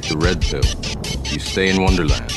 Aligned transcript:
take 0.00 0.10
the 0.10 0.18
red 0.18 0.42
pill, 0.42 0.60
you 1.32 1.38
stay 1.38 1.70
in 1.70 1.82
Wonderland. 1.82 2.30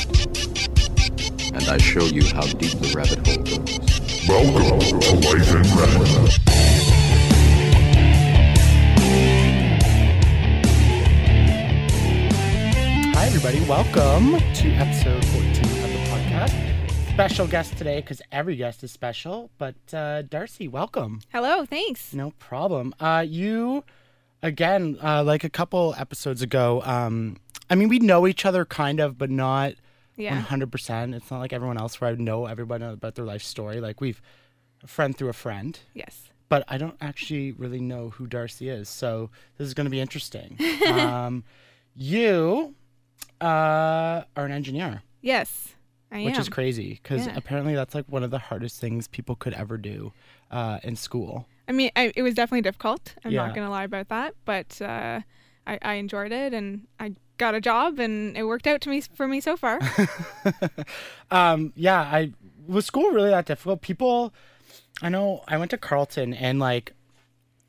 And 1.52 1.68
I 1.68 1.76
show 1.76 2.04
you 2.04 2.24
how 2.32 2.40
deep 2.40 2.72
the 2.78 2.90
rabbit 2.96 3.26
hole 3.26 3.44
goes. 3.44 3.76
Welcome 4.26 4.80
to 5.00 5.12
Life 5.28 5.50
in 5.54 5.62
Red. 5.76 6.30
Hi, 13.14 13.26
everybody. 13.26 13.60
Welcome 13.68 14.40
to 14.54 14.70
episode 14.76 15.22
14 15.26 15.50
of 15.50 15.92
the 15.92 15.98
podcast. 16.08 17.12
Special 17.12 17.46
guest 17.46 17.76
today 17.76 18.00
because 18.00 18.22
every 18.32 18.56
guest 18.56 18.82
is 18.82 18.90
special. 18.90 19.50
But 19.58 19.74
uh, 19.92 20.22
Darcy, 20.22 20.66
welcome. 20.66 21.20
Hello, 21.30 21.66
thanks. 21.66 22.14
No 22.14 22.30
problem. 22.38 22.94
Uh, 22.98 23.26
you, 23.28 23.84
again, 24.42 24.98
uh, 25.02 25.22
like 25.24 25.44
a 25.44 25.50
couple 25.50 25.94
episodes 25.98 26.42
ago, 26.42 26.82
um, 26.84 27.36
I 27.68 27.74
mean, 27.74 27.88
we 27.88 27.98
know 27.98 28.26
each 28.26 28.44
other 28.44 28.64
kind 28.64 29.00
of, 29.00 29.16
but 29.18 29.30
not 29.30 29.74
Yeah. 30.16 30.42
100%. 30.42 31.14
It's 31.14 31.30
not 31.30 31.38
like 31.38 31.52
everyone 31.52 31.78
else 31.78 32.00
where 32.00 32.10
I 32.10 32.14
know 32.14 32.46
everyone 32.46 32.82
about 32.82 33.14
their 33.14 33.24
life 33.24 33.42
story. 33.42 33.80
Like, 33.80 34.00
we've 34.00 34.20
a 34.82 34.86
friend 34.86 35.16
through 35.16 35.28
a 35.28 35.34
friend. 35.34 35.78
Yes. 35.94 36.26
but 36.48 36.64
I 36.66 36.78
don't 36.78 36.96
actually 37.00 37.52
really 37.52 37.80
know 37.80 38.10
who 38.10 38.26
Darcy 38.26 38.68
is. 38.68 38.88
So 38.88 39.30
this 39.56 39.68
is 39.68 39.72
going 39.74 39.84
to 39.84 39.90
be 39.90 40.00
interesting. 40.00 40.58
um, 40.88 41.44
you 41.94 42.74
uh, 43.40 44.22
are 44.36 44.44
an 44.46 44.50
engineer, 44.52 45.02
Yes. 45.22 45.74
I 46.10 46.24
which 46.24 46.34
am. 46.34 46.40
is 46.40 46.48
crazy 46.48 46.98
because 47.00 47.26
Yeah. 47.26 47.36
apparently 47.36 47.74
that's 47.76 47.94
like 47.94 48.06
one 48.08 48.24
of 48.24 48.32
the 48.32 48.38
hardest 48.40 48.80
things 48.80 49.06
people 49.06 49.36
could 49.36 49.54
ever 49.54 49.76
do 49.78 50.12
uh, 50.50 50.80
in 50.82 50.96
school. 50.96 51.46
I 51.70 51.72
mean, 51.72 51.92
I, 51.94 52.12
it 52.16 52.22
was 52.22 52.34
definitely 52.34 52.62
difficult. 52.62 53.14
I'm 53.24 53.30
Yeah. 53.30 53.46
not 53.46 53.54
going 53.54 53.64
to 53.64 53.70
lie 53.70 53.84
about 53.84 54.08
that, 54.08 54.34
but 54.44 54.82
uh, 54.82 55.20
I, 55.68 55.78
I 55.80 55.94
enjoyed 55.94 56.32
it 56.32 56.52
and 56.52 56.88
I 56.98 57.14
got 57.38 57.54
a 57.54 57.60
job 57.60 58.00
and 58.00 58.36
it 58.36 58.42
worked 58.42 58.66
out 58.66 58.80
to 58.80 58.88
me 58.88 59.00
for 59.02 59.28
me 59.28 59.40
so 59.40 59.56
far. 59.56 59.78
um, 61.30 61.72
yeah, 61.76 62.00
I 62.00 62.32
was 62.66 62.86
school 62.86 63.12
really 63.12 63.30
that 63.30 63.46
difficult? 63.46 63.82
People, 63.82 64.34
I 65.00 65.10
know 65.10 65.44
I 65.46 65.58
went 65.58 65.70
to 65.70 65.78
Carleton 65.78 66.34
and 66.34 66.58
like 66.58 66.92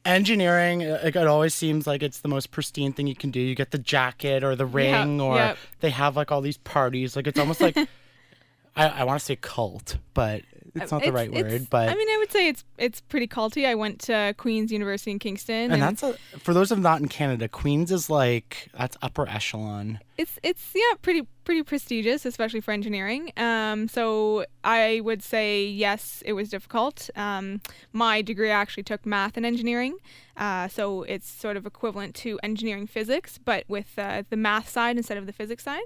engineering, 0.04 0.84
uh, 0.84 1.00
like 1.04 1.16
it 1.16 1.28
always 1.28 1.54
seems 1.54 1.86
like 1.86 2.02
it's 2.02 2.22
the 2.22 2.28
most 2.28 2.50
pristine 2.50 2.94
thing 2.94 3.06
you 3.06 3.16
can 3.16 3.30
do. 3.30 3.40
You 3.40 3.54
get 3.54 3.70
the 3.70 3.78
jacket 3.78 4.44
or 4.44 4.56
the 4.56 4.66
ring, 4.66 5.22
or 5.22 5.36
yep. 5.36 5.58
they 5.82 5.92
have 5.92 6.16
like 6.16 6.32
all 6.32 6.42
these 6.42 6.58
parties. 6.58 7.16
Like 7.16 7.28
it's 7.28 7.40
almost 7.40 7.62
like 7.62 7.78
I, 8.76 8.88
I 8.88 9.04
want 9.04 9.20
to 9.20 9.26
say 9.26 9.36
cult, 9.36 9.98
but 10.16 10.42
it's 10.76 10.92
not 10.92 11.04
the 11.04 11.12
right 11.12 11.32
word. 11.32 11.68
But 11.70 11.90
I 11.90 11.96
mean, 11.96 12.08
I 12.10 12.18
would 12.20 12.32
say 12.32 12.48
it's 12.48 12.64
it's 12.78 13.02
pretty 13.02 13.28
culty. 13.28 13.66
I 13.66 13.76
went 13.76 14.00
to 14.02 14.34
Queen's 14.38 14.72
University 14.72 15.12
in 15.12 15.20
Kingston, 15.20 15.72
and 15.72 15.82
that's 15.82 16.04
a, 16.04 16.14
for 16.40 16.54
those 16.54 16.72
of 16.72 16.80
not 16.80 17.02
in 17.02 17.08
Canada. 17.08 17.48
Queens 17.48 17.92
is 17.92 18.10
like 18.10 18.70
that's 18.78 18.98
upper 19.02 19.28
echelon. 19.28 20.00
it's 20.18 20.40
it's 20.44 20.72
yeah 20.76 20.96
pretty 21.02 21.28
pretty 21.44 21.64
prestigious 21.64 22.26
especially 22.26 22.62
for 22.62 22.72
engineering 22.72 23.32
um 23.38 23.88
so 23.88 24.46
i 24.64 25.02
would 25.04 25.24
say 25.24 25.66
yes 25.66 26.22
it 26.26 26.34
was 26.34 26.50
difficult 26.50 27.10
um 27.16 27.60
my 27.94 28.22
degree 28.22 28.52
actually 28.52 28.84
took 28.84 29.04
math 29.06 29.36
and 29.38 29.46
engineering 29.46 29.98
uh, 30.38 30.68
so 30.68 31.04
it's 31.04 31.28
sort 31.30 31.58
of 31.58 31.66
equivalent 31.66 32.14
to 32.16 32.40
engineering 32.44 32.86
physics 32.88 33.40
but 33.44 33.64
with 33.68 33.98
uh, 33.98 34.22
the 34.30 34.38
math 34.38 34.70
side 34.70 34.96
instead 34.98 35.18
of 35.18 35.26
the 35.26 35.34
physics 35.34 35.64
side 35.64 35.82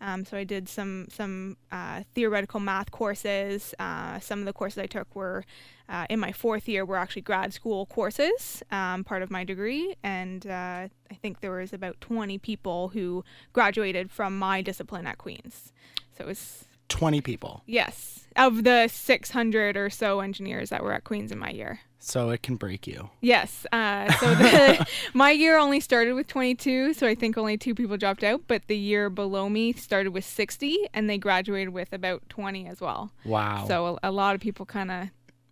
um, 0.00 0.24
so 0.24 0.36
i 0.36 0.44
did 0.44 0.68
some 0.68 1.06
some 1.10 1.56
uh, 1.72 2.02
theoretical 2.14 2.60
math 2.60 2.90
courses 2.90 3.74
uh, 3.78 4.18
some 4.20 4.38
of 4.40 4.44
the 4.44 4.52
courses 4.52 4.78
i 4.78 4.86
took 4.86 5.14
were 5.14 5.44
uh, 5.88 6.06
in 6.10 6.18
my 6.18 6.32
fourth 6.32 6.68
year 6.68 6.84
were 6.84 6.96
actually 6.96 7.22
grad 7.22 7.52
school 7.52 7.86
courses, 7.86 8.62
um, 8.70 9.04
part 9.04 9.22
of 9.22 9.30
my 9.30 9.44
degree, 9.44 9.94
and 10.02 10.46
uh, 10.46 10.88
I 11.10 11.14
think 11.22 11.40
there 11.40 11.52
was 11.52 11.72
about 11.72 12.00
20 12.00 12.38
people 12.38 12.88
who 12.88 13.24
graduated 13.52 14.10
from 14.10 14.36
my 14.38 14.62
discipline 14.62 15.06
at 15.06 15.18
Queen's. 15.18 15.72
So 16.16 16.24
it 16.24 16.26
was 16.26 16.64
Twenty 16.88 17.20
people, 17.20 17.62
yes, 17.66 18.28
of 18.36 18.62
the 18.62 18.86
600 18.86 19.76
or 19.76 19.90
so 19.90 20.20
engineers 20.20 20.70
that 20.70 20.84
were 20.84 20.92
at 20.92 21.02
Queen's 21.02 21.32
in 21.32 21.38
my 21.38 21.50
year. 21.50 21.80
So 22.06 22.30
it 22.30 22.42
can 22.42 22.56
break 22.56 22.86
you. 22.86 23.10
Yes. 23.20 23.66
Uh, 23.72 24.10
so 24.14 24.34
the, 24.34 24.86
my 25.14 25.30
year 25.30 25.58
only 25.58 25.80
started 25.80 26.14
with 26.14 26.28
22, 26.28 26.94
so 26.94 27.06
I 27.06 27.14
think 27.14 27.36
only 27.36 27.56
two 27.56 27.74
people 27.74 27.96
dropped 27.96 28.22
out. 28.24 28.42
But 28.46 28.66
the 28.68 28.76
year 28.76 29.10
below 29.10 29.48
me 29.48 29.72
started 29.72 30.10
with 30.12 30.24
60, 30.24 30.76
and 30.94 31.10
they 31.10 31.18
graduated 31.18 31.70
with 31.70 31.92
about 31.92 32.22
20 32.28 32.66
as 32.66 32.80
well. 32.80 33.10
Wow. 33.24 33.64
So 33.66 33.98
a, 34.02 34.10
a 34.10 34.12
lot 34.12 34.34
of 34.34 34.40
people 34.40 34.66
kind 34.66 34.90
of 34.90 35.08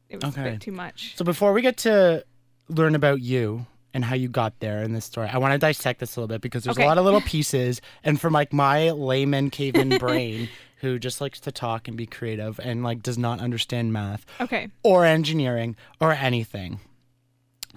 it 0.09 0.23
was 0.23 0.37
a 0.37 0.41
Okay. 0.41 0.51
bit 0.53 0.61
too 0.61 0.73
much. 0.73 1.15
So 1.17 1.25
before 1.25 1.53
we 1.53 1.61
get 1.63 1.77
to 1.79 2.25
learn 2.69 2.95
about 2.95 3.21
you 3.21 3.67
and 3.95 4.05
how 4.05 4.15
you 4.15 4.29
got 4.29 4.59
there 4.61 4.83
in 4.83 4.93
this 4.93 5.05
story, 5.07 5.29
I 5.33 5.39
want 5.39 5.53
to 5.53 5.59
dissect 5.59 6.01
this 6.01 6.17
a 6.17 6.21
little 6.21 6.29
bit 6.35 6.41
because 6.43 6.65
there's 6.65 6.77
a 6.77 6.85
lot 6.85 6.99
of 6.99 7.05
little 7.05 7.21
pieces, 7.35 7.81
and 8.03 8.21
from 8.21 8.33
like 8.35 8.53
my 8.53 8.91
layman 8.91 9.49
caveman 9.51 9.99
brain 9.99 10.49
who 10.79 10.99
just 10.99 11.21
likes 11.23 11.41
to 11.41 11.51
talk 11.53 11.89
and 11.89 11.97
be 11.97 12.05
creative 12.05 12.59
and 12.63 12.83
like 12.83 13.03
does 13.03 13.17
not 13.17 13.41
understand 13.41 13.93
math 13.93 14.27
Okay. 14.41 14.69
or 14.83 15.07
engineering 15.07 15.77
or 16.01 16.13
anything. 16.13 16.81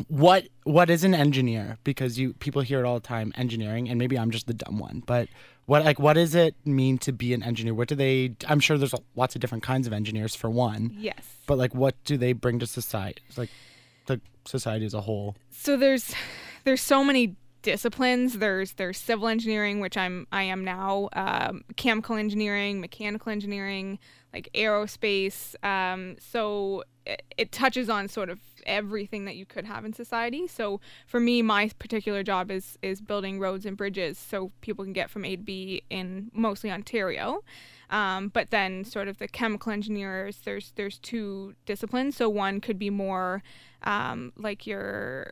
What 0.09 0.47
what 0.63 0.89
is 0.91 1.03
an 1.03 1.16
engineer? 1.16 1.77
Because 1.83 2.19
you 2.19 2.33
people 2.33 2.61
hear 2.61 2.79
it 2.79 2.85
all 2.85 2.95
the 2.95 3.07
time, 3.07 3.31
engineering, 3.35 3.89
and 3.89 3.97
maybe 3.97 4.17
I'm 4.17 4.29
just 4.29 4.45
the 4.45 4.53
dumb 4.53 4.77
one. 4.77 5.01
But 5.07 5.27
what 5.66 5.83
like 5.85 6.00
what 6.00 6.13
does 6.13 6.35
it 6.35 6.53
mean 6.66 7.00
to 7.00 7.11
be 7.11 7.33
an 7.33 7.41
engineer? 7.41 7.73
What 7.73 7.88
do 7.88 7.95
they? 7.95 8.35
I'm 8.47 8.59
sure 8.59 8.77
there's 8.77 8.94
lots 9.16 9.33
of 9.33 9.41
different 9.41 9.63
kinds 9.63 9.88
of 9.88 9.94
engineers 9.94 10.35
for 10.35 10.51
one, 10.51 10.95
Yes. 11.00 11.16
but 11.47 11.57
like 11.57 11.73
what 11.73 11.95
do 12.03 12.16
they 12.16 12.33
bring 12.33 12.59
to 12.59 12.67
society? 12.67 13.22
Like 13.38 13.50
society 14.47 14.85
as 14.85 14.93
a 14.93 15.01
whole. 15.01 15.35
so 15.49 15.77
there's 15.77 16.13
there's 16.63 16.81
so 16.81 17.03
many 17.03 17.35
disciplines. 17.61 18.37
There's 18.37 18.73
there's 18.73 18.97
civil 18.97 19.27
engineering 19.27 19.81
which 19.81 19.97
i'm 19.97 20.25
i 20.31 20.43
am 20.43 20.63
now 20.63 21.09
um, 21.13 21.63
chemical 21.75 22.15
engineering 22.15 22.79
mechanical 22.79 23.31
engineering 23.31 23.99
like 24.33 24.49
aerospace. 24.53 25.55
Um, 25.65 26.15
so 26.19 26.83
it, 27.05 27.23
it 27.37 27.51
touches 27.51 27.89
on 27.89 28.07
sort 28.07 28.29
of 28.29 28.39
everything 28.65 29.25
that 29.25 29.35
you 29.35 29.45
could 29.45 29.65
have 29.65 29.85
in 29.85 29.93
society. 29.93 30.47
So 30.47 30.79
for 31.07 31.19
me 31.19 31.41
my 31.41 31.71
particular 31.79 32.23
job 32.23 32.51
is 32.51 32.77
is 32.81 33.01
building 33.01 33.39
roads 33.39 33.65
and 33.65 33.75
bridges 33.75 34.17
so 34.17 34.51
people 34.61 34.85
can 34.85 34.93
get 34.93 35.09
from 35.09 35.25
a 35.25 35.35
to 35.35 35.43
b 35.43 35.81
in 35.89 36.31
mostly 36.33 36.71
ontario 36.71 37.43
um, 37.89 38.29
but 38.29 38.49
then 38.51 38.83
sort 38.83 39.07
of 39.07 39.17
the 39.17 39.27
chemical 39.27 39.71
engineers 39.71 40.39
there's 40.43 40.73
there's 40.75 40.99
two 40.99 41.53
disciplines 41.65 42.15
so 42.17 42.27
one 42.29 42.59
could 42.59 42.77
be 42.79 42.89
more 42.89 43.41
um, 43.83 44.33
like 44.37 44.65
your 44.67 45.31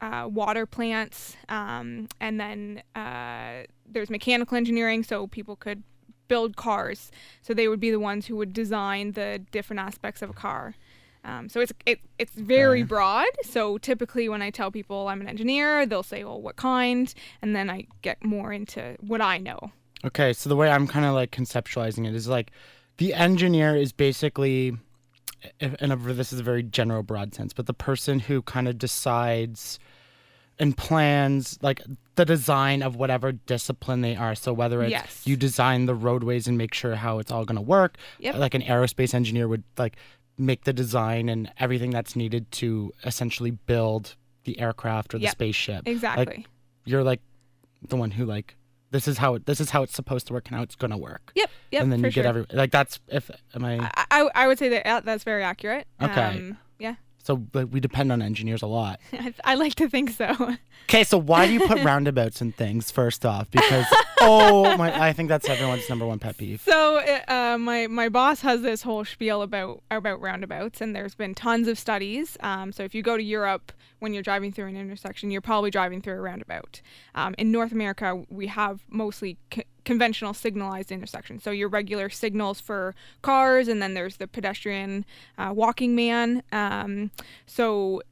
uh, 0.00 0.28
water 0.30 0.66
plants, 0.66 1.36
um, 1.48 2.06
and 2.20 2.38
then 2.38 2.82
uh, 2.94 3.62
there's 3.88 4.10
mechanical 4.10 4.56
engineering, 4.56 5.02
so 5.02 5.26
people 5.26 5.56
could 5.56 5.82
build 6.28 6.56
cars. 6.56 7.10
So 7.40 7.54
they 7.54 7.68
would 7.68 7.80
be 7.80 7.90
the 7.90 8.00
ones 8.00 8.26
who 8.26 8.36
would 8.36 8.52
design 8.52 9.12
the 9.12 9.42
different 9.52 9.80
aspects 9.80 10.20
of 10.22 10.30
a 10.30 10.32
car. 10.34 10.74
Um, 11.24 11.48
so 11.48 11.60
it's 11.60 11.72
it, 11.86 12.00
it's 12.18 12.34
very 12.34 12.80
Okay. 12.82 12.88
broad. 12.88 13.28
So 13.42 13.78
typically, 13.78 14.28
when 14.28 14.42
I 14.42 14.50
tell 14.50 14.70
people 14.70 15.08
I'm 15.08 15.20
an 15.20 15.28
engineer, 15.28 15.86
they'll 15.86 16.02
say, 16.02 16.24
"Well, 16.24 16.40
what 16.42 16.56
kind?" 16.56 17.12
And 17.40 17.56
then 17.56 17.70
I 17.70 17.86
get 18.02 18.22
more 18.22 18.52
into 18.52 18.96
what 19.00 19.20
I 19.22 19.38
know. 19.38 19.72
Okay, 20.04 20.32
so 20.32 20.48
the 20.48 20.56
way 20.56 20.70
I'm 20.70 20.86
kind 20.86 21.04
of 21.06 21.14
like 21.14 21.30
conceptualizing 21.30 22.06
it 22.06 22.14
is 22.14 22.28
like 22.28 22.50
the 22.98 23.14
engineer 23.14 23.74
is 23.76 23.92
basically, 23.92 24.76
and 25.60 25.92
this 26.02 26.32
is 26.32 26.40
a 26.40 26.42
very 26.42 26.62
general, 26.62 27.02
broad 27.02 27.34
sense, 27.34 27.52
but 27.52 27.66
the 27.66 27.74
person 27.74 28.20
who 28.20 28.42
kind 28.42 28.68
of 28.68 28.78
decides 28.78 29.78
and 30.58 30.74
plans 30.76 31.58
like 31.60 31.82
the 32.14 32.24
design 32.24 32.82
of 32.82 32.96
whatever 32.96 33.32
discipline 33.32 34.00
they 34.00 34.16
are. 34.16 34.34
So 34.34 34.52
whether 34.54 34.82
it's 34.82 34.90
Yes. 34.90 35.22
you 35.26 35.36
design 35.36 35.84
the 35.84 35.94
roadways 35.94 36.46
and 36.48 36.56
make 36.56 36.72
sure 36.72 36.94
how 36.94 37.18
it's 37.18 37.30
all 37.30 37.44
going 37.44 37.56
to 37.56 37.62
work, 37.62 37.98
Yep. 38.20 38.36
like 38.36 38.54
an 38.54 38.62
aerospace 38.62 39.12
engineer 39.12 39.48
would 39.48 39.64
like 39.76 39.96
make 40.38 40.64
the 40.64 40.72
design 40.72 41.28
and 41.28 41.50
everything 41.58 41.90
that's 41.90 42.16
needed 42.16 42.50
to 42.52 42.92
essentially 43.04 43.50
build 43.50 44.14
the 44.44 44.58
aircraft 44.58 45.12
or 45.14 45.18
the 45.18 45.24
Yep. 45.24 45.32
spaceship. 45.32 45.82
Exactly. 45.86 46.46
You're 46.86 47.04
like 47.04 47.20
the 47.88 47.96
one 47.96 48.10
who 48.12 48.24
like 48.24 48.56
this 48.96 49.06
is 49.06 49.18
how 49.18 49.34
it, 49.34 49.44
this 49.44 49.60
is 49.60 49.70
how 49.70 49.82
it's 49.82 49.94
supposed 49.94 50.26
to 50.26 50.32
work 50.32 50.48
and 50.48 50.56
how 50.56 50.62
it's 50.62 50.74
going 50.74 50.90
to 50.90 50.96
work. 50.96 51.32
yep. 51.34 51.50
Yep. 51.70 51.82
and 51.82 51.92
then 51.92 51.98
you 51.98 52.10
get 52.10 52.14
sure. 52.14 52.26
every 52.26 52.46
like 52.52 52.70
that's 52.70 52.98
if 53.08 53.30
am 53.54 53.64
I 53.64 53.78
I, 53.80 54.04
I, 54.10 54.30
I 54.34 54.46
would 54.46 54.58
say 54.58 54.70
that 54.70 54.86
uh, 54.86 55.00
that's 55.00 55.24
very 55.24 55.42
accurate. 55.42 55.86
Okay. 56.00 56.22
Um, 56.22 56.58
yeah. 56.78 56.94
so 57.22 57.42
like 57.52 57.68
we 57.70 57.80
depend 57.80 58.10
on 58.10 58.22
engineers 58.22 58.62
a 58.62 58.66
lot. 58.66 59.00
I, 59.12 59.34
I 59.44 59.54
like 59.56 59.74
to 59.76 59.88
think 59.88 60.10
so. 60.10 60.56
Okay, 60.84 61.04
so 61.04 61.18
why 61.18 61.46
do 61.46 61.52
you 61.52 61.60
put 61.66 61.78
roundabouts 61.84 62.40
in 62.40 62.52
things 62.52 62.90
first 62.90 63.26
off? 63.26 63.50
Because 63.50 63.84
oh 64.20 64.74
my, 64.78 65.08
I 65.08 65.12
think 65.12 65.28
that's 65.28 65.48
everyone's 65.48 65.88
number 65.90 66.06
one 66.06 66.18
pet 66.18 66.38
peeve. 66.38 66.62
So 66.64 66.98
uh, 67.28 67.58
my 67.58 67.88
my 67.88 68.08
boss 68.08 68.40
has 68.40 68.62
this 68.62 68.82
whole 68.82 69.04
spiel 69.04 69.42
about 69.42 69.82
about 69.90 70.22
roundabouts, 70.22 70.80
and 70.80 70.96
there's 70.96 71.14
been 71.14 71.34
tons 71.34 71.68
of 71.68 71.78
studies. 71.78 72.38
Um, 72.40 72.72
so 72.72 72.84
if 72.84 72.94
you 72.94 73.02
go 73.02 73.18
to 73.18 73.22
Europe 73.22 73.72
when 73.98 74.12
you're 74.12 74.22
driving 74.22 74.52
through 74.52 74.66
an 74.66 74.76
intersection, 74.76 75.30
you're 75.30 75.40
probably 75.40 75.70
driving 75.70 76.02
through 76.02 76.14
a 76.14 76.20
roundabout. 76.20 76.80
Um, 77.14 77.34
in 77.38 77.50
North 77.50 77.72
America, 77.72 78.24
we 78.28 78.46
have 78.48 78.80
mostly 78.88 79.38
co- 79.50 79.62
conventional 79.84 80.34
signalized 80.34 80.92
intersections. 80.92 81.42
So 81.42 81.50
your 81.50 81.68
regular 81.68 82.10
signals 82.10 82.60
for 82.60 82.94
cars, 83.22 83.68
and 83.68 83.80
then 83.80 83.94
there's 83.94 84.16
the 84.16 84.26
pedestrian 84.26 85.04
uh, 85.38 85.52
walking 85.54 85.94
man. 85.94 86.42
Um, 86.52 87.10
so 87.46 88.02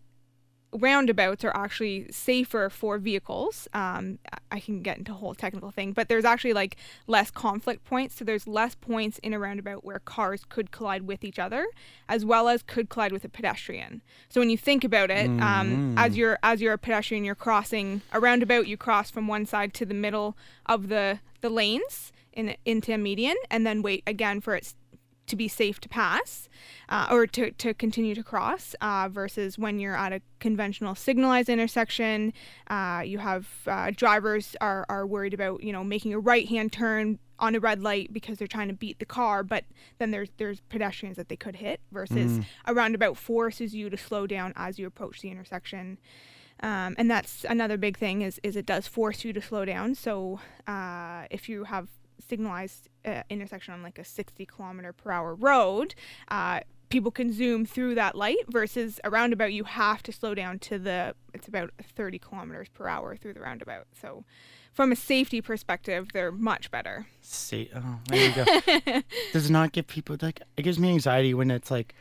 roundabouts 0.75 1.45
are 1.45 1.57
actually 1.57 2.11
safer 2.11 2.69
for 2.69 2.99
vehicles. 2.99 3.69
Um, 3.73 4.19
I- 4.51 4.61
can 4.61 4.83
get 4.83 4.97
into 4.99 5.13
a 5.13 5.15
whole 5.17 5.35
technical 5.35 5.71
thing, 5.71 5.93
but 5.93 6.09
there's 6.09 6.25
actually 6.25 6.55
like 6.55 6.77
less 7.07 7.31
conflict 7.31 7.85
points. 7.85 8.17
So 8.17 8.25
there's 8.25 8.47
less 8.49 8.75
points 8.75 9.19
in 9.19 9.35
a 9.35 9.39
roundabout 9.39 9.85
where 9.85 9.99
cars 9.99 10.45
could 10.49 10.71
collide 10.71 11.03
with 11.03 11.23
each 11.23 11.39
other, 11.39 11.67
as 12.09 12.25
well 12.25 12.49
as 12.49 12.63
could 12.63 12.89
collide 12.89 13.13
with 13.13 13.25
a 13.25 13.29
pedestrian. 13.29 14.01
So 14.31 14.41
when 14.41 14.49
you 14.51 14.57
think 14.57 14.83
about 14.83 15.11
it, 15.11 15.29
um, 15.41 15.95
as 15.99 16.17
you're 16.17 16.39
as 16.43 16.63
you're 16.63 16.73
a 16.73 16.79
pedestrian, 16.79 17.25
you're 17.25 17.35
crossing 17.35 18.01
a 18.13 18.21
roundabout. 18.21 18.67
You 18.67 18.77
cross 18.77 19.11
from 19.11 19.29
one 19.29 19.45
side 19.45 19.75
to 19.75 19.85
the 19.87 19.95
middle 19.95 20.37
of 20.67 20.89
the 20.89 21.21
the 21.43 21.51
lanes 21.51 22.11
in 22.33 22.57
into 22.65 22.93
a 22.93 22.99
median, 22.99 23.37
and 23.51 23.67
then 23.67 23.83
wait 23.83 24.03
again 24.07 24.41
for 24.41 24.55
it 24.55 24.73
to 25.27 25.37
be 25.37 25.49
safe 25.49 25.81
to 25.81 25.89
pass 25.89 26.49
uh, 26.89 27.09
or 27.11 27.27
to, 27.27 27.51
to 27.53 27.75
continue 27.75 28.15
to 28.15 28.23
cross 28.23 28.75
uh, 28.81 29.09
versus 29.11 29.59
when 29.59 29.79
you're 29.79 29.97
at 29.97 30.13
a 30.13 30.21
conventional 30.39 30.95
signalized 30.95 31.49
intersection 31.49 32.33
uh, 32.69 33.03
you 33.05 33.19
have 33.19 33.49
uh, 33.67 33.91
drivers 33.95 34.57
are, 34.61 34.85
are 34.89 35.07
worried 35.07 35.35
about 35.35 35.63
you 35.63 35.73
know 35.73 35.85
making 35.85 36.13
a 36.13 36.19
right 36.19 36.49
hand 36.49 36.73
turn 36.73 37.19
on 37.39 37.55
a 37.55 37.61
red 37.61 37.83
light 37.83 38.13
because 38.13 38.39
they're 38.39 38.47
trying 38.47 38.69
to 38.69 38.75
beat 38.75 38.99
the 38.99 39.05
car 39.05 39.43
but 39.43 39.65
then 39.99 40.11
there's 40.11 40.29
there's 40.37 40.61
pedestrians 40.69 41.17
that 41.17 41.29
they 41.29 41.37
could 41.37 41.57
hit 41.57 41.81
versus 41.91 42.41
a 42.67 42.75
roundabout 42.75 43.17
forces 43.17 43.75
you 43.75 43.91
to 43.91 43.97
slow 43.97 44.27
down 44.27 44.53
as 44.57 44.79
you 44.79 44.87
approach 44.87 45.21
the 45.21 45.31
intersection. 45.31 45.99
Um, 46.61 46.95
and 46.99 47.11
that's 47.11 47.45
another 47.49 47.77
big 47.77 47.99
thing 47.99 48.23
is, 48.23 48.41
is 48.43 48.57
it 48.57 48.67
does 48.67 48.87
force 48.87 49.25
you 49.25 49.33
to 49.33 49.43
slow 49.43 49.65
down. 49.65 49.95
So 49.95 50.41
uh, 50.67 51.25
if 51.31 51.49
you 51.49 51.65
have 51.65 51.89
signalized 52.29 52.89
uh, 53.05 53.23
intersection 53.31 53.75
on 53.75 53.83
like 53.83 53.99
a 53.99 54.05
60 54.05 54.47
kilometer 54.47 54.93
per 54.93 55.11
hour 55.11 55.35
road 55.35 55.95
uh, 56.29 56.61
people 56.89 57.11
can 57.11 57.33
zoom 57.33 57.67
through 57.67 57.95
that 57.95 58.15
light 58.15 58.45
versus 58.49 59.01
a 59.05 59.11
roundabout 59.11 59.53
you 59.53 59.65
have 59.65 60.03
to 60.03 60.13
slow 60.13 60.35
down 60.35 60.59
to 60.59 60.79
the 60.79 61.15
it's 61.33 61.49
about 61.49 61.71
30 61.83 62.19
kilometers 62.19 62.69
per 62.69 62.87
hour 62.89 63.17
through 63.17 63.33
the 63.35 63.41
roundabout 63.41 63.87
so 64.01 64.25
from 64.73 64.93
a 64.93 64.97
safety 64.97 65.41
perspective 65.41 66.09
they're 66.13 66.33
much 66.33 66.71
better 66.71 67.07
See, 67.27 67.71
oh, 67.75 67.99
there 68.09 68.29
you 68.29 68.45
go. 68.45 69.03
Does 69.33 69.51
not 69.51 69.73
give 69.73 69.87
people 69.87 70.17
like 70.21 70.43
it 70.59 70.63
gives 70.63 70.79
me 70.79 70.91
anxiety 70.91 71.33
when 71.33 71.51
it's 71.51 71.71
like 71.71 71.95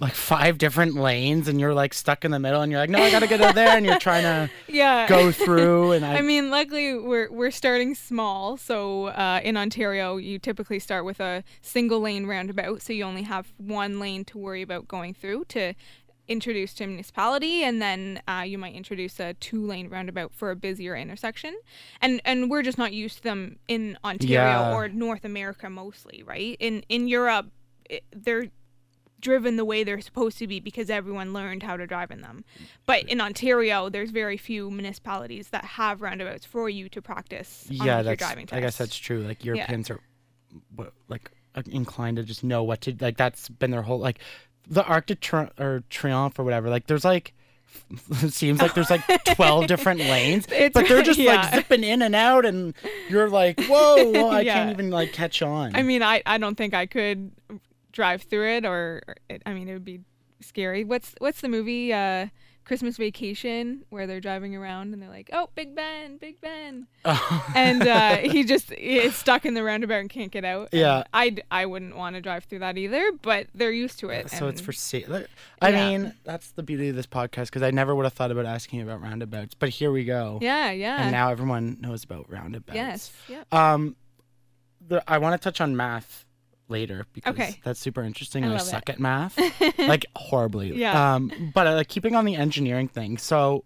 like 0.00 0.12
five 0.14 0.58
different 0.58 0.94
lanes 0.94 1.48
and 1.48 1.58
you're 1.58 1.74
like 1.74 1.94
stuck 1.94 2.24
in 2.24 2.30
the 2.30 2.38
middle 2.38 2.60
and 2.60 2.70
you're 2.70 2.80
like, 2.80 2.90
no, 2.90 3.02
I 3.02 3.10
gotta 3.10 3.26
get 3.26 3.40
out 3.40 3.54
there 3.54 3.76
and 3.76 3.84
you're 3.86 3.98
trying 3.98 4.22
to 4.24 4.50
yeah 4.68 5.08
go 5.08 5.32
through 5.32 5.92
and 5.92 6.04
I, 6.04 6.16
I 6.18 6.20
mean, 6.20 6.50
luckily 6.50 6.98
we're 6.98 7.30
we're 7.30 7.50
starting 7.50 7.94
small. 7.94 8.56
So 8.56 9.06
uh, 9.06 9.40
in 9.42 9.56
Ontario, 9.56 10.16
you 10.16 10.38
typically 10.38 10.78
start 10.78 11.04
with 11.04 11.20
a 11.20 11.42
single 11.62 12.00
lane 12.00 12.26
roundabout, 12.26 12.82
so 12.82 12.92
you 12.92 13.04
only 13.04 13.22
have 13.22 13.52
one 13.56 13.98
lane 13.98 14.24
to 14.26 14.38
worry 14.38 14.62
about 14.62 14.86
going 14.86 15.14
through 15.14 15.44
to 15.46 15.74
introduce 16.26 16.72
to 16.72 16.84
a 16.84 16.86
municipality, 16.86 17.62
and 17.62 17.82
then 17.82 18.18
uh, 18.26 18.42
you 18.46 18.56
might 18.56 18.74
introduce 18.74 19.20
a 19.20 19.34
two 19.34 19.64
lane 19.66 19.88
roundabout 19.90 20.32
for 20.34 20.50
a 20.50 20.56
busier 20.56 20.96
intersection. 20.96 21.54
And 22.00 22.20
and 22.24 22.50
we're 22.50 22.62
just 22.62 22.78
not 22.78 22.92
used 22.92 23.18
to 23.18 23.22
them 23.22 23.58
in 23.68 23.98
Ontario 24.04 24.34
Yeah. 24.36 24.74
or 24.74 24.88
North 24.88 25.24
America 25.24 25.68
mostly, 25.70 26.22
right? 26.22 26.56
In 26.60 26.82
in 26.88 27.08
Europe, 27.08 27.46
it, 27.90 28.04
they're 28.14 28.46
driven 29.24 29.56
the 29.56 29.64
way 29.64 29.82
they're 29.82 30.00
supposed 30.00 30.38
to 30.38 30.46
be 30.46 30.60
because 30.60 30.90
everyone 30.90 31.32
learned 31.32 31.62
how 31.64 31.76
to 31.76 31.86
drive 31.86 32.12
in 32.12 32.20
them. 32.20 32.44
But 32.86 33.08
in 33.08 33.20
Ontario, 33.20 33.88
there's 33.88 34.10
very 34.10 34.36
few 34.36 34.70
municipalities 34.70 35.48
that 35.48 35.64
have 35.64 36.02
roundabouts 36.02 36.44
for 36.44 36.68
you 36.68 36.88
to 36.90 37.02
practice 37.02 37.66
on 37.70 37.76
yeah, 37.86 37.94
your 37.96 38.02
that's 38.04 38.18
driving 38.20 38.46
test. 38.46 38.56
I 38.56 38.60
guess 38.60 38.76
that's 38.78 38.96
true. 38.96 39.20
Like 39.22 39.44
Europeans 39.44 39.90
are 39.90 39.98
like 41.08 41.30
uh, 41.56 41.62
inclined 41.70 42.18
to 42.18 42.22
just 42.22 42.44
know 42.44 42.62
what 42.62 42.82
to 42.82 42.94
like. 43.00 43.16
That's 43.16 43.48
been 43.48 43.70
their 43.72 43.82
whole 43.82 43.98
like 43.98 44.18
the 44.68 44.84
Arc 44.84 45.06
de 45.06 45.14
Tri- 45.14 45.50
or 45.58 45.82
Triomphe 45.90 46.38
or 46.38 46.44
whatever. 46.44 46.68
Like 46.70 46.86
there's 46.86 47.04
like. 47.04 47.34
It 48.22 48.32
seems 48.32 48.60
like 48.60 48.74
there's 48.74 48.88
like 48.90 49.02
12 49.34 49.66
different 49.72 49.98
lanes, 49.98 50.46
It's 50.48 50.74
but 50.74 50.86
they're 50.86 51.02
just 51.02 51.18
yeah. 51.18 51.34
like 51.40 51.54
zipping 51.54 51.82
in 51.82 52.02
and 52.02 52.14
out, 52.14 52.46
and 52.46 52.72
you're 53.08 53.28
like, 53.28 53.58
whoa, 53.64 54.12
whoa 54.12 54.28
I 54.28 54.40
Yeah. 54.42 54.54
can't 54.54 54.70
even 54.70 54.90
like 54.90 55.12
catch 55.12 55.42
on. 55.42 55.74
I 55.74 55.82
mean, 55.82 56.00
I, 56.00 56.22
I 56.24 56.38
don't 56.38 56.54
think 56.54 56.72
I 56.72 56.86
could 56.86 57.32
drive 57.94 58.22
through 58.22 58.48
it, 58.56 58.64
or, 58.66 59.00
or 59.06 59.14
it, 59.30 59.40
I 59.46 59.54
mean, 59.54 59.68
it 59.68 59.72
would 59.72 59.84
be 59.84 60.00
scary. 60.40 60.84
What's 60.84 61.14
what's 61.18 61.40
the 61.40 61.48
movie 61.48 61.92
uh, 61.92 62.26
Christmas 62.66 62.96
Vacation 62.96 63.84
where 63.90 64.06
they're 64.06 64.20
driving 64.20 64.56
around 64.56 64.92
and 64.92 65.00
they're 65.02 65.08
like, 65.08 65.30
"Oh, 65.32 65.48
Big 65.54 65.74
Ben, 65.74 66.16
Big 66.18 66.40
Ben," 66.40 66.86
and 67.54 67.82
uh, 67.86 68.16
he 68.16 68.42
just 68.44 68.72
is 68.72 69.14
stuck 69.14 69.46
in 69.46 69.54
the 69.54 69.62
roundabout 69.62 70.00
and 70.00 70.10
can't 70.10 70.32
get 70.32 70.44
out. 70.44 70.70
Yeah. 70.72 71.04
I 71.14 71.36
I 71.50 71.66
wouldn't 71.66 71.96
want 71.96 72.16
to 72.16 72.20
drive 72.22 72.44
through 72.44 72.58
that 72.60 72.76
either, 72.76 73.12
but 73.22 73.46
they're 73.54 73.70
used 73.70 73.98
to 74.00 74.08
it. 74.10 74.30
so 74.30 74.48
it's 74.48 74.60
for 74.60 74.72
safe. 74.72 75.08
I 75.62 75.68
Yeah. 75.68 75.88
mean, 75.88 76.14
that's 76.24 76.50
the 76.52 76.62
beauty 76.62 76.88
of 76.88 76.96
this 76.96 77.06
podcast 77.06 77.46
because 77.46 77.62
I 77.62 77.70
never 77.70 77.94
would 77.94 78.04
have 78.04 78.12
thought 78.14 78.30
about 78.30 78.44
asking 78.46 78.80
about 78.82 79.00
roundabouts, 79.02 79.54
but 79.54 79.68
here 79.68 79.92
we 79.92 80.04
go. 80.04 80.38
yeah, 80.42 80.70
yeah. 80.72 81.02
And 81.02 81.12
now 81.12 81.30
everyone 81.30 81.78
knows 81.80 82.02
about 82.04 82.30
roundabouts. 82.30 82.74
yes, 82.76 83.12
yeah. 83.28 83.44
Um, 83.52 83.96
the, 84.86 85.02
I 85.10 85.18
want 85.18 85.40
to 85.40 85.42
touch 85.42 85.60
on 85.62 85.76
math 85.76 86.24
later 86.68 87.04
because 87.12 87.34
Okay. 87.34 87.60
that's 87.64 87.78
super 87.80 88.02
interesting. 88.02 88.44
I 88.44 88.48
I 88.48 88.50
love 88.52 88.60
it. 88.60 88.64
suck 88.64 88.88
at 88.88 88.98
math, 89.00 89.38
like 89.78 90.06
horribly. 90.16 90.74
Yeah. 90.76 91.14
Um, 91.14 91.52
but 91.54 91.66
uh, 91.66 91.84
keeping 91.86 92.14
on 92.16 92.24
the 92.24 92.36
engineering 92.36 92.88
thing. 92.88 93.18
So, 93.18 93.64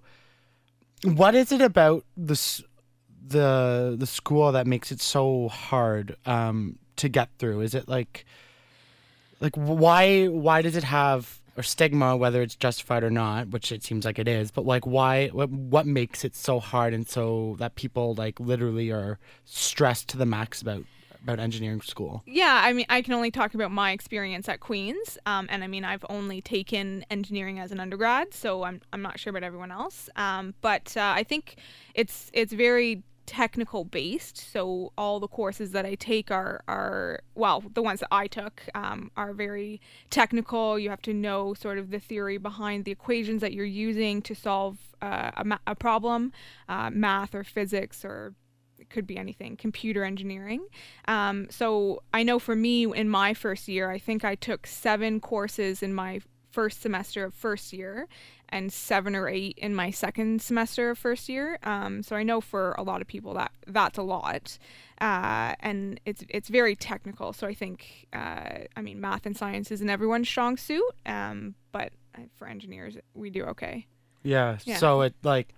what 1.05 1.35
is 1.35 1.53
it 1.53 1.61
about 1.61 2.05
the 2.17 2.63
the 3.27 3.97
the 3.99 4.07
school 4.07 4.53
that 4.53 4.67
makes 4.67 4.91
it 4.91 5.01
so 5.01 5.49
hard 5.49 6.17
um 6.27 6.79
to 6.97 7.09
get 7.09 7.29
through? 7.39 7.61
Is 7.61 7.75
it 7.75 7.89
like 7.89 8.25
like 9.41 9.55
why 9.57 10.27
why 10.27 10.63
does 10.63 10.75
it 10.77 10.85
have 10.85 11.41
or 11.57 11.63
stigma 11.63 12.17
whether 12.17 12.41
it's 12.43 12.55
justified 12.57 13.03
or 13.05 13.11
not 13.11 13.49
which 13.49 13.73
it 13.73 13.83
seems 13.83 14.05
like 14.05 14.19
it 14.19 14.29
is 14.29 14.51
but 14.53 14.65
like 14.65 14.87
why 14.87 15.27
what, 15.29 15.51
what 15.51 15.87
makes 15.87 16.25
it 16.25 16.35
so 16.37 16.61
hard 16.61 16.95
and 16.95 17.09
so 17.09 17.57
that 17.59 17.75
people 17.75 18.15
like 18.15 18.39
literally 18.39 18.91
are 18.93 19.19
stressed 19.45 20.09
to 20.09 20.17
the 20.17 20.27
max 20.27 20.63
about 20.63 20.85
about 21.23 21.41
engineering 21.41 21.81
school 21.81 22.23
Yeah, 22.27 22.61
I 22.65 22.73
mean, 22.73 22.87
I 22.89 23.03
can 23.03 23.15
only 23.15 23.31
talk 23.31 23.55
about 23.55 23.71
my 23.71 23.93
experience 23.93 24.49
at 24.49 24.61
Queens, 24.61 25.19
um, 25.27 25.47
and 25.51 25.65
I 25.65 25.67
mean, 25.67 25.85
I've 25.85 26.05
only 26.09 26.41
taken 26.41 27.05
engineering 27.11 27.59
as 27.59 27.73
an 27.73 27.81
undergrad, 27.81 28.33
so 28.35 28.65
I'm 28.65 28.81
I'm 28.93 29.03
not 29.03 29.19
sure 29.19 29.31
about 29.31 29.43
everyone 29.43 29.71
else. 29.71 30.09
Um, 30.17 30.55
but 30.61 30.97
uh, 30.97 31.13
I 31.17 31.23
think 31.23 31.57
it's 31.95 32.31
it's 32.33 32.53
very 32.53 33.03
technical 33.29 33.85
based. 33.85 34.39
So 34.39 34.91
all 34.97 35.21
the 35.21 35.29
courses 35.29 35.73
that 35.73 35.85
I 35.85 35.95
take 35.97 36.31
are 36.31 36.63
are 36.67 37.21
well, 37.35 37.63
the 37.75 37.83
ones 37.83 38.01
that 38.01 38.09
I 38.11 38.27
took 38.27 38.63
um, 38.75 39.11
are 39.17 39.35
very 39.35 39.81
technical. 40.11 40.79
You 40.79 40.89
have 40.91 41.03
to 41.03 41.13
know 41.13 41.55
sort 41.55 41.79
of 41.79 41.91
the 41.91 42.01
theory 42.01 42.39
behind 42.39 42.87
the 42.87 42.91
equations 42.91 43.43
that 43.43 43.53
you're 43.53 43.67
using 43.67 44.23
to 44.23 44.35
solve 44.35 44.79
uh, 45.03 45.31
a, 45.37 45.45
ma- 45.45 45.59
a 45.67 45.75
problem, 45.75 46.33
uh, 46.69 46.91
math 46.91 47.35
or 47.35 47.45
physics 47.45 48.05
or 48.05 48.35
could 48.91 49.07
be 49.07 49.17
anything, 49.17 49.57
computer 49.57 50.05
engineering. 50.05 50.67
Um, 51.07 51.47
so 51.51 52.03
I 52.13 52.23
know 52.23 52.39
for 52.39 52.57
me 52.57 52.85
in 52.85 53.09
my 53.09 53.35
first 53.35 53.69
year, 53.69 53.91
I 53.91 53.99
think 53.99 54.25
I 54.25 54.35
took 54.35 54.67
seven 54.67 55.21
courses 55.21 55.83
in 55.83 55.95
my 55.95 56.21
first 56.51 56.81
semester 56.81 57.25
of 57.25 57.35
first 57.35 57.73
year 57.73 58.09
and 58.49 58.73
seven 58.73 59.15
or 59.15 59.29
eight 59.29 59.59
in 59.59 59.75
my 59.75 59.91
second 59.91 60.41
semester 60.41 60.91
of 60.91 60.99
first 60.99 61.29
year. 61.29 61.59
Um, 61.63 62.03
so 62.03 62.17
I 62.17 62.23
know 62.23 62.41
for 62.41 62.73
a 62.79 62.83
lot 62.83 63.03
of 63.03 63.07
people 63.07 63.35
that 63.35 63.53
that's 63.67 63.99
a 63.99 64.03
lot, 64.03 64.59
uh, 65.01 65.55
and 65.61 66.01
it's 66.07 66.25
it's 66.29 66.49
very 66.49 66.75
technical. 66.75 67.33
So 67.33 67.47
I 67.47 67.55
think 67.55 68.07
uh, 68.13 68.61
I 68.77 68.83
mean 68.83 69.01
math 69.01 69.27
and 69.27 69.37
science 69.37 69.71
isn't 69.71 69.91
everyone's 69.91 70.29
strong 70.29 70.57
suit, 70.57 70.83
um, 71.05 71.55
but 71.73 71.93
for 72.37 72.49
engineers 72.49 72.97
we 73.15 73.31
do 73.31 73.45
okay. 73.45 73.87
yeah, 74.25 74.59
Yeah. 74.65 74.79
so 74.79 75.03
it 75.03 75.15
like 75.23 75.55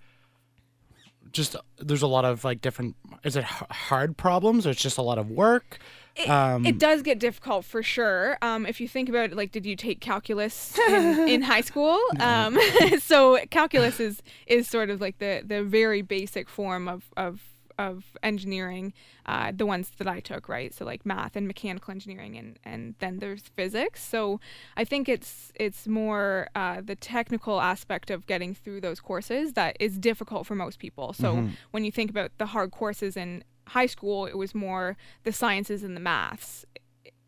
just 1.31 1.55
there's 1.77 2.01
a 2.01 2.07
lot 2.07 2.25
of 2.25 2.43
like 2.43 2.61
different 2.61 2.95
is 3.23 3.35
it 3.35 3.43
hard 3.43 4.17
problems 4.17 4.67
or 4.67 4.71
it's 4.71 4.81
just 4.81 4.97
a 4.97 5.01
lot 5.01 5.17
of 5.17 5.29
work 5.29 5.79
It, 6.15 6.29
Um, 6.29 6.65
it 6.65 6.77
does 6.77 7.01
get 7.03 7.19
difficult 7.19 7.63
for 7.63 7.81
sure. 7.81 8.37
Um, 8.41 8.65
if 8.65 8.81
you 8.81 8.87
think 8.89 9.07
about 9.07 9.31
it, 9.31 9.37
like, 9.37 9.53
did 9.53 9.65
you 9.65 9.77
take 9.77 10.01
calculus 10.01 10.77
in, 10.77 11.27
in 11.29 11.41
high 11.41 11.61
school? 11.61 11.97
Um, 12.19 12.59
so 12.99 13.39
calculus 13.49 13.99
is 14.01 14.21
is 14.45 14.67
sort 14.67 14.89
of 14.89 14.99
like 14.99 15.19
the 15.19 15.41
the 15.45 15.63
very 15.63 16.01
basic 16.01 16.49
form 16.49 16.89
of 16.89 17.05
of 17.15 17.39
of 17.87 18.17
engineering, 18.23 18.93
uh, 19.25 19.51
the 19.55 19.65
ones 19.65 19.91
that 19.97 20.07
I 20.07 20.19
took, 20.19 20.47
right? 20.47 20.73
So 20.73 20.85
like 20.85 21.05
math 21.05 21.35
and 21.35 21.47
mechanical 21.47 21.91
engineering, 21.91 22.37
and 22.37 22.59
and 22.63 22.95
then 22.99 23.19
there's 23.19 23.43
physics. 23.55 24.03
So 24.03 24.39
I 24.81 24.83
think 24.85 25.09
it's 25.09 25.51
it's 25.55 25.87
more 25.87 26.47
uh, 26.55 26.81
the 26.91 26.95
technical 26.95 27.59
aspect 27.73 28.09
of 28.11 28.25
getting 28.27 28.53
through 28.53 28.81
those 28.81 28.99
courses 28.99 29.53
that 29.53 29.77
is 29.79 29.97
difficult 29.97 30.45
for 30.47 30.55
most 30.55 30.79
people. 30.79 31.13
So 31.13 31.31
when 31.71 31.83
you 31.85 31.91
think 31.91 32.09
about 32.09 32.31
the 32.37 32.47
hard 32.47 32.71
courses 32.71 33.17
in 33.17 33.43
high 33.67 33.87
school, 33.87 34.25
it 34.25 34.37
was 34.37 34.53
more 34.53 34.97
the 35.23 35.31
sciences 35.31 35.83
and 35.83 35.95
the 35.95 36.01
maths 36.01 36.65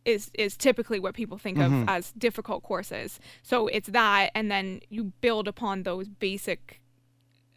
is 0.05 0.31
is 0.33 0.57
typically 0.57 1.00
what 1.00 1.13
people 1.13 1.38
think 1.38 1.57
of 1.57 1.72
as 1.88 2.12
difficult 2.13 2.63
courses. 2.63 3.19
So 3.41 3.67
it's 3.67 3.89
that, 3.89 4.31
and 4.36 4.51
then 4.51 4.81
you 4.89 5.13
build 5.22 5.48
upon 5.48 5.83
those 5.83 6.07
basic 6.10 6.81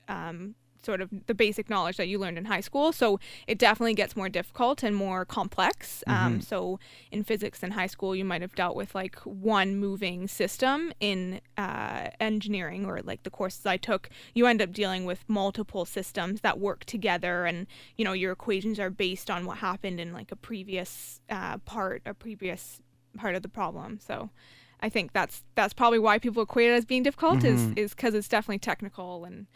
um, 0.08 0.54
sort 0.86 1.00
of 1.02 1.10
the 1.26 1.34
basic 1.34 1.68
knowledge 1.68 1.98
that 1.98 2.06
you 2.06 2.18
learned 2.18 2.38
in 2.38 2.46
high 2.46 2.60
school. 2.60 2.92
So 2.92 3.20
it 3.46 3.58
definitely 3.58 3.92
gets 3.92 4.16
more 4.16 4.30
difficult 4.30 4.82
and 4.82 4.94
more 4.96 5.26
complex. 5.26 6.02
Um, 6.06 6.40
so 6.40 6.78
in 7.10 7.24
physics 7.24 7.62
in 7.62 7.72
high 7.72 7.88
school, 7.88 8.14
you 8.16 8.24
might 8.24 8.40
have 8.40 8.54
dealt 8.54 8.76
with 8.76 8.94
like 8.94 9.16
one 9.24 9.76
moving 9.76 10.28
system. 10.28 10.92
In 11.00 11.40
uh, 11.58 12.08
engineering 12.20 12.86
or 12.86 13.00
like 13.02 13.24
the 13.24 13.30
courses 13.30 13.66
I 13.66 13.76
took, 13.76 14.08
you 14.34 14.46
end 14.46 14.62
up 14.62 14.72
dealing 14.72 15.04
with 15.04 15.24
multiple 15.28 15.84
systems 15.84 16.40
that 16.42 16.58
work 16.58 16.84
together, 16.84 17.44
and 17.44 17.66
you 17.96 18.04
know 18.04 18.12
your 18.12 18.32
equations 18.32 18.78
are 18.78 18.90
based 18.90 19.30
on 19.30 19.44
what 19.44 19.58
happened 19.58 19.98
in 20.00 20.12
like 20.12 20.30
a 20.30 20.36
previous 20.36 21.20
uh, 21.28 21.58
part, 21.58 22.02
a 22.06 22.14
previous 22.14 22.80
part 23.18 23.34
of 23.34 23.42
the 23.42 23.48
problem. 23.48 23.98
So. 24.00 24.30
I 24.78 24.90
think 24.90 25.14
that's 25.14 25.42
that's 25.54 25.72
probably 25.72 25.98
why 25.98 26.18
people 26.18 26.42
equate 26.42 26.68
it 26.70 26.74
as 26.74 26.84
being 26.84 27.02
difficult 27.02 27.44
is 27.44 27.72
is 27.76 27.94
because 27.94 28.12
it's 28.14 28.28
definitely 28.28 28.58
technical 28.58 29.24
and 29.24 29.46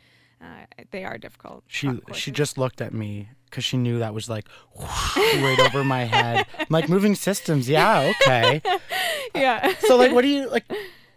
uh, 0.42 0.64
they 0.90 1.04
are 1.04 1.18
difficult. 1.18 1.64
She 1.66 1.88
uh, 1.88 2.12
she 2.14 2.30
just 2.30 2.56
looked 2.58 2.80
at 2.80 2.94
me 2.94 3.28
because 3.44 3.64
she 3.64 3.76
knew 3.76 3.98
that 3.98 4.14
was 4.14 4.28
like 4.28 4.46
right 4.78 5.58
over 5.60 5.84
my 5.84 6.04
head. 6.04 6.46
I'm 6.58 6.66
like 6.70 6.88
moving 6.88 7.14
systems, 7.14 7.68
yeah, 7.68 8.12
okay. 8.22 8.62
yeah. 9.34 9.74
So 9.80 9.96
like, 9.96 10.12
what 10.12 10.22
do 10.22 10.28
you 10.28 10.48
like? 10.48 10.64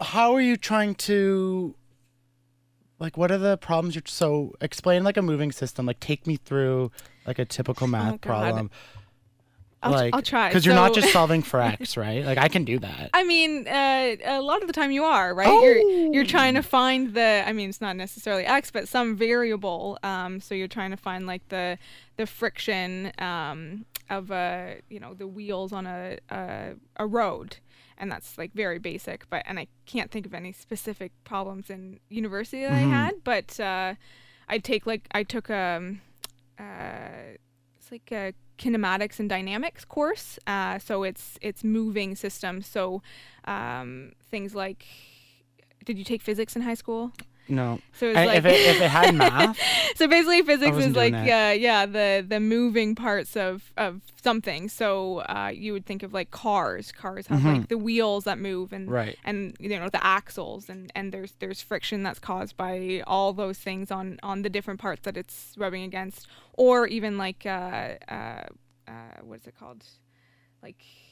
How 0.02 0.34
are 0.34 0.42
you 0.42 0.58
trying 0.58 0.96
to? 0.96 1.76
Like, 3.00 3.18
what 3.18 3.32
are 3.32 3.38
the 3.38 3.58
problems 3.58 3.96
you're 3.96 4.04
so 4.06 4.54
explain 4.62 5.04
like 5.04 5.18
a 5.18 5.22
moving 5.22 5.52
system? 5.52 5.86
Like, 5.86 6.00
take 6.00 6.26
me 6.26 6.38
through 6.38 6.92
like 7.26 7.38
a 7.40 7.46
typical 7.46 7.88
math 7.88 8.14
Oh, 8.14 8.18
problem. 8.18 8.72
I'll, 9.86 9.92
like, 9.92 10.14
I'll 10.16 10.22
try. 10.22 10.50
because 10.50 10.66
you're 10.66 10.76
not 10.76 10.94
just 10.94 11.12
solving 11.14 11.42
for 11.44 11.60
x, 11.62 11.96
right? 11.98 12.24
Like, 12.26 12.38
I 12.38 12.48
can 12.48 12.64
do 12.66 12.80
that. 12.80 13.10
I 13.14 13.24
mean, 13.24 13.68
uh, 13.68 14.16
a 14.26 14.42
lot 14.42 14.62
of 14.62 14.68
the 14.68 14.74
time 14.74 14.92
you 14.92 15.04
are 15.04 15.34
right. 15.34 15.48
You're 15.48 15.78
you're 16.14 16.26
trying 16.26 16.54
to 16.56 16.60
Oh. 16.60 16.64
find 16.64 17.14
the. 17.14 17.44
I 17.46 17.54
mean, 17.54 17.70
it's 17.70 17.82
not 17.82 17.96
necessarily 17.96 18.46
x, 18.46 18.72
but 18.72 18.88
some 18.88 19.16
variable. 19.16 19.98
Um, 20.04 20.40
so 20.40 20.56
you're 20.56 20.68
trying 20.68 20.92
to 20.92 20.98
find 20.98 21.28
like 21.28 21.48
the 21.50 21.78
the 22.18 22.26
friction 22.26 23.12
um, 23.20 23.86
of 24.10 24.32
a 24.32 24.82
you 24.90 25.00
know 25.00 25.14
the 25.14 25.28
wheels 25.28 25.74
on 25.74 25.86
a, 25.88 26.18
a 26.30 26.74
a 26.98 27.06
road, 27.08 27.58
and 27.98 28.12
that's 28.12 28.38
like 28.38 28.54
very 28.54 28.80
basic. 28.80 29.30
But 29.30 29.44
and 29.46 29.60
I 29.60 29.68
can't 29.86 30.12
think 30.12 30.26
of 30.26 30.34
any 30.34 30.52
specific 30.54 31.12
problems 31.24 31.70
in 31.70 32.00
university 32.10 32.62
that 32.64 32.72
Mm-hmm. 32.72 32.94
I 32.94 32.96
had. 33.06 33.14
But 33.24 33.60
uh, 33.60 33.96
I 34.48 34.58
take 34.60 34.86
like 34.86 35.08
I 35.12 35.24
took 35.24 35.50
um 35.50 36.02
uh, 36.60 37.36
like 37.94 38.12
a 38.12 38.34
kinematics 38.58 39.20
and 39.20 39.30
dynamics 39.30 39.86
course. 39.86 40.40
Uh, 40.48 40.80
so 40.80 41.04
it's 41.04 41.38
it's 41.42 41.64
moving 41.64 42.16
systems. 42.16 42.66
So 42.68 43.02
um, 43.46 44.14
things 44.32 44.56
like, 44.56 44.86
did 45.86 45.98
you 46.00 46.04
take 46.04 46.22
physics 46.22 46.56
in 46.56 46.64
high 46.64 46.74
school? 46.84 47.12
No, 47.50 47.80
So 47.94 48.08
it's 48.08 48.18
I- 48.18 48.26
like 48.26 48.38
if 48.38 48.46
it 48.46 48.60
if 48.76 48.82
it 48.82 48.90
had 48.90 49.14
math, 49.24 49.60
so 49.96 50.08
basically 50.08 50.42
physics 50.44 50.78
is 50.78 50.96
like 50.96 51.12
doing 51.14 51.26
yeah 51.26 51.52
yeah 51.52 51.86
the 51.86 52.26
the 52.28 52.40
moving 52.40 52.96
parts 52.96 53.36
of 53.36 53.72
of 53.76 54.02
something. 54.22 54.70
So 54.70 55.20
uh 55.20 55.52
you 55.54 55.74
would 55.74 55.86
think 55.86 56.04
of 56.04 56.14
like 56.14 56.32
cars. 56.32 56.92
Cars 56.94 57.28
have 57.28 57.44
like 57.44 57.68
the 57.68 57.78
wheels 57.78 58.24
that 58.24 58.40
move 58.40 58.72
and 58.72 58.86
Mm-hmm. 58.88 58.94
Right. 58.96 59.18
and 59.26 59.56
you 59.60 59.70
know 59.70 59.90
the 59.90 60.04
axles. 60.06 60.70
And 60.70 60.90
and 60.96 61.12
there's 61.12 61.34
there's 61.40 61.62
friction 61.62 62.02
that's 62.04 62.20
caused 62.20 62.56
by 62.56 63.04
all 63.08 63.34
those 63.34 63.58
things 63.58 63.92
on 63.92 64.20
on 64.24 64.42
the 64.44 64.50
different 64.50 64.80
parts 64.80 65.02
that 65.04 65.18
it's 65.18 65.54
rubbing 65.58 65.84
against. 65.84 66.28
Or 66.54 66.88
even 66.88 67.18
like 67.18 67.46
uh 67.46 67.96
uh, 68.08 68.44
uh 68.88 68.92
what 69.22 69.42
is 69.42 69.48
it 69.48 69.56
called? 69.60 69.84
Like 70.62 70.82
uh, 70.82 71.03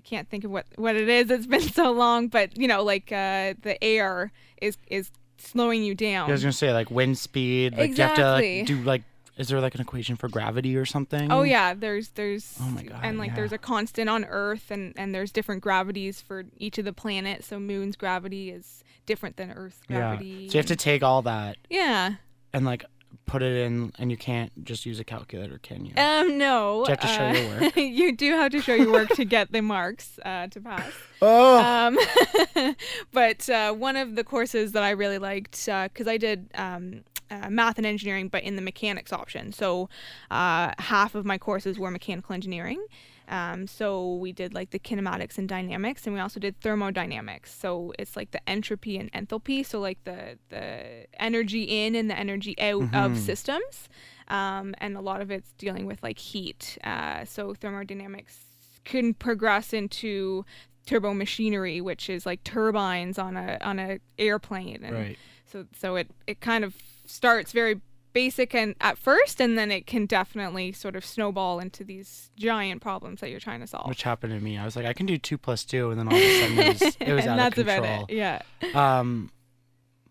I 0.00 0.08
can't 0.08 0.28
think 0.30 0.44
of 0.44 0.50
what 0.50 0.66
what 0.76 0.96
it 0.96 1.08
is. 1.10 1.30
It's 1.30 1.46
been 1.46 1.60
so 1.80 1.90
long, 1.92 2.28
but 2.28 2.56
you 2.56 2.66
know, 2.66 2.82
like 2.82 3.12
uh, 3.12 3.54
the 3.60 3.76
air 3.82 4.32
is 4.62 4.78
is 4.86 5.10
slowing 5.36 5.82
you 5.84 5.94
down. 5.94 6.28
I 6.28 6.32
was 6.32 6.42
gonna 6.42 6.52
say 6.52 6.72
like 6.72 6.90
wind 6.90 7.18
speed. 7.18 7.76
Like, 7.76 7.90
you 7.96 8.02
have 8.04 8.16
to 8.16 8.30
like 8.32 8.66
do 8.66 8.76
like. 8.82 9.02
Is 9.36 9.48
there 9.48 9.60
like 9.60 9.74
an 9.74 9.80
equation 9.80 10.16
for 10.16 10.28
gravity 10.28 10.76
or 10.76 10.84
something? 10.84 11.30
Oh 11.32 11.42
yeah, 11.42 11.72
there's 11.74 12.08
there's 12.10 12.56
Oh 12.60 12.68
my 12.70 12.82
God, 12.82 13.00
and 13.02 13.18
like 13.18 13.30
yeah. 13.30 13.36
there's 13.36 13.52
a 13.52 13.58
constant 13.58 14.08
on 14.10 14.24
Earth 14.24 14.70
and 14.70 14.92
and 14.96 15.14
there's 15.14 15.32
different 15.32 15.62
gravities 15.62 16.20
for 16.20 16.44
each 16.58 16.76
of 16.78 16.84
the 16.84 16.92
planets. 16.92 17.46
So 17.46 17.58
Moon's 17.58 17.96
gravity 17.96 18.50
is 18.50 18.82
different 19.06 19.36
than 19.36 19.50
Earth's 19.52 19.80
gravity. 19.86 20.26
Yeah. 20.26 20.32
gravity. 20.34 20.48
So 20.48 20.52
you 20.54 20.58
have 20.58 20.66
to 20.66 20.76
take 20.76 21.02
all 21.02 21.22
that 21.22 21.56
Yeah. 21.70 22.14
and 22.52 22.64
like 22.66 22.84
put 23.26 23.42
it 23.42 23.56
in, 23.56 23.92
and 23.98 24.10
you 24.10 24.16
can't 24.16 24.64
just 24.64 24.86
use 24.86 24.98
a 25.00 25.04
calculator, 25.04 25.58
can 25.62 25.84
you? 25.84 25.92
Um 25.96 26.38
no. 26.38 26.84
Do 26.86 26.92
you 26.92 26.96
have 26.96 27.00
to 27.00 27.06
show 27.06 27.26
uh, 27.26 27.32
your 27.32 27.60
work? 27.60 27.76
you 27.76 28.16
do 28.16 28.32
have 28.32 28.52
to 28.52 28.60
show 28.60 28.74
your 28.74 28.92
work 28.92 29.08
to 29.10 29.24
get 29.24 29.52
the 29.52 29.62
marks 29.62 30.18
uh, 30.24 30.46
to 30.48 30.60
pass. 30.60 30.92
oh, 31.22 31.58
Um, 31.58 32.74
but 33.12 33.48
uh, 33.48 33.72
one 33.72 33.96
of 33.96 34.16
the 34.16 34.24
courses 34.24 34.72
that 34.72 34.82
I 34.82 34.90
really 34.90 35.18
liked, 35.18 35.66
because 35.66 36.08
I 36.08 36.16
did 36.16 36.50
um, 36.54 37.02
uh, 37.30 37.48
math 37.48 37.78
and 37.78 37.86
engineering, 37.86 38.28
but 38.28 38.42
in 38.42 38.56
the 38.56 38.62
mechanics 38.62 39.12
option. 39.12 39.52
So 39.52 39.88
uh, 40.30 40.72
half 40.78 41.14
of 41.14 41.24
my 41.24 41.38
courses 41.38 41.78
were 41.78 41.90
mechanical 41.90 42.34
engineering. 42.34 42.84
Um, 43.30 43.68
so 43.68 44.14
we 44.14 44.32
did 44.32 44.54
like 44.54 44.70
the 44.70 44.78
kinematics 44.78 45.38
and 45.38 45.48
dynamics, 45.48 46.04
and 46.04 46.14
we 46.14 46.20
also 46.20 46.40
did 46.40 46.60
thermodynamics. 46.60 47.54
So 47.54 47.94
it's 47.98 48.16
like 48.16 48.32
the 48.32 48.46
entropy 48.48 48.98
and 48.98 49.10
enthalpy. 49.12 49.64
So 49.64 49.80
like 49.80 50.02
the 50.04 50.36
the 50.48 51.06
energy 51.18 51.62
in 51.62 51.94
and 51.94 52.10
the 52.10 52.18
energy 52.18 52.58
out 52.60 52.92
of 52.92 53.16
systems, 53.16 53.88
um, 54.26 54.74
and 54.78 54.96
a 54.96 55.00
lot 55.00 55.20
of 55.20 55.30
it's 55.30 55.52
dealing 55.52 55.86
with 55.86 56.02
like 56.02 56.18
heat. 56.18 56.76
Uh, 56.82 57.24
so 57.24 57.54
thermodynamics 57.54 58.36
can 58.84 59.14
progress 59.14 59.72
into 59.72 60.44
turbo 60.86 61.14
machinery, 61.14 61.80
which 61.80 62.10
is 62.10 62.26
like 62.26 62.42
turbines 62.42 63.16
on 63.16 63.36
a 63.36 63.58
on 63.62 63.78
a 63.78 64.00
airplane. 64.18 64.82
And 64.82 64.94
right. 64.94 65.18
So 65.46 65.66
so 65.78 65.94
it 65.94 66.10
it 66.26 66.40
kind 66.40 66.64
of 66.64 66.74
starts 67.06 67.52
very 67.52 67.80
basic 68.12 68.54
and 68.54 68.74
at 68.80 68.98
first, 68.98 69.40
and 69.40 69.56
then 69.56 69.70
it 69.70 69.86
can 69.86 70.06
definitely 70.06 70.72
sort 70.72 70.96
of 70.96 71.04
snowball 71.04 71.60
into 71.60 71.84
these 71.84 72.30
giant 72.36 72.82
problems 72.82 73.20
that 73.20 73.30
you're 73.30 73.40
trying 73.40 73.60
to 73.60 73.66
solve. 73.66 73.88
Which 73.88 74.02
happened 74.02 74.32
to 74.32 74.40
me. 74.40 74.58
I 74.58 74.64
was 74.64 74.76
like, 74.76 74.86
I 74.86 74.92
can 74.92 75.06
do 75.06 75.18
two 75.18 75.38
plus 75.38 75.64
two, 75.64 75.90
and 75.90 75.98
then 75.98 76.08
all 76.08 76.14
of 76.14 76.20
a 76.22 76.40
sudden 76.40 76.58
it 76.58 76.68
was, 76.68 76.96
it 77.00 77.12
was 77.12 77.24
and 77.26 77.30
out 77.32 77.36
that's 77.36 77.58
of 77.58 77.66
control. 77.66 77.78
about 77.78 78.10
it. 78.10 78.16
Yeah. 78.16 78.42
Um, 78.74 79.30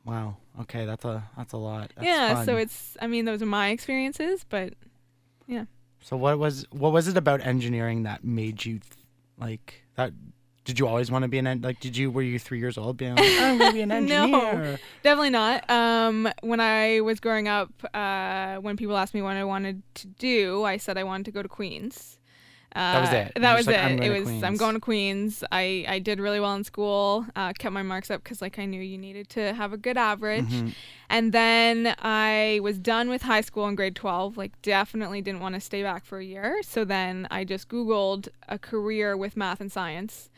wow. 0.06 0.38
Okay, 0.62 0.86
that's 0.86 1.06
a 1.06 1.24
that's 1.38 1.54
a 1.54 1.58
lot. 1.58 1.92
That's 1.96 2.06
yeah. 2.06 2.44
So 2.44 2.58
it's 2.58 2.98
I 3.02 3.08
mean 3.08 3.26
those 3.26 3.42
are 3.42 3.48
my 3.48 3.70
experiences, 3.70 4.46
but 4.50 4.74
yeah. 5.48 5.66
So 6.02 6.18
what 6.18 6.38
was 6.40 6.66
what 6.72 6.92
was 6.92 7.08
it 7.08 7.18
about 7.18 7.42
engineering 7.42 8.04
that 8.04 8.24
made 8.24 8.66
you 8.66 8.80
like 9.38 9.84
that? 9.96 10.12
Did 10.70 10.78
you 10.78 10.88
always 10.88 11.10
want 11.10 11.24
to 11.24 11.28
be 11.28 11.40
an 11.40 11.48
en- 11.48 11.62
like? 11.64 11.80
Did 11.80 11.98
you 11.98 12.12
were 12.12 12.22
you 12.22 12.38
three 12.38 12.60
years 12.60 12.78
old 12.78 12.96
being 12.96 13.16
like 13.16 13.26
I'm 13.40 13.58
gonna 13.58 13.74
be 13.74 13.82
an 13.82 13.90
No. 13.90 13.96
engineer? 13.96 14.80
Definitely 15.02 15.32
not. 15.32 15.68
Um, 15.68 16.30
when 16.42 16.60
I 16.60 17.02
was 17.02 17.20
growing 17.20 17.48
up, 17.48 17.72
uh, 17.92 18.58
when 18.58 18.78
people 18.78 18.96
asked 18.96 19.16
me 19.16 19.24
what 19.24 19.36
I 19.36 19.44
wanted 19.46 19.82
to 19.96 20.06
do, 20.06 20.64
I 20.66 20.78
said 20.78 20.96
I 20.96 21.04
wanted 21.04 21.26
to 21.26 21.32
go 21.32 21.42
to 21.42 21.50
Queens. 21.50 22.20
Uh, 22.76 23.00
was 23.02 23.12
it. 23.12 23.32
That 23.42 23.58
was 23.58 23.66
like, 23.66 23.78
it. 23.78 24.04
It 24.04 24.10
was 24.12 24.44
I'm 24.44 24.56
going 24.56 24.76
to 24.76 24.80
Queens. 24.80 25.44
I 25.52 25.86
I 25.88 25.98
did 25.98 26.20
really 26.20 26.40
well 26.40 26.54
in 26.54 26.64
school. 26.64 27.26
Uh, 27.36 27.52
kept 27.58 27.74
my 27.74 27.82
marks 27.82 28.12
up 28.12 28.24
because 28.24 28.44
like 28.44 28.60
I 28.60 28.66
knew 28.66 28.80
you 28.80 29.00
needed 29.00 29.28
to 29.30 29.54
have 29.56 29.74
a 29.74 29.78
good 29.78 29.98
average. 29.98 30.46
Mm-hmm. 30.46 30.70
And 31.10 31.32
then 31.34 31.96
I 31.98 32.60
was 32.62 32.78
done 32.78 33.10
with 33.10 33.24
high 33.24 33.42
school 33.42 33.68
in 33.68 33.74
grade 33.74 33.96
12. 33.96 34.38
Like 34.38 34.62
definitely 34.62 35.20
didn't 35.24 35.40
want 35.42 35.56
to 35.56 35.62
stay 35.62 35.82
back 35.82 36.06
for 36.06 36.20
a 36.20 36.24
year. 36.24 36.62
So 36.62 36.86
then 36.86 37.28
I 37.32 37.44
just 37.44 37.70
Googled 37.70 38.28
a 38.48 38.60
career 38.60 39.18
with 39.18 39.36
math 39.36 39.60
and 39.60 39.72
science. 39.72 40.30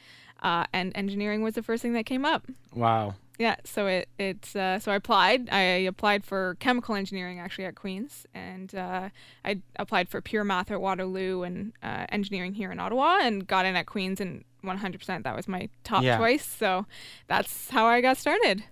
Uh, 0.41 0.65
and 0.73 0.91
engineering 0.95 1.41
was 1.43 1.55
the 1.55 1.63
first 1.63 1.81
thing 1.83 1.93
that 1.93 2.05
came 2.05 2.25
up. 2.25 2.47
Wow. 2.73 3.15
Yeah, 3.39 3.55
so 3.63 3.87
it 3.87 4.07
it's 4.19 4.55
uh, 4.55 4.77
so 4.79 4.91
I 4.91 4.95
applied. 4.95 5.49
I 5.51 5.61
applied 5.61 6.23
for 6.23 6.55
chemical 6.59 6.93
engineering 6.95 7.39
actually 7.39 7.65
at 7.65 7.75
Queens, 7.75 8.27
and 8.35 8.73
uh, 8.75 9.09
I 9.43 9.61
applied 9.77 10.09
for 10.09 10.21
pure 10.21 10.43
math 10.43 10.69
at 10.69 10.79
Waterloo 10.79 11.41
and 11.41 11.73
uh, 11.81 12.05
engineering 12.09 12.53
here 12.53 12.71
in 12.71 12.79
Ottawa, 12.79 13.19
and 13.21 13.47
got 13.47 13.65
in 13.65 13.75
at 13.75 13.87
Queens, 13.87 14.21
and 14.21 14.43
100% 14.63 15.23
that 15.23 15.35
was 15.35 15.47
my 15.47 15.69
top 15.83 16.03
Yeah. 16.03 16.17
choice. 16.17 16.45
So 16.45 16.85
that's 17.27 17.71
how 17.71 17.85
I 17.87 17.99
got 18.01 18.17
started. 18.17 18.63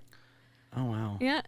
Oh 0.76 0.86
wow. 0.86 1.18
Yeah, 1.20 1.42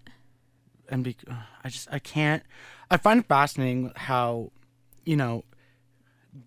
and 0.89 1.03
be, 1.03 1.15
I 1.63 1.69
just 1.69 1.87
I 1.91 1.99
can't. 1.99 2.41
I 2.89 2.97
find 2.97 3.19
it 3.19 3.27
fascinating 3.27 3.91
how, 3.95 4.51
you 5.05 5.15
know, 5.15 5.43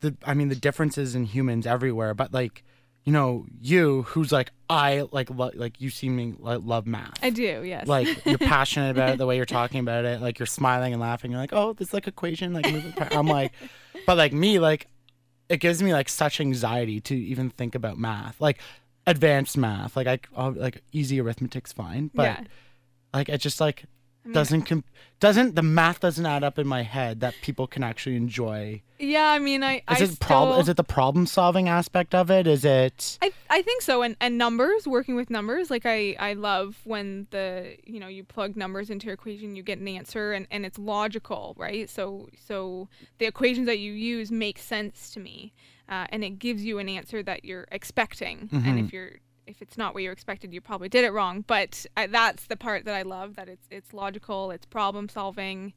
the 0.01 0.17
I 0.25 0.35
mean 0.35 0.49
the 0.49 0.57
differences 0.57 1.15
in 1.15 1.25
humans 1.27 1.67
everywhere, 1.69 2.15
but 2.15 2.33
like, 2.33 2.65
you 3.05 3.13
know, 3.13 3.45
you 3.61 4.03
who's 4.03 4.33
like 4.33 4.51
I 4.69 5.07
like 5.13 5.29
lo- 5.31 5.51
like 5.55 5.81
you 5.81 5.91
seeming 5.91 6.37
like 6.41 6.61
love 6.63 6.87
math. 6.87 7.23
I 7.23 7.31
do. 7.31 7.63
Yes. 7.65 7.87
Like 7.87 8.25
you're 8.25 8.39
passionate 8.39 8.91
about 8.91 9.11
it, 9.11 9.19
the 9.19 9.27
way 9.27 9.37
you're 9.37 9.45
talking 9.45 9.81
about 9.81 10.07
it. 10.07 10.23
Like 10.23 10.39
you're 10.39 10.47
smiling 10.47 10.93
and 10.95 11.03
laughing. 11.03 11.31
You're 11.31 11.41
like, 11.41 11.53
oh, 11.53 11.75
this 11.75 11.93
like 11.93 12.07
equation, 12.09 12.55
like 12.55 12.71
moving. 12.71 12.95
I'm 12.99 13.27
like, 13.27 13.53
but 14.07 14.17
like 14.17 14.33
me, 14.33 14.59
like 14.59 14.89
it 15.51 15.59
gives 15.59 15.83
me 15.83 15.93
like 15.93 16.09
such 16.09 16.41
anxiety 16.41 17.01
to 17.03 17.15
even 17.15 17.51
think 17.51 17.75
about 17.75 17.99
math, 17.99 18.41
like 18.41 18.59
advanced 19.07 19.59
math. 19.59 19.97
Like 19.97 20.07
I, 20.07 20.19
I'll, 20.35 20.53
like 20.53 20.83
easy 20.93 21.21
arithmetic's 21.21 21.73
fine, 21.73 22.11
but 22.15 22.23
yeah. 22.23 22.41
like 23.13 23.29
it 23.29 23.39
just 23.39 23.61
like 23.61 23.85
doesn't 24.33 24.63
com- 24.63 24.85
doesn't 25.21 25.55
the 25.55 25.63
math 25.63 26.01
doesn't 26.01 26.25
add 26.27 26.43
up 26.43 26.59
in 26.59 26.67
my 26.67 26.83
head 26.83 27.21
that 27.21 27.35
people 27.43 27.67
can 27.67 27.83
actually 27.83 28.17
enjoy. 28.17 28.83
Yeah, 28.99 29.27
I 29.27 29.39
mean, 29.39 29.63
I 29.63 29.77
Is 29.77 29.83
I 29.89 30.05
it 30.05 30.21
prob- 30.21 30.49
still- 30.51 30.61
is 30.61 30.69
it 30.69 30.77
the 30.77 30.85
problem 30.85 31.27
solving 31.27 31.69
aspect 31.69 32.15
of 32.15 32.31
it? 32.31 32.47
Is 32.47 32.65
it 32.65 33.19
I, 33.21 33.33
I 33.51 33.63
think 33.63 33.83
so 33.83 34.03
and, 34.03 34.17
and 34.21 34.39
numbers 34.39 34.87
working 34.87 35.15
with 35.15 35.31
numbers 35.31 35.71
like 35.71 35.85
I, 35.85 36.17
I 36.19 36.33
love 36.35 36.79
when 36.85 37.27
the 37.31 37.77
you 37.85 38.01
know 38.01 38.09
you 38.09 38.25
plug 38.25 38.57
numbers 38.57 38.89
into 38.91 39.07
your 39.07 39.15
equation 39.15 39.57
you 39.57 39.63
get 39.63 39.79
an 39.79 39.89
answer 39.89 40.33
and, 40.33 40.47
and 40.51 40.65
it's 40.65 40.79
logical 40.79 41.55
right 41.59 41.89
so 41.91 42.29
so 42.47 42.89
the 43.19 43.27
equations 43.27 43.67
that 43.67 43.79
you 43.79 43.93
use 43.93 44.31
make 44.31 44.59
sense 44.59 45.11
to 45.11 45.21
me 45.21 45.53
uh, 45.89 46.07
and 46.11 46.25
it 46.25 46.39
gives 46.39 46.65
you 46.65 46.79
an 46.79 46.89
answer 46.89 47.23
that 47.23 47.45
you're 47.45 47.67
expecting 47.73 48.49
and 48.53 48.79
if 48.79 48.93
you're 48.93 49.13
if 49.47 49.61
it's 49.63 49.77
not 49.77 49.95
what 49.95 50.03
you 50.03 50.11
expected 50.11 50.53
you 50.53 50.61
probably 50.61 50.89
did 50.89 51.05
it 51.05 51.13
wrong. 51.13 51.45
But 51.47 51.85
I, 51.97 52.07
that's 52.07 52.47
the 52.47 52.57
part 52.57 52.85
that 52.87 52.95
I 52.95 53.03
love 53.03 53.37
that 53.37 53.49
it's 53.49 53.67
it's 53.71 53.93
logical 53.93 54.51
it's 54.51 54.67
problem 54.67 55.09
solving. 55.09 55.73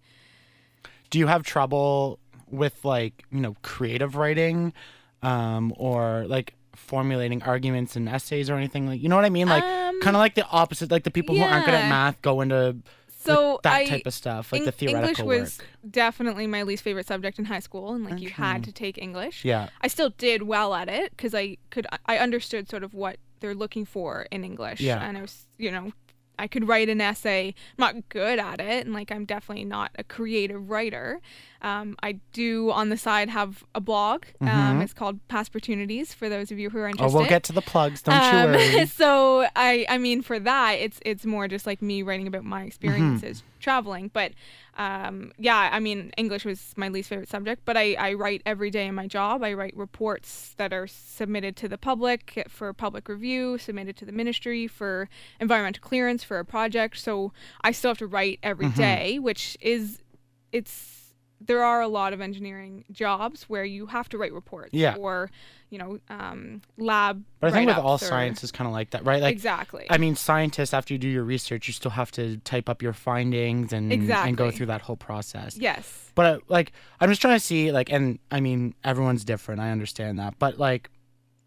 Do 1.09 1.19
you 1.19 1.27
have 1.27 1.43
trouble 1.43 2.19
with 2.49 2.83
like 2.85 3.23
you 3.31 3.41
know 3.41 3.55
creative 3.61 4.15
writing 4.15 4.73
um 5.21 5.73
or 5.77 6.25
like 6.27 6.53
formulating 6.75 7.41
arguments 7.43 7.95
and 7.95 8.07
essays 8.07 8.49
or 8.49 8.55
anything? 8.55 8.87
Like 8.87 9.01
you 9.01 9.09
know 9.09 9.15
what 9.15 9.25
i 9.25 9.29
mean? 9.29 9.47
Like 9.47 9.63
Um, 9.63 9.99
kind 10.01 10.15
of 10.15 10.19
like 10.19 10.35
the 10.35 10.45
opposite 10.47 10.91
like 10.91 11.03
the 11.03 11.11
people 11.11 11.35
who 11.35 11.41
aren't 11.43 11.65
good 11.65 11.73
at 11.73 11.89
math 11.89 12.21
go 12.21 12.41
into 12.41 12.67
like, 12.67 12.75
so 13.09 13.59
that 13.63 13.73
I, 13.73 13.85
type 13.85 14.05
of 14.05 14.13
stuff 14.13 14.53
like 14.53 14.61
the 14.61 14.67
Eng- 14.67 14.73
theoretical 14.73 15.23
English 15.23 15.41
was 15.41 15.57
work. 15.59 15.67
definitely 15.91 16.47
my 16.47 16.63
least 16.63 16.83
favorite 16.83 17.07
subject 17.07 17.37
in 17.39 17.45
high 17.45 17.59
school, 17.59 17.93
and 17.93 18.05
like 18.05 18.21
you 18.21 18.29
had 18.29 18.63
to 18.63 18.71
take 18.71 18.97
English. 18.97 19.43
yeah. 19.43 19.67
I 19.81 19.87
still 19.89 20.11
did 20.11 20.43
well 20.43 20.73
at 20.73 20.87
it 20.87 21.11
because 21.11 21.35
I 21.35 21.57
could 21.69 21.87
I 22.05 22.19
understood 22.19 22.69
sort 22.69 22.83
of 22.83 22.93
what 22.93 23.17
they're 23.39 23.55
looking 23.55 23.85
for 23.85 24.27
in 24.31 24.43
English. 24.43 24.81
Yeah. 24.81 25.01
And 25.01 25.17
I 25.17 25.21
was 25.21 25.47
you 25.57 25.71
know 25.71 25.91
I 26.39 26.47
could 26.47 26.67
write 26.67 26.89
an 26.89 27.01
essay. 27.01 27.47
I'm 27.47 27.95
not 27.95 28.09
good 28.09 28.39
at 28.39 28.59
it, 28.59 28.85
and 28.85 28.93
like 28.93 29.11
I'm 29.11 29.25
definitely 29.25 29.65
not 29.65 29.91
a 29.97 30.03
creative 30.03 30.69
writer. 30.69 31.19
Um, 31.61 31.95
I 32.03 32.19
do 32.33 32.71
on 32.71 32.89
the 32.89 32.97
side 32.97 33.29
have 33.29 33.63
a 33.73 33.81
blog. 33.81 34.25
Um, 34.41 34.81
it's 34.81 34.93
called 34.93 35.19
Past 35.27 35.51
Opportunities 35.51 36.13
for 36.13 36.29
those 36.29 36.51
of 36.51 36.59
you 36.59 36.69
who 36.69 36.77
are 36.77 36.81
Mm-hmm. 36.81 37.01
oh 37.01 37.05
interested. 37.05 37.17
we'll 37.17 37.29
get 37.29 37.43
to 37.43 37.53
the 37.53 37.61
plugs 37.61 38.01
don't 38.03 38.15
Um, 38.15 38.53
you 38.53 38.57
worry 38.77 38.85
so 39.01 39.47
I, 39.55 39.85
I 39.89 39.97
mean, 39.97 40.21
for 40.21 40.39
that, 40.39 40.73
it's 40.73 40.99
it's 41.05 41.25
more 41.25 41.47
just 41.47 41.65
like 41.65 41.81
me 41.81 42.03
writing 42.03 42.27
about 42.27 42.43
my 42.43 42.63
experiences 42.63 43.39
Mm-hmm. 43.39 43.59
traveling. 43.59 44.09
But 44.13 44.33
um, 44.77 45.31
yeah, 45.39 45.69
I 45.71 45.79
mean, 45.79 46.11
English 46.17 46.45
was 46.45 46.73
my 46.77 46.87
least 46.89 47.09
favorite 47.09 47.29
subject. 47.29 47.63
But 47.65 47.75
I, 47.77 47.95
I 47.95 48.13
write 48.13 48.43
every 48.45 48.69
day 48.69 48.85
in 48.85 48.93
my 48.93 49.07
job. 49.07 49.41
I 49.43 49.53
write 49.53 49.75
reports 49.75 50.53
that 50.57 50.71
are 50.71 50.85
submitted 50.85 51.55
to 51.57 51.67
the 51.67 51.77
public 51.79 52.43
for 52.47 52.71
public 52.73 53.09
review, 53.09 53.57
submitted 53.57 53.97
to 53.97 54.05
the 54.05 54.11
ministry 54.11 54.67
for 54.67 55.09
environmental 55.39 55.81
clearance 55.81 56.23
for 56.23 56.37
a 56.37 56.45
project. 56.45 56.99
So 56.99 57.33
I 57.61 57.71
still 57.71 57.89
have 57.89 57.97
to 57.97 58.07
write 58.07 58.39
every 58.43 58.67
Mm-hmm. 58.67 58.77
day, 58.81 59.19
which 59.19 59.57
is 59.59 60.03
it's 60.51 60.96
there 61.39 61.63
are 61.63 61.81
a 61.81 61.87
lot 61.87 62.13
of 62.13 62.21
engineering 62.21 62.83
jobs 62.91 63.43
where 63.43 63.63
you 63.63 63.85
have 63.85 64.09
to 64.09 64.17
write 64.17 64.33
reports 64.33 64.71
Yeah. 64.73 64.95
or 64.97 65.29
you 65.69 65.77
know 65.77 65.99
um, 66.09 66.61
lab 66.77 67.23
but 67.39 67.49
i 67.49 67.51
think 67.53 67.67
with 67.67 67.77
all 67.77 67.95
or- 67.95 67.99
science 67.99 68.43
is 68.43 68.51
kind 68.51 68.67
of 68.67 68.73
like 68.73 68.89
that 68.91 69.05
right 69.05 69.21
like 69.21 69.33
exactly. 69.33 69.85
I 69.89 69.97
mean, 69.97 70.15
scientists, 70.15 70.73
after 70.73 70.93
you 70.93 70.97
do 70.97 71.07
your 71.07 71.23
research, 71.23 71.67
you 71.67 71.73
still 71.73 71.91
have 71.91 72.09
to 72.11 72.37
type 72.37 72.67
up 72.69 72.81
your 72.81 72.93
findings 72.93 73.71
and 73.73 73.91
and 73.93 74.35
go 74.37 74.49
through 74.51 74.65
that 74.67 74.81
whole 74.81 74.95
process. 74.97 75.57
yes. 75.57 76.11
But 76.15 76.25
uh, 76.25 76.39
like, 76.47 76.71
I'm 76.99 77.09
just 77.09 77.21
trying 77.21 77.35
to 77.35 77.39
see, 77.39 77.71
like, 77.71 77.91
and 77.91 78.17
I 78.31 78.39
mean, 78.39 78.73
everyone's 78.83 79.23
different. 79.23 79.61
I 79.61 79.69
understand 79.71 80.17
that, 80.17 80.39
but 80.39 80.57
like, 80.57 80.89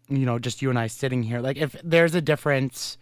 you 0.07 0.25
know, 0.25 0.39
just 0.39 0.61
you 0.61 0.69
and 0.69 0.79
I 0.79 0.87
sitting 0.87 1.23
here, 1.23 1.41
like, 1.41 1.57
if 1.57 1.75
there's 1.83 2.15
a 2.15 2.21
difference 2.21 2.97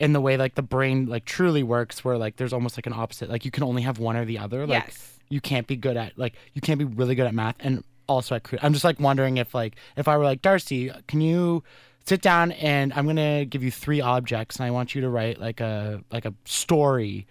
in 0.00 0.12
the 0.14 0.20
way 0.20 0.36
like 0.38 0.54
the 0.54 0.62
brain 0.62 1.06
like 1.06 1.24
truly 1.26 1.62
works, 1.62 2.04
where 2.04 2.16
like 2.18 2.36
there's 2.36 2.52
almost 2.52 2.76
like 2.76 2.86
an 2.86 2.92
opposite, 2.94 3.28
like 3.30 3.44
you 3.44 3.50
can 3.50 3.62
only 3.62 3.82
have 3.82 3.98
one 3.98 4.16
or 4.16 4.24
the 4.24 4.38
other. 4.38 4.66
Like, 4.66 4.86
Yes. 4.86 5.19
You 5.30 5.40
can't 5.40 5.66
be 5.66 5.76
good 5.76 5.96
at 5.96 6.18
like 6.18 6.34
you 6.52 6.60
can't 6.60 6.78
be 6.78 6.84
really 6.84 7.14
good 7.14 7.26
at 7.26 7.32
math 7.34 7.56
and 7.60 7.82
also 8.06 8.34
at 8.34 8.42
I'm 8.62 8.72
just 8.72 8.84
like 8.84 9.00
wondering 9.00 9.38
if 9.38 9.54
like 9.54 9.76
if 9.96 10.08
I 10.08 10.16
were 10.18 10.24
like 10.24 10.42
Darcy, 10.42 10.90
can 11.06 11.20
you 11.20 11.62
sit 12.04 12.20
down 12.20 12.52
and 12.52 12.92
I'm 12.92 13.06
gonna 13.06 13.44
give 13.44 13.62
you 13.62 13.70
three 13.70 14.00
objects 14.00 14.56
and 14.56 14.66
I 14.66 14.70
want 14.72 14.94
you 14.94 15.00
to 15.02 15.08
write 15.08 15.40
like 15.40 15.60
a 15.60 16.02
like 16.10 16.24
a 16.24 16.34
story, 16.44 17.26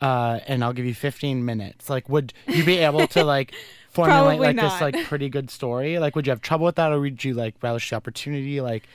uh, 0.00 0.40
and 0.46 0.62
I'll 0.62 0.72
give 0.74 0.84
you 0.84 0.94
15 0.94 1.44
minutes. 1.44 1.88
Like, 1.88 2.08
would 2.08 2.32
you 2.46 2.64
be 2.64 2.78
able 2.78 3.06
to 3.08 3.24
like 3.24 3.54
formulate 3.90 4.38
Probably 4.38 4.46
like 4.46 4.60
this 4.60 4.80
like 4.80 5.06
pretty 5.06 5.28
good 5.30 5.50
story? 5.50 5.98
Like, 5.98 6.14
would 6.16 6.26
you 6.26 6.30
have 6.32 6.42
trouble 6.42 6.66
with 6.66 6.76
that, 6.76 6.92
or 6.92 7.00
would 7.00 7.24
you 7.24 7.34
like 7.34 7.54
relish 7.62 7.88
the 7.90 7.96
opportunity? 7.96 8.60
Like, 8.60 8.86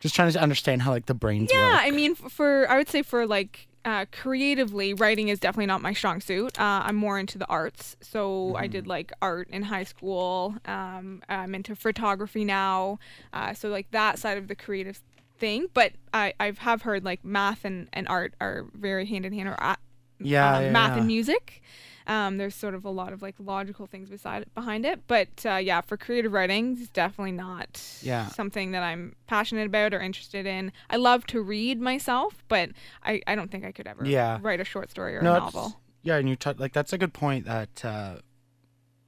just 0.00 0.14
trying 0.14 0.32
to 0.32 0.40
understand 0.40 0.82
how 0.82 0.92
like 0.92 1.06
the 1.06 1.14
brains 1.14 1.50
Yeah, 1.52 1.72
work. 1.72 1.80
I 1.82 1.90
mean, 1.90 2.14
for 2.14 2.70
I 2.70 2.78
would 2.78 2.88
say 2.88 3.02
for 3.02 3.26
like 3.26 3.68
uh, 3.84 4.04
creatively, 4.12 4.92
writing 4.94 5.28
is 5.28 5.40
definitely 5.40 5.66
not 5.66 5.80
my 5.82 5.92
strong 5.92 6.20
suit. 6.20 6.58
Uh, 6.60 6.82
I'm 6.84 6.96
more 6.96 7.18
into 7.18 7.38
the 7.38 7.46
arts, 7.46 7.96
so 8.00 8.54
I 8.56 8.66
did 8.66 8.86
like 8.86 9.12
art 9.22 9.48
in 9.50 9.62
high 9.62 9.84
school. 9.84 10.54
Um, 10.66 11.22
I'm 11.28 11.54
into 11.54 11.74
photography 11.74 12.44
now, 12.44 12.98
uh, 13.32 13.54
so 13.54 13.68
like 13.68 13.90
that 13.92 14.18
side 14.18 14.38
of 14.38 14.48
the 14.48 14.54
creative 14.54 15.00
thing. 15.38 15.66
But 15.72 15.92
I 16.12 16.34
I 16.38 16.52
have 16.58 16.82
heard 16.82 17.04
like 17.04 17.24
math 17.24 17.64
and, 17.64 17.88
and 17.92 18.06
art 18.08 18.34
are 18.40 18.66
very 18.74 19.06
hand 19.06 19.24
in 19.24 19.32
hand, 19.32 19.48
or 19.48 19.56
uh, 19.62 19.76
Yeah, 20.18 20.56
um, 20.56 20.64
yeah, 20.64 20.70
math 20.70 20.90
yeah. 20.92 20.98
and 20.98 21.06
music. 21.06 21.62
Um, 22.10 22.38
there's 22.38 22.56
sort 22.56 22.74
of 22.74 22.84
a 22.84 22.90
lot 22.90 23.12
of 23.12 23.22
like 23.22 23.36
logical 23.38 23.86
things 23.86 24.10
beside 24.10 24.44
behind 24.54 24.84
it, 24.84 25.00
but 25.06 25.28
uh, 25.46 25.54
yeah, 25.56 25.80
for 25.80 25.96
creative 25.96 26.32
writing, 26.32 26.76
it's 26.80 26.90
definitely 26.90 27.30
not 27.32 27.80
Yeah. 28.02 28.28
something 28.30 28.72
that 28.72 28.82
I'm 28.82 29.14
passionate 29.28 29.66
about 29.66 29.94
or 29.94 30.00
interested 30.00 30.44
in. 30.44 30.72
I 30.90 30.96
love 30.96 31.24
to 31.28 31.40
read 31.40 31.80
myself, 31.80 32.42
but 32.48 32.70
I, 33.04 33.22
I 33.28 33.36
don't 33.36 33.50
think 33.50 33.64
I 33.64 33.70
could 33.70 33.86
ever 33.86 34.04
Yeah. 34.04 34.38
write 34.42 34.58
a 34.60 34.64
short 34.64 34.90
story 34.90 35.16
or 35.16 35.22
no, 35.22 35.34
a 35.36 35.38
novel. 35.38 35.80
Yeah, 36.02 36.16
and 36.16 36.28
you 36.28 36.34
touch 36.34 36.58
like 36.58 36.72
that's 36.72 36.92
a 36.92 36.98
good 36.98 37.12
point 37.12 37.46
that 37.46 37.84
uh, 37.84 38.16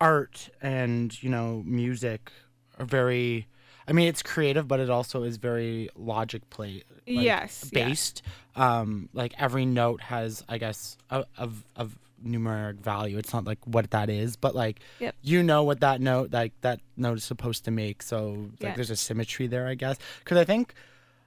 art 0.00 0.50
and 0.60 1.20
you 1.22 1.28
know 1.28 1.62
music 1.66 2.30
are 2.78 2.84
very. 2.86 3.48
I 3.88 3.92
mean, 3.92 4.06
it's 4.06 4.22
creative, 4.22 4.68
but 4.68 4.78
it 4.78 4.90
also 4.90 5.24
is 5.24 5.38
very 5.38 5.88
logic 5.96 6.48
play. 6.50 6.84
like, 7.08 7.24
Yes, 7.24 7.68
based. 7.72 8.22
Um, 8.54 9.08
like 9.12 9.34
every 9.38 9.66
note 9.66 10.02
has, 10.02 10.44
I 10.48 10.58
guess, 10.58 10.96
a, 11.10 11.24
of 11.36 11.64
of 11.74 11.98
numeric 12.24 12.80
value. 12.80 13.18
It's 13.18 13.32
not 13.32 13.44
like 13.44 13.58
what 13.64 13.90
that 13.90 14.08
is, 14.10 14.36
but 14.36 14.54
like 14.54 14.80
Yep. 15.00 15.14
you 15.22 15.42
know 15.42 15.62
what 15.64 15.80
that 15.80 16.00
note 16.00 16.32
like 16.32 16.52
that 16.62 16.80
note 16.96 17.18
is 17.18 17.24
supposed 17.24 17.64
to 17.66 17.70
make. 17.70 18.02
So 18.02 18.48
like 18.60 18.62
Yeah. 18.62 18.74
there's 18.74 18.90
a 18.90 18.96
symmetry 18.96 19.46
there, 19.46 19.66
I 19.68 19.74
guess. 19.74 19.96
Because 20.20 20.38
I 20.38 20.44
think, 20.44 20.74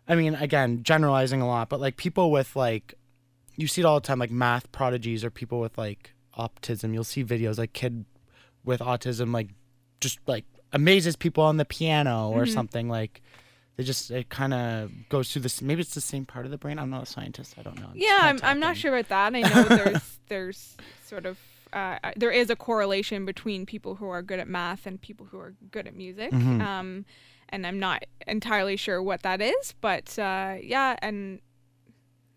I 0.07 0.15
mean, 0.15 0.35
again, 0.35 0.83
generalizing 0.83 1.41
a 1.41 1.47
lot, 1.47 1.69
but 1.69 1.79
like 1.79 1.97
people 1.97 2.31
with 2.31 2.55
like, 2.55 2.93
you 3.55 3.67
see 3.67 3.81
it 3.81 3.85
all 3.85 3.99
the 3.99 4.05
time, 4.07 4.19
like 4.19 4.31
math 4.31 4.71
prodigies 4.71 5.23
or 5.23 5.29
people 5.31 5.59
with 5.59 5.77
like 5.77 6.13
autism. 6.37 6.93
You'll 6.93 7.03
see 7.03 7.23
videos 7.23 7.57
like 7.57 7.73
kid 7.73 8.05
with 8.63 8.81
autism 8.81 9.33
like 9.33 9.49
just 10.01 10.19
like 10.27 10.45
amazes 10.73 11.15
people 11.15 11.43
on 11.43 11.57
the 11.57 11.65
piano 11.65 12.29
or 12.31 12.43
Mm-hmm. 12.43 12.53
something 12.53 12.89
like. 12.89 13.21
They 13.77 13.83
just 13.83 14.09
it 14.09 14.29
kind 14.29 14.53
of 14.53 14.91
goes 15.09 15.31
through 15.31 15.41
this. 15.41 15.61
Maybe 15.61 15.81
it's 15.81 15.93
the 15.93 16.01
same 16.01 16.25
part 16.25 16.45
of 16.45 16.51
the 16.51 16.57
brain. 16.57 16.79
I'm 16.79 16.89
not 16.89 17.03
a 17.03 17.05
scientist. 17.05 17.55
I 17.57 17.61
don't 17.61 17.75
know. 17.75 17.87
just 17.93 17.97
Yeah, 17.97 18.19
I'm, 18.21 18.39
I'm 18.41 18.59
not 18.59 18.77
sure 18.77 18.95
about 18.95 19.09
that. 19.09 19.35
I 19.35 19.41
know 19.41 19.63
there's 19.75 20.19
there's 20.29 20.77
sort 21.05 21.25
of 21.25 21.37
uh, 21.73 21.97
there 22.15 22.31
is 22.31 22.49
a 22.49 22.55
correlation 22.55 23.25
between 23.25 23.65
people 23.65 23.95
who 23.95 24.07
are 24.07 24.21
good 24.21 24.39
at 24.39 24.47
math 24.47 24.85
and 24.85 25.01
people 25.01 25.25
who 25.25 25.37
are 25.37 25.53
good 25.71 25.87
at 25.87 25.95
music. 25.95 26.31
Mm-hmm. 26.31 26.61
Um, 26.61 27.05
and 27.49 27.67
I'm 27.67 27.79
not 27.79 28.05
entirely 28.25 28.77
sure 28.77 29.03
what 29.03 29.23
that 29.23 29.41
is, 29.41 29.75
but 29.81 30.17
uh, 30.17 30.55
yeah, 30.61 30.95
and 31.01 31.41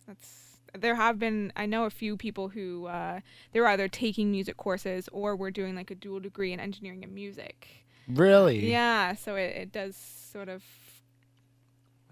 that's 0.07 0.39
there 0.77 0.97
have 0.97 1.19
been 1.19 1.53
I 1.57 1.67
know 1.67 1.85
a 1.85 1.91
few 1.91 2.17
people 2.17 2.49
who 2.49 2.87
uh, 2.87 3.21
they 3.53 3.61
were 3.61 3.69
either 3.69 3.89
taking 3.89 4.31
music 4.31 4.57
courses 4.57 5.09
or 5.13 5.37
were 5.37 5.51
doing 5.51 5.77
like 5.77 5.91
a 5.91 5.95
dual 5.95 6.21
degree 6.21 6.53
in 6.53 6.61
engineering 6.61 7.05
and 7.05 7.15
music. 7.15 7.69
Really? 8.09 8.71
Yeah, 8.71 9.15
so 9.15 9.37
it, 9.37 9.55
it 9.57 9.73
does 9.73 9.97
sort 9.97 10.49
of 10.49 10.63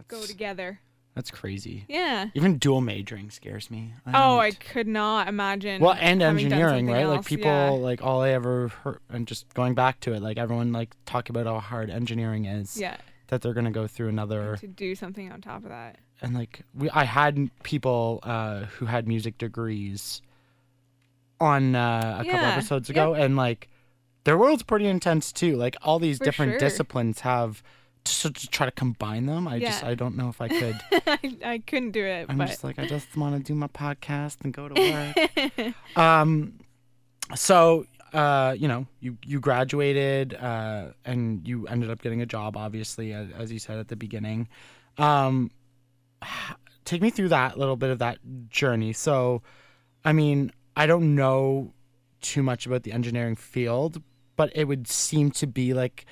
go 0.08 0.22
together. 0.24 0.80
That's 1.14 1.30
crazy. 1.30 1.86
Yeah. 1.88 2.26
Even 2.34 2.58
dual 2.58 2.82
majoring 2.82 3.30
scares 3.30 3.70
me. 3.70 3.94
Oh, 4.12 4.38
I 4.38 4.50
could 4.50 4.86
not 4.86 5.28
imagine. 5.28 5.80
well, 5.80 5.96
and 5.98 6.22
engineering, 6.22 6.86
right? 6.88 7.06
Like 7.06 7.24
people, 7.24 7.46
yeah. 7.50 7.70
like 7.70 8.02
all 8.02 8.20
I 8.20 8.30
ever 8.30 8.68
heard, 8.68 8.98
and 9.08 9.26
just 9.26 9.52
going 9.54 9.74
back 9.74 10.00
to 10.00 10.12
it, 10.12 10.20
like 10.20 10.36
everyone 10.36 10.72
like 10.72 10.94
talk 11.06 11.30
about 11.30 11.46
how 11.46 11.58
hard 11.58 11.88
engineering 11.88 12.44
is. 12.44 12.78
Yeah, 12.78 12.98
That 13.28 13.40
they're 13.40 13.54
gonna 13.54 13.70
go 13.70 13.86
through 13.86 14.08
another, 14.08 14.58
to 14.58 14.66
do 14.66 14.94
something 14.94 15.32
on 15.32 15.40
top 15.40 15.62
of 15.62 15.70
that. 15.70 15.96
and 16.20 16.34
like 16.34 16.60
we, 16.74 16.90
I 16.90 17.04
had 17.04 17.48
people 17.62 18.20
uh, 18.22 18.64
who 18.66 18.84
had 18.84 19.08
music 19.08 19.38
degrees 19.38 20.20
on 21.40 21.74
uh, 21.74 22.18
a 22.20 22.24
couple 22.24 22.40
episodes 22.46 22.90
ago, 22.90 23.14
and 23.14 23.36
like 23.36 23.68
their 24.24 24.36
world's 24.36 24.62
pretty 24.62 24.86
intense 24.86 25.32
too. 25.32 25.56
Like 25.56 25.76
all 25.82 25.98
these 25.98 26.18
For 26.18 26.24
different 26.24 26.52
sure. 26.52 26.58
disciplines 26.58 27.20
have 27.20 27.62
to, 28.06 28.32
to 28.32 28.48
try 28.48 28.66
to 28.66 28.72
combine 28.72 29.26
them. 29.26 29.46
I 29.46 29.58
just 29.58 29.84
I 29.84 29.94
don't 29.94 30.16
know 30.16 30.28
if 30.28 30.40
I 30.40 30.48
could. 30.48 30.80
I, 31.06 31.36
I 31.44 31.58
couldn't 31.58 31.92
do 31.92 32.04
it, 32.04 32.26
I'm 32.28 32.38
but 32.38 32.48
just 32.48 32.64
like 32.64 32.78
I 32.78 32.86
just 32.86 33.16
want 33.16 33.36
to 33.36 33.42
do 33.42 33.54
my 33.54 33.68
podcast 33.68 34.38
and 34.42 34.52
go 34.52 34.68
to 34.68 35.14
work. 35.56 35.74
um, 35.96 36.60
so 37.34 37.86
uh, 38.12 38.54
you 38.58 38.68
know, 38.68 38.86
you 39.00 39.18
you 39.24 39.40
graduated 39.40 40.34
uh, 40.34 40.88
and 41.04 41.46
you 41.46 41.66
ended 41.66 41.90
up 41.90 42.00
getting 42.00 42.22
a 42.22 42.26
job, 42.26 42.56
obviously, 42.56 43.12
as, 43.12 43.28
as 43.36 43.52
you 43.52 43.58
said 43.58 43.78
at 43.78 43.88
the 43.88 43.96
beginning. 43.96 44.48
Um, 44.98 45.50
take 46.84 47.02
me 47.02 47.10
through 47.10 47.28
that 47.28 47.58
little 47.58 47.76
bit 47.76 47.90
of 47.90 47.98
that 47.98 48.18
journey. 48.48 48.92
So, 48.92 49.42
I 50.04 50.12
mean, 50.12 50.52
I 50.76 50.86
don't 50.86 51.14
know 51.14 51.72
too 52.20 52.42
much 52.42 52.64
about 52.66 52.84
the 52.84 52.92
engineering 52.92 53.36
field, 53.36 54.00
but 54.36 54.50
it 54.54 54.64
would 54.64 54.88
seem 54.88 55.30
to 55.32 55.46
be 55.46 55.74
like 55.74 56.06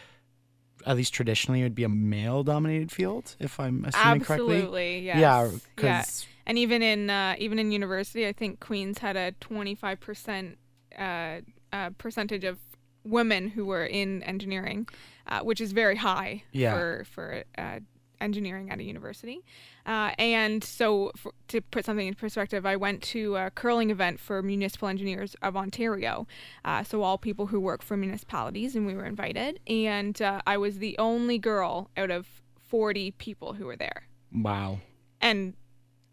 at 0.86 0.96
least 0.96 1.14
traditionally 1.14 1.60
it 1.60 1.64
would 1.64 1.74
be 1.74 1.84
a 1.84 1.88
male 1.88 2.42
dominated 2.42 2.92
field 2.92 3.36
if 3.38 3.58
I'm 3.58 3.84
assuming 3.84 4.20
correctly. 4.20 4.56
Absolutely, 4.56 4.98
yes. 5.00 5.18
Yeah, 5.18 5.50
yeah. 5.82 6.04
And 6.46 6.58
even 6.58 6.82
in 6.82 7.08
uh, 7.10 7.34
even 7.38 7.58
in 7.58 7.72
university, 7.72 8.26
I 8.26 8.32
think 8.32 8.60
Queens 8.60 8.98
had 8.98 9.16
a 9.16 9.32
25 9.40 10.00
percent 10.00 10.58
uh, 10.98 11.40
uh, 11.72 11.90
percentage 11.96 12.44
of 12.44 12.58
women 13.04 13.48
who 13.48 13.64
were 13.66 13.84
in 13.86 14.22
engineering, 14.22 14.86
uh, 15.26 15.40
which 15.40 15.60
is 15.60 15.72
very 15.72 15.96
high 15.96 16.42
Yeah. 16.52 16.74
for 16.74 17.04
for 17.10 17.44
uh, 17.56 17.80
engineering 18.20 18.70
at 18.70 18.78
a 18.78 18.84
university. 18.84 19.44
Uh, 19.86 20.12
and 20.18 20.62
so, 20.64 21.12
for, 21.16 21.32
to 21.48 21.60
put 21.60 21.84
something 21.84 22.06
in 22.06 22.14
perspective, 22.14 22.64
I 22.64 22.76
went 22.76 23.02
to 23.02 23.36
a 23.36 23.50
curling 23.50 23.90
event 23.90 24.20
for 24.20 24.42
municipal 24.42 24.88
engineers 24.88 25.36
of 25.42 25.56
Ontario. 25.56 26.26
Uh, 26.64 26.82
so 26.82 27.02
all 27.02 27.18
people 27.18 27.46
who 27.46 27.60
work 27.60 27.82
for 27.82 27.96
municipalities, 27.96 28.74
and 28.74 28.86
we 28.86 28.94
were 28.94 29.04
invited. 29.04 29.60
And 29.66 30.20
uh, 30.20 30.40
I 30.46 30.56
was 30.56 30.78
the 30.78 30.96
only 30.98 31.38
girl 31.38 31.90
out 31.96 32.10
of 32.10 32.26
40 32.68 33.12
people 33.12 33.52
who 33.52 33.66
were 33.66 33.76
there 33.76 34.08
wow. 34.34 34.80
and 35.20 35.54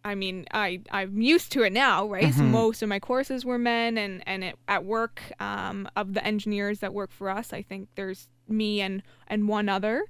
I 0.04 0.16
mean, 0.16 0.46
I 0.52 0.82
I'm 0.90 1.22
used 1.22 1.52
to 1.52 1.64
it 1.64 1.74
now, 1.74 2.08
right? 2.08 2.34
So 2.34 2.42
most 2.44 2.82
of 2.82 2.90
my 2.90 3.00
courses 3.00 3.46
were 3.46 3.60
men, 3.60 3.98
and 3.98 4.24
and 4.28 4.44
it, 4.44 4.56
at 4.68 4.84
work, 4.84 5.22
um, 5.40 5.88
of 5.96 6.14
the 6.14 6.26
engineers 6.26 6.80
that 6.80 6.94
work 6.94 7.12
for 7.12 7.30
us, 7.30 7.54
I 7.54 7.62
think 7.62 7.90
there's 7.96 8.28
me 8.48 8.82
and 8.82 9.04
and 9.28 9.48
one 9.48 9.70
other, 9.70 10.06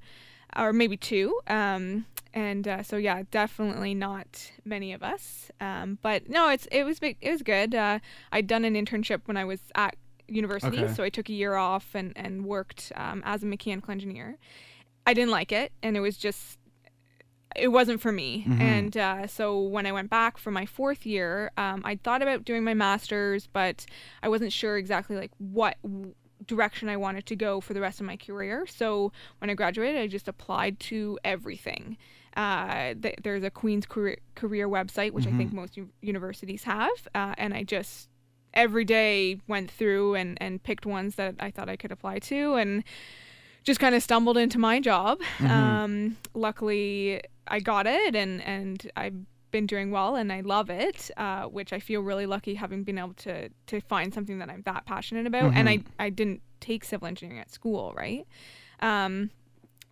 or 0.57 0.73
maybe 0.73 0.97
two. 0.97 1.39
Um, 1.47 2.05
and 2.33 2.67
uh, 2.67 2.83
so 2.83 2.95
yeah, 2.97 3.23
definitely 3.31 3.93
not 3.93 4.51
many 4.63 4.93
of 4.93 5.03
us. 5.03 5.51
Um, 5.59 5.97
but 6.01 6.29
no, 6.29 6.49
it's 6.49 6.67
it 6.71 6.83
was 6.83 6.99
big, 6.99 7.17
it 7.21 7.31
was 7.31 7.41
good. 7.41 7.75
Uh, 7.75 7.99
I'd 8.31 8.47
done 8.47 8.63
an 8.65 8.75
internship 8.75 9.21
when 9.25 9.37
I 9.37 9.43
was 9.45 9.59
at 9.75 9.95
university, 10.27 10.83
Okay. 10.85 10.93
so 10.93 11.03
I 11.03 11.09
took 11.09 11.27
a 11.29 11.33
year 11.33 11.55
off 11.55 11.93
and 11.93 12.13
and 12.15 12.45
worked 12.45 12.91
um, 12.95 13.21
as 13.25 13.43
a 13.43 13.45
mechanical 13.45 13.91
engineer. 13.91 14.37
I 15.05 15.13
didn't 15.13 15.31
like 15.31 15.51
it, 15.51 15.73
and 15.83 15.97
it 15.97 15.99
was 15.99 16.15
just 16.17 16.57
it 17.53 17.67
wasn't 17.67 17.99
for 17.99 18.13
me. 18.13 18.45
And 18.61 18.95
uh, 18.95 19.27
so 19.27 19.59
when 19.59 19.85
I 19.85 19.91
went 19.91 20.09
back 20.09 20.37
for 20.37 20.51
my 20.51 20.65
fourth 20.65 21.05
year, 21.05 21.51
um, 21.57 21.81
I 21.83 21.95
thought 22.01 22.21
about 22.21 22.45
doing 22.45 22.63
my 22.63 22.73
master's, 22.73 23.47
but 23.47 23.85
I 24.23 24.29
wasn't 24.29 24.53
sure 24.53 24.77
exactly 24.77 25.17
like 25.17 25.31
what 25.37 25.75
direction 26.45 26.89
I 26.89 26.97
wanted 26.97 27.25
to 27.27 27.36
go 27.36 27.62
for 27.62 27.73
the 27.73 27.82
rest 27.82 27.99
of 27.99 28.06
my 28.06 28.17
career. 28.17 28.65
So 28.67 29.12
when 29.39 29.49
I 29.49 29.54
graduated, 29.54 30.01
I 30.01 30.08
just 30.08 30.27
applied 30.27 30.80
to 30.82 31.19
everything. 31.23 31.97
Uh, 32.36 32.93
th- 33.01 33.19
there's 33.23 33.43
a 33.43 33.49
Queen's 33.49 33.86
career, 33.86 34.17
career 34.36 34.67
website, 34.69 35.12
which 35.12 35.27
I 35.27 35.32
think 35.38 35.51
most 35.54 35.75
u- 35.77 35.89
universities 36.01 36.63
have, 36.63 37.08
uh, 37.13 37.36
and 37.38 37.54
I 37.54 37.63
just 37.63 38.10
every 38.54 38.86
day 38.86 39.39
went 39.47 39.69
through 39.69 40.15
and, 40.15 40.38
and 40.41 40.62
picked 40.62 40.86
ones 40.86 41.15
that 41.15 41.36
I 41.39 41.51
thought 41.51 41.69
I 41.69 41.75
could 41.75 41.91
apply 41.91 42.19
to 42.19 42.56
and 42.56 42.84
just 43.63 43.80
kind 43.80 43.95
of 43.95 44.01
stumbled 44.01 44.38
into 44.38 44.58
my 44.60 44.80
job. 44.80 45.19
Um, 45.41 46.17
luckily, 46.34 47.21
I 47.47 47.60
got 47.60 47.86
it 47.86 48.15
and, 48.15 48.41
and 48.43 48.89
I've 48.95 49.25
been 49.51 49.65
doing 49.67 49.91
well 49.91 50.15
and 50.15 50.31
I 50.31 50.41
love 50.41 50.69
it, 50.69 51.11
uh, 51.17 51.43
which 51.45 51.73
I 51.73 51.79
feel 51.79 52.01
really 52.01 52.25
lucky 52.25 52.55
having 52.55 52.83
been 52.83 52.97
able 52.97 53.13
to, 53.15 53.49
to 53.67 53.81
find 53.81 54.13
something 54.13 54.39
that 54.39 54.49
I'm 54.49 54.61
that 54.63 54.85
passionate 54.85 55.27
about. 55.27 55.53
And 55.53 55.67
I, 55.69 55.79
I 55.99 56.09
didn't 56.09 56.41
take 56.59 56.83
civil 56.83 57.07
engineering 57.07 57.39
at 57.39 57.51
school, 57.51 57.93
right? 57.95 58.25
Um, 58.79 59.29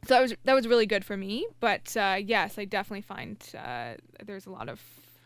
so 0.08 0.14
that 0.14 0.22
was 0.22 0.34
that 0.46 0.54
was 0.54 0.66
really 0.68 0.86
good 0.86 1.04
for 1.04 1.18
me. 1.18 1.46
But 1.60 1.96
uh, 1.98 2.18
yes, 2.24 2.58
I 2.58 2.66
definitely 2.66 3.02
find 3.02 3.38
uh, 3.58 3.96
there's 4.26 4.46
a 4.46 4.50
lot 4.52 4.70
of 4.70 4.82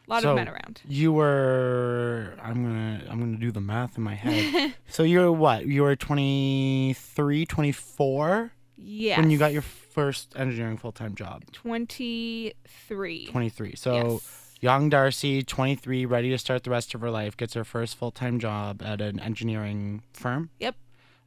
a 0.08 0.10
lot 0.12 0.24
So- 0.24 0.32
of 0.32 0.36
men 0.36 0.50
around. 0.50 0.82
You 0.88 1.14
were 1.14 2.34
I'm 2.42 2.64
gonna 2.64 3.04
I'm 3.10 3.20
gonna 3.20 3.38
do 3.38 3.52
the 3.52 3.62
math 3.62 3.98
in 3.98 4.04
my 4.04 4.16
head. 4.16 4.74
so 4.88 5.04
you're 5.04 5.32
what? 5.32 5.68
You 5.68 5.84
were 5.84 5.96
23, 5.96 7.46
24 7.46 8.52
Yeah. 8.78 9.20
when 9.20 9.30
you 9.30 9.38
got 9.38 9.54
your 9.54 9.62
first 9.94 10.34
engineering 10.36 10.78
full 10.78 10.92
time 10.92 11.16
job. 11.16 11.44
23. 11.54 13.28
23. 13.28 13.76
So 13.76 13.94
Yes. 13.96 14.56
young 14.62 14.90
Darcy, 14.90 15.44
23, 15.44 16.06
ready 16.06 16.30
to 16.32 16.38
start 16.38 16.64
the 16.64 16.70
rest 16.72 16.94
of 16.96 17.02
her 17.02 17.12
life, 17.12 17.38
gets 17.38 17.54
her 17.54 17.64
first 17.64 17.96
full 17.96 18.12
time 18.12 18.40
job 18.40 18.82
at 18.84 19.02
an 19.02 19.20
engineering 19.20 20.04
firm. 20.14 20.50
Yep. 20.60 20.76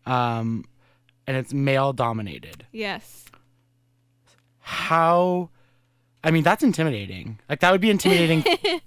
Um, 0.05 0.65
and 1.27 1.37
it's 1.37 1.53
male 1.53 1.93
dominated. 1.93 2.67
Yes. 2.73 3.25
How? 4.61 5.51
I 6.25 6.31
mean, 6.33 6.43
that's 6.43 6.63
intimidating. 6.65 7.39
Like 7.49 7.61
that 7.61 7.71
would 7.71 7.81
be 7.81 7.91
intimidating 7.91 8.45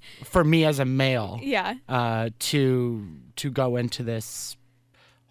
for 0.25 0.43
me 0.43 0.65
as 0.65 0.79
a 0.79 0.85
male. 0.85 1.39
Yeah. 1.41 1.75
uh, 1.87 2.29
to 2.39 3.07
to 3.37 3.49
go 3.49 3.77
into 3.77 4.03
this 4.03 4.57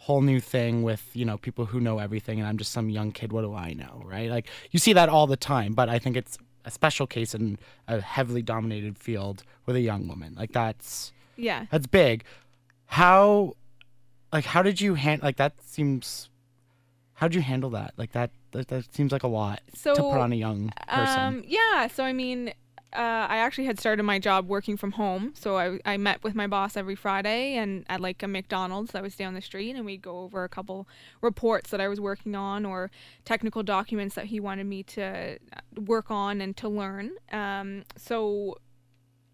whole 0.09 0.23
new 0.23 0.41
thing 0.41 0.83
with 0.83 1.05
you 1.13 1.25
know 1.29 1.37
people 1.47 1.65
who 1.71 1.79
know 1.87 1.99
everything, 1.99 2.39
and 2.41 2.49
I'm 2.49 2.57
just 2.63 2.73
some 2.73 2.89
young 2.99 3.11
kid. 3.13 3.29
What 3.35 3.43
do 3.43 3.53
I 3.55 3.75
know, 3.83 3.95
right? 4.15 4.31
Like 4.37 4.47
you 4.73 4.79
see 4.79 4.95
that 4.95 5.09
all 5.15 5.27
the 5.27 5.37
time, 5.55 5.75
but 5.75 5.89
I 5.91 5.99
think 5.99 6.17
it's 6.17 6.39
a 6.65 6.71
special 6.71 7.07
case 7.07 7.35
in 7.39 7.59
a 7.87 8.01
heavily 8.01 8.43
dominated 8.43 8.97
field 8.97 9.43
with 9.67 9.77
a 9.77 9.81
young 9.91 10.09
woman. 10.09 10.35
Like 10.35 10.53
that's 10.53 11.13
Yeah. 11.37 11.67
that's 11.71 11.87
big. 11.87 12.25
How, 12.87 13.55
like, 14.33 14.47
how 14.47 14.63
did 14.63 14.81
you 14.81 14.95
hand? 14.95 15.23
Like 15.23 15.37
that 15.37 15.53
seems. 15.63 16.31
How 17.15 17.29
did 17.29 17.35
you 17.35 17.43
handle 17.43 17.71
that? 17.71 17.93
Like 17.97 18.13
that. 18.13 18.31
That, 18.53 18.69
that 18.69 18.95
seems 18.95 19.13
like 19.13 19.25
a 19.25 19.29
lot 19.41 19.61
So 19.75 19.95
to 19.95 20.01
put 20.01 20.19
on 20.27 20.33
a 20.33 20.37
young 20.47 20.73
person. 20.89 21.21
Um, 21.21 21.43
yeah. 21.47 21.87
So 21.89 22.03
I 22.03 22.15
mean, 22.15 22.53
uh, 22.95 23.27
I 23.29 23.39
actually 23.39 23.67
had 23.67 23.79
started 23.79 24.03
my 24.03 24.19
job 24.19 24.49
working 24.49 24.77
from 24.77 24.93
home. 24.93 25.33
So 25.35 25.59
I, 25.59 25.79
I 25.85 25.97
met 25.99 26.23
with 26.23 26.35
my 26.35 26.47
boss 26.47 26.77
every 26.77 26.95
Friday 26.95 27.57
and 27.57 27.85
at 27.89 28.01
like 28.01 28.23
a 28.23 28.29
McDonald's 28.29 28.93
that 28.93 29.03
was 29.03 29.15
down 29.15 29.35
the 29.35 29.43
street, 29.43 29.77
and 29.77 29.85
we'd 29.85 30.03
go 30.03 30.21
over 30.21 30.43
a 30.45 30.49
couple 30.49 30.89
reports 31.21 31.71
that 31.71 31.81
I 31.81 31.89
was 31.89 32.01
working 32.01 32.35
on 32.35 32.65
or 32.65 32.91
technical 33.25 33.63
documents 33.63 34.15
that 34.15 34.27
he 34.27 34.41
wanted 34.41 34.67
me 34.67 34.83
to 34.85 35.39
work 35.77 36.11
on 36.11 36.41
and 36.41 36.57
to 36.57 36.69
learn. 36.69 37.11
Um, 37.31 37.85
so 37.97 38.57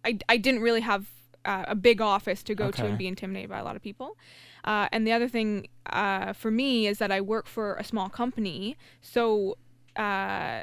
I, 0.04 0.18
I 0.28 0.36
didn't 0.36 0.60
really 0.60 0.80
have 0.80 1.06
uh, 1.44 1.64
a 1.68 1.74
big 1.74 2.00
office 2.00 2.42
to 2.42 2.54
go 2.54 2.70
to 2.70 2.86
and 2.86 2.98
be 2.98 3.06
intimidated 3.06 3.50
by 3.50 3.58
a 3.58 3.64
lot 3.64 3.76
of 3.76 3.82
people. 3.82 4.16
Uh, 4.64 4.88
and 4.92 5.06
the 5.06 5.12
other 5.12 5.28
thing 5.28 5.68
uh, 5.86 6.32
for 6.32 6.50
me 6.50 6.86
is 6.86 6.98
that 6.98 7.12
I 7.12 7.20
work 7.20 7.46
for 7.46 7.74
a 7.74 7.84
small 7.84 8.08
company, 8.08 8.76
so 9.00 9.58
uh, 9.96 10.62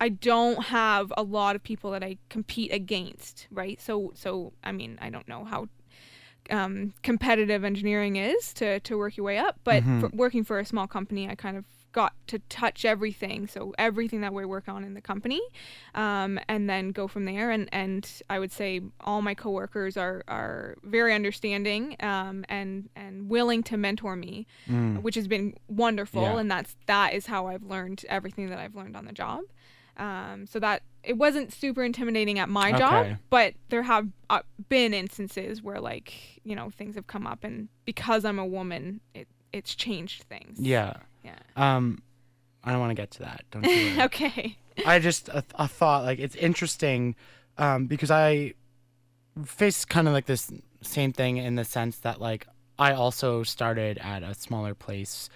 I 0.00 0.10
don't 0.10 0.64
have 0.66 1.12
a 1.16 1.22
lot 1.22 1.56
of 1.56 1.62
people 1.62 1.90
that 1.90 2.02
I 2.04 2.18
compete 2.28 2.72
against, 2.72 3.48
right? 3.50 3.80
So, 3.80 4.12
so 4.14 4.52
I 4.62 4.72
mean, 4.72 4.98
I 5.00 5.10
don't 5.10 5.26
know 5.28 5.44
how 5.44 5.68
um, 6.50 6.94
competitive 7.02 7.64
engineering 7.64 8.16
is 8.16 8.52
to 8.54 8.80
to 8.80 8.96
work 8.96 9.16
your 9.16 9.26
way 9.26 9.38
up, 9.38 9.58
but 9.64 9.82
for 10.00 10.08
working 10.16 10.44
for 10.44 10.58
a 10.58 10.64
small 10.64 10.86
company, 10.86 11.28
I 11.28 11.34
kind 11.34 11.56
of 11.56 11.64
got 11.92 12.12
to 12.28 12.38
touch 12.48 12.84
everything, 12.84 13.46
so 13.48 13.74
everything 13.78 14.20
that 14.20 14.32
we 14.32 14.44
work 14.44 14.68
on 14.68 14.84
in 14.84 14.94
the 14.94 15.00
company, 15.00 15.40
um, 15.94 16.38
and 16.48 16.68
then 16.70 16.90
go 16.90 17.08
from 17.08 17.24
there. 17.24 17.50
And 17.50 17.68
and 17.72 18.08
I 18.30 18.38
would 18.38 18.52
say 18.52 18.80
all 19.00 19.20
my 19.20 19.34
coworkers 19.34 19.96
are 19.96 20.22
are 20.28 20.76
very 20.84 21.12
understanding 21.14 21.96
um, 22.00 22.44
and 22.48 22.88
and 22.94 23.28
willing 23.28 23.62
to 23.64 23.76
mentor 23.76 24.16
me, 24.16 24.46
which 25.02 25.16
has 25.16 25.26
been 25.28 25.54
wonderful. 25.68 26.22
Yeah. 26.22 26.38
And 26.38 26.50
that's 26.50 26.76
that 26.86 27.14
is 27.14 27.26
how 27.26 27.46
I've 27.48 27.64
learned 27.64 28.04
everything 28.08 28.48
that 28.50 28.58
I've 28.58 28.76
learned 28.76 28.96
on 28.96 29.04
the 29.04 29.12
job. 29.12 29.40
Um, 29.98 30.46
so 30.46 30.60
that 30.60 30.82
it 31.02 31.16
wasn't 31.16 31.52
super 31.52 31.82
intimidating 31.82 32.38
at 32.38 32.48
my 32.48 32.70
job, 32.72 33.06
Okay. 33.06 33.16
but 33.30 33.54
there 33.68 33.82
have 33.82 34.06
uh, 34.30 34.42
been 34.68 34.94
instances 34.94 35.60
where 35.62 35.80
like 35.80 36.40
you 36.44 36.54
know 36.54 36.70
things 36.70 36.94
have 36.94 37.06
come 37.08 37.26
up, 37.26 37.42
and 37.44 37.68
because 37.84 38.24
I'm 38.24 38.38
a 38.38 38.46
woman, 38.46 39.00
it 39.14 39.26
it's 39.52 39.74
changed 39.74 40.22
things. 40.24 40.60
yeah. 40.60 40.94
Yeah. 41.24 41.36
Um, 41.56 42.02
I 42.62 42.70
don't 42.70 42.80
want 42.80 42.90
to 42.90 42.94
get 42.94 43.10
to 43.12 43.18
that. 43.20 43.44
Don't 43.50 43.64
you 43.64 44.00
okay. 44.08 44.56
I 44.86 44.98
just 45.00 45.28
a, 45.30 45.42
a 45.56 45.66
thought 45.66 46.04
like 46.04 46.18
it's 46.20 46.36
interesting 46.36 47.16
um, 47.58 47.86
because 47.86 48.10
I 48.10 48.54
face 49.44 49.84
kind 49.84 50.06
of 50.06 50.14
like 50.14 50.26
this 50.26 50.50
same 50.82 51.12
thing 51.12 51.38
in 51.38 51.56
the 51.56 51.64
sense 51.64 51.98
that 51.98 52.20
like 52.20 52.46
I 52.78 52.92
also 52.92 53.42
started 53.42 53.98
at 53.98 54.22
a 54.22 54.34
smaller 54.34 54.74
place 54.74 55.28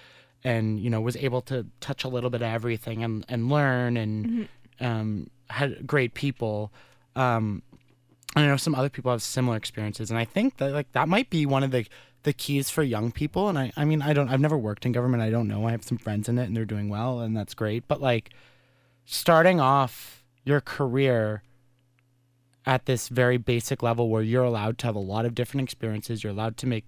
and 0.44 0.81
you 0.81 0.90
know 0.90 1.00
was 1.00 1.16
able 1.16 1.42
to 1.42 1.66
touch 1.81 2.05
a 2.05 2.09
little 2.09 2.31
bit 2.31 2.42
of 2.42 2.48
everything 2.48 3.02
and, 3.05 3.24
and 3.28 3.48
learn 3.48 3.96
and 3.96 4.48
um, 4.81 5.31
had 5.50 5.87
great 5.87 6.14
people. 6.14 6.72
Um, 7.14 7.62
I 8.35 8.46
know 8.46 8.57
some 8.57 8.74
other 8.74 8.88
people 8.88 9.12
have 9.12 9.22
similar 9.22 9.57
experiences, 9.57 10.11
and 10.11 10.18
I 10.18 10.24
think 10.24 10.57
that 10.57 10.72
like 10.72 10.90
that 10.92 11.09
might 11.09 11.31
be 11.31 11.46
one 11.46 11.62
of 11.62 11.70
the 11.70 11.87
the 12.22 12.33
keys 12.33 12.70
for 12.70 12.83
young 12.83 13.12
people. 13.12 13.48
And 13.48 13.59
I, 13.59 13.72
I 13.76 13.85
mean, 13.85 14.02
I 14.02 14.12
don't, 14.12 14.28
I've 14.28 14.40
never 14.40 14.57
worked 14.57 14.87
in 14.87 14.92
government. 14.92 15.22
I 15.22 15.31
don't 15.31 15.48
know. 15.48 15.66
I 15.66 15.72
have 15.72 15.85
some 15.85 15.98
friends 15.98 16.28
in 16.28 16.38
it, 16.38 16.44
and 16.44 16.57
they're 16.57 16.64
doing 16.64 16.88
well, 16.88 17.20
and 17.20 17.37
that's 17.37 17.55
great. 17.55 17.88
But 17.88 18.00
like, 18.00 18.31
starting 19.05 19.61
off 19.61 20.22
your 20.44 20.61
career 20.61 21.42
at 22.64 22.87
this 22.87 23.09
very 23.09 23.38
basic 23.38 23.83
level, 23.83 24.09
where 24.09 24.22
you're 24.22 24.44
allowed 24.44 24.78
to 24.78 24.87
have 24.87 24.94
a 24.94 25.00
lot 25.00 25.26
of 25.26 25.35
different 25.35 25.64
experiences, 25.64 26.22
you're 26.22 26.33
allowed 26.33 26.57
to 26.59 26.66
make 26.66 26.85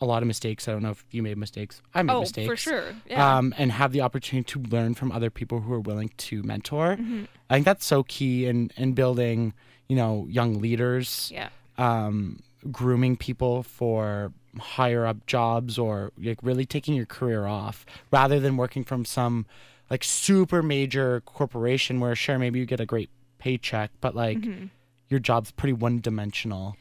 a 0.00 0.04
lot 0.06 0.22
of 0.22 0.26
mistakes. 0.26 0.66
I 0.68 0.72
don't 0.72 0.82
know 0.82 0.90
if 0.90 1.04
you 1.10 1.22
made 1.22 1.38
mistakes. 1.38 1.80
I 1.94 2.02
made 2.02 2.18
mistakes. 2.18 2.48
Oh, 2.48 2.50
mistakes 2.50 2.62
for 2.64 2.70
sure. 2.70 2.94
Yeah. 3.08 3.36
um, 3.38 3.54
and 3.56 3.72
have 3.72 3.92
the 3.92 4.00
opportunity 4.02 4.44
to 4.52 4.58
learn 4.60 4.94
from 4.94 5.12
other 5.12 5.30
people 5.30 5.60
who 5.60 5.72
are 5.72 5.80
willing 5.80 6.10
to 6.18 6.42
mentor. 6.42 6.96
Mm-hmm. 6.96 7.24
I 7.50 7.54
think 7.54 7.64
that's 7.64 7.86
so 7.86 8.02
key 8.04 8.46
in 8.46 8.70
in 8.76 8.92
building, 8.94 9.54
you 9.88 9.96
know, 9.96 10.26
young 10.28 10.60
leaders. 10.60 11.30
yeah. 11.32 11.48
Um, 11.78 12.40
grooming 12.70 13.16
people 13.16 13.62
for 13.62 14.32
higher 14.58 15.04
up 15.06 15.26
jobs 15.26 15.76
or 15.78 16.12
like 16.16 16.38
really 16.42 16.64
taking 16.64 16.94
your 16.94 17.04
career 17.06 17.44
off 17.46 17.84
rather 18.12 18.38
than 18.40 18.56
working 18.56 18.84
from 18.84 19.04
some 19.04 19.44
like 19.90 20.02
super 20.04 20.62
major 20.62 21.20
corporation 21.26 22.00
where 22.00 22.14
sure 22.16 22.38
maybe 22.38 22.58
you 22.58 22.64
get 22.64 22.80
a 22.80 22.86
great 22.86 23.10
paycheck 23.38 23.90
but 24.00 24.14
like 24.14 24.38
Mm-hmm. 24.38 24.66
your 25.10 25.20
job's 25.20 25.50
pretty 25.50 25.72
one 25.74 26.00
dimensional. 26.00 26.76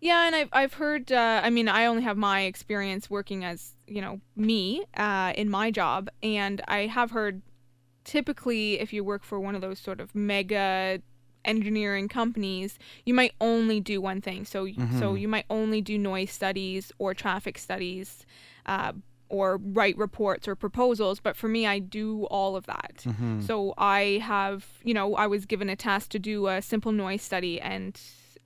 Yeah, 0.00 0.26
and 0.26 0.34
I've 0.34 0.48
I've 0.52 0.74
heard. 0.74 1.12
Uh, 1.12 1.40
I 1.44 1.50
mean, 1.50 1.68
I 1.68 1.86
only 1.86 2.02
have 2.02 2.16
my 2.16 2.42
experience 2.42 3.10
working 3.10 3.44
as 3.44 3.74
you 3.86 4.00
know 4.00 4.20
me 4.34 4.84
uh, 4.96 5.32
in 5.36 5.50
my 5.50 5.70
job, 5.70 6.08
and 6.22 6.60
I 6.68 6.86
have 6.86 7.10
heard. 7.10 7.42
Typically, 8.02 8.80
if 8.80 8.92
you 8.94 9.04
work 9.04 9.22
for 9.22 9.38
one 9.38 9.54
of 9.54 9.60
those 9.60 9.78
sort 9.78 10.00
of 10.00 10.14
mega 10.14 11.02
engineering 11.44 12.08
companies, 12.08 12.78
you 13.04 13.12
might 13.14 13.34
only 13.40 13.78
do 13.78 14.00
one 14.00 14.20
thing. 14.22 14.44
So 14.46 14.66
so 14.98 15.14
you 15.14 15.28
might 15.28 15.44
only 15.50 15.80
do 15.82 15.98
noise 15.98 16.30
studies 16.30 16.92
or 16.98 17.14
traffic 17.14 17.58
studies. 17.58 18.24
Uh, 18.66 18.92
or 19.28 19.58
write 19.62 19.96
reports 19.96 20.48
or 20.48 20.56
proposals, 20.56 21.20
but 21.20 21.36
for 21.36 21.46
me, 21.46 21.64
I 21.64 21.78
do 21.78 22.24
all 22.32 22.56
of 22.56 22.66
that. 22.66 23.04
So 23.46 23.74
I 23.78 24.18
have, 24.24 24.66
you 24.82 24.92
know, 24.92 25.14
I 25.14 25.28
was 25.28 25.46
given 25.46 25.68
a 25.70 25.76
task 25.76 26.10
to 26.10 26.18
do 26.18 26.48
a 26.48 26.60
simple 26.60 26.90
noise 26.90 27.22
study, 27.22 27.60
and 27.60 27.96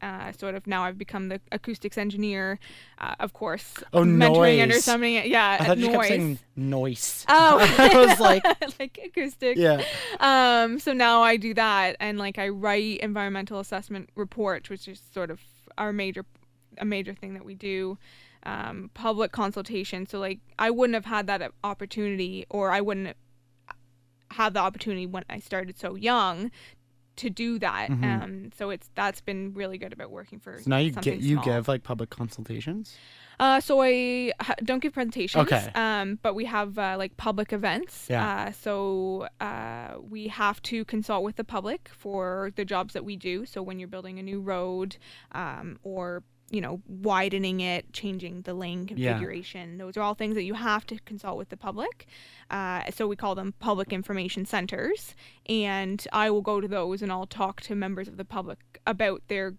uh, 0.05 0.33
sort 0.33 0.55
of 0.55 0.67
now 0.67 0.85
I've 0.85 0.99
become 0.99 1.29
the 1.29 1.40
acoustics 1.51 1.97
engineer, 1.97 2.59
uh, 2.99 3.14
of 3.21 3.33
course. 3.33 3.73
Oh, 3.95 4.03
mentoring 4.03 4.61
under 4.62 4.75
noise. 4.75 4.85
something. 4.85 5.14
Yeah, 5.25 5.57
I 5.59 5.64
thought 5.64 5.79
you 5.79 5.87
noise. 5.87 5.95
kept 5.97 6.09
saying 6.09 6.38
noise. 6.57 7.25
Oh, 7.37 7.59
I 7.79 8.07
was 8.07 8.21
like, 8.31 8.45
like 8.79 8.99
acoustics. 9.03 9.59
yeah. 9.59 9.83
Um, 10.21 10.79
so 10.79 10.93
now 10.93 11.23
I 11.23 11.37
do 11.38 11.55
that, 11.55 11.97
and 12.01 12.19
like 12.19 12.38
I 12.38 12.49
write 12.49 12.99
environmental 12.99 13.61
assessment 13.61 14.11
reports, 14.14 14.69
which 14.69 14.87
is 14.88 15.01
sort 15.12 15.31
of 15.31 15.40
our 15.79 15.93
major, 15.93 16.27
a 16.79 16.85
major 16.85 17.14
thing 17.14 17.35
that 17.35 17.45
we 17.45 17.55
do. 17.55 17.97
Um, 18.47 18.90
public 18.93 19.33
consultation. 19.33 20.05
So 20.07 20.19
like 20.19 20.40
I 20.59 20.71
wouldn't 20.71 20.95
have 20.95 21.07
had 21.07 21.27
that 21.29 21.51
opportunity, 21.64 22.45
or 22.51 22.71
I 22.71 22.83
wouldn't 22.83 23.17
have 24.33 24.53
the 24.53 24.61
opportunity 24.61 25.07
when 25.07 25.25
I 25.31 25.38
started 25.38 25.79
so 25.79 25.95
young 25.95 26.51
to 27.16 27.31
do 27.31 27.59
that. 27.59 27.90
Um, 27.90 28.50
so 28.57 28.70
it's 28.70 28.90
that's 28.94 29.20
been 29.20 29.53
really 29.55 29.79
good 29.79 29.92
about 29.92 30.11
working 30.11 30.40
for. 30.40 30.53
Mm-hmm. 30.53 30.62
So 30.62 30.70
now 30.70 30.79
you 30.79 30.92
get 30.92 31.20
you 31.20 31.37
small. 31.37 31.44
give 31.44 31.68
like 31.68 31.83
public 31.83 32.11
consultations. 32.11 32.96
Uh, 33.40 33.61
so 33.61 33.83
I 33.83 34.33
ha- 34.40 34.55
don't 34.62 34.81
give 34.81 34.92
presentations. 34.92 35.42
Okay. 35.42 35.70
Um, 35.74 36.18
but 36.22 36.35
we 36.35 36.44
have 36.44 36.79
uh, 36.79 36.94
like 36.98 37.16
public 37.16 37.53
events. 37.53 38.07
Yeah. 38.09 38.46
Uh, 38.48 38.53
so 38.53 39.29
uh, 39.40 39.96
we 40.00 40.29
have 40.29 40.62
to 40.62 40.85
consult 40.85 41.24
with 41.24 41.37
the 41.37 41.44
public 41.44 41.88
for 41.88 42.53
the 42.57 42.64
jobs 42.64 42.94
that 42.94 43.05
we 43.05 43.16
do. 43.16 43.44
So 43.44 43.62
when 43.62 43.79
you're 43.79 43.88
building 43.88 44.18
a 44.18 44.22
new 44.22 44.40
road, 44.40 44.96
um, 45.33 45.79
or 45.83 46.22
you 46.51 46.61
know 46.61 46.81
widening 46.87 47.61
it, 47.61 47.93
changing 47.93 48.43
the 48.43 48.55
lane 48.55 48.83
Yeah. 48.83 48.87
configuration, 49.13 49.79
those 49.79 49.97
are 49.97 50.03
all 50.03 50.15
things 50.15 50.35
that 50.35 50.45
you 50.45 50.55
have 50.55 50.87
to 50.87 50.99
consult 51.01 51.37
with 51.39 51.49
the 51.49 51.57
public. 51.57 52.07
Uh, 52.51 52.83
so 52.93 53.07
we 53.09 53.17
call 53.17 53.35
them 53.35 53.55
public 53.59 53.93
information 53.93 54.45
centers, 54.47 55.15
and 55.49 56.07
I 56.13 56.31
will 56.31 56.43
go 56.43 56.61
to 56.61 56.69
those 56.69 57.03
and 57.03 57.11
I'll 57.11 57.27
talk 57.27 57.61
to 57.63 57.75
members 57.75 58.07
of 58.09 58.17
the 58.19 58.25
public 58.25 58.59
about 58.87 59.23
their 59.29 59.55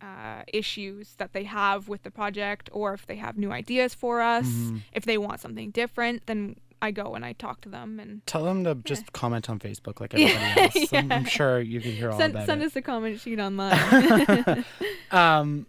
uh, 0.00 0.42
issues 0.52 1.14
that 1.16 1.32
they 1.32 1.44
have 1.44 1.88
with 1.88 2.02
the 2.04 2.10
project 2.10 2.68
or 2.72 2.94
if 2.94 3.06
they 3.06 3.16
have 3.16 3.36
new 3.36 3.50
ideas 3.50 3.94
for 3.94 4.20
us 4.20 4.46
Mm-hmm. 4.46 4.76
if 4.92 5.04
they 5.04 5.18
want 5.18 5.40
something 5.40 5.72
different 5.72 6.22
then 6.26 6.54
i 6.80 6.92
go 6.92 7.16
and 7.16 7.24
i 7.24 7.32
talk 7.32 7.60
to 7.62 7.68
them 7.68 7.98
and 7.98 8.24
Tell 8.24 8.44
them 8.44 8.62
to 8.62 8.76
just 8.84 9.12
comment 9.12 9.50
on 9.50 9.58
Facebook 9.58 9.98
like 10.00 10.14
everybody 10.14 10.60
else. 10.78 10.92
I'm, 10.92 11.10
I'm 11.10 11.24
sure 11.24 11.60
you 11.60 11.80
can 11.80 11.90
hear 11.90 12.12
all 12.12 12.18
send, 12.18 12.32
about 12.34 12.46
send 12.46 12.62
it. 12.62 12.66
us 12.66 12.76
a 12.76 12.82
comment 12.82 13.18
sheet 13.20 13.40
online 13.48 14.64
um, 15.10 15.66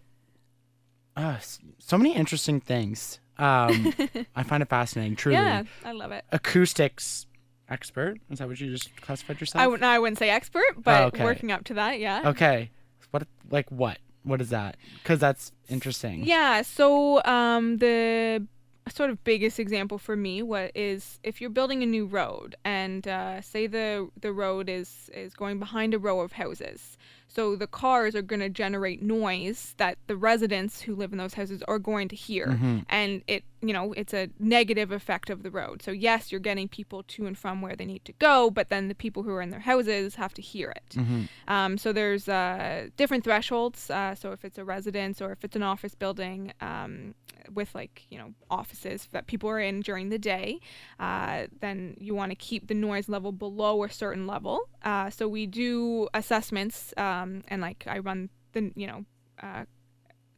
uh, 1.16 1.38
so 1.78 1.98
many 1.98 2.14
interesting 2.14 2.60
things. 2.60 3.20
Um, 3.38 3.92
I 4.36 4.42
find 4.42 4.62
it 4.62 4.68
fascinating. 4.68 5.16
Truly, 5.16 5.38
yeah 5.38 5.62
i 5.84 5.92
love 5.92 6.12
it 6.12 6.24
acoustics 6.30 7.26
expert. 7.68 8.18
Is 8.30 8.38
that 8.38 8.48
what 8.48 8.60
you 8.60 8.70
just 8.70 8.94
classified 9.00 9.40
yourself? 9.40 9.60
I 9.60 9.64
w- 9.64 9.80
no, 9.80 9.88
I 9.88 9.98
wouldn't 9.98 10.18
say 10.18 10.28
expert 10.30 10.82
but 10.82 11.00
Oh, 11.02 11.06
okay. 11.06 11.24
working 11.24 11.50
up 11.52 11.64
to 11.64 11.74
that 11.74 11.98
yeah 12.00 12.22
Okay. 12.26 12.70
What 13.12 13.26
like 13.50 13.70
what? 13.70 13.98
What 14.22 14.40
is 14.40 14.50
that? 14.50 14.76
Because 15.02 15.18
that's 15.18 15.50
interesting. 15.68 16.24
Yeah, 16.24 16.60
so 16.62 17.22
um, 17.24 17.78
the 17.78 18.46
sort 18.88 19.08
of 19.10 19.22
biggest 19.24 19.58
example 19.58 19.98
for 19.98 20.16
me 20.16 20.42
what 20.42 20.70
is 20.74 21.18
if 21.22 21.40
you're 21.40 21.48
building 21.50 21.82
a 21.82 21.86
new 21.86 22.06
road 22.06 22.56
and 22.64 23.06
uh, 23.08 23.40
say 23.40 23.66
the 23.66 24.08
the 24.20 24.32
road 24.32 24.68
is 24.68 25.08
is 25.14 25.32
going 25.34 25.58
behind 25.58 25.94
a 25.94 25.98
row 25.98 26.20
of 26.20 26.32
houses. 26.32 26.98
So 27.32 27.56
the 27.56 27.66
cars 27.66 28.14
are 28.16 28.22
going 28.22 28.40
to 28.40 28.48
generate 28.48 29.02
noise 29.02 29.74
that 29.78 29.98
the 30.08 30.16
residents 30.16 30.80
who 30.82 30.94
live 30.96 31.12
in 31.12 31.18
those 31.18 31.34
houses 31.34 31.62
are 31.68 31.78
going 31.78 32.08
to 32.08 32.16
hear, 32.16 32.46
Mm-hmm. 32.46 32.78
and 32.88 33.22
it 33.26 33.44
you 33.62 33.72
know 33.74 33.92
it's 33.92 34.14
a 34.14 34.28
negative 34.38 34.90
effect 34.90 35.28
of 35.30 35.42
the 35.42 35.50
road. 35.50 35.82
So 35.82 35.90
yes, 35.92 36.32
you're 36.32 36.40
getting 36.50 36.66
people 36.68 37.02
to 37.04 37.26
and 37.26 37.36
from 37.36 37.60
where 37.62 37.76
they 37.76 37.84
need 37.84 38.04
to 38.06 38.12
go, 38.14 38.50
but 38.50 38.68
then 38.70 38.88
the 38.88 38.94
people 39.04 39.22
who 39.22 39.32
are 39.36 39.42
in 39.42 39.50
their 39.50 39.66
houses 39.72 40.14
have 40.22 40.32
to 40.34 40.42
hear 40.42 40.68
it. 40.80 40.88
Mm-hmm. 40.96 41.22
Um, 41.54 41.78
so 41.78 41.92
there's 41.92 42.26
uh, 42.28 42.88
different 42.96 43.22
thresholds. 43.24 43.90
Uh, 43.90 44.14
so 44.14 44.32
if 44.32 44.44
it's 44.46 44.58
a 44.58 44.64
residence 44.64 45.20
or 45.22 45.30
if 45.32 45.44
it's 45.44 45.56
an 45.56 45.62
office 45.62 45.94
building 45.94 46.52
um, 46.60 47.14
with 47.52 47.70
like 47.74 47.94
you 48.12 48.18
know 48.18 48.30
offices 48.50 49.08
that 49.12 49.26
people 49.26 49.48
are 49.54 49.60
in 49.60 49.76
during 49.88 50.06
the 50.08 50.18
day, 50.18 50.58
uh, 50.98 51.38
then 51.60 51.78
you 52.00 52.14
want 52.20 52.30
to 52.32 52.36
keep 52.36 52.62
the 52.66 52.78
noise 52.88 53.08
level 53.08 53.30
below 53.46 53.84
a 53.84 53.90
certain 53.90 54.26
level. 54.34 54.56
Uh, 54.90 55.10
so 55.10 55.22
we 55.28 55.44
do 55.46 56.08
assessments 56.14 56.94
um, 56.96 57.19
and 57.48 57.60
like 57.60 57.84
I 57.86 57.98
run 57.98 58.30
the 58.52 58.72
you 58.74 58.86
know 58.86 59.04
uh, 59.42 59.64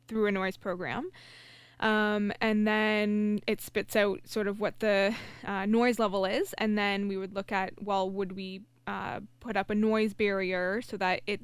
through 0.08 0.26
a 0.26 0.32
noise 0.32 0.56
program. 0.56 1.10
Um, 1.80 2.32
and 2.40 2.66
then 2.66 3.40
it 3.48 3.60
spits 3.60 3.96
out 3.96 4.20
sort 4.24 4.46
of 4.46 4.60
what 4.60 4.78
the 4.78 5.16
uh, 5.44 5.66
noise 5.66 5.98
level 5.98 6.24
is, 6.24 6.54
and 6.58 6.78
then 6.78 7.08
we 7.08 7.16
would 7.16 7.34
look 7.34 7.50
at 7.50 7.72
well, 7.82 8.08
would 8.08 8.32
we 8.32 8.62
uh, 8.86 9.20
put 9.40 9.56
up 9.56 9.70
a 9.70 9.74
noise 9.74 10.14
barrier 10.14 10.80
so 10.82 10.96
that 10.96 11.22
it 11.26 11.40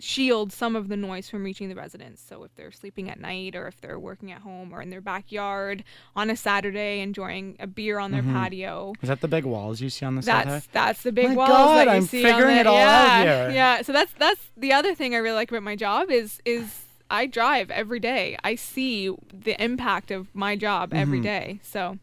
shields 0.00 0.54
some 0.54 0.76
of 0.76 0.88
the 0.88 0.96
noise 0.96 1.28
from 1.28 1.42
reaching 1.44 1.68
the 1.68 1.74
residents. 1.74 2.22
So 2.26 2.44
if 2.44 2.54
they're 2.54 2.70
sleeping 2.70 3.10
at 3.10 3.18
night, 3.20 3.56
or 3.56 3.66
if 3.66 3.80
they're 3.80 3.98
working 3.98 4.30
at 4.32 4.42
home, 4.42 4.72
or 4.72 4.80
in 4.80 4.90
their 4.90 5.00
backyard 5.00 5.82
on 6.14 6.30
a 6.30 6.36
Saturday 6.36 7.00
enjoying 7.00 7.56
a 7.58 7.66
beer 7.66 7.98
on 7.98 8.12
their 8.12 8.22
patio, 8.22 8.92
Is 9.02 9.08
that 9.08 9.20
the 9.20 9.28
big 9.28 9.44
walls 9.44 9.80
you 9.80 9.90
see 9.90 10.06
on 10.06 10.14
the 10.16 10.22
side? 10.22 10.46
that's 10.46 10.66
that's 10.68 11.02
the 11.02 11.12
big 11.12 11.28
My 11.30 11.34
walls 11.34 11.48
God, 11.48 11.76
that 11.78 11.84
you 11.86 11.90
I'm 11.92 12.02
see 12.02 12.22
figuring 12.22 12.54
the, 12.54 12.60
it 12.60 12.66
all 12.66 12.76
yeah, 12.76 13.06
out 13.20 13.26
here. 13.26 13.50
Yeah, 13.50 13.82
so 13.82 13.92
that's 13.92 14.12
that's 14.18 14.40
the 14.56 14.72
other 14.72 14.94
thing 14.94 15.14
I 15.14 15.18
really 15.18 15.34
like 15.36 15.50
about 15.50 15.62
my 15.64 15.76
job 15.76 16.10
is 16.10 16.40
is 16.44 16.84
I 17.10 17.26
drive 17.26 17.70
every 17.70 18.00
day. 18.00 18.36
I 18.44 18.54
see 18.54 19.10
the 19.32 19.60
impact 19.62 20.10
of 20.10 20.28
my 20.34 20.56
job 20.56 20.90
Mm-hmm. 20.90 20.98
every 21.00 21.20
day. 21.20 21.60
So 21.62 21.98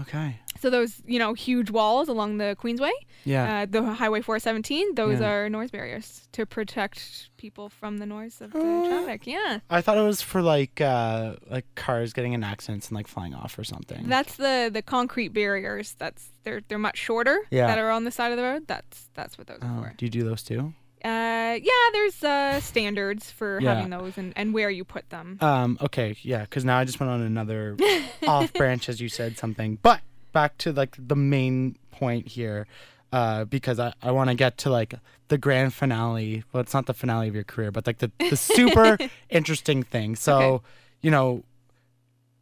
Okay. 0.00 0.38
so 0.58 0.70
those 0.70 1.02
you 1.06 1.18
know 1.18 1.34
huge 1.34 1.70
walls 1.70 2.08
along 2.08 2.38
the 2.38 2.56
Queensway, 2.60 2.90
Yeah. 3.24 3.62
uh, 3.62 3.66
the 3.68 3.82
Highway 3.94 4.22
417, 4.22 4.94
those 4.94 5.20
Yeah. 5.20 5.28
are 5.30 5.48
noise 5.50 5.70
barriers 5.70 6.28
to 6.32 6.46
protect 6.46 7.28
people 7.36 7.68
from 7.68 7.98
the 7.98 8.06
noise 8.06 8.40
of 8.40 8.52
the 8.52 8.58
Uh, 8.60 8.88
traffic. 8.88 9.26
Yeah. 9.26 9.58
I 9.68 9.80
thought 9.82 9.98
it 9.98 10.02
was 10.02 10.22
for 10.22 10.40
like 10.40 10.80
uh 10.80 11.36
like 11.50 11.66
cars 11.74 12.12
getting 12.12 12.32
in 12.32 12.42
accidents 12.44 12.88
and 12.88 12.96
like 12.96 13.06
flying 13.08 13.34
off 13.34 13.58
or 13.58 13.64
something. 13.64 14.06
That's 14.08 14.36
the 14.36 14.70
the 14.72 14.82
concrete 14.82 15.28
barriers. 15.34 15.94
That's 15.98 16.30
they're 16.44 16.62
they're 16.68 16.78
much 16.78 16.96
shorter 16.96 17.40
Yeah. 17.50 17.66
that 17.66 17.78
are 17.78 17.90
on 17.90 18.04
the 18.04 18.10
side 18.10 18.30
of 18.32 18.38
the 18.38 18.44
road. 18.44 18.66
That's 18.66 19.10
that's 19.14 19.36
what 19.36 19.46
those 19.48 19.58
oh, 19.62 19.66
are 19.66 19.90
for. 19.90 19.94
do 19.98 20.06
you 20.06 20.10
do 20.10 20.22
those 20.24 20.42
too? 20.42 20.72
Uh, 21.04 21.58
yeah, 21.60 21.70
there's 21.92 22.22
uh, 22.22 22.60
standards 22.60 23.30
for 23.30 23.60
Yeah. 23.60 23.74
having 23.74 23.90
those 23.90 24.16
and, 24.18 24.32
and 24.36 24.54
where 24.54 24.70
you 24.70 24.84
put 24.84 25.10
them. 25.10 25.38
Um, 25.40 25.78
okay, 25.80 26.16
yeah, 26.22 26.42
because 26.42 26.64
now 26.64 26.78
I 26.78 26.84
just 26.84 27.00
went 27.00 27.10
on 27.10 27.20
another 27.22 27.76
off 28.26 28.52
branch 28.52 28.88
as 28.88 29.00
you 29.00 29.08
said 29.08 29.36
something. 29.38 29.78
But 29.82 30.00
back 30.32 30.58
to 30.58 30.72
like 30.72 30.96
the 30.98 31.16
main 31.16 31.76
point 31.90 32.28
here, 32.28 32.66
uh, 33.12 33.44
because 33.44 33.78
I, 33.80 33.92
I 34.02 34.12
want 34.12 34.30
to 34.30 34.34
get 34.34 34.58
to 34.58 34.70
like 34.70 34.94
the 35.28 35.38
grand 35.38 35.74
finale. 35.74 36.44
Well, 36.52 36.60
it's 36.60 36.72
not 36.74 36.86
the 36.86 36.94
finale 36.94 37.28
of 37.28 37.34
your 37.34 37.44
career, 37.44 37.70
but 37.70 37.86
like 37.86 37.98
the, 37.98 38.10
the 38.30 38.36
super 38.36 38.96
interesting 39.28 39.82
thing. 39.82 40.14
So, 40.16 40.38
Okay. 40.38 40.64
you 41.02 41.10
know, 41.10 41.42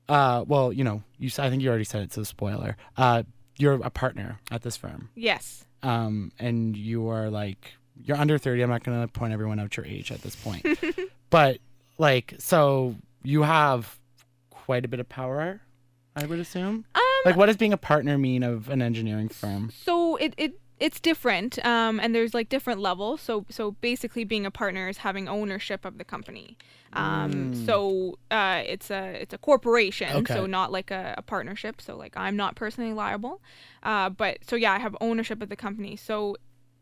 uh, 0.09 0.45
well, 0.47 0.73
you 0.73 0.85
know, 0.85 1.03
you 1.19 1.29
s- 1.29 1.39
I 1.39 1.51
think 1.51 1.63
you 1.63 1.69
already 1.69 1.85
said 1.85 2.03
it, 2.03 2.13
so 2.13 2.23
spoiler. 2.25 2.77
Uh, 2.97 3.23
you're 3.59 3.75
a 3.83 3.91
partner 3.91 4.39
at 4.51 4.63
this 4.63 4.77
firm, 4.77 5.11
Yes. 5.15 5.65
um, 5.83 6.33
and 6.39 6.77
you 6.77 7.09
are 7.09 7.31
like 7.31 7.75
you're 8.05 8.17
under 8.17 8.39
thirty. 8.39 8.63
I'm 8.63 8.71
not 8.71 8.83
gonna 8.85 9.09
point 9.09 9.33
everyone 9.33 9.59
out 9.61 9.77
your 9.77 9.87
age 9.87 10.11
at 10.13 10.23
this 10.23 10.37
point, 10.37 10.65
but 11.31 11.59
like, 11.99 12.35
so 12.39 12.97
you 13.23 13.43
have 13.43 13.99
quite 14.51 14.85
a 14.85 14.89
bit 14.89 15.01
of 15.01 15.09
power, 15.09 15.61
I 16.17 16.25
would 16.27 16.39
assume. 16.39 16.85
Um, 16.95 17.03
Like, 17.25 17.37
what 17.37 17.47
does 17.47 17.57
being 17.57 17.73
a 17.73 17.77
partner 17.79 18.17
mean 18.19 18.43
of 18.43 18.69
an 18.71 18.81
engineering 18.83 19.29
firm? 19.29 19.71
so 19.75 20.17
it, 20.17 20.35
it 20.39 20.59
it's 20.79 20.99
different, 20.99 21.63
um, 21.67 22.01
and 22.01 22.15
there's 22.15 22.33
like 22.33 22.49
different 22.49 22.81
levels. 22.81 23.21
So 23.21 23.45
so 23.51 23.73
basically, 23.73 24.25
being 24.25 24.47
a 24.47 24.51
partner 24.51 24.89
is 24.89 24.99
having 24.99 25.29
ownership 25.29 25.85
of 25.85 25.99
the 25.99 26.05
company. 26.05 26.57
Um, 26.95 27.55
so 27.67 28.19
uh, 28.31 28.63
it's 28.67 28.91
a 28.91 29.21
it's 29.23 29.35
a 29.35 29.39
corporation, 29.39 30.11
Okay. 30.17 30.35
so 30.35 30.47
not 30.47 30.73
like 30.73 30.91
a, 30.91 31.15
a 31.19 31.23
partnership. 31.23 31.81
So 31.83 31.97
like 31.97 32.15
I'm 32.17 32.35
not 32.37 32.57
personally 32.57 32.93
liable, 32.95 33.43
uh, 33.83 34.09
but 34.09 34.39
so 34.49 34.57
yeah, 34.57 34.73
I 34.73 34.79
have 34.79 34.97
ownership 35.03 35.43
of 35.43 35.51
the 35.51 35.57
company. 35.57 35.97
So 35.97 36.37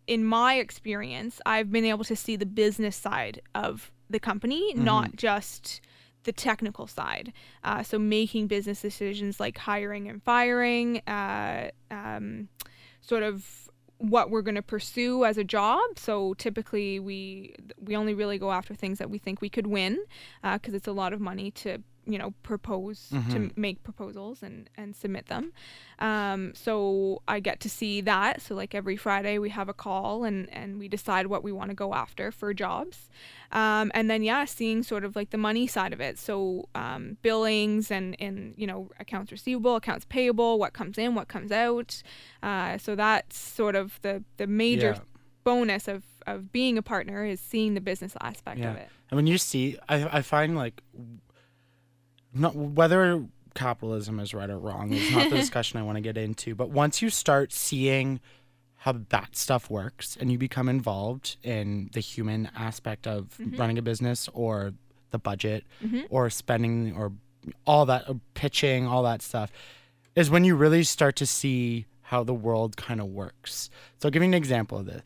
in 0.09 0.25
my 0.25 0.55
experience, 0.55 1.40
I've 1.47 1.71
been 1.71 1.85
able 1.85 2.05
to 2.05 2.16
see 2.16 2.35
the 2.35 2.47
business 2.47 2.97
side 2.97 3.42
of 3.55 3.92
the 4.11 4.18
company, 4.18 4.73
not 4.75 5.14
just 5.16 5.83
the 6.25 6.33
technical 6.33 6.87
side. 6.87 7.33
Uh, 7.62 7.83
so 7.83 7.99
making 7.99 8.47
business 8.47 8.81
decisions 8.81 9.38
like 9.38 9.59
hiring 9.59 10.09
and 10.09 10.23
firing, 10.23 11.03
uh, 11.07 11.71
um, 11.90 12.49
sort 13.03 13.23
of 13.23 13.68
what 13.99 14.31
we're 14.31 14.42
going 14.42 14.55
to 14.55 14.62
pursue 14.62 15.25
as 15.25 15.37
a 15.37 15.44
job. 15.44 15.81
So 15.97 16.35
typically 16.35 16.99
we 17.01 17.55
we 17.79 17.94
only 17.94 18.14
really 18.14 18.38
go 18.38 18.51
after 18.51 18.75
things 18.75 18.99
that 18.99 19.11
we 19.11 19.18
think 19.18 19.42
we 19.42 19.51
could 19.51 19.66
win 19.66 19.99
because 20.42 20.73
it's 20.73 20.88
a 20.88 20.92
lot 20.92 21.12
of 21.12 21.21
money 21.21 21.51
to 21.51 21.83
you 22.11 22.18
know 22.18 22.33
propose 22.42 23.12
to 23.31 23.51
make 23.55 23.83
proposals 23.83 24.42
and 24.42 24.71
and 24.77 24.97
submit 24.97 25.27
them. 25.27 25.53
Um, 25.99 26.53
so 26.55 27.23
i 27.29 27.38
get 27.40 27.61
to 27.61 27.68
see 27.68 28.01
that. 28.03 28.40
So 28.40 28.55
like 28.55 28.75
every 28.75 28.97
friday 28.97 29.38
we 29.38 29.51
have 29.51 29.68
a 29.68 29.75
call 29.75 30.25
and 30.25 30.49
and 30.53 30.79
we 30.79 30.88
decide 30.88 31.27
what 31.27 31.42
we 31.44 31.53
want 31.53 31.71
to 31.71 31.75
go 31.75 31.92
after 31.94 32.33
for 32.33 32.55
jobs. 32.55 33.11
Um, 33.53 33.90
and 33.94 34.09
then 34.11 34.23
yeah 34.23 34.44
seeing 34.47 34.83
sort 34.83 35.05
of 35.05 35.14
like 35.16 35.31
the 35.31 35.38
money 35.38 35.66
side 35.66 35.92
of 35.92 36.01
it. 36.01 36.18
So 36.18 36.68
um, 36.75 37.18
billings 37.23 37.90
and 37.90 38.16
and 38.21 38.55
you 38.57 38.66
know 38.66 38.90
accounts 38.99 39.31
receivable 39.33 39.77
accounts 39.77 40.07
payable 40.09 40.59
what 40.59 40.73
comes 40.73 40.97
in 40.99 41.14
what 41.14 41.29
comes 41.29 41.53
out. 41.53 42.03
Uh, 42.42 42.79
so 42.79 42.94
that's 42.94 43.37
sort 43.37 43.75
of 43.75 43.99
the 44.03 44.25
the 44.38 44.47
major 44.47 44.92
Yeah. 44.97 45.01
bonus 45.44 45.88
of 45.88 46.03
of 46.27 46.53
being 46.53 46.77
a 46.79 46.83
partner 46.83 47.25
is 47.25 47.40
seeing 47.40 47.75
the 47.75 47.81
business 47.81 48.14
aspect 48.21 48.61
Yeah. 48.61 48.71
of 48.73 48.77
it. 48.77 48.88
And 49.11 49.16
when 49.16 49.27
you 49.27 49.38
see, 49.38 49.79
I, 49.88 50.18
I 50.18 50.23
find 50.23 50.55
like, 50.55 50.83
not 52.38 52.55
whether 52.55 53.24
capitalism 53.55 54.20
is 54.20 54.35
right 54.35 54.51
or 54.51 54.59
wrong 54.59 54.92
is 54.92 55.11
not 55.11 55.31
the 55.31 55.37
discussion 55.44 55.79
I 55.79 55.83
want 55.83 55.96
to 55.96 56.03
get 56.03 56.16
into. 56.16 56.55
But 56.55 56.70
once 56.70 57.03
you 57.03 57.11
start 57.11 57.53
seeing 57.53 58.20
how 58.77 58.92
that 59.09 59.37
stuff 59.37 59.68
works 59.68 60.16
and 60.20 60.31
you 60.31 60.38
become 60.38 60.68
involved 60.68 61.37
in 61.42 61.90
the 61.92 62.01
human 62.01 62.51
aspect 62.57 63.07
of 63.07 63.37
mm-hmm. 63.40 63.57
running 63.57 63.79
a 63.79 63.83
business 63.83 64.29
or 64.33 64.72
the 65.11 65.18
budget 65.18 65.64
mm-hmm. 65.83 66.03
or 66.11 66.31
spending 66.31 66.94
or 66.96 67.12
all 67.66 67.87
that, 67.87 68.09
or 68.09 68.20
pitching, 68.35 68.87
all 68.87 69.03
that 69.03 69.22
stuff, 69.22 69.51
is 70.14 70.31
when 70.31 70.44
you 70.44 70.55
really 70.55 70.85
start 70.85 71.16
to 71.16 71.27
see 71.27 71.87
how 72.03 72.22
the 72.22 72.35
world 72.35 72.77
kind 72.77 73.01
of 73.01 73.07
works. 73.07 73.70
So, 73.98 74.07
I'll 74.07 74.11
give 74.11 74.22
you 74.22 74.29
an 74.29 74.35
example 74.35 74.79
of 74.79 74.87
this 74.87 75.03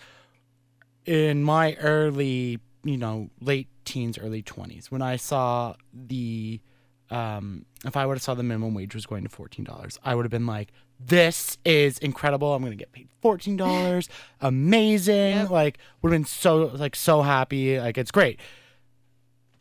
in 1.04 1.42
my 1.42 1.74
early, 1.74 2.60
you 2.84 2.96
know, 2.96 3.30
late 3.40 3.68
teens, 3.84 4.18
early 4.18 4.42
20s, 4.42 4.86
when 4.86 5.02
I 5.02 5.16
saw 5.16 5.74
the, 5.92 6.60
um, 7.12 7.66
if 7.84 7.96
I 7.96 8.06
would 8.06 8.14
have 8.14 8.22
saw 8.22 8.34
the 8.34 8.42
minimum 8.42 8.74
wage 8.74 8.94
was 8.94 9.06
going 9.06 9.22
to 9.22 9.28
$14, 9.28 9.98
I 10.02 10.14
would 10.14 10.24
have 10.24 10.30
been 10.30 10.46
like, 10.46 10.72
this 10.98 11.58
is 11.64 11.98
incredible. 11.98 12.54
I'm 12.54 12.62
going 12.62 12.72
to 12.72 12.76
get 12.76 12.92
paid 12.92 13.08
$14. 13.22 14.08
Amazing. 14.40 15.36
Yep. 15.36 15.50
Like, 15.50 15.78
would 16.00 16.12
have 16.12 16.18
been 16.18 16.26
so, 16.26 16.70
like, 16.74 16.96
so 16.96 17.22
happy. 17.22 17.78
Like, 17.78 17.98
it's 17.98 18.10
great. 18.10 18.40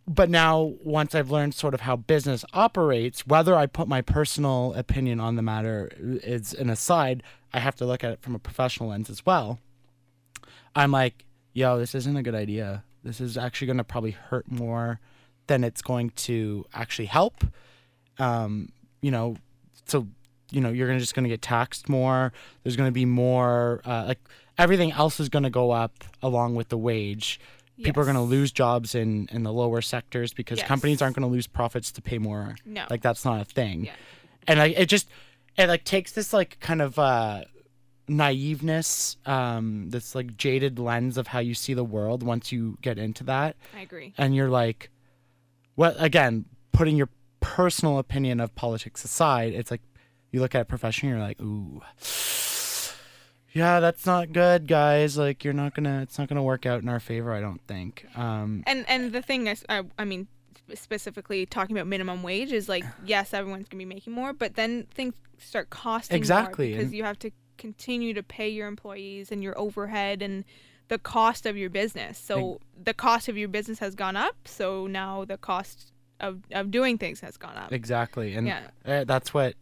But 0.07 0.29
now, 0.29 0.73
once 0.83 1.13
I've 1.13 1.29
learned 1.29 1.53
sort 1.53 1.73
of 1.73 1.81
how 1.81 1.95
business 1.95 2.45
operates, 2.53 3.27
whether 3.27 3.55
I 3.55 3.65
put 3.65 3.87
my 3.87 4.01
personal 4.01 4.73
opinion 4.75 5.19
on 5.19 5.35
the 5.35 5.41
matter 5.41 5.89
is 5.99 6.53
an 6.53 6.69
aside, 6.69 7.21
I 7.53 7.59
have 7.59 7.75
to 7.77 7.85
look 7.85 8.03
at 8.03 8.11
it 8.11 8.21
from 8.21 8.33
a 8.33 8.39
professional 8.39 8.89
lens 8.89 9.09
as 9.09 9.25
well. 9.25 9.59
I'm 10.75 10.91
like, 10.91 11.25
yo, 11.53 11.77
this 11.77 11.95
isn't 11.95 12.15
a 12.15 12.23
good 12.23 12.35
idea. 12.35 12.83
This 13.03 13.19
is 13.19 13.37
actually 13.37 13.67
going 13.67 13.77
to 13.77 13.83
probably 13.83 14.11
hurt 14.11 14.49
more 14.49 14.99
than 15.47 15.63
it's 15.63 15.81
going 15.81 16.11
to 16.11 16.65
actually 16.73 17.05
help. 17.07 17.43
Um, 18.19 18.69
you 19.01 19.11
know, 19.11 19.35
so 19.87 20.07
you 20.51 20.61
know 20.61 20.69
you're 20.69 20.87
gonna 20.87 20.99
just 20.99 21.15
going 21.15 21.23
to 21.23 21.29
get 21.29 21.41
taxed 21.41 21.89
more. 21.89 22.31
There's 22.63 22.75
going 22.75 22.87
to 22.87 22.93
be 22.93 23.05
more 23.05 23.81
uh, 23.85 24.05
like 24.07 24.19
everything 24.57 24.91
else 24.91 25.19
is 25.19 25.29
going 25.29 25.43
to 25.43 25.49
go 25.49 25.71
up 25.71 26.03
along 26.21 26.55
with 26.55 26.69
the 26.69 26.77
wage. 26.77 27.39
People 27.83 28.01
are 28.03 28.05
going 28.05 28.15
to 28.15 28.21
lose 28.21 28.51
jobs 28.51 28.93
in 28.93 29.27
in 29.31 29.41
the 29.43 29.51
lower 29.51 29.81
sectors 29.81 30.33
because 30.33 30.59
Yes. 30.59 30.67
companies 30.67 31.01
aren't 31.01 31.15
going 31.15 31.27
to 31.27 31.31
lose 31.33 31.47
profits 31.47 31.91
to 31.93 32.01
pay 32.01 32.19
more. 32.19 32.55
No. 32.65 32.85
like 32.91 33.01
that's 33.01 33.25
not 33.25 33.41
a 33.41 33.45
thing 33.45 33.85
Yeah. 33.85 33.93
and 34.47 34.59
like 34.59 34.77
it 34.77 34.85
just 34.85 35.09
it 35.57 35.67
like 35.67 35.83
takes 35.83 36.11
this 36.11 36.31
like 36.31 36.59
kind 36.59 36.81
of 36.83 36.99
uh 36.99 37.43
naiveness 38.07 39.15
um 39.27 39.89
this 39.89 40.13
like 40.15 40.35
jaded 40.37 40.77
lens 40.79 41.17
of 41.17 41.27
how 41.27 41.39
you 41.39 41.53
see 41.53 41.73
the 41.73 41.83
world 41.83 42.23
once 42.23 42.51
you 42.51 42.77
get 42.81 42.97
into 42.97 43.23
that 43.23 43.55
i 43.75 43.79
agree 43.81 44.13
and 44.17 44.35
you're 44.35 44.49
like 44.49 44.89
what 45.81 45.95
again 45.97 46.45
putting 46.71 46.95
your 46.95 47.09
personal 47.39 47.97
opinion 47.97 48.39
of 48.39 48.53
politics 48.53 49.03
aside 49.03 49.51
it's 49.53 49.71
like 49.71 49.81
you 50.31 50.39
look 50.39 50.53
at 50.53 50.61
it 50.61 50.67
professionally 50.67 51.11
you're 51.15 51.23
like 51.27 51.41
ooh 51.41 51.81
yeah 53.53 53.79
that's 53.81 54.05
not 54.05 54.31
good 54.31 54.65
guys. 54.67 55.17
Like 55.17 55.43
you're 55.43 55.53
not 55.53 55.73
gonna 55.73 56.01
it's 56.03 56.17
not 56.17 56.29
gonna 56.29 56.43
work 56.43 56.65
out 56.65 56.81
in 56.81 56.87
our 56.87 56.99
favor 57.01 57.33
i 57.33 57.41
don't 57.41 57.61
think. 57.67 58.05
Um 58.15 58.63
and 58.65 58.85
and 58.87 59.11
the 59.11 59.21
thing 59.21 59.47
is 59.47 59.65
I, 59.67 59.83
I 59.97 60.05
mean 60.05 60.27
specifically 60.73 61.45
talking 61.45 61.75
about 61.75 61.87
minimum 61.87 62.23
wage 62.23 62.51
is 62.53 62.69
like 62.69 62.85
yes 63.05 63.33
everyone's 63.33 63.67
gonna 63.67 63.81
be 63.81 63.85
making 63.85 64.13
more 64.13 64.31
but 64.33 64.55
then 64.55 64.87
things 64.93 65.15
start 65.37 65.69
costing 65.69 66.15
Exactly, 66.15 66.69
more 66.69 66.77
because 66.77 66.85
and- 66.91 66.95
you 66.95 67.03
have 67.03 67.19
to 67.19 67.31
continue 67.57 68.13
to 68.13 68.23
pay 68.23 68.49
your 68.49 68.67
employees 68.67 69.31
and 69.31 69.43
your 69.43 69.57
overhead 69.59 70.21
and 70.21 70.45
the 70.91 70.99
cost 70.99 71.45
of 71.45 71.55
your 71.61 71.69
business 71.69 72.17
so 72.17 72.59
the 72.89 72.93
cost 72.93 73.29
of 73.29 73.35
your 73.37 73.47
business 73.57 73.79
has 73.79 73.93
gone 73.95 74.17
up 74.27 74.35
so 74.45 74.87
now 74.87 75.23
the 75.25 75.37
cost 75.37 75.91
of, 76.19 76.33
of 76.51 76.69
doing 76.69 76.97
things 76.97 77.19
has 77.21 77.35
gone 77.37 77.57
up 77.57 77.71
Exactly. 77.71 78.35
And 78.35 78.45
Yeah. 78.47 78.67
uh, 78.85 79.03
that's 79.05 79.33
what, 79.33 79.55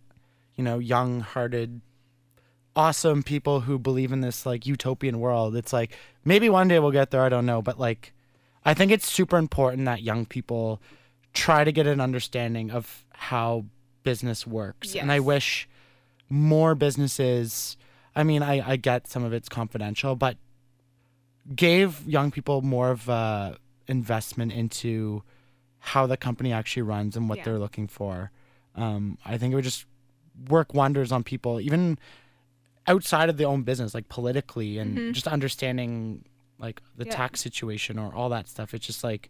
you 0.58 0.64
know, 0.64 0.78
young 0.80 1.22
hearted, 1.22 1.82
awesome 2.76 3.24
people 3.24 3.62
who 3.62 3.80
believe 3.80 4.12
in 4.12 4.22
this 4.22 4.46
like 4.46 4.66
utopian 4.66 5.20
world. 5.20 5.56
It's 5.56 5.72
like 5.72 5.96
maybe 6.26 6.50
one 6.50 6.68
day 6.68 6.80
we'll 6.80 6.92
get 6.92 7.12
there. 7.12 7.24
I 7.24 7.30
don't 7.30 7.46
know. 7.46 7.62
But 7.62 7.80
like, 7.80 8.14
I 8.66 8.74
think 8.74 8.92
it's 8.92 9.10
super 9.10 9.38
important 9.38 9.86
that 9.86 10.02
young 10.02 10.26
people 10.26 10.82
try 11.34 11.64
to 11.64 11.72
get 11.72 11.88
an 11.88 12.02
understanding 12.02 12.72
of 12.72 13.06
how 13.14 13.66
business 14.04 14.46
works. 14.46 14.96
And 14.96 15.12
I 15.12 15.20
wish 15.20 15.68
more 16.30 16.76
businesses, 16.76 17.78
I 18.16 18.24
mean, 18.24 18.44
I, 18.44 18.72
I 18.72 18.76
get 18.76 19.08
some 19.08 19.24
of 19.24 19.32
it's 19.34 19.48
confidential, 19.50 20.16
but 20.16 20.36
gave 21.56 22.06
young 22.08 22.32
people 22.32 22.62
more 22.62 22.92
of 22.92 23.08
a 23.10 23.58
investment 23.88 24.52
into 24.52 25.24
how 25.80 26.06
the 26.06 26.18
company 26.18 26.52
actually 26.54 26.84
runs 26.84 27.16
and 27.16 27.28
what 27.30 27.40
Yeah. 27.40 27.46
they're 27.46 27.60
looking 27.60 27.88
for. 27.88 28.32
Um, 28.76 29.18
I 29.26 29.38
think 29.38 29.52
it 29.52 29.56
would 29.56 29.64
just 29.64 29.86
work 30.48 30.74
wonders 30.74 31.12
on 31.12 31.24
people, 31.24 31.60
even 31.60 31.98
outside 32.88 33.30
of 33.30 33.38
their 33.38 33.48
own 33.48 33.64
business, 33.64 33.94
like 33.94 34.10
politically 34.10 34.78
and 34.78 35.14
just 35.14 35.28
understanding 35.28 36.26
like 36.60 36.82
the 36.98 37.06
Yeah. 37.06 37.16
tax 37.16 37.40
situation 37.42 37.98
or 37.98 38.14
all 38.14 38.30
that 38.30 38.48
stuff. 38.48 38.74
It's 38.74 38.86
just 38.86 39.04
like 39.04 39.30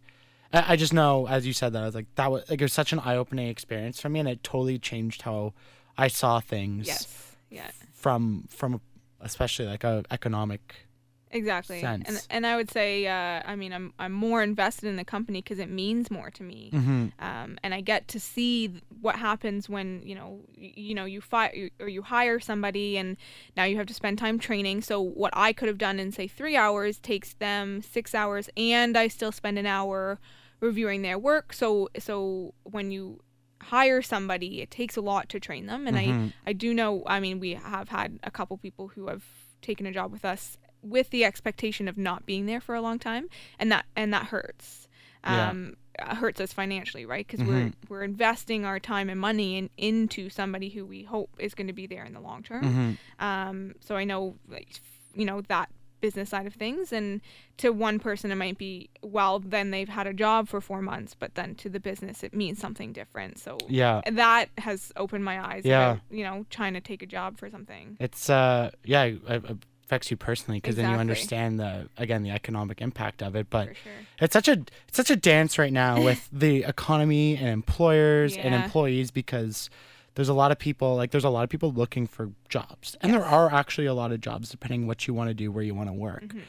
I, 0.52 0.72
I 0.72 0.76
just 0.76 0.92
know, 0.92 1.28
as 1.28 1.46
you 1.46 1.52
said 1.52 1.72
that, 1.74 1.82
I 1.82 1.86
was 1.86 1.94
like 1.94 2.06
that 2.16 2.30
was 2.30 2.42
like 2.50 2.60
it 2.60 2.64
was 2.64 2.72
such 2.72 2.92
an 2.92 2.98
eye 3.00 3.16
opening 3.16 3.46
experience 3.48 4.00
for 4.00 4.08
me, 4.08 4.18
and 4.20 4.28
it 4.28 4.42
totally 4.42 4.78
changed 4.78 5.22
how 5.22 5.54
I 5.96 6.08
saw 6.08 6.40
things 6.40 6.86
yes 6.88 7.36
yeah 7.50 7.70
from 7.92 8.46
from 8.48 8.80
especially 9.20 9.66
like 9.66 9.84
a 9.84 10.02
economic 10.10 10.86
exactly 11.32 11.80
and 11.82 12.04
sense. 12.06 12.26
and 12.30 12.46
i 12.46 12.56
would 12.56 12.70
say 12.70 13.06
uh, 13.06 13.40
i 13.44 13.54
mean 13.54 13.72
i'm 13.72 13.92
i'm 13.98 14.12
more 14.12 14.42
invested 14.42 14.86
in 14.88 14.96
the 14.96 15.04
company 15.04 15.40
because 15.40 15.58
it 15.60 15.70
means 15.70 16.10
more 16.10 16.30
to 16.30 16.42
me 16.42 16.70
Mm-hmm. 16.72 17.06
um, 17.18 17.58
and 17.62 17.72
I 17.74 17.80
get 17.80 18.08
to 18.08 18.20
see 18.20 18.80
what 19.00 19.16
happens 19.16 19.68
when 19.68 20.02
you 20.04 20.14
know 20.14 20.40
y- 20.56 20.72
you 20.76 20.94
know 20.94 21.04
you 21.04 21.20
fire 21.20 21.70
or 21.78 21.88
you 21.88 22.02
hire 22.02 22.38
somebody 22.40 22.96
and 22.98 23.16
now 23.56 23.64
you 23.64 23.76
have 23.76 23.86
to 23.86 23.94
spend 23.94 24.18
time 24.18 24.38
training. 24.38 24.82
So 24.82 25.00
what 25.00 25.32
I 25.34 25.52
could 25.52 25.68
have 25.68 25.78
done 25.78 25.98
in 26.00 26.12
say 26.12 26.26
three 26.28 26.56
hours 26.56 26.98
takes 26.98 27.34
them 27.34 27.82
six 27.82 28.14
hours, 28.14 28.48
and 28.56 28.96
I 28.96 29.08
still 29.08 29.32
spend 29.32 29.58
an 29.58 29.66
hour 29.66 30.18
reviewing 30.60 31.02
their 31.02 31.18
work. 31.18 31.52
So 31.52 31.88
so 31.98 32.54
when 32.64 32.90
you 32.90 33.20
hire 33.62 34.00
somebody, 34.02 34.60
it 34.62 34.70
takes 34.70 34.96
a 34.96 35.00
lot 35.00 35.28
to 35.30 35.40
train 35.40 35.66
them, 35.66 35.86
and 35.86 35.96
I 35.98 36.32
I 36.46 36.52
do 36.52 36.72
know. 36.74 37.02
I 37.06 37.20
mean, 37.20 37.40
we 37.40 37.54
have 37.54 37.88
had 37.88 38.18
a 38.22 38.30
couple 38.30 38.56
people 38.58 38.88
who 38.88 39.08
have 39.08 39.24
taken 39.62 39.86
a 39.86 39.92
job 39.92 40.10
with 40.12 40.24
us 40.24 40.56
with 40.82 41.10
the 41.10 41.24
expectation 41.24 41.88
of 41.88 41.96
not 41.98 42.26
being 42.26 42.46
there 42.46 42.60
for 42.60 42.74
a 42.74 42.80
long 42.80 42.98
time, 42.98 43.28
and 43.58 43.70
that 43.72 43.86
and 43.96 44.12
that 44.12 44.26
hurts. 44.26 44.88
Um, 45.22 45.76
uh, 45.98 46.14
hurts 46.14 46.40
us 46.40 46.50
financially, 46.50 47.04
right? 47.04 47.26
Because 47.26 47.44
we're 47.46 47.72
we're 47.90 48.02
investing 48.02 48.64
our 48.64 48.80
time 48.80 49.10
and 49.10 49.20
money 49.20 49.58
in, 49.58 49.68
into 49.76 50.30
somebody 50.30 50.70
who 50.70 50.86
we 50.86 51.02
hope 51.02 51.28
is 51.38 51.54
going 51.54 51.66
to 51.66 51.74
be 51.74 51.86
there 51.86 52.04
in 52.04 52.14
the 52.14 52.20
long 52.20 52.42
term. 52.42 52.64
Mm-hmm. 52.64 53.24
Um, 53.24 53.74
so 53.80 53.96
I 53.96 54.04
know, 54.04 54.36
like, 54.48 54.68
you 55.14 55.26
know 55.26 55.42
that 55.42 55.68
business 56.00 56.30
side 56.30 56.46
of 56.46 56.54
things, 56.54 56.90
and 56.90 57.20
to 57.58 57.70
one 57.70 57.98
person 57.98 58.32
it 58.32 58.36
might 58.36 58.56
be 58.56 58.88
well, 59.02 59.40
then 59.40 59.70
they've 59.72 59.90
had 59.90 60.06
a 60.06 60.14
job 60.14 60.48
for 60.48 60.62
four 60.62 60.80
months, 60.80 61.14
but 61.14 61.34
then 61.34 61.54
to 61.56 61.68
the 61.68 61.80
business 61.80 62.22
it 62.22 62.32
means 62.34 62.58
something 62.58 62.94
different. 62.94 63.38
So 63.38 63.58
Yeah. 63.68 64.00
that 64.10 64.48
has 64.56 64.92
opened 64.96 65.26
my 65.26 65.38
eyes. 65.38 65.66
Yeah. 65.66 65.90
about, 65.92 66.02
you 66.10 66.24
know, 66.24 66.46
trying 66.48 66.72
to 66.72 66.80
take 66.80 67.02
a 67.02 67.06
job 67.06 67.36
for 67.36 67.50
something. 67.50 67.98
It's 68.00 68.30
uh 68.30 68.70
yeah, 68.84 69.02
it, 69.04 69.20
it 69.28 69.58
affects 69.90 70.08
you 70.08 70.16
personally 70.16 70.58
because 70.60 70.76
then 70.76 70.88
you 70.88 70.96
understand 70.96 71.58
the 71.58 71.88
again 71.96 72.22
the 72.22 72.30
economic 72.30 72.80
impact 72.80 73.24
of 73.24 73.34
it. 73.34 73.50
But 73.50 73.66
sure. 73.66 73.92
it's 74.20 74.32
such 74.32 74.46
a 74.46 74.52
it's 74.86 74.96
such 74.96 75.10
a 75.10 75.16
dance 75.16 75.58
right 75.58 75.72
now 75.72 76.00
with 76.08 76.28
the 76.32 76.62
economy 76.62 77.36
and 77.36 77.48
employers 77.48 78.36
and 78.36 78.54
employees 78.54 79.10
because 79.10 79.68
there's 80.14 80.28
a 80.28 80.34
lot 80.34 80.52
of 80.52 80.60
people 80.60 80.94
like 80.94 81.10
there's 81.10 81.24
a 81.24 81.30
lot 81.30 81.42
of 81.42 81.50
people 81.50 81.72
looking 81.72 82.06
for 82.06 82.30
jobs 82.48 82.96
and 83.00 83.12
there 83.12 83.24
are 83.24 83.52
actually 83.52 83.86
a 83.86 83.94
lot 83.94 84.12
of 84.12 84.20
jobs 84.20 84.48
depending 84.48 84.86
what 84.86 85.08
you 85.08 85.14
want 85.14 85.28
to 85.28 85.34
do 85.34 85.50
where 85.50 85.64
you 85.64 85.74
want 85.74 85.88
to 85.88 85.92
work 85.92 86.22
Mm-hmm. 86.22 86.40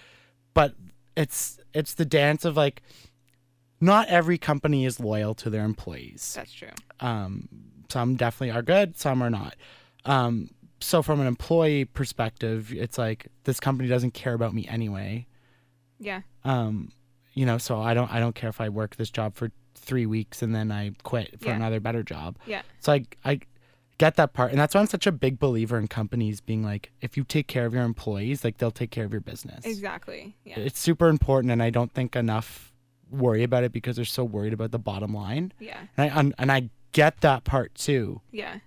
but 0.54 0.76
it's 1.16 1.60
it's 1.74 1.96
the 1.96 2.06
dance 2.06 2.46
of 2.46 2.56
like 2.56 2.84
not 3.80 4.08
every 4.08 4.38
company 4.38 4.86
is 4.86 5.00
loyal 5.00 5.34
to 5.34 5.50
their 5.50 5.66
employees. 5.66 6.34
That's 6.36 6.54
true. 6.54 6.70
Um, 7.00 7.50
some 7.90 8.16
definitely 8.16 8.52
are 8.52 8.62
good, 8.62 8.98
some 8.98 9.24
are 9.24 9.32
not. 9.32 9.56
Um, 10.06 10.52
so 10.82 11.02
from 11.02 11.22
an 11.22 11.28
employee 11.28 11.86
perspective, 11.86 12.74
it's 12.74 12.98
like 12.98 13.28
this 13.46 13.60
company 13.60 13.88
doesn't 13.88 14.14
care 14.14 14.34
about 14.34 14.54
me 14.54 14.68
anyway. 14.68 15.28
Yeah. 16.00 16.22
Um, 16.44 16.92
you 17.34 17.46
know, 17.46 17.58
so 17.58 17.80
I 17.82 17.94
don't 17.94 18.12
I 18.12 18.20
don't 18.20 18.36
care 18.36 18.50
if 18.50 18.60
I 18.60 18.70
work 18.70 18.96
this 18.98 19.10
job 19.10 19.36
for 19.36 19.52
three 19.76 20.06
weeks 20.06 20.42
and 20.42 20.54
then 20.54 20.72
I 20.72 20.92
quit 21.04 21.40
for 21.40 21.48
Yeah. 21.48 21.56
another 21.56 21.80
better 21.80 22.04
job. 22.04 22.38
Yeah. 22.46 22.62
So 22.80 22.94
I 22.94 23.06
I 23.24 23.40
get 23.98 24.16
that 24.16 24.34
part, 24.34 24.50
and 24.52 24.60
that's 24.60 24.74
why 24.74 24.82
I'm 24.82 24.88
such 24.88 25.06
a 25.06 25.12
big 25.12 25.38
believer 25.40 25.78
in 25.78 25.88
companies 25.88 26.42
being 26.42 26.64
like, 26.64 26.92
if 27.02 27.16
you 27.18 27.24
take 27.24 27.48
care 27.48 27.68
of 27.68 27.74
your 27.74 27.84
employees, 27.84 28.44
like 28.44 28.58
they'll 28.58 28.72
take 28.72 28.90
care 28.90 29.06
of 29.06 29.12
your 29.12 29.22
business. 29.22 29.64
Exactly. 29.64 30.36
Yeah. 30.44 30.58
It's 30.60 30.80
super 30.80 31.08
important, 31.08 31.52
and 31.52 31.62
I 31.62 31.70
don't 31.70 31.92
think 31.94 32.16
enough 32.16 32.74
worry 33.12 33.44
about 33.44 33.64
it 33.64 33.72
because 33.72 33.98
they're 33.98 34.06
so 34.06 34.24
worried 34.24 34.54
about 34.54 34.72
the 34.72 34.80
bottom 34.80 35.14
line. 35.14 35.54
yeah. 35.60 35.82
And 35.98 36.12
I 36.12 36.20
and, 36.20 36.36
and 36.40 36.52
I 36.52 36.70
get 36.94 37.22
that 37.22 37.44
part 37.44 37.76
too, 37.76 38.22
Yeah. 38.32 38.58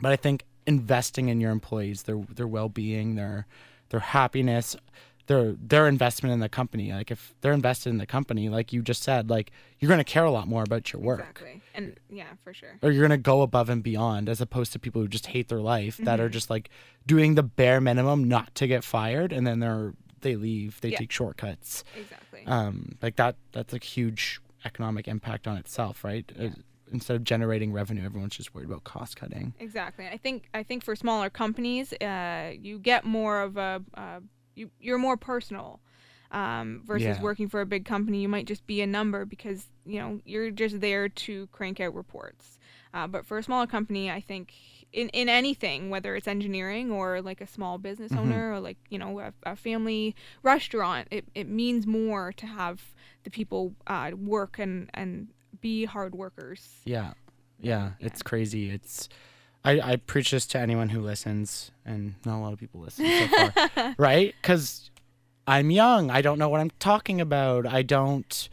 but 0.00 0.12
I 0.12 0.16
think 0.16 0.44
investing 0.66 1.28
in 1.28 1.40
your 1.40 1.50
employees, 1.50 2.04
their 2.04 2.16
their 2.34 2.46
well 2.48 2.68
being, 2.68 3.14
their 3.14 3.46
their 3.90 4.00
happiness, 4.00 4.76
their 5.26 5.52
their 5.52 5.86
investment 5.88 6.32
in 6.32 6.40
the 6.40 6.48
company. 6.48 6.92
Like 6.92 7.10
if 7.10 7.34
they're 7.40 7.52
invested 7.52 7.90
in 7.90 7.98
the 7.98 8.06
company, 8.06 8.48
like 8.48 8.72
you 8.72 8.82
just 8.82 9.02
said, 9.02 9.30
like 9.30 9.50
you're 9.78 9.88
gonna 9.88 10.04
care 10.04 10.24
a 10.24 10.30
lot 10.30 10.48
more 10.48 10.62
about 10.62 10.92
your 10.92 11.02
work. 11.02 11.20
Exactly. 11.20 11.60
And 11.74 11.96
yeah, 12.10 12.28
for 12.44 12.52
sure. 12.54 12.78
Or 12.82 12.90
you're 12.90 13.02
gonna 13.02 13.18
go 13.18 13.42
above 13.42 13.68
and 13.68 13.82
beyond 13.82 14.28
as 14.28 14.40
opposed 14.40 14.72
to 14.72 14.78
people 14.78 15.00
who 15.02 15.08
just 15.08 15.26
hate 15.26 15.48
their 15.48 15.60
life 15.60 15.96
that 15.98 16.04
Mm-hmm. 16.18 16.22
are 16.22 16.28
just 16.28 16.50
like 16.50 16.70
doing 17.06 17.34
the 17.34 17.42
bare 17.42 17.80
minimum 17.80 18.24
not 18.24 18.54
to 18.56 18.66
get 18.66 18.84
fired 18.84 19.32
and 19.32 19.46
then 19.46 19.60
they're 19.60 19.94
they 20.20 20.36
leave, 20.36 20.80
they 20.80 20.90
Yeah. 20.90 20.98
take 20.98 21.10
shortcuts. 21.12 21.82
Exactly. 21.98 22.44
Um 22.46 22.96
like 23.02 23.16
that 23.16 23.36
that's 23.52 23.74
a 23.74 23.78
huge 23.78 24.40
economic 24.64 25.08
impact 25.08 25.48
on 25.48 25.56
itself, 25.56 26.04
right? 26.04 26.30
Uh, 26.38 26.50
instead 26.92 27.16
of 27.16 27.24
generating 27.24 27.72
revenue, 27.72 28.04
everyone's 28.04 28.36
just 28.36 28.54
worried 28.54 28.66
about 28.68 28.84
cost 28.84 29.16
cutting. 29.16 29.54
Exactly. 29.58 30.06
I 30.06 30.16
think 30.16 30.48
I 30.54 30.62
think 30.62 30.84
for 30.84 30.94
smaller 30.96 31.30
companies, 31.30 31.92
uh, 31.94 32.52
you 32.60 32.78
get 32.78 33.04
more 33.04 33.40
of 33.40 33.56
a 33.56 33.82
uh, 33.94 34.20
you 34.54 34.70
you're 34.80 34.98
more 34.98 35.16
personal 35.16 35.80
um, 36.30 36.82
versus 36.84 37.04
Yeah. 37.18 37.22
working 37.22 37.48
for 37.48 37.60
a 37.60 37.66
big 37.66 37.84
company. 37.84 38.20
You 38.22 38.28
might 38.28 38.46
just 38.46 38.66
be 38.66 38.80
a 38.80 38.86
number 38.86 39.24
because 39.24 39.66
you 39.84 39.98
know 40.00 40.20
you're 40.24 40.50
just 40.50 40.80
there 40.80 41.08
to 41.08 41.46
crank 41.48 41.80
out 41.80 41.94
reports. 41.94 42.58
Uh, 42.94 43.06
but 43.06 43.24
for 43.24 43.38
a 43.38 43.42
smaller 43.42 43.66
company, 43.66 44.10
I 44.10 44.20
think 44.20 44.52
in, 44.92 45.08
in 45.10 45.26
anything, 45.30 45.88
whether 45.88 46.14
it's 46.14 46.28
engineering 46.28 46.90
or 46.90 47.22
like 47.22 47.40
a 47.40 47.46
small 47.46 47.78
business 47.78 48.12
owner 48.12 48.52
or 48.52 48.60
like 48.60 48.76
you 48.90 48.98
know 48.98 49.18
a, 49.20 49.32
a 49.44 49.56
family 49.56 50.14
restaurant, 50.42 51.08
it, 51.10 51.24
it 51.34 51.48
means 51.48 51.86
more 51.86 52.32
to 52.32 52.46
have 52.46 52.82
the 53.24 53.30
people 53.30 53.74
uh, 53.86 54.10
work 54.14 54.58
and 54.58 54.90
and 54.92 55.28
be 55.62 55.86
hard 55.86 56.14
workers. 56.14 56.68
Yeah. 56.84 57.14
Yeah, 57.58 57.90
Yeah. 58.00 58.06
it's 58.06 58.22
crazy. 58.22 58.68
It's 58.70 59.08
I, 59.64 59.80
I 59.92 59.96
preach 59.96 60.32
this 60.32 60.44
to 60.48 60.58
anyone 60.58 60.88
who 60.90 61.00
listens, 61.00 61.70
and 61.86 62.16
not 62.26 62.36
a 62.38 62.42
lot 62.42 62.52
of 62.52 62.58
people 62.58 62.80
listen 62.80 63.06
so 63.06 63.26
far, 63.48 63.94
right? 63.98 64.34
Because 64.42 64.90
I'm 65.46 65.70
young. 65.70 66.10
I 66.10 66.20
don't 66.20 66.38
know 66.38 66.48
what 66.48 66.60
I'm 66.60 66.70
talking 66.80 67.20
about. 67.20 67.64
I 67.66 67.82
don't, 67.82 68.48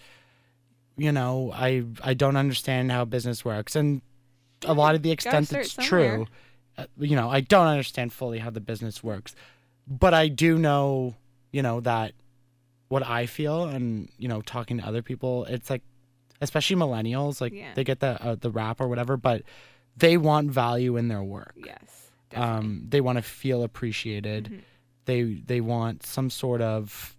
you 0.98 1.12
know, 1.12 1.52
I 1.54 1.84
I 2.04 2.14
don't 2.14 2.36
understand 2.38 2.92
how 2.92 3.06
business 3.06 3.44
works, 3.44 3.76
and 3.76 4.02
a 4.64 4.74
lot 4.74 4.94
of 4.94 5.02
the 5.02 5.10
extent 5.12 5.52
it's 5.52 5.74
true, 5.74 6.28
uh, 6.78 6.86
you 7.00 7.16
know, 7.16 7.30
I 7.30 7.42
don't 7.42 7.66
understand 7.68 8.14
fully 8.14 8.38
how 8.38 8.52
the 8.52 8.62
business 8.62 9.04
works, 9.04 9.34
but 9.88 10.14
I 10.14 10.28
do 10.28 10.60
know, 10.60 11.16
you 11.52 11.64
know, 11.64 11.80
that 11.82 12.12
what 12.90 13.02
I 13.04 13.26
feel, 13.26 13.64
and 13.66 14.10
you 14.20 14.28
know, 14.28 14.42
talking 14.42 14.78
to 14.78 14.86
other 14.86 15.02
people, 15.02 15.46
it's 15.46 15.70
like, 15.72 15.82
especially 16.42 16.76
millennials, 16.76 17.42
like 17.42 17.54
Yeah. 17.54 17.74
they 17.76 17.84
get 17.84 18.00
the 18.00 18.22
uh, 18.24 18.36
the 18.36 18.50
rap 18.52 18.80
or 18.82 18.88
whatever, 18.88 19.18
but 19.18 19.44
they 19.98 20.18
want 20.18 20.52
value 20.52 20.98
in 20.98 21.08
their 21.08 21.24
work. 21.24 21.54
Yes. 21.58 22.12
Definitely. 22.30 22.58
Um, 22.68 22.86
they 22.90 23.02
want 23.02 23.18
to 23.18 23.22
feel 23.24 23.64
appreciated. 23.64 24.46
Mhm. 24.46 24.60
They 25.06 25.24
they 25.24 25.62
want 25.62 26.06
some 26.06 26.30
sort 26.30 26.62
of 26.62 27.16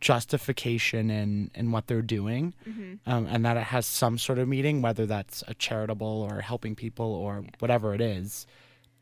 justification 0.00 1.10
in 1.10 1.50
in 1.54 1.72
what 1.72 1.86
they're 1.88 2.02
doing, 2.02 2.54
hmm 2.64 2.94
um, 3.06 3.26
and 3.26 3.44
that 3.44 3.56
it 3.56 3.64
has 3.64 3.84
some 3.86 4.16
sort 4.18 4.38
of 4.38 4.46
meaning, 4.48 4.80
whether 4.80 5.06
that's 5.06 5.42
a 5.48 5.54
charitable 5.54 6.06
or 6.30 6.40
helping 6.40 6.74
people 6.76 7.06
or 7.06 7.44
whatever 7.58 7.94
it 7.94 8.00
is. 8.00 8.46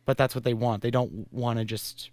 But 0.06 0.16
that's 0.16 0.34
what 0.34 0.44
they 0.44 0.54
want. 0.54 0.82
They 0.82 0.90
don't 0.90 1.30
want 1.32 1.58
to 1.58 1.64
just 1.64 2.10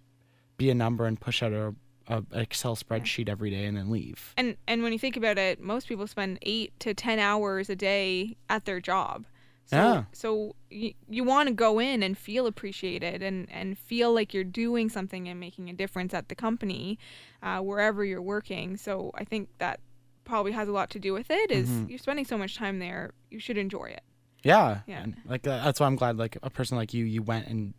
be 0.56 0.68
a 0.70 0.74
number 0.74 1.06
and 1.06 1.18
push 1.18 1.42
out 1.42 1.52
a, 1.52 1.74
a 2.08 2.16
an 2.32 2.40
Excel 2.40 2.76
spreadsheet 2.76 3.28
every 3.28 3.50
day 3.50 3.64
and 3.66 3.76
then 3.76 3.90
leave. 3.90 4.34
And 4.36 4.56
and 4.66 4.82
when 4.82 4.92
you 4.92 4.98
think 4.98 5.16
about 5.16 5.38
it, 5.38 5.60
most 5.60 5.88
people 5.88 6.06
spend 6.06 6.38
eight 6.42 6.78
to 6.80 6.94
ten 6.94 7.18
hours 7.18 7.68
a 7.70 7.76
day 7.76 8.36
at 8.48 8.64
their 8.64 8.80
job. 8.80 9.24
So, 9.66 9.76
Yeah. 9.76 10.04
So 10.12 10.54
you, 10.70 10.92
you 11.08 11.24
want 11.24 11.48
to 11.48 11.54
go 11.54 11.78
in 11.78 12.02
and 12.02 12.18
feel 12.18 12.46
appreciated 12.46 13.22
and, 13.22 13.48
and 13.50 13.78
feel 13.78 14.12
like 14.12 14.34
you're 14.34 14.44
doing 14.44 14.90
something 14.90 15.26
and 15.26 15.40
making 15.40 15.70
a 15.70 15.72
difference 15.72 16.12
at 16.12 16.28
the 16.28 16.34
company, 16.34 16.98
uh, 17.42 17.60
wherever 17.60 18.04
you're 18.04 18.20
working. 18.20 18.76
So 18.76 19.10
I 19.14 19.24
think 19.24 19.48
that 19.58 19.80
probably 20.24 20.52
has 20.52 20.68
a 20.68 20.72
lot 20.72 20.90
to 20.90 20.98
do 20.98 21.14
with 21.14 21.30
it. 21.30 21.50
Is 21.50 21.68
Mm-hmm. 21.70 21.88
you're 21.88 21.98
spending 21.98 22.26
so 22.26 22.36
much 22.36 22.56
time 22.56 22.78
there, 22.78 23.12
you 23.30 23.38
should 23.38 23.56
enjoy 23.56 23.84
it. 23.86 24.02
Yeah. 24.42 24.80
Yeah. 24.86 25.02
And 25.02 25.16
like 25.26 25.46
uh, 25.46 25.64
that's 25.64 25.80
why 25.80 25.86
I'm 25.86 25.96
glad 25.96 26.18
like 26.18 26.36
a 26.42 26.50
person 26.50 26.76
like 26.76 26.92
you 26.92 27.06
you 27.06 27.22
went 27.22 27.46
and 27.46 27.72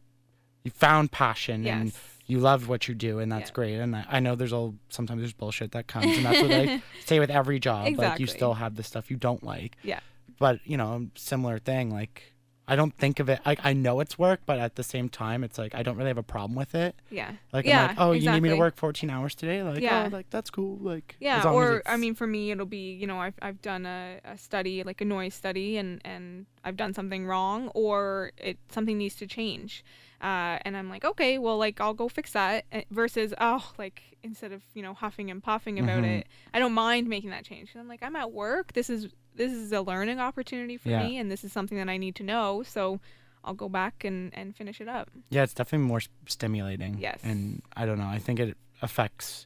you 0.63 0.71
found 0.71 1.11
passion 1.11 1.67
and 1.67 1.85
Yes. 1.85 2.01
You 2.27 2.39
love 2.39 2.67
what 2.67 2.87
you 2.87 2.95
do 2.95 3.19
and 3.19 3.31
that's 3.31 3.49
Yeah. 3.49 3.53
great. 3.55 3.75
And 3.75 3.95
I, 3.95 4.05
I 4.09 4.19
know 4.19 4.35
there's 4.35 4.53
all 4.53 4.75
sometimes 4.89 5.21
there's 5.21 5.33
bullshit 5.33 5.71
that 5.73 5.87
comes 5.87 6.17
and 6.17 6.25
that's 6.25 6.41
what 6.41 6.51
I 6.51 6.81
say 7.05 7.19
with 7.19 7.29
every 7.29 7.59
job. 7.59 7.87
exactly. 7.87 8.07
Like 8.09 8.19
you 8.19 8.27
still 8.27 8.55
have 8.55 8.75
the 8.75 8.83
stuff 8.83 9.11
you 9.11 9.17
don't 9.17 9.43
like. 9.43 9.75
Yeah. 9.83 9.99
But 10.39 10.59
you 10.65 10.75
know, 10.77 11.07
similar 11.15 11.59
thing. 11.59 11.91
Like 11.91 12.33
I 12.67 12.75
don't 12.75 12.97
think 12.97 13.19
of 13.19 13.29
it. 13.29 13.39
I 13.45 13.55
I 13.63 13.73
know 13.73 13.99
it's 13.99 14.17
work, 14.17 14.39
but 14.47 14.57
at 14.57 14.75
the 14.75 14.81
same 14.81 15.07
time, 15.07 15.43
it's 15.43 15.59
like 15.59 15.75
I 15.75 15.83
don't 15.83 15.97
really 15.97 16.07
have 16.09 16.17
a 16.17 16.23
problem 16.23 16.55
with 16.55 16.73
it. 16.73 16.95
Yeah. 17.11 17.33
Like 17.53 17.65
yeah. 17.67 17.81
I'm 17.81 17.87
like, 17.89 17.97
oh, 17.99 18.11
you 18.13 18.31
need 18.31 18.41
me 18.41 18.49
to 18.49 18.55
work 18.55 18.75
14 18.75 19.07
hours 19.11 19.35
today? 19.35 19.61
Like, 19.61 19.81
Yeah. 19.81 20.05
oh, 20.07 20.09
like 20.15 20.27
that's 20.31 20.49
cool. 20.49 20.77
Like, 20.81 21.15
Yeah, 21.19 21.37
as 21.39 21.45
long 21.45 21.53
as 21.61 21.69
or 21.69 21.83
I 21.85 21.95
mean, 21.97 22.15
for 22.15 22.25
me, 22.25 22.49
it'll 22.49 22.65
be 22.65 22.91
you 22.93 23.05
know 23.05 23.19
I've 23.21 23.35
I've 23.39 23.61
done 23.61 23.85
a, 23.85 24.19
a 24.25 24.35
study 24.39 24.81
like 24.81 24.99
a 24.99 25.05
noise 25.05 25.35
study 25.35 25.77
and 25.77 26.01
and 26.03 26.47
I've 26.63 26.75
done 26.75 26.95
something 26.95 27.27
wrong 27.27 27.67
or 27.75 28.31
it 28.37 28.57
something 28.69 28.97
needs 28.97 29.13
to 29.17 29.27
change, 29.27 29.85
uh, 30.25 30.57
and 30.65 30.75
I'm 30.75 30.89
like 30.89 31.05
okay, 31.05 31.37
well 31.37 31.57
like 31.57 31.79
I'll 31.79 31.93
go 31.93 32.07
fix 32.09 32.31
that 32.31 32.65
eh, 32.71 32.83
versus 32.91 33.33
oh 33.39 33.63
like 33.77 34.01
instead 34.23 34.51
of 34.51 34.61
you 34.73 34.81
know 34.81 34.93
huffing 34.93 35.29
and 35.31 35.41
puffing 35.43 35.77
about 35.79 36.03
Mhm. 36.03 36.19
it, 36.19 36.27
I 36.53 36.59
don't 36.59 36.73
mind 36.73 37.07
making 37.07 37.29
that 37.29 37.43
change. 37.45 37.69
I'm 37.79 37.87
like 37.87 38.01
I'm 38.03 38.15
at 38.15 38.31
work. 38.31 38.73
This 38.73 38.89
is 38.89 39.07
this 39.35 39.51
is 39.51 39.71
a 39.71 39.81
learning 39.81 40.19
opportunity 40.19 40.77
for 40.77 40.89
Yeah. 40.89 41.03
me, 41.05 41.17
and 41.19 41.29
this 41.29 41.43
is 41.43 41.51
something 41.51 41.77
that 41.77 41.89
I 41.89 41.97
need 41.97 42.15
to 42.15 42.23
know. 42.23 42.63
So 42.63 42.99
I'll 43.43 43.53
go 43.65 43.69
back 43.69 44.03
and 44.03 44.33
and 44.33 44.55
finish 44.55 44.81
it 44.81 44.87
up. 44.87 45.11
Yeah, 45.29 45.43
it's 45.43 45.53
definitely 45.53 45.87
more 45.87 46.01
stimulating. 46.27 46.97
Yes. 46.99 47.19
And 47.23 47.61
I 47.75 47.85
don't 47.85 47.99
know. 47.99 48.07
I 48.07 48.19
think 48.19 48.39
it 48.39 48.57
affects. 48.81 49.45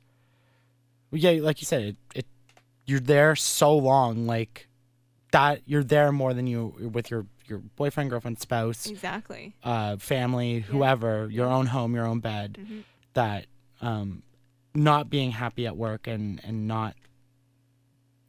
Yeah, 1.12 1.32
like 1.42 1.60
you 1.62 1.66
said, 1.66 1.82
it, 1.82 1.98
it 2.16 2.26
you're 2.86 3.00
there 3.00 3.36
so 3.36 3.76
long, 3.76 4.26
like 4.28 4.68
that. 5.32 5.62
You're 5.66 5.84
there 5.84 6.12
more 6.12 6.34
than 6.34 6.48
you 6.48 6.68
with 6.94 7.10
your 7.12 7.26
your 7.50 7.60
boyfriend, 7.60 8.10
girlfriend, 8.10 8.40
spouse, 8.40 8.86
Exactly. 8.86 9.56
uh, 9.64 9.98
family, 9.98 10.60
whoever, 10.62 11.28
your 11.32 11.48
own 11.48 11.68
home, 11.68 11.96
your 11.96 12.06
own 12.06 12.20
bed. 12.20 12.58
Mhm. 12.62 12.84
That 13.14 13.46
um, 13.82 14.24
not 14.76 15.10
being 15.10 15.32
happy 15.32 15.66
at 15.66 15.76
work 15.76 16.08
and 16.08 16.40
and 16.44 16.68
not 16.68 16.96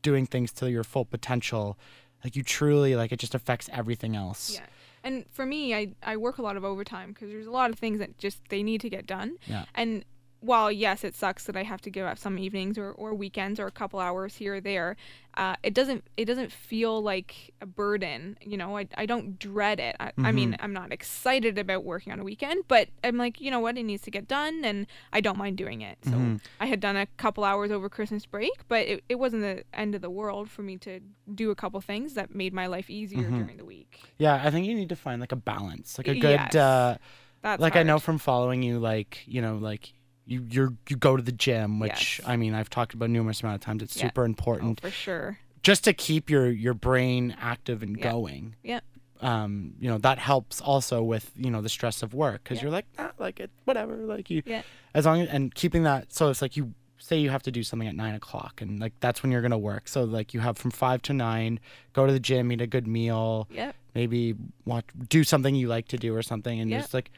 doing 0.03 0.27
things 0.27 0.53
to 0.55 0.71
your 0.71 0.85
full 0.85 1.05
potential, 1.05 1.79
like 2.25 2.37
you 2.37 2.43
truly 2.43 2.97
like 2.97 3.13
it 3.13 3.19
just 3.19 3.35
affects 3.35 3.69
everything 3.73 4.17
else. 4.17 4.55
Yeah. 4.55 4.67
And 5.03 5.25
for 5.31 5.47
me, 5.47 5.75
I, 5.75 5.95
I 6.03 6.17
work 6.17 6.39
a 6.39 6.43
lot 6.43 6.57
of 6.57 6.65
overtime 6.65 7.13
because 7.13 7.31
there's 7.31 7.47
a 7.47 7.51
lot 7.51 7.71
of 7.71 7.79
things 7.79 7.99
that 8.01 8.19
just 8.19 8.41
they 8.49 8.63
need 8.63 8.81
to 8.83 8.91
get 8.91 9.07
done. 9.07 9.37
Yeah. 9.47 9.65
And 9.75 10.05
while 10.41 10.73
yes, 10.73 11.05
it 11.05 11.15
sucks 11.15 11.45
that 11.45 11.57
I 11.57 11.63
have 11.65 11.81
to 11.83 11.91
give 11.91 12.07
up 12.07 12.19
some 12.19 12.39
evenings 12.39 12.79
or, 12.79 12.93
or 12.93 13.15
weekends 13.15 13.61
or 13.61 13.67
a 13.67 13.71
couple 13.71 14.01
hours 14.01 14.37
here 14.37 14.55
or 14.57 14.61
there, 14.61 14.97
uh, 15.37 15.55
it 15.63 15.75
doesn't 15.75 16.05
it 16.17 16.25
doesn't 16.25 16.51
feel 16.51 17.03
like 17.03 17.53
a 17.61 17.67
burden. 17.67 18.37
You 18.41 18.57
know, 18.57 18.77
I, 18.77 18.89
I 18.97 19.07
don't 19.07 19.39
dread 19.39 19.79
it. 19.81 19.97
I, 20.01 20.13
I 20.19 20.33
mean, 20.33 20.57
I'm 20.61 20.73
not 20.73 20.93
excited 20.93 21.59
about 21.59 21.85
working 21.85 22.13
on 22.13 22.21
a 22.21 22.25
weekend, 22.25 22.65
but 22.69 22.89
I'm 23.05 23.17
like, 23.17 23.41
you 23.41 23.51
know 23.51 23.61
what, 23.61 23.77
it 23.79 23.83
needs 23.85 24.03
to 24.05 24.11
get 24.11 24.27
done, 24.27 24.65
and 24.65 24.87
I 25.13 25.21
don't 25.21 25.39
mind 25.39 25.57
doing 25.59 25.83
it. 25.83 25.99
So 26.05 26.39
I 26.59 26.67
had 26.67 26.81
done 26.81 26.97
a 26.97 27.07
couple 27.07 27.45
hours 27.45 27.71
over 27.71 27.89
Christmas 27.89 28.25
break, 28.27 28.53
but 28.69 28.87
it, 28.87 29.05
it 29.09 29.17
wasn't 29.17 29.43
the 29.43 29.65
end 29.75 29.95
of 29.95 30.01
the 30.01 30.11
world 30.11 30.51
for 30.51 30.63
me 30.63 30.77
to 30.79 31.01
do 31.35 31.51
a 31.51 31.55
couple 31.55 31.81
things 31.81 32.15
that 32.15 32.35
made 32.35 32.53
my 32.53 32.67
life 32.67 32.89
easier 32.91 33.29
during 33.31 33.57
the 33.57 33.65
week. 33.65 34.01
Yeah, 34.19 34.41
I 34.43 34.51
think 34.51 34.67
you 34.67 34.75
need 34.75 34.89
to 34.89 34.97
find 34.97 35.21
like 35.21 35.33
a 35.33 35.37
balance, 35.37 35.99
like 35.99 36.09
a 36.09 36.15
good, 36.15 36.23
Yes. 36.31 36.55
uh, 36.55 36.97
That's 37.43 37.61
like 37.61 37.77
I 37.77 37.83
know 37.83 37.99
from 37.99 38.19
following 38.19 38.63
you, 38.63 38.79
like 38.79 39.23
you 39.27 39.41
know, 39.43 39.57
like 39.57 39.93
you 40.31 40.47
you're 40.49 40.73
you 40.89 40.97
go 40.97 41.17
to 41.17 41.23
the 41.23 41.33
gym, 41.33 41.81
which 41.81 42.21
Yes. 42.21 42.29
I 42.29 42.37
mean 42.37 42.55
I've 42.55 42.71
talked 42.71 42.95
about 42.95 43.11
numerous 43.11 43.43
amount 43.43 43.57
of 43.57 43.61
times. 43.61 43.83
It's 43.83 43.97
Yeah. 43.97 44.05
super 44.05 44.23
Oh, 44.23 44.27
important 44.27 44.81
for 44.81 44.91
sure. 44.91 45.39
just 45.63 45.85
to 45.85 45.93
keep 45.93 46.31
your 46.31 46.49
your 46.51 46.75
brain 46.75 47.37
active 47.41 47.83
and 47.83 47.97
Yeah. 47.99 48.11
going. 48.11 48.55
Yep. 48.63 48.85
Um, 49.21 49.75
you 49.79 49.91
know 49.91 49.99
that 49.99 50.19
helps 50.19 50.61
also 50.63 51.03
with 51.03 51.31
you 51.37 51.51
know 51.51 51.61
the 51.61 51.69
stress 51.69 52.03
of 52.03 52.15
work 52.15 52.43
because 52.45 52.59
Yeah. 52.59 52.63
you're 52.63 52.73
like 52.73 52.87
ah, 52.99 53.13
like 53.19 53.39
it 53.41 53.51
whatever 53.65 53.97
like 53.97 54.31
you 54.31 54.43
Yeah. 54.47 54.63
as 54.95 55.05
long 55.05 55.21
as 55.21 55.29
and 55.29 55.55
keeping 55.55 55.83
that 55.83 56.13
so 56.15 56.31
it's 56.31 56.41
like 56.41 56.57
you 56.57 56.73
say 56.97 57.19
you 57.19 57.29
have 57.31 57.43
to 57.43 57.51
do 57.51 57.63
something 57.63 57.89
at 57.89 57.95
nine 57.97 58.15
o'clock 58.15 58.61
and 58.63 58.79
like 58.79 58.93
that's 59.01 59.23
when 59.23 59.33
you're 59.33 59.43
gonna 59.43 59.59
work. 59.59 59.89
So 59.89 60.05
like 60.05 60.33
you 60.33 60.41
have 60.41 60.57
from 60.59 60.71
five 60.71 61.03
to 61.03 61.13
nine, 61.13 61.59
go 61.93 62.07
to 62.07 62.13
the 62.13 62.21
gym, 62.21 62.53
eat 62.53 62.61
a 62.61 62.67
good 62.67 62.87
meal, 62.87 63.49
Yep. 63.51 63.75
maybe 63.95 64.35
watch 64.65 64.85
do 65.09 65.25
something 65.25 65.55
you 65.55 65.67
like 65.69 65.89
to 65.89 65.97
do 65.99 66.15
or 66.15 66.23
something 66.23 66.61
and 66.61 66.71
Yep. 66.71 66.81
just 66.81 66.95
like 66.95 67.11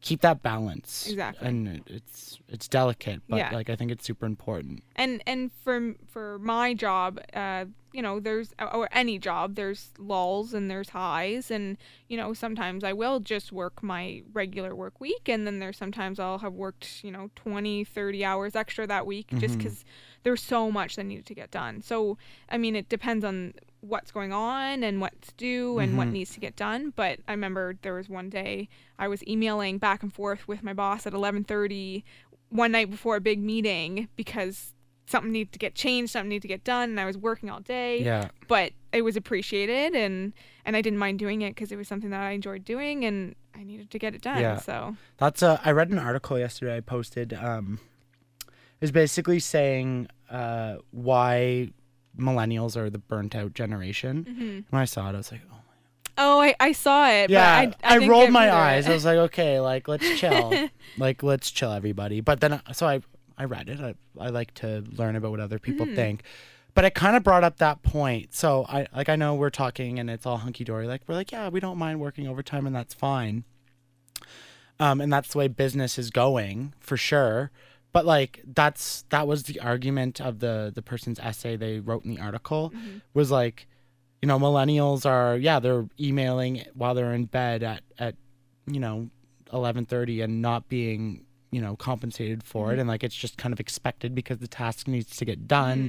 keep 0.00 0.20
that 0.20 0.42
balance. 0.42 1.08
Exactly. 1.08 1.48
And 1.48 1.82
it's 1.86 2.38
it's 2.48 2.68
delicate, 2.68 3.22
but 3.28 3.36
Yeah. 3.38 3.50
like 3.52 3.70
I 3.70 3.76
think 3.76 3.90
it's 3.90 4.04
super 4.04 4.26
important. 4.26 4.82
and 4.94 5.22
and 5.26 5.50
for 5.64 5.94
for 6.06 6.38
my 6.38 6.74
job 6.74 7.18
uh 7.34 7.64
you 7.92 8.02
know 8.02 8.20
there's 8.20 8.52
or 8.60 8.88
any 8.92 9.18
job 9.18 9.54
there's 9.54 9.90
lulls 9.98 10.52
and 10.52 10.70
there's 10.70 10.90
highs 10.90 11.50
and 11.50 11.78
you 12.08 12.16
know 12.18 12.34
sometimes 12.34 12.84
i 12.84 12.92
will 12.92 13.20
just 13.20 13.52
work 13.52 13.82
my 13.82 14.22
regular 14.34 14.74
work 14.74 15.00
week 15.00 15.28
and 15.30 15.46
then 15.46 15.60
there's 15.60 15.78
sometimes 15.78 16.20
i'll 16.20 16.38
have 16.40 16.52
worked 16.52 17.02
you 17.02 17.10
know 17.10 17.30
20 17.36 17.84
30 17.84 18.22
hours 18.22 18.54
extra 18.54 18.86
that 18.86 19.06
week 19.06 19.28
just 19.38 19.54
Mhm. 19.54 19.58
because 19.58 19.84
there's 20.24 20.42
so 20.42 20.70
much 20.70 20.96
that 20.96 21.04
needed 21.04 21.24
to 21.24 21.34
get 21.34 21.50
done 21.50 21.80
so 21.80 22.18
i 22.50 22.58
mean 22.58 22.76
it 22.76 22.88
depends 22.90 23.24
on 23.24 23.54
what's 23.88 24.10
going 24.10 24.32
on 24.32 24.82
and 24.82 25.00
what 25.00 25.20
to 25.22 25.32
do 25.36 25.78
and 25.78 25.96
what 25.96 26.08
Mhm. 26.08 26.12
needs 26.12 26.32
to 26.34 26.40
get 26.40 26.56
done 26.56 26.92
but 26.96 27.20
i 27.28 27.32
remember 27.32 27.76
there 27.82 27.94
was 27.94 28.08
one 28.08 28.28
day 28.28 28.68
i 28.98 29.06
was 29.06 29.26
emailing 29.26 29.78
back 29.78 30.02
and 30.02 30.12
forth 30.12 30.46
with 30.48 30.62
my 30.62 30.72
boss 30.72 31.06
at 31.06 31.12
11:30 31.12 32.02
one 32.48 32.72
night 32.72 32.90
before 32.90 33.16
a 33.16 33.20
big 33.20 33.38
meeting 33.40 34.08
because 34.16 34.72
something 35.08 35.30
needed 35.30 35.52
to 35.52 35.58
get 35.58 35.74
changed, 35.76 36.10
something 36.12 36.28
needed 36.30 36.42
to 36.42 36.48
get 36.48 36.64
done, 36.64 36.90
and 36.90 36.98
I 37.00 37.04
was 37.04 37.16
working 37.16 37.48
all 37.48 37.60
day. 37.60 38.02
Yeah. 38.02 38.28
But 38.48 38.72
it 38.92 39.02
was 39.02 39.16
appreciated, 39.16 39.94
and 39.94 40.32
and 40.64 40.76
I 40.76 40.82
didn't 40.82 40.98
mind 40.98 41.18
doing 41.20 41.42
it 41.42 41.50
because 41.54 41.70
it 41.70 41.76
was 41.76 41.86
something 41.86 42.10
that 42.10 42.20
I 42.20 42.30
enjoyed 42.32 42.64
doing, 42.64 43.04
and 43.04 43.34
I 43.54 43.62
needed 43.62 43.90
to 43.92 43.98
get 44.00 44.14
it 44.16 44.22
done. 44.22 44.40
Yeah. 44.40 44.56
So 44.58 44.96
That's 45.18 45.42
a. 45.42 45.60
I 45.64 45.70
read 45.72 45.90
an 45.90 45.98
article 46.00 46.36
yesterday. 46.38 46.76
I 46.76 46.80
posted. 46.80 47.32
Um, 47.34 47.78
is 48.80 48.90
basically 48.92 49.38
saying 49.40 50.08
uh, 50.30 50.76
why 50.90 51.70
millennials 52.18 52.76
are 52.76 52.90
the 52.90 52.98
burnt 52.98 53.34
out 53.34 53.54
generation. 53.54 54.24
Mhm. 54.28 54.64
When 54.70 54.82
I 54.82 54.84
saw 54.84 55.08
it, 55.08 55.14
I 55.14 55.18
was 55.18 55.32
like, 55.32 55.42
oh. 55.52 55.56
oh, 56.18 56.40
I, 56.40 56.54
I 56.60 56.72
saw 56.72 57.08
it. 57.08 57.30
Yeah, 57.30 57.66
but 57.66 57.76
I, 57.84 57.94
I, 57.94 57.98
didn't 57.98 58.10
rolled 58.10 58.30
my 58.30 58.50
eyes. 58.52 58.86
it. 58.86 58.90
I 58.90 58.94
was 58.94 59.04
like, 59.04 59.18
okay, 59.18 59.60
like 59.60 59.88
let's 59.88 60.08
chill, 60.18 60.68
like 60.98 61.22
let's 61.22 61.50
chill, 61.50 61.72
everybody. 61.72 62.20
But 62.20 62.40
then, 62.40 62.60
so 62.72 62.86
I 62.86 63.00
I 63.38 63.44
read 63.44 63.68
it. 63.68 63.80
I 63.80 63.94
I 64.18 64.28
like 64.30 64.54
to 64.54 64.82
learn 64.96 65.16
about 65.16 65.30
what 65.30 65.40
other 65.40 65.58
people 65.58 65.86
Mhm. 65.86 65.94
think. 65.94 66.22
But 66.74 66.84
it 66.84 66.94
kind 66.94 67.16
of 67.16 67.22
brought 67.22 67.42
up 67.42 67.56
that 67.56 67.82
point. 67.82 68.34
So 68.34 68.66
I 68.68 68.86
like 68.94 69.08
I 69.08 69.16
know 69.16 69.34
we're 69.34 69.48
talking 69.50 69.98
and 69.98 70.10
it's 70.10 70.26
all 70.26 70.36
hunky 70.38 70.62
dory. 70.64 70.86
Like 70.86 71.02
we're 71.06 71.14
like, 71.14 71.32
yeah, 71.32 71.48
we 71.48 71.58
don't 71.58 71.78
mind 71.78 72.00
working 72.00 72.28
overtime 72.28 72.66
and 72.66 72.76
that's 72.76 72.92
fine. 72.92 73.44
Um, 74.78 75.00
and 75.00 75.10
that's 75.10 75.32
the 75.32 75.38
way 75.38 75.48
business 75.48 75.98
is 75.98 76.10
going 76.10 76.74
for 76.78 76.96
sure. 76.98 77.50
But 77.96 78.04
like 78.04 78.42
that's 78.60 79.04
that 79.08 79.26
was 79.26 79.44
the 79.44 79.58
argument 79.60 80.20
of 80.20 80.40
the 80.40 80.70
the 80.74 80.82
person's 80.82 81.18
essay 81.18 81.56
they 81.56 81.80
wrote 81.80 82.04
in 82.04 82.10
the 82.14 82.20
article 82.20 82.70
Mhm. 82.74 83.00
was 83.14 83.30
like, 83.30 83.66
you 84.20 84.26
know, 84.28 84.38
millennials 84.38 85.06
are 85.06 85.36
yeah 85.38 85.58
they're 85.60 85.86
emailing 85.98 86.52
while 86.74 86.94
they're 86.94 87.14
in 87.14 87.24
bed 87.24 87.62
at 87.62 87.82
at 87.98 88.14
you 88.66 88.80
know 88.80 89.08
eleven 89.50 89.86
thirty 89.86 90.20
and 90.20 90.42
not 90.42 90.68
being 90.68 91.24
you 91.50 91.60
know 91.62 91.74
compensated 91.76 92.42
for 92.42 92.72
it 92.74 92.78
and 92.78 92.86
like 92.88 93.02
it's 93.02 93.14
just 93.14 93.38
kind 93.38 93.52
of 93.54 93.60
expected 93.60 94.14
because 94.14 94.38
the 94.38 94.48
task 94.48 94.86
needs 94.88 95.16
to 95.16 95.24
get 95.24 95.48
done. 95.48 95.88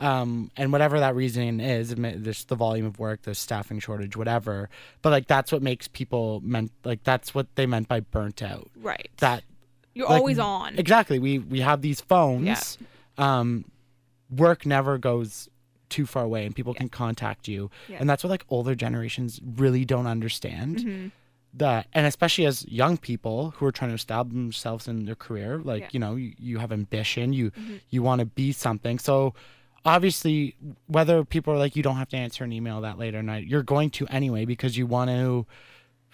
Mhm. 0.00 0.04
Um, 0.06 0.50
and 0.56 0.72
whatever 0.72 0.98
that 1.00 1.14
reasoning 1.14 1.60
is, 1.60 1.94
there's 1.94 2.44
the 2.46 2.56
volume 2.56 2.86
of 2.86 2.98
work, 2.98 3.22
the 3.22 3.34
staffing 3.36 3.78
shortage, 3.78 4.16
whatever. 4.16 4.68
But 5.02 5.10
like 5.10 5.26
that's 5.28 5.52
what 5.52 5.62
makes 5.62 5.86
people 5.86 6.40
meant 6.42 6.72
like 6.82 7.04
that's 7.04 7.34
what 7.34 7.46
they 7.56 7.66
meant 7.66 7.88
by 7.88 8.00
burnt 8.00 8.42
out. 8.42 8.70
Right. 8.74 9.10
That 9.18 9.44
You're 9.94 10.08
like, 10.08 10.18
always 10.20 10.38
on. 10.38 10.78
Exactly. 10.78 11.18
We 11.18 11.38
we 11.38 11.60
have 11.60 11.82
these 11.82 12.00
phones. 12.00 12.78
Um, 13.18 13.64
work 14.30 14.64
never 14.64 14.98
goes 14.98 15.48
too 15.88 16.06
far 16.06 16.24
away, 16.24 16.46
and 16.46 16.56
people 16.56 16.72
Yeah. 16.74 16.78
can 16.80 16.88
contact 16.88 17.46
you, 17.48 17.70
Yeah. 17.88 17.98
and 18.00 18.08
that's 18.08 18.24
what 18.24 18.30
like 18.30 18.44
older 18.48 18.74
generations 18.74 19.40
really 19.56 19.84
don't 19.84 20.06
understand. 20.06 20.78
Mhm. 20.78 21.10
That 21.54 21.86
and 21.92 22.06
especially 22.06 22.46
as 22.46 22.66
young 22.66 22.96
people 22.96 23.50
who 23.56 23.66
are 23.66 23.72
trying 23.72 23.90
to 23.90 23.94
establish 23.94 24.32
themselves 24.34 24.88
in 24.88 25.04
their 25.04 25.14
career, 25.14 25.58
like 25.62 25.82
Yeah. 25.82 25.88
you 25.92 26.00
know, 26.00 26.16
you, 26.16 26.32
you 26.38 26.58
have 26.58 26.72
ambition, 26.72 27.34
you 27.34 27.50
Mhm. 27.50 27.80
you 27.90 28.02
want 28.02 28.20
to 28.20 28.24
be 28.24 28.52
something. 28.52 28.98
So 28.98 29.34
obviously, 29.84 30.54
whether 30.86 31.24
people 31.24 31.52
are 31.52 31.58
like 31.58 31.76
you 31.76 31.82
don't 31.82 31.96
have 31.96 32.08
to 32.10 32.16
answer 32.16 32.42
an 32.44 32.52
email 32.52 32.80
that 32.80 32.98
late 32.98 33.14
at 33.14 33.22
night, 33.24 33.46
you're 33.46 33.62
going 33.62 33.90
to 33.90 34.06
anyway 34.06 34.46
because 34.46 34.78
you 34.78 34.86
want 34.86 35.10
to 35.10 35.46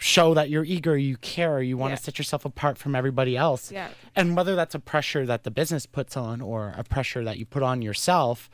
show 0.01 0.33
that 0.33 0.49
you're 0.49 0.65
eager, 0.65 0.97
you 0.97 1.17
care, 1.17 1.61
you 1.61 1.77
want 1.77 1.91
Yeah. 1.91 1.97
to 1.97 2.03
set 2.05 2.19
yourself 2.19 2.45
apart 2.45 2.79
from 2.79 2.95
everybody 2.95 3.37
else 3.37 3.73
Yeah. 3.73 3.89
and 4.15 4.37
whether 4.37 4.55
that's 4.55 4.75
a 4.75 4.79
pressure 4.79 5.27
that 5.27 5.43
the 5.43 5.51
business 5.51 5.87
puts 5.87 6.17
on 6.17 6.41
or 6.41 6.73
a 6.77 6.85
pressure 6.85 7.25
that 7.25 7.37
you 7.37 7.45
put 7.45 7.63
on 7.65 7.83
yourself 7.83 8.49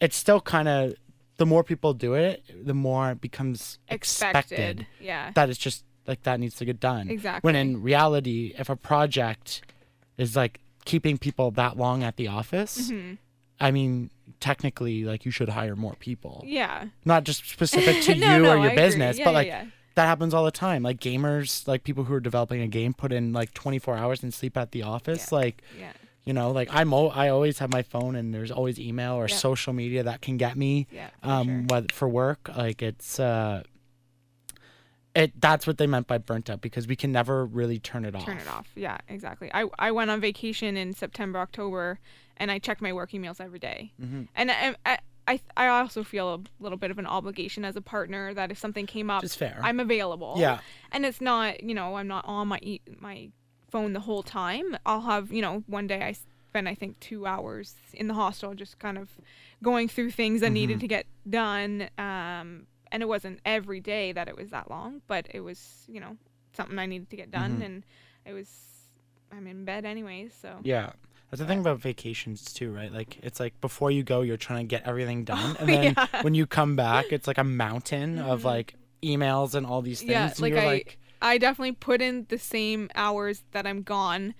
it's 0.00 0.16
still 0.16 0.40
kind 0.40 0.66
of 0.66 0.94
the 1.36 1.46
more 1.46 1.62
people 1.62 1.94
do 1.94 2.14
it 2.14 2.42
the 2.64 2.74
more 2.74 3.12
it 3.12 3.20
becomes 3.20 3.78
expected, 3.88 4.38
Expected. 4.80 4.86
Yeah. 5.00 5.30
that 5.36 5.48
it's 5.48 5.58
just 5.60 5.84
like 6.08 6.24
that 6.24 6.40
needs 6.40 6.56
to 6.56 6.64
get 6.64 6.80
done 6.80 7.08
Exactly. 7.08 7.46
when 7.46 7.54
in 7.54 7.80
reality 7.82 8.52
if 8.58 8.68
a 8.68 8.74
project 8.76 9.62
is 10.18 10.34
like 10.34 10.58
keeping 10.84 11.18
people 11.18 11.52
that 11.52 11.76
long 11.76 12.02
at 12.02 12.16
the 12.16 12.26
office 12.26 12.90
Mhm. 12.90 13.18
i 13.60 13.70
mean 13.70 14.10
technically 14.40 15.04
like 15.04 15.24
you 15.24 15.30
should 15.30 15.50
hire 15.50 15.76
more 15.76 15.94
people 16.00 16.42
Yeah. 16.46 16.86
not 17.04 17.22
just 17.24 17.48
specific 17.48 18.02
to 18.02 18.14
No, 18.16 18.36
you 18.36 18.42
no, 18.42 18.52
or 18.54 18.56
your 18.56 18.72
I 18.72 18.74
business 18.74 19.18
Yeah, 19.18 19.24
but 19.26 19.34
like 19.34 19.46
yeah. 19.46 19.66
That 19.96 20.06
happens 20.06 20.32
all 20.34 20.44
the 20.44 20.50
time 20.50 20.82
like 20.82 20.98
gamers 21.00 21.66
like 21.68 21.84
people 21.84 22.04
who 22.04 22.14
are 22.14 22.20
developing 22.20 22.60
a 22.62 22.68
game 22.68 22.92
put 22.94 23.12
in 23.12 23.32
like 23.32 23.52
24 23.54 23.96
hours 23.96 24.22
and 24.22 24.32
sleep 24.32 24.56
at 24.56 24.72
the 24.72 24.82
office 24.82 25.28
Yeah. 25.30 25.38
like 25.38 25.62
Yeah. 25.78 25.92
you 26.24 26.32
know 26.32 26.50
like 26.52 26.68
i'm 26.72 26.94
o- 26.94 27.08
i 27.08 27.28
always 27.28 27.58
have 27.58 27.70
my 27.72 27.82
phone 27.82 28.14
and 28.16 28.32
there's 28.32 28.50
always 28.50 28.78
email 28.78 29.14
or 29.14 29.26
Yeah. 29.28 29.34
social 29.36 29.72
media 29.72 30.02
that 30.04 30.20
can 30.20 30.36
get 30.36 30.56
me 30.56 30.86
Yeah. 30.92 31.10
for 31.22 31.28
um 31.30 31.46
sure. 31.48 31.62
whether 31.68 31.86
for 31.92 32.08
work 32.08 32.50
like 32.56 32.82
it's 32.82 33.18
uh 33.20 33.62
it 35.14 35.32
that's 35.40 35.66
what 35.66 35.76
they 35.78 35.86
meant 35.88 36.06
by 36.06 36.18
burnt 36.18 36.48
out 36.48 36.60
because 36.60 36.86
we 36.86 36.94
can 36.94 37.10
never 37.10 37.44
really 37.44 37.78
turn 37.80 38.04
it 38.04 38.14
off 38.14 38.24
turn 38.24 38.38
it 38.38 38.46
off. 38.48 38.68
Yeah, 38.76 38.98
exactly. 39.08 39.50
I 39.52 39.66
I 39.78 39.90
went 39.90 40.08
on 40.10 40.20
vacation 40.20 40.76
in 40.76 40.92
September, 40.94 41.40
October, 41.40 41.98
and 42.36 42.48
I 42.50 42.60
checked 42.60 42.80
my 42.80 42.92
work 42.92 43.10
emails 43.10 43.40
every 43.40 43.58
day. 43.58 43.92
Mhm. 44.00 44.28
And 44.36 44.52
I, 44.52 44.76
I 44.86 44.98
I 45.30 45.40
I 45.56 45.66
also 45.68 46.02
feel 46.04 46.26
a 46.34 46.40
little 46.62 46.78
bit 46.78 46.90
of 46.90 46.98
an 46.98 47.06
obligation 47.06 47.64
as 47.64 47.76
a 47.76 47.80
partner 47.82 48.34
that 48.34 48.50
if 48.50 48.58
something 48.58 48.86
came 48.86 49.08
up, 49.10 49.22
is 49.24 49.34
fair. 49.34 49.60
I'm 49.62 49.80
available. 49.80 50.34
yeah 50.38 50.60
And 50.92 51.04
it's 51.06 51.20
not, 51.20 51.62
you 51.62 51.74
know, 51.74 51.96
I'm 51.96 52.08
not 52.08 52.24
on 52.26 52.48
my 52.48 52.58
e- 52.62 52.80
my 52.98 53.30
phone 53.70 53.92
the 53.92 54.00
whole 54.00 54.22
time. 54.24 54.76
I'll 54.84 55.02
have, 55.12 55.32
you 55.32 55.42
know, 55.42 55.62
one 55.66 55.86
day 55.86 56.02
I 56.02 56.12
spent 56.12 56.66
I 56.66 56.74
think 56.74 56.98
2 57.00 57.26
hours 57.26 57.74
in 57.94 58.08
the 58.08 58.14
hostel 58.14 58.54
just 58.54 58.78
kind 58.80 58.98
of 58.98 59.08
going 59.62 59.86
through 59.88 60.10
things 60.10 60.40
that 60.40 60.50
needed 60.50 60.78
Mhm. 60.78 60.80
to 60.80 60.88
get 60.88 61.06
done 61.28 61.88
um 61.98 62.66
and 62.92 62.98
it 63.04 63.08
wasn't 63.14 63.38
every 63.44 63.80
day 63.80 64.10
that 64.12 64.26
it 64.26 64.36
was 64.36 64.50
that 64.50 64.68
long, 64.68 65.00
but 65.06 65.28
it 65.32 65.40
was, 65.48 65.84
you 65.94 66.00
know, 66.00 66.16
something 66.56 66.76
I 66.76 66.86
needed 66.86 67.08
to 67.10 67.16
get 67.16 67.30
done 67.30 67.60
Mhm. 67.60 67.64
and 67.66 67.76
it 68.26 68.32
was 68.32 68.48
I'm 69.32 69.46
in 69.46 69.64
bed 69.64 69.84
anyways, 69.84 70.34
so 70.34 70.58
yeah 70.64 70.90
that's 71.30 71.40
the 71.40 71.46
thing 71.46 71.60
about 71.60 71.78
vacations 71.78 72.52
too 72.52 72.72
right 72.72 72.92
like 72.92 73.18
it's 73.22 73.38
like 73.40 73.60
before 73.60 73.90
you 73.90 74.02
go 74.02 74.20
you're 74.22 74.36
trying 74.36 74.66
to 74.66 74.68
get 74.68 74.86
everything 74.86 75.24
done 75.34 75.56
Oh, 75.58 75.60
and 75.60 75.68
then 75.68 75.94
yeah. 75.96 76.22
when 76.22 76.34
you 76.34 76.46
come 76.46 76.76
back 76.76 77.06
it's 77.12 77.26
like 77.26 77.38
a 77.38 77.44
mountain 77.44 78.18
of 78.18 78.40
Mhm. 78.42 78.44
like 78.44 78.74
emails 79.02 79.54
and 79.54 79.64
all 79.66 79.80
these 79.82 80.00
things 80.00 80.10
Yeah, 80.10 80.32
like 80.38 80.54
I- 80.54 80.66
like 80.66 80.98
I 81.22 81.38
definitely 81.38 81.72
put 81.72 82.00
in 82.02 82.26
the 82.30 82.38
same 82.38 82.88
hours 82.94 83.42
that 83.52 83.66
I'm 83.66 83.82
gone 83.82 84.34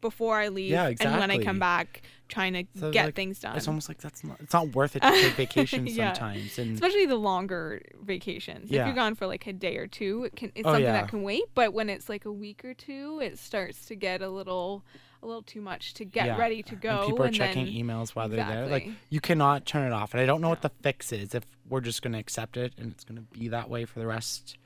before 0.00 0.36
I 0.38 0.48
leave 0.48 0.70
Yeah, 0.70 0.88
exactly. 0.88 1.12
and 1.12 1.20
when 1.20 1.30
I 1.30 1.42
come 1.44 1.58
back 1.58 2.02
trying 2.28 2.52
to 2.52 2.64
So, 2.78 2.90
get 2.92 3.06
like, 3.06 3.14
things 3.16 3.40
done. 3.40 3.56
it's 3.56 3.66
almost 3.66 3.88
like 3.88 3.98
that's 3.98 4.22
not 4.22 4.38
it's 4.40 4.52
not 4.52 4.74
worth 4.74 4.94
it 4.94 5.00
to 5.02 5.10
take 5.10 5.32
vacations 5.36 5.96
Yeah. 5.96 6.12
sometimes 6.12 6.58
and 6.58 6.74
especially 6.74 7.06
the 7.06 7.16
longer 7.16 7.82
vacations. 8.02 8.70
Yeah. 8.70 8.82
If 8.82 8.86
you're 8.88 8.94
gone 8.94 9.14
for 9.16 9.26
like 9.26 9.46
a 9.48 9.52
day 9.52 9.76
or 9.76 9.86
two, 9.88 10.24
it 10.24 10.36
can 10.36 10.52
it's 10.54 10.66
Oh, 10.66 10.72
something 10.74 10.84
that 10.84 11.08
can 11.08 11.22
wait. 11.22 11.44
But 11.54 11.72
when 11.72 11.88
it's 11.90 12.08
like 12.08 12.26
a 12.26 12.32
week 12.32 12.64
or 12.64 12.74
two, 12.74 13.18
it 13.22 13.38
starts 13.38 13.86
to 13.86 13.96
get 13.96 14.22
a 14.22 14.28
little 14.28 14.84
a 15.22 15.26
little 15.26 15.42
too 15.42 15.60
much 15.60 15.94
to 15.94 16.04
get 16.04 16.26
Yeah. 16.26 16.36
ready 16.38 16.62
to 16.62 16.76
go. 16.76 16.90
and 16.98 17.06
people 17.06 17.22
are 17.22 17.26
and 17.26 17.34
checking 17.34 17.64
then, 17.64 17.74
emails 17.74 18.10
while 18.10 18.28
they're 18.28 18.44
there 18.46 18.66
like 18.66 18.88
you 19.10 19.20
cannot 19.20 19.66
turn 19.66 19.86
it 19.86 19.92
off 19.92 20.14
and 20.14 20.20
i 20.20 20.26
don't 20.26 20.40
know 20.40 20.48
what 20.48 20.62
the 20.62 20.70
fix 20.82 21.12
is 21.12 21.34
if 21.34 21.44
we're 21.68 21.80
just 21.80 22.02
going 22.02 22.12
to 22.12 22.18
accept 22.18 22.56
it 22.56 22.72
and 22.78 22.92
it's 22.92 23.02
going 23.04 23.16
to 23.16 23.22
be 23.38 23.48
that 23.48 23.68
way 23.68 23.84
for 23.84 23.98
the 23.98 24.06
rest 24.06 24.56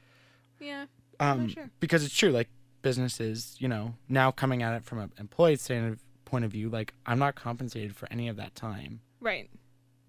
Yeah. 0.61 0.87
um 1.21 1.49
sure. 1.49 1.71
because 1.81 2.05
it's 2.05 2.15
true 2.17 2.31
like 2.31 2.49
businesses 2.83 3.57
you 3.59 3.69
know 3.69 3.95
now 4.09 4.31
coming 4.31 4.63
at 4.63 4.75
it 4.75 4.85
from 4.85 4.99
an 4.99 5.13
employee 5.19 5.57
standard 5.57 5.99
point 6.25 6.45
of 6.45 6.51
view 6.51 6.69
like 6.69 6.93
i'm 7.07 7.19
not 7.19 7.35
compensated 7.35 7.95
for 7.97 8.07
any 8.11 8.29
of 8.29 8.37
that 8.37 8.55
time 8.55 9.01
Right. 9.21 9.49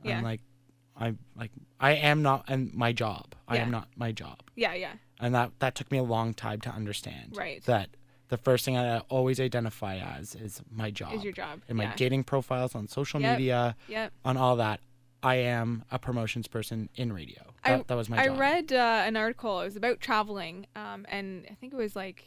Yeah. 0.03 0.17
i'm 0.17 0.23
like 0.23 0.41
i 0.97 1.13
like 1.37 1.51
i 1.79 1.91
am 1.93 2.21
not 2.21 2.45
and 2.49 2.73
my 2.73 2.91
job 2.91 3.35
i 3.47 3.57
am 3.57 3.71
not 3.71 3.87
my 3.95 4.11
job 4.11 4.39
Yeah, 4.55 4.73
yeah. 4.73 4.93
and 5.19 5.33
that 5.35 5.51
that 5.59 5.75
took 5.75 5.91
me 5.91 5.97
a 5.99 6.03
long 6.03 6.33
time 6.33 6.59
to 6.61 6.69
understand 6.69 7.35
Right. 7.37 7.63
that 7.65 7.89
the 8.33 8.37
first 8.49 8.65
thing 8.65 8.75
i 8.77 8.99
always 9.17 9.39
identify 9.39 9.95
as 10.17 10.35
is 10.35 10.61
my 10.71 10.89
job 10.99 11.13
Is 11.13 11.23
your 11.23 11.33
job. 11.33 11.61
in 11.69 11.75
my 11.77 11.83
yeah. 11.85 11.93
dating 11.95 12.23
profiles 12.23 12.71
on 12.75 12.87
social 12.87 13.19
Yep. 13.21 13.37
media 13.37 13.75
Yep. 13.87 14.11
on 14.25 14.35
all 14.37 14.55
that 14.57 14.79
i 15.21 15.35
am 15.35 15.83
a 15.91 15.99
promotions 15.99 16.47
person 16.47 16.89
in 16.95 17.13
radio 17.13 17.41
I- 17.63 17.69
that, 17.77 17.87
that 17.89 17.95
was 18.01 18.09
my 18.09 18.17
job. 18.17 18.25
I 18.25 18.27
job 18.29 18.39
read 18.39 18.73
uh, 18.73 19.03
an 19.09 19.15
article. 19.15 19.61
It 19.61 19.65
was 19.65 19.77
about 19.77 20.01
traveling, 20.01 20.67
um, 20.75 21.05
and 21.07 21.45
I 21.49 21.53
think 21.53 21.71
it 21.71 21.77
was 21.77 21.95
like 21.95 22.19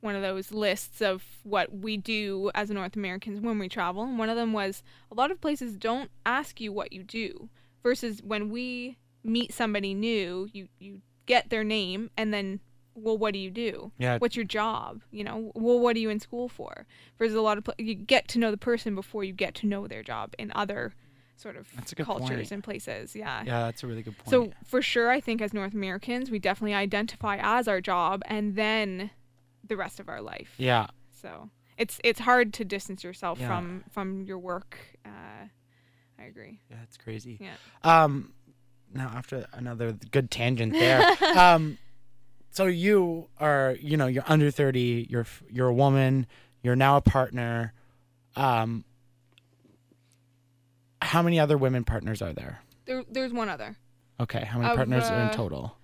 one 0.00 0.14
of 0.14 0.22
those 0.22 0.50
lists 0.52 1.02
of 1.02 1.22
what 1.42 1.66
we 1.86 1.98
do 1.98 2.50
as 2.54 2.70
North 2.70 2.96
Americans 2.96 3.40
when 3.40 3.58
we 3.58 3.68
travel, 3.68 4.02
and 4.04 4.18
one 4.18 4.30
of 4.30 4.36
them 4.36 4.52
was 4.54 4.82
a 5.12 5.14
lot 5.14 5.30
of 5.30 5.40
places 5.42 5.76
don't 5.76 6.10
ask 6.24 6.58
you 6.58 6.72
what 6.72 6.90
you 6.92 7.02
do 7.02 7.50
versus 7.82 8.22
when 8.22 8.48
we 8.48 8.96
meet 9.22 9.52
somebody 9.52 9.92
new, 9.92 10.48
you 10.54 10.68
you 10.78 11.02
get 11.26 11.50
their 11.50 11.64
name 11.64 12.08
and 12.16 12.32
then 12.32 12.60
well 12.98 13.16
what 13.18 13.32
do 13.32 13.38
you 13.38 13.50
do 13.50 13.90
Yeah. 13.98 14.18
what's 14.18 14.36
your 14.36 14.44
job 14.44 15.02
you 15.10 15.24
know 15.24 15.52
well 15.54 15.78
what 15.78 15.96
are 15.96 16.00
you 16.00 16.10
in 16.10 16.20
school 16.20 16.48
for 16.48 16.86
versus 17.18 17.34
a 17.34 17.40
lot 17.40 17.58
of 17.58 17.64
pla- 17.64 17.74
you 17.78 17.94
get 17.94 18.28
to 18.28 18.38
know 18.38 18.50
the 18.50 18.56
person 18.56 18.94
before 18.94 19.24
you 19.24 19.32
get 19.32 19.54
to 19.56 19.66
know 19.66 19.86
their 19.86 20.02
job 20.02 20.34
in 20.38 20.52
other 20.54 20.94
sort 21.36 21.56
of 21.56 21.68
That's 21.76 21.92
a 21.92 21.94
good 21.94 22.06
cultures 22.06 22.28
point. 22.36 22.52
and 22.52 22.64
places 22.64 23.14
yeah 23.14 23.42
Yeah, 23.46 23.60
that's 23.66 23.82
a 23.82 23.86
really 23.86 24.02
good 24.02 24.18
point. 24.18 24.30
so 24.30 24.52
for 24.64 24.82
sure, 24.82 25.10
I 25.10 25.20
think 25.20 25.40
as 25.40 25.54
North 25.54 25.72
Americans, 25.74 26.30
we 26.30 26.38
definitely 26.40 26.74
identify 26.74 27.38
as 27.40 27.68
our 27.68 27.80
job 27.80 28.22
and 28.26 28.56
then 28.56 29.10
the 29.66 29.76
rest 29.76 30.00
of 30.00 30.08
our 30.08 30.20
life. 30.20 30.54
yeah, 30.58 30.86
So 31.12 31.50
it's 31.76 32.00
it's 32.02 32.20
hard 32.20 32.52
to 32.54 32.64
distance 32.64 33.04
yourself 33.04 33.38
Yeah. 33.38 33.46
from 33.48 33.84
from 33.90 34.22
your 34.24 34.38
work. 34.38 34.76
Uh, 35.06 35.46
I 36.18 36.24
agree. 36.24 36.58
yeah, 36.70 36.78
it's 36.82 36.96
crazy. 36.96 37.38
Yeah. 37.40 37.54
Um, 37.84 38.32
now 38.92 39.12
after 39.14 39.46
another 39.52 39.92
good 40.10 40.30
tangent 40.32 40.72
there. 40.72 41.04
um, 41.38 41.78
so 42.50 42.66
you 42.66 43.28
are, 43.38 43.76
you 43.80 43.96
know, 43.96 44.06
you're 44.06 44.24
under 44.26 44.50
thirty. 44.50 45.06
You're 45.08 45.26
you're 45.50 45.68
a 45.68 45.74
woman. 45.74 46.26
You're 46.62 46.76
now 46.76 46.96
a 46.96 47.00
partner. 47.00 47.72
Um, 48.36 48.84
how 51.00 51.22
many 51.22 51.38
other 51.38 51.56
women 51.56 51.84
partners 51.84 52.20
are 52.22 52.32
there? 52.32 52.60
There, 52.86 53.04
there's 53.10 53.32
one 53.32 53.48
other. 53.48 53.76
Okay, 54.20 54.44
how 54.44 54.58
many 54.58 54.70
Of, 54.70 54.76
partners 54.76 55.08
are 55.10 55.20
in 55.20 55.28
uh, 55.28 55.32
total? 55.32 55.76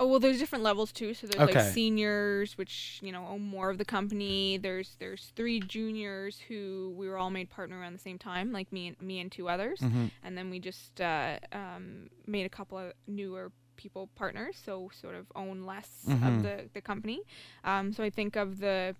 Oh 0.00 0.06
well, 0.06 0.20
there's 0.20 0.38
different 0.38 0.62
levels 0.62 0.92
too. 0.92 1.12
So 1.14 1.26
there's 1.26 1.42
Okay. 1.48 1.58
like 1.64 1.72
seniors, 1.74 2.56
which 2.56 3.00
you 3.02 3.10
know 3.10 3.26
own 3.26 3.42
more 3.42 3.70
of 3.70 3.78
the 3.78 3.84
company. 3.84 4.56
There's 4.58 4.96
there's 5.00 5.32
three 5.34 5.60
juniors 5.60 6.38
who 6.46 6.94
we 6.96 7.08
were 7.08 7.16
all 7.18 7.30
made 7.30 7.50
partner 7.50 7.78
around 7.80 7.94
the 7.94 7.98
same 7.98 8.18
time, 8.18 8.52
like 8.52 8.72
me 8.72 8.88
and 8.88 9.00
me 9.00 9.18
and 9.18 9.32
two 9.32 9.48
others. 9.48 9.80
Mhm. 9.80 10.10
and 10.22 10.36
then 10.38 10.50
we 10.50 10.60
just 10.60 11.00
uh, 11.00 11.38
um, 11.52 12.10
made 12.26 12.46
a 12.46 12.48
couple 12.50 12.78
of 12.78 12.92
newer 13.08 13.50
people 13.78 14.08
partners, 14.14 14.60
so 14.62 14.90
sort 15.00 15.14
of 15.14 15.24
own 15.34 15.64
less 15.64 15.88
Mhm. 16.06 16.28
of 16.28 16.42
the 16.42 16.68
the 16.74 16.82
company. 16.82 17.20
Um, 17.64 17.92
so 17.94 18.04
I 18.04 18.10
think 18.10 18.36
of 18.36 18.58
the, 18.58 18.94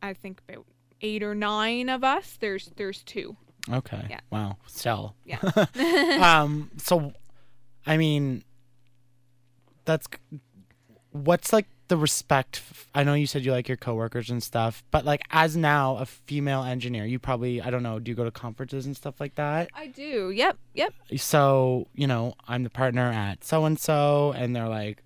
I 0.00 0.14
think 0.14 0.40
about 0.48 0.64
eight 1.00 1.22
or 1.24 1.34
nine 1.34 1.88
of 1.88 2.04
us. 2.04 2.36
There's 2.38 2.66
there's 2.76 3.02
two. 3.02 3.36
Okay. 3.68 4.06
Yeah. 4.08 4.20
Wow. 4.30 4.56
Still. 4.66 5.16
Yeah. 5.24 5.40
um. 6.22 6.70
So, 6.76 7.12
I 7.86 7.96
mean, 7.96 8.44
that's 9.84 10.06
what's 11.10 11.52
like 11.52 11.66
the 11.88 11.96
respect. 11.96 12.62
i 12.94 13.02
know 13.04 13.14
you 13.14 13.26
said 13.26 13.44
you 13.44 13.52
like 13.52 13.68
your 13.68 13.76
coworkers 13.76 14.30
and 14.30 14.42
stuff, 14.42 14.82
but 14.90 15.04
like 15.04 15.22
as 15.30 15.56
now 15.56 15.96
a 15.96 16.06
female 16.06 16.62
engineer, 16.62 17.04
you 17.04 17.18
probably 17.18 17.60
I 17.60 17.70
don't 17.70 17.82
know. 17.82 17.98
Do 17.98 18.10
you 18.10 18.14
go 18.16 18.24
to 18.24 18.30
conferences 18.30 18.86
and 18.86 18.96
stuff 18.96 19.20
like 19.20 19.34
that? 19.36 19.68
I 19.74 19.86
do. 19.88 20.30
Yep. 20.30 20.56
Yep. 20.74 20.94
So 21.16 21.88
you 21.94 22.06
know, 22.06 22.34
I'm 22.46 22.62
the 22.62 22.70
partner 22.70 23.10
at 23.10 23.44
so 23.44 23.64
and 23.64 23.78
so, 23.78 24.32
and 24.36 24.54
they're 24.54 24.68
like, 24.68 25.02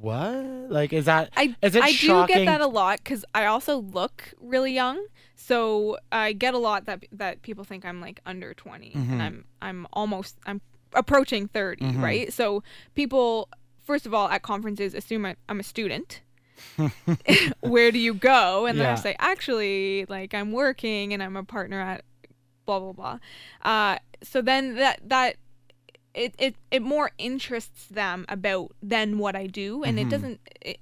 "What? 0.00 0.70
Like, 0.70 0.92
is 0.92 1.04
that 1.06 1.30
I 1.36 1.54
is 1.62 1.76
it 1.76 1.82
I 1.82 1.92
shocking? 1.92 2.36
do 2.36 2.44
get 2.44 2.46
that 2.46 2.60
a 2.60 2.66
lot 2.66 2.98
because 2.98 3.24
I 3.34 3.46
also 3.46 3.78
look 3.78 4.32
really 4.40 4.72
young. 4.72 5.04
So 5.34 5.98
I 6.10 6.32
get 6.32 6.54
a 6.54 6.58
lot 6.58 6.86
that 6.86 7.04
that 7.12 7.42
people 7.42 7.64
think 7.64 7.84
I'm 7.84 8.00
like 8.00 8.20
under 8.26 8.54
20 8.54 8.90
Mhm. 8.90 8.96
and 9.12 9.22
I'm 9.22 9.44
I'm 9.60 9.86
almost 9.92 10.36
I'm 10.46 10.60
approaching 10.94 11.48
30, 11.48 11.84
Mhm. 11.84 12.02
right? 12.02 12.32
So 12.32 12.62
people 12.94 13.48
first 13.82 14.06
of 14.06 14.14
all 14.14 14.28
at 14.28 14.42
conferences 14.42 14.94
assume 14.94 15.26
I, 15.26 15.36
I'm 15.48 15.60
a 15.60 15.64
student. 15.64 16.20
Where 17.60 17.90
do 17.90 17.98
you 17.98 18.14
go? 18.14 18.66
And 18.66 18.78
then 18.78 18.86
I 18.92 18.94
say 18.96 19.16
actually 19.18 20.06
like 20.08 20.34
I'm 20.34 20.52
working 20.52 21.12
and 21.12 21.22
I'm 21.22 21.36
a 21.36 21.44
partner 21.44 21.80
at 21.80 22.04
blah 22.66 22.78
blah 22.80 22.92
blah. 22.92 23.18
Uh, 23.62 23.98
so 24.22 24.40
then 24.42 24.76
that 24.76 25.00
that 25.08 25.36
it, 26.14 26.34
it 26.38 26.54
it 26.70 26.82
more 26.82 27.10
interests 27.18 27.86
them 27.86 28.24
about 28.28 28.72
than 28.82 29.18
what 29.18 29.34
I 29.34 29.46
do, 29.46 29.82
and 29.82 29.98
Mhm. 29.98 30.02
it 30.02 30.08
doesn't. 30.10 30.40
It, 30.60 30.78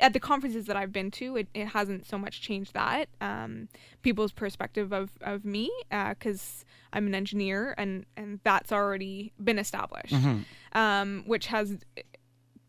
at 0.00 0.12
the 0.12 0.20
conferences 0.20 0.66
that 0.66 0.76
I've 0.76 0.90
been 0.92 1.12
to, 1.12 1.36
it, 1.36 1.46
it 1.54 1.68
hasn't 1.68 2.04
so 2.04 2.18
much 2.18 2.40
changed 2.42 2.74
that 2.74 3.08
um, 3.20 3.68
people's 4.02 4.32
perspective 4.32 4.92
of, 4.92 5.12
of 5.20 5.44
me 5.44 5.70
because 5.88 6.64
I'm 6.92 7.06
an 7.06 7.14
engineer 7.14 7.76
and, 7.78 8.04
and 8.16 8.40
that's 8.42 8.72
already 8.72 9.32
been 9.42 9.56
established, 9.58 10.12
Mhm. 10.12 10.44
um, 10.72 11.22
which 11.28 11.46
has 11.46 11.78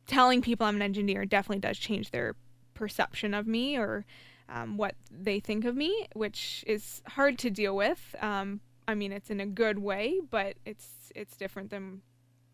telling 0.08 0.42
people 0.42 0.66
I'm 0.66 0.76
an 0.76 0.82
engineer 0.82 1.26
definitely 1.26 1.60
does 1.60 1.78
change 1.78 2.12
their 2.12 2.36
perception 2.74 3.34
of 3.34 3.48
me 3.48 3.78
or 3.78 4.06
um, 4.50 4.78
what 4.78 4.96
they 5.10 5.40
think 5.40 5.66
of 5.66 5.76
me, 5.76 6.08
which 6.14 6.64
is 6.68 7.02
hard 7.08 7.40
to 7.40 7.50
deal 7.50 7.76
with. 7.76 8.16
Um, 8.22 8.62
I 8.88 8.94
mean, 8.94 9.12
it's 9.12 9.30
in 9.30 9.40
a 9.40 9.46
good 9.46 9.80
way, 9.80 10.20
but 10.30 10.56
it's 10.66 11.12
it's 11.16 11.36
different 11.36 11.72
than 11.72 12.02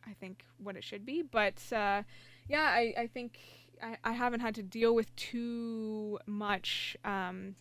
I 0.08 0.14
think 0.14 0.45
what 0.58 0.76
it 0.76 0.84
should 0.84 1.06
be. 1.06 1.22
But 1.22 1.62
uh, 1.72 2.04
yeah, 2.47 2.70
I, 2.70 2.93
I 2.97 3.08
think 3.08 3.39
I, 3.82 3.97
I 4.04 4.12
haven't 4.14 4.39
had 4.39 4.56
to 4.56 4.64
deal 4.64 4.95
with 4.95 5.14
too 5.16 6.20
much, 6.26 6.95
um, 7.04 7.56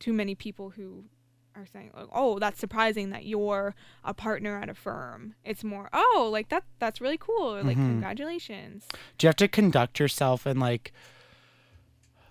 too 0.00 0.12
many 0.12 0.34
people 0.34 0.70
who 0.70 1.04
are 1.56 1.66
saying, 1.66 1.90
like, 1.94 2.08
"Oh, 2.12 2.38
that's 2.38 2.60
surprising 2.60 3.10
that 3.10 3.24
you're 3.24 3.74
a 4.04 4.12
partner 4.12 4.60
at 4.60 4.68
a 4.68 4.74
firm." 4.74 5.34
It's 5.44 5.64
more, 5.64 5.88
"Oh, 5.92 6.28
like 6.30 6.48
that 6.50 6.64
that's 6.78 7.00
really 7.00 7.18
cool," 7.18 7.54
or 7.56 7.62
like, 7.62 7.76
Mhm. 7.78 7.86
"Congratulations." 7.86 8.86
Do 9.18 9.26
you 9.26 9.28
have 9.28 9.36
to 9.36 9.48
conduct 9.48 9.98
yourself 9.98 10.46
in 10.46 10.58
like 10.60 10.92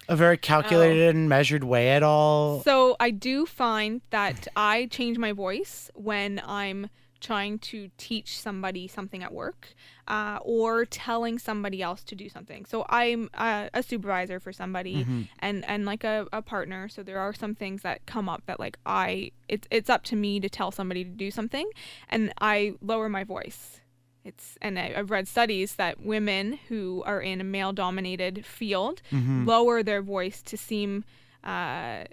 a 0.07 0.15
very 0.15 0.35
Oh. 0.35 0.39
calculated 0.39 1.15
and 1.15 1.27
measured 1.27 1.63
way 1.63 1.89
at 1.89 2.03
all? 2.03 2.61
So 2.61 2.95
I 2.99 3.09
do 3.09 3.45
find 3.45 4.01
that 4.11 4.47
I 4.55 4.85
change 4.91 5.17
my 5.17 5.31
voice 5.31 5.89
when 5.95 6.39
I'm 6.45 6.89
trying 7.21 7.57
to 7.59 7.89
teach 7.97 8.39
somebody 8.39 8.87
something 8.87 9.23
at 9.23 9.33
work 9.33 9.73
uh, 10.07 10.37
or 10.41 10.85
telling 10.85 11.39
somebody 11.39 11.81
else 11.81 12.03
to 12.03 12.15
do 12.15 12.29
something. 12.29 12.65
So 12.65 12.85
I'm 12.89 13.29
uh, 13.33 13.69
a 13.73 13.81
supervisor 13.81 14.39
for 14.39 14.51
somebody 14.53 15.05
Mhm. 15.05 15.27
and, 15.39 15.65
and 15.67 15.85
like 15.85 16.03
a, 16.03 16.27
a 16.33 16.41
partner. 16.41 16.87
So 16.89 17.01
there 17.03 17.19
are 17.19 17.33
some 17.33 17.55
things 17.55 17.81
that 17.83 18.05
come 18.05 18.27
up 18.29 18.43
that 18.45 18.59
like 18.59 18.77
I 18.85 19.31
it's 19.47 19.67
it's 19.71 19.89
up 19.89 20.03
to 20.05 20.15
me 20.15 20.39
to 20.39 20.49
tell 20.49 20.71
somebody 20.71 21.03
to 21.03 21.09
do 21.09 21.31
something 21.31 21.67
and 22.09 22.33
I 22.41 22.73
lower 22.81 23.09
my 23.09 23.23
voice. 23.23 23.79
It's 24.23 24.57
and 24.61 24.77
I, 24.77 24.93
I've 24.97 25.11
read 25.11 25.27
studies 25.27 25.75
that 25.75 26.01
women 26.01 26.59
who 26.67 27.01
are 27.05 27.21
in 27.21 27.39
a 27.41 27.43
male 27.43 27.73
dominated 27.73 28.45
field 28.45 29.01
Mhm. 29.11 29.45
lower 29.47 29.83
their 29.83 30.01
voice 30.01 30.41
to 30.43 30.57
seem 30.57 31.05
uh, 31.43 32.05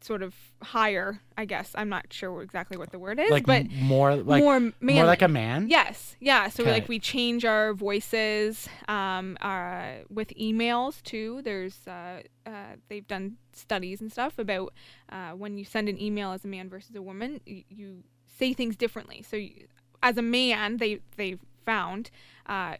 sort 0.00 0.22
of 0.22 0.34
higher. 0.62 1.20
I 1.36 1.44
guess 1.44 1.72
I'm 1.74 1.88
not 1.88 2.12
sure 2.12 2.42
exactly 2.42 2.76
what 2.76 2.90
the 2.90 2.98
word 2.98 3.18
is, 3.18 3.30
like 3.30 3.46
but 3.46 3.70
more 3.70 4.14
like 4.16 4.42
more 4.42 4.72
more, 4.80 5.04
like 5.04 5.22
a 5.22 5.28
man. 5.28 5.68
Yes, 5.68 6.16
yeah. 6.20 6.48
So 6.48 6.62
Okay. 6.62 6.72
like 6.72 6.88
we 6.88 6.98
change 6.98 7.44
our 7.44 7.72
voices 7.74 8.68
um, 8.88 9.36
uh, 9.40 10.04
with 10.08 10.28
emails 10.40 11.02
too. 11.02 11.42
There's 11.42 11.86
uh, 11.86 12.22
uh, 12.46 12.76
they've 12.88 13.06
done 13.06 13.36
studies 13.52 14.00
and 14.00 14.10
stuff 14.12 14.38
about 14.38 14.72
uh, 15.10 15.30
when 15.32 15.58
you 15.58 15.64
send 15.64 15.88
an 15.88 16.00
email 16.00 16.32
as 16.32 16.44
a 16.44 16.48
man 16.48 16.68
versus 16.68 16.94
a 16.94 17.02
woman, 17.02 17.40
you, 17.46 17.64
you 17.68 18.02
say 18.26 18.52
things 18.52 18.76
differently. 18.76 19.22
So 19.28 19.36
you, 19.36 19.66
as 20.02 20.16
a 20.16 20.22
man, 20.22 20.76
they 20.78 21.00
they 21.16 21.36
found 21.66 22.10
uh, 22.46 22.76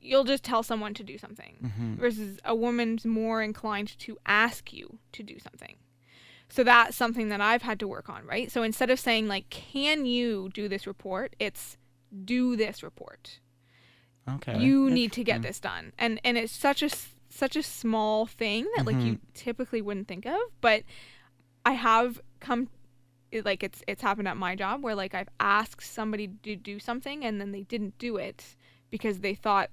you'll 0.00 0.24
just 0.24 0.42
tell 0.44 0.62
someone 0.62 0.94
to 0.94 1.02
do 1.04 1.18
something 1.18 1.56
Mhm. 1.62 1.98
versus 1.98 2.38
a 2.44 2.54
woman's 2.54 3.04
more 3.04 3.42
inclined 3.42 3.98
to 3.98 4.16
ask 4.24 4.72
you 4.72 4.98
to 5.12 5.22
do 5.22 5.38
something. 5.38 5.76
So 6.50 6.64
that's 6.64 6.96
something 6.96 7.28
that 7.28 7.40
I've 7.40 7.62
had 7.62 7.78
to 7.80 7.88
work 7.88 8.08
on, 8.08 8.26
right? 8.26 8.50
So 8.50 8.62
instead 8.62 8.90
of 8.90 8.98
saying 8.98 9.28
like, 9.28 9.48
"Can 9.50 10.06
you 10.06 10.50
do 10.52 10.68
this 10.68 10.86
report?" 10.86 11.34
it's 11.38 11.76
"Do 12.24 12.56
this 12.56 12.82
report." 12.82 13.40
Okay. 14.28 14.58
You 14.58 14.90
need 14.90 15.12
to 15.12 15.24
get 15.24 15.42
this 15.42 15.60
done, 15.60 15.92
and 15.98 16.20
and 16.24 16.36
it's 16.36 16.52
such 16.52 16.82
a 16.82 16.90
such 17.28 17.56
a 17.56 17.62
small 17.62 18.26
thing 18.26 18.66
that 18.76 18.86
like 18.86 18.96
you 18.96 19.14
mm-hmm. 19.14 19.32
typically 19.34 19.80
wouldn't 19.80 20.08
think 20.08 20.26
of, 20.26 20.40
but 20.60 20.82
I 21.64 21.72
have 21.72 22.20
come 22.40 22.68
it, 23.30 23.44
like 23.44 23.62
it's 23.62 23.82
it's 23.86 24.02
happened 24.02 24.28
at 24.28 24.36
my 24.36 24.54
job 24.56 24.82
where 24.82 24.94
like 24.94 25.14
I've 25.14 25.28
asked 25.38 25.86
somebody 25.86 26.28
to 26.42 26.56
do 26.56 26.78
something 26.78 27.24
and 27.24 27.40
then 27.40 27.52
they 27.52 27.62
didn't 27.62 27.98
do 27.98 28.16
it 28.16 28.56
because 28.90 29.20
they 29.20 29.34
thought 29.34 29.70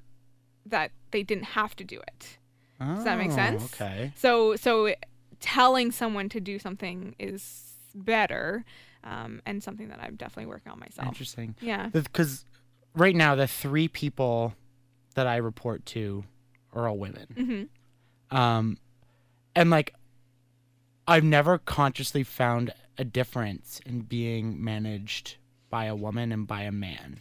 that 0.66 0.92
they 1.12 1.24
didn't 1.24 1.46
have 1.46 1.76
to 1.78 1.84
do 1.84 2.00
it. 2.00 2.38
Does 2.80 3.06
that 3.06 3.18
make 3.18 3.32
Oh, 3.32 3.36
sense? 3.36 3.74
Okay. 3.74 4.14
So 4.16 4.56
so 4.56 4.94
telling 5.40 5.92
someone 5.92 6.30
to 6.30 6.40
do 6.40 6.60
something 6.60 7.16
is 7.20 7.74
better, 7.94 8.66
um, 9.04 9.42
and 9.46 9.64
something 9.64 9.90
that 9.90 10.00
I'm 10.02 10.16
definitely 10.16 10.48
working 10.50 10.72
on 10.72 10.80
myself. 10.80 11.08
Interesting. 11.08 11.56
Yeah. 11.62 11.88
Because 11.88 12.46
right 12.96 13.16
now 13.16 13.36
the 13.36 13.48
three 13.48 13.88
people 13.88 14.54
that 15.16 15.28
I 15.28 15.38
report 15.38 15.86
to 15.88 16.24
are 16.74 16.88
all 16.88 16.98
women. 16.98 17.28
hmm 18.30 18.36
Um, 18.36 18.78
and 19.56 19.70
like, 19.70 19.94
I've 21.08 21.24
never 21.24 21.58
consciously 21.58 22.24
found 22.24 22.74
a 22.98 23.06
difference 23.06 23.80
in 23.86 24.02
being 24.02 24.64
managed 24.64 25.38
by 25.70 25.86
a 25.86 25.96
woman 25.96 26.32
and 26.32 26.46
by 26.46 26.64
a 26.64 26.72
man. 26.72 27.20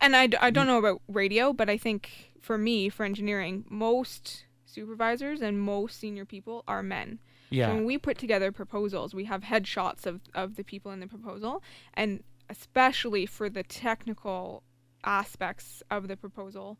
And 0.00 0.16
I, 0.16 0.28
I 0.40 0.50
don't 0.50 0.66
know 0.66 0.78
about 0.78 1.00
radio, 1.08 1.52
but 1.52 1.68
I 1.68 1.76
think 1.76 2.32
for 2.40 2.56
me, 2.58 2.88
for 2.88 3.04
engineering, 3.04 3.64
most 3.68 4.44
supervisors 4.64 5.40
and 5.40 5.60
most 5.60 5.98
senior 5.98 6.24
people 6.24 6.64
are 6.68 6.82
men. 6.82 7.18
Yeah. 7.50 7.68
So 7.68 7.74
when 7.74 7.84
we 7.84 7.98
put 7.98 8.18
together 8.18 8.52
proposals, 8.52 9.14
we 9.14 9.24
have 9.24 9.42
headshots 9.42 10.06
of, 10.06 10.20
of 10.34 10.56
the 10.56 10.64
people 10.64 10.92
in 10.92 11.00
the 11.00 11.06
proposal, 11.06 11.62
and 11.94 12.22
especially 12.48 13.26
for 13.26 13.48
the 13.48 13.62
technical 13.62 14.62
aspects 15.04 15.82
of 15.90 16.08
the 16.08 16.16
proposal 16.16 16.78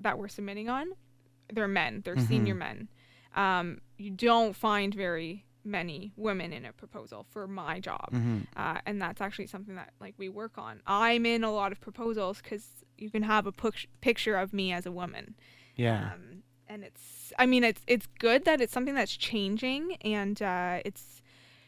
that 0.00 0.18
we're 0.18 0.28
submitting 0.28 0.68
on, 0.68 0.92
they're 1.52 1.68
men, 1.68 2.02
they're 2.04 2.18
senior 2.18 2.54
men. 2.54 2.88
Um, 3.34 3.80
you 3.96 4.10
don't 4.10 4.54
find 4.54 4.94
very 4.94 5.46
many 5.64 6.12
women 6.16 6.52
in 6.52 6.64
a 6.66 6.72
proposal 6.72 7.24
for 7.30 7.46
my 7.46 7.80
job, 7.80 8.08
uh, 8.56 8.78
and 8.84 9.00
that's 9.00 9.20
actually 9.20 9.46
something 9.46 9.76
that 9.76 9.92
like 10.00 10.14
we 10.18 10.28
work 10.28 10.58
on. 10.58 10.82
I'm 10.86 11.24
in 11.24 11.44
a 11.44 11.52
lot 11.52 11.72
of 11.72 11.80
proposals 11.80 12.42
because 12.42 12.66
you 12.98 13.10
can 13.10 13.22
have 13.22 13.46
a 13.46 13.52
pic- 13.52 13.88
picture 14.00 14.36
of 14.36 14.52
me 14.52 14.72
as 14.72 14.86
a 14.86 14.92
woman 14.92 15.34
yeah. 15.76 16.12
um, 16.12 16.31
and 16.72 16.84
it's 16.84 17.32
i 17.38 17.46
mean 17.46 17.62
it's 17.62 17.82
it's 17.86 18.06
good 18.18 18.44
that 18.44 18.60
it's 18.60 18.72
something 18.72 18.94
that's 18.94 19.16
changing 19.16 19.96
and 20.02 20.40
uh, 20.40 20.80
it's 20.84 21.22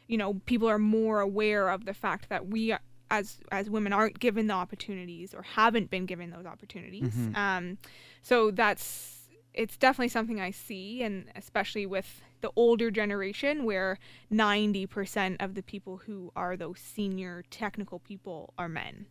you 0.06 0.16
know 0.16 0.34
people 0.46 0.68
are 0.68 0.78
more 0.78 1.20
aware 1.20 1.68
of 1.68 1.84
the 1.84 1.94
fact 1.94 2.28
that 2.28 2.46
we 2.46 2.74
as 3.10 3.38
as 3.52 3.68
women 3.68 3.92
aren't 3.92 4.18
given 4.18 4.46
the 4.46 4.54
opportunities 4.54 5.34
or 5.34 5.42
haven't 5.42 5.90
been 5.90 6.06
given 6.06 6.30
those 6.30 6.46
opportunities 6.46 7.14
um, 7.34 7.76
so 8.22 8.50
that's 8.50 9.28
it's 9.52 9.76
definitely 9.76 10.08
something 10.08 10.40
i 10.40 10.50
see 10.50 11.02
and 11.02 11.26
especially 11.36 11.86
with 11.86 12.22
the 12.40 12.50
older 12.56 12.90
generation 12.90 13.64
where 13.64 13.98
90% 14.30 15.42
of 15.42 15.54
the 15.54 15.62
people 15.62 16.02
who 16.04 16.30
are 16.36 16.58
those 16.58 16.78
senior 16.78 17.42
technical 17.50 18.00
people 18.00 18.52
are 18.58 18.68
men 18.68 19.06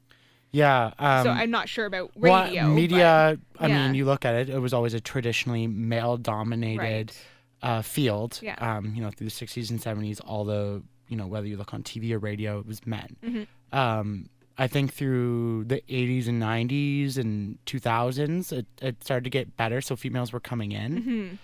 yeah. 0.53 0.91
Um, 0.99 1.23
so 1.23 1.29
i'm 1.31 1.51
not 1.51 1.67
sure 1.67 1.85
about 1.85 2.11
well, 2.15 2.45
radio 2.45 2.67
but- 2.67 2.73
media. 2.73 3.37
I 3.63 3.67
yeah. 3.67 3.85
mean, 3.85 3.95
you 3.95 4.05
look 4.05 4.25
at 4.25 4.35
it; 4.35 4.49
it 4.49 4.59
was 4.59 4.73
always 4.73 4.93
a 4.93 4.99
traditionally 5.01 5.65
male-dominated 5.67 6.79
Right. 6.79 7.25
uh, 7.61 7.81
field. 7.81 8.39
Yeah. 8.41 8.55
Um, 8.59 8.93
you 8.95 9.01
know, 9.01 9.09
through 9.09 9.27
the 9.27 9.31
'60s 9.31 9.69
and 9.71 9.79
'70s, 9.79 10.19
all 10.25 10.43
the 10.45 10.83
you 11.07 11.17
know 11.17 11.27
whether 11.27 11.47
you 11.47 11.57
look 11.57 11.73
on 11.73 11.81
TV 11.83 12.11
or 12.11 12.19
radio, 12.19 12.59
it 12.59 12.65
was 12.67 12.85
men. 12.85 13.15
Mm-hmm. 13.23 13.77
Um, 13.77 14.29
I 14.57 14.67
think 14.67 14.93
through 14.93 15.63
the 15.65 15.81
'80s 15.89 16.27
and 16.27 16.41
'90s 16.41 17.17
and 17.17 17.57
2000s, 17.65 18.51
it, 18.51 18.65
it 18.81 19.03
started 19.03 19.23
to 19.23 19.29
get 19.29 19.57
better. 19.57 19.81
So 19.81 19.95
females 19.95 20.31
were 20.31 20.39
coming 20.39 20.71
in, 20.71 21.01
Mm-hmm. 21.01 21.35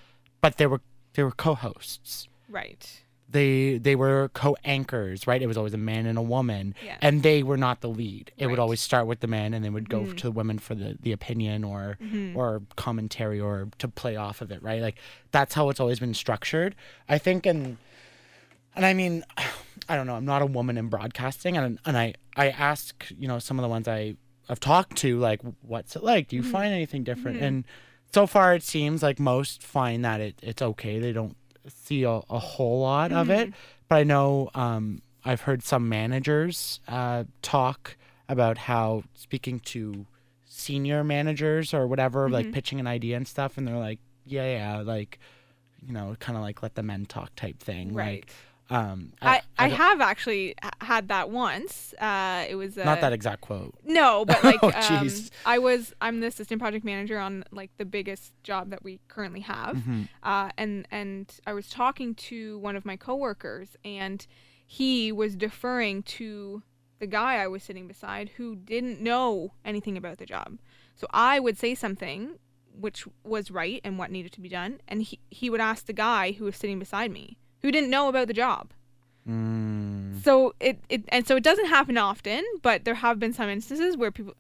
but 0.42 0.58
they 0.58 0.68
were 0.68 0.82
they 1.14 1.24
were 1.24 1.32
co-hosts. 1.32 2.28
right 2.50 3.02
They 3.32 3.78
they 3.78 3.96
were 3.96 4.30
co-anchors, 4.34 5.28
right? 5.28 5.42
It 5.42 5.48
was 5.48 5.58
always 5.58 5.74
a 5.74 5.78
man 5.78 6.06
and 6.08 6.18
a 6.18 6.22
woman, 6.22 6.74
Yeah. 6.84 6.98
and 7.02 7.22
they 7.22 7.44
were 7.44 7.58
not 7.58 7.82
the 7.82 7.90
lead. 7.90 8.32
It 8.38 8.46
would 8.46 8.50
Right. 8.50 8.54
Mm-hmm. 8.54 8.62
always 8.62 8.82
start 8.82 9.06
with 9.06 9.20
the 9.20 9.28
men, 9.28 9.54
and 9.54 9.64
then 9.64 9.74
would 9.74 9.90
go 9.90 10.02
mm-hmm. 10.02 10.16
to 10.16 10.24
the 10.24 10.32
women 10.32 10.58
for 10.58 10.74
the, 10.74 10.98
the 11.00 11.12
opinion 11.12 11.64
or 11.64 11.98
mm-hmm. 12.02 12.36
or 12.36 12.64
commentary 12.76 13.40
or 13.40 13.70
to 13.78 13.88
play 13.88 14.16
off 14.16 14.42
of 14.42 14.52
it, 14.52 14.64
right? 14.64 14.82
Like 14.82 14.98
that's 15.32 15.54
how 15.54 15.70
it's 15.70 15.80
always 15.80 16.00
been 16.00 16.16
structured. 16.16 16.76
I 17.08 17.20
think, 17.20 17.46
and 17.46 17.78
and 18.76 18.86
I 18.86 18.94
mean, 18.94 19.24
I 19.90 19.96
don't 19.96 20.08
know. 20.08 20.16
I'm 20.16 20.26
not 20.26 20.42
a 20.42 20.48
woman 20.48 20.78
in 20.78 20.88
broadcasting, 20.88 21.56
and 21.56 21.80
and 21.86 21.98
I 21.98 22.16
I 22.36 22.50
ask 22.50 23.06
you 23.18 23.28
know 23.28 23.40
some 23.40 23.60
of 23.60 23.64
the 23.64 23.70
ones 23.70 23.88
I 23.88 24.16
I've 24.50 24.60
talked 24.60 24.98
to 24.98 25.20
like, 25.20 25.42
what's 25.62 25.96
it 25.96 26.04
like? 26.04 26.28
Do 26.30 26.36
you 26.36 26.42
mm-hmm. 26.42 26.52
find 26.52 26.74
anything 26.74 27.04
different? 27.04 27.42
And 27.42 27.66
so 28.12 28.26
far, 28.26 28.56
it 28.56 28.64
seems 28.64 29.04
like 29.04 29.20
most 29.20 29.62
find 29.62 30.04
that 30.04 30.20
it 30.20 30.40
it's 30.42 30.62
okay. 30.62 31.00
They 31.00 31.14
don't 31.14 31.38
see 31.68 32.04
a, 32.04 32.22
a 32.30 32.40
whole 32.40 32.82
lot 32.82 33.12
of 33.12 33.30
it, 33.30 33.54
but 33.88 33.96
I 33.96 34.04
know 34.04 34.50
um, 34.56 35.02
I've 35.26 35.42
heard 35.42 35.64
some 35.64 35.90
managers 35.90 36.80
uh, 36.88 37.26
talk 37.42 37.98
about 38.28 38.58
how 38.58 39.04
speaking 39.16 39.60
to 39.62 40.06
senior 40.46 41.04
managers 41.04 41.74
or 41.74 41.88
whatever, 41.88 42.30
like 42.30 42.52
pitching 42.52 42.80
an 42.80 42.88
idea 42.88 43.18
and 43.18 43.28
stuff, 43.28 43.58
and 43.58 43.68
they're 43.68 43.78
like, 43.78 44.00
yeah, 44.26 44.52
yeah, 44.52 44.82
like 44.82 45.20
you 45.86 45.94
know, 45.94 46.16
kind 46.20 46.38
of 46.38 46.44
like 46.44 46.62
let 46.62 46.76
the 46.76 46.84
men 46.84 47.06
talk 47.06 47.36
type 47.36 47.60
thing, 47.60 47.94
Right. 47.94 48.22
Like, 48.26 48.34
um, 48.70 49.14
I, 49.22 49.42
I, 49.58 49.68
don't- 49.70 49.78
have 49.78 50.02
actually 50.02 50.56
had 50.82 51.08
that 51.08 51.30
once. 51.32 51.94
Uh, 52.00 52.46
it 52.48 52.56
was 52.56 52.78
uh, 52.78 52.84
not 52.84 53.02
that 53.02 53.14
exact 53.14 53.42
quote. 53.42 53.74
no, 53.84 54.26
but 54.26 54.44
like 54.44 54.60
Oh, 54.62 54.72
um. 54.74 55.10
I 55.46 55.58
was 55.60 55.94
I'm 56.02 56.20
the 56.20 56.28
assistant 56.28 56.62
project 56.62 56.86
manager 56.86 57.18
on 57.20 57.44
like 57.52 57.72
the 57.78 57.86
biggest 57.86 58.34
job 58.44 58.70
that 58.70 58.84
we 58.84 59.00
currently 59.08 59.42
have, 59.42 59.76
Mm-hmm. 59.78 60.04
uh, 60.24 60.50
and 60.58 60.88
and 60.92 61.34
I 61.48 61.54
was 61.54 61.70
talking 61.70 62.16
to 62.16 62.60
one 62.60 62.76
of 62.76 62.86
my 62.86 62.96
coworkers, 62.96 63.70
and 63.84 64.26
he 64.66 65.12
was 65.12 65.36
deferring 65.36 66.04
to 66.04 66.62
the 67.00 67.08
guy 67.08 67.36
I 67.38 67.48
was 67.48 67.64
sitting 67.64 67.88
beside 67.88 68.30
who 68.38 68.56
didn't 68.56 69.02
know 69.02 69.54
anything 69.66 69.98
about 69.98 70.18
the 70.18 70.26
job. 70.26 70.60
So 70.96 71.08
I 71.12 71.40
would 71.40 71.58
say 71.58 71.74
something 71.74 72.38
which 72.78 73.06
was 73.24 73.50
right 73.52 73.82
and 73.84 73.98
what 73.98 74.12
needed 74.12 74.32
to 74.34 74.42
be 74.42 74.50
done, 74.50 74.80
and 74.88 75.02
he 75.02 75.20
he 75.30 75.50
would 75.50 75.62
ask 75.62 75.86
the 75.86 75.94
guy 75.94 76.34
who 76.34 76.46
was 76.46 76.56
sitting 76.56 76.78
beside 76.78 77.10
me 77.12 77.38
who 77.62 77.72
didn't 77.72 77.90
know 77.90 78.08
about 78.10 78.28
the 78.28 78.34
job. 78.34 78.70
Mm, 79.28 80.24
So 80.24 80.54
it, 80.60 80.80
it 80.90 81.04
and 81.10 81.28
so 81.28 81.36
it 81.36 81.44
doesn't 81.44 81.68
happen 81.68 81.98
often, 81.98 82.44
but 82.62 82.86
there 82.86 82.96
have 82.96 83.20
been 83.20 83.34
some 83.34 83.50
instances 83.50 83.96
where 83.98 84.12
people, 84.12 84.34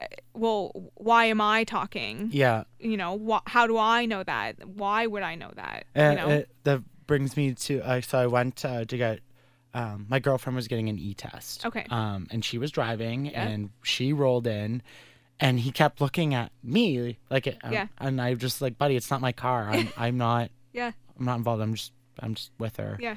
uh, 0.00 0.06
well, 0.34 0.90
why 0.94 1.24
am 1.26 1.40
I 1.40 1.64
talking? 1.64 2.28
yeah, 2.32 2.64
You 2.78 2.96
know, 2.96 3.18
wh- 3.18 3.50
how 3.50 3.66
do 3.66 3.78
I 3.78 4.06
know 4.06 4.22
that? 4.22 4.66
Why 4.68 5.06
would 5.06 5.22
I 5.22 5.34
know 5.34 5.50
that? 5.56 5.84
Uh, 5.96 6.10
you 6.10 6.16
know, 6.16 6.28
it, 6.30 6.48
that 6.64 6.82
brings 7.06 7.36
me 7.36 7.54
to 7.54 7.80
uh, 7.80 8.00
so 8.00 8.18
I 8.18 8.26
went 8.26 8.64
uh, 8.64 8.84
to 8.84 8.96
get 8.96 9.20
um, 9.74 10.06
my 10.08 10.18
girlfriend 10.18 10.56
was 10.56 10.66
getting 10.68 10.88
an 10.88 10.98
e 10.98 11.14
test. 11.14 11.66
Okay. 11.66 11.84
Um, 11.90 12.26
and 12.30 12.44
she 12.44 12.58
was 12.58 12.70
driving, 12.70 13.26
Yeah. 13.26 13.46
and 13.46 13.70
she 13.82 14.12
rolled 14.12 14.46
in, 14.46 14.82
and 15.40 15.60
he 15.60 15.70
kept 15.72 16.00
looking 16.00 16.32
at 16.34 16.52
me 16.62 17.18
like, 17.30 17.46
it, 17.46 17.58
Yeah. 17.70 17.88
and 17.98 18.20
I 18.20 18.30
was 18.30 18.38
just 18.38 18.62
like, 18.62 18.78
buddy, 18.78 18.96
it's 18.96 19.10
not 19.10 19.20
my 19.20 19.32
car. 19.32 19.68
I'm 19.70 19.88
I'm 19.96 20.16
not 20.16 20.50
yeah, 20.72 20.92
I'm 21.18 21.24
not 21.26 21.36
involved. 21.36 21.62
I'm 21.62 21.74
just 21.74 21.92
I'm 22.20 22.34
just 22.34 22.50
with 22.58 22.76
her. 22.76 22.96
yeah, 23.00 23.16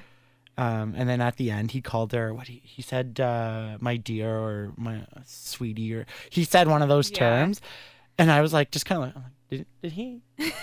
Um, 0.58 0.93
and 0.97 1.08
then 1.10 1.22
at 1.22 1.38
the 1.38 1.49
end, 1.52 1.72
he 1.72 1.82
called 1.82 2.12
her 2.14 2.34
what 2.34 2.47
he, 2.47 2.62
he 2.64 2.82
said, 2.82 3.20
uh, 3.20 3.78
my 3.80 3.97
dear 3.97 4.30
or 4.38 4.74
my 4.78 5.02
sweetie, 5.26 5.93
or 5.93 6.06
he 6.30 6.43
said 6.43 6.68
one 6.68 6.82
of 6.82 6.89
those 6.89 7.10
Yeah. 7.12 7.18
terms, 7.18 7.62
and 8.18 8.32
I 8.32 8.41
was 8.41 8.54
like, 8.54 8.72
just 8.72 8.86
kind 8.86 9.04
of 9.04 9.16
like, 9.16 9.26
did 9.49 9.66
did 9.82 9.91
he? 9.93 10.22
did 10.38 10.54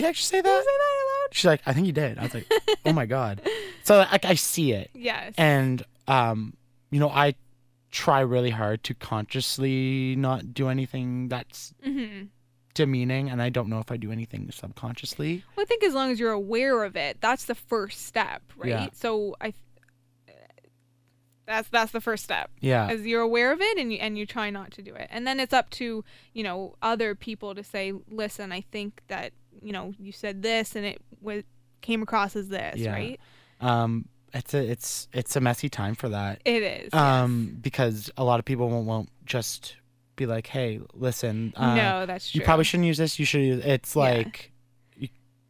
he 0.00 0.04
actually 0.04 0.26
say 0.26 0.40
that? 0.40 0.64
say 0.64 0.64
that 0.66 0.96
out 0.98 1.22
loud. 1.22 1.28
She's 1.32 1.44
like, 1.46 1.62
I 1.66 1.72
think 1.72 1.86
he 1.86 1.92
did. 1.92 2.18
I 2.18 2.22
was 2.22 2.34
like, 2.34 2.46
oh 2.84 2.92
my 2.92 3.06
god. 3.06 3.40
So 3.84 3.98
like 3.98 4.24
I 4.24 4.34
see 4.34 4.72
it, 4.72 4.90
Yes. 4.94 5.34
and 5.38 5.80
um, 6.08 6.54
you 6.90 6.98
know, 6.98 7.08
I 7.08 7.34
try 7.92 8.18
really 8.20 8.50
hard 8.50 8.82
to 8.84 8.94
consciously 8.94 10.16
not 10.16 10.52
do 10.52 10.68
anything 10.68 11.28
that's 11.28 11.72
hmm 11.84 12.24
demeaning, 12.76 13.28
and 13.30 13.42
I 13.42 13.48
don't 13.48 13.68
know 13.68 13.80
if 13.80 13.90
I 13.90 13.96
do 13.96 14.12
anything 14.12 14.48
subconsciously. 14.52 15.42
Well, 15.56 15.64
I 15.64 15.66
think 15.66 15.82
as 15.82 15.94
long 15.94 16.12
as 16.12 16.20
you're 16.20 16.30
aware 16.30 16.84
of 16.84 16.94
it, 16.96 17.20
that's 17.20 17.46
the 17.46 17.54
first 17.56 18.06
step, 18.06 18.42
right? 18.56 18.68
Yeah. 18.68 18.88
So 18.92 19.34
I. 19.40 19.52
That's 21.46 21.68
that's 21.68 21.92
the 21.92 22.00
first 22.00 22.24
step. 22.24 22.50
Yeah. 22.60 22.88
As 22.90 23.06
you're 23.06 23.20
aware 23.20 23.52
of 23.52 23.60
it 23.60 23.78
and 23.78 23.92
you 23.92 23.98
and 24.00 24.18
you 24.18 24.26
try 24.26 24.50
not 24.50 24.72
to 24.72 24.82
do 24.82 24.94
it. 24.94 25.06
And 25.10 25.24
then 25.26 25.38
it's 25.38 25.52
up 25.52 25.70
to, 25.70 26.04
you 26.32 26.42
know, 26.42 26.74
other 26.82 27.14
people 27.14 27.54
to 27.54 27.62
say, 27.62 27.92
"Listen, 28.10 28.50
I 28.50 28.62
think 28.62 29.00
that, 29.06 29.32
you 29.62 29.72
know, 29.72 29.94
you 29.96 30.10
said 30.10 30.42
this 30.42 30.74
and 30.74 30.84
it 30.84 31.00
was 31.20 31.44
came 31.82 32.02
across 32.02 32.34
as 32.34 32.48
this, 32.48 32.76
Yeah. 32.80 32.92
right?" 32.92 33.20
Um, 33.60 34.08
it's 34.34 34.54
a 34.54 34.68
it's 34.68 35.06
it's 35.12 35.36
a 35.36 35.40
messy 35.40 35.68
time 35.68 35.94
for 35.94 36.08
that. 36.08 36.40
It 36.44 36.62
is. 36.64 36.92
um, 36.92 37.56
because 37.60 38.10
a 38.16 38.24
lot 38.24 38.40
of 38.40 38.44
people 38.44 38.68
won't, 38.68 38.86
won't 38.86 39.08
just 39.24 39.76
be 40.16 40.26
like, 40.26 40.46
"Hey, 40.46 40.80
listen, 40.94 41.52
uh, 41.56 41.74
no, 41.74 42.06
that's 42.06 42.30
true. 42.30 42.40
you 42.40 42.44
probably 42.44 42.64
shouldn't 42.64 42.86
use 42.86 42.98
this. 42.98 43.18
You 43.18 43.24
should." 43.26 43.42
Use, 43.42 43.64
it's 43.64 43.94
Yeah. 43.94 44.02
like 44.02 44.52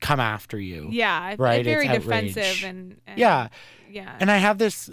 come 0.00 0.20
after 0.20 0.58
you. 0.58 0.88
Yeah, 0.90 1.34
right, 1.38 1.60
it's 1.60 1.66
very 1.66 1.88
defensive 1.88 2.62
and, 2.68 3.00
and 3.06 3.18
Yeah, 3.18 3.48
yeah. 3.90 4.14
and 4.20 4.30
I 4.30 4.36
have 4.36 4.58
this, 4.58 4.90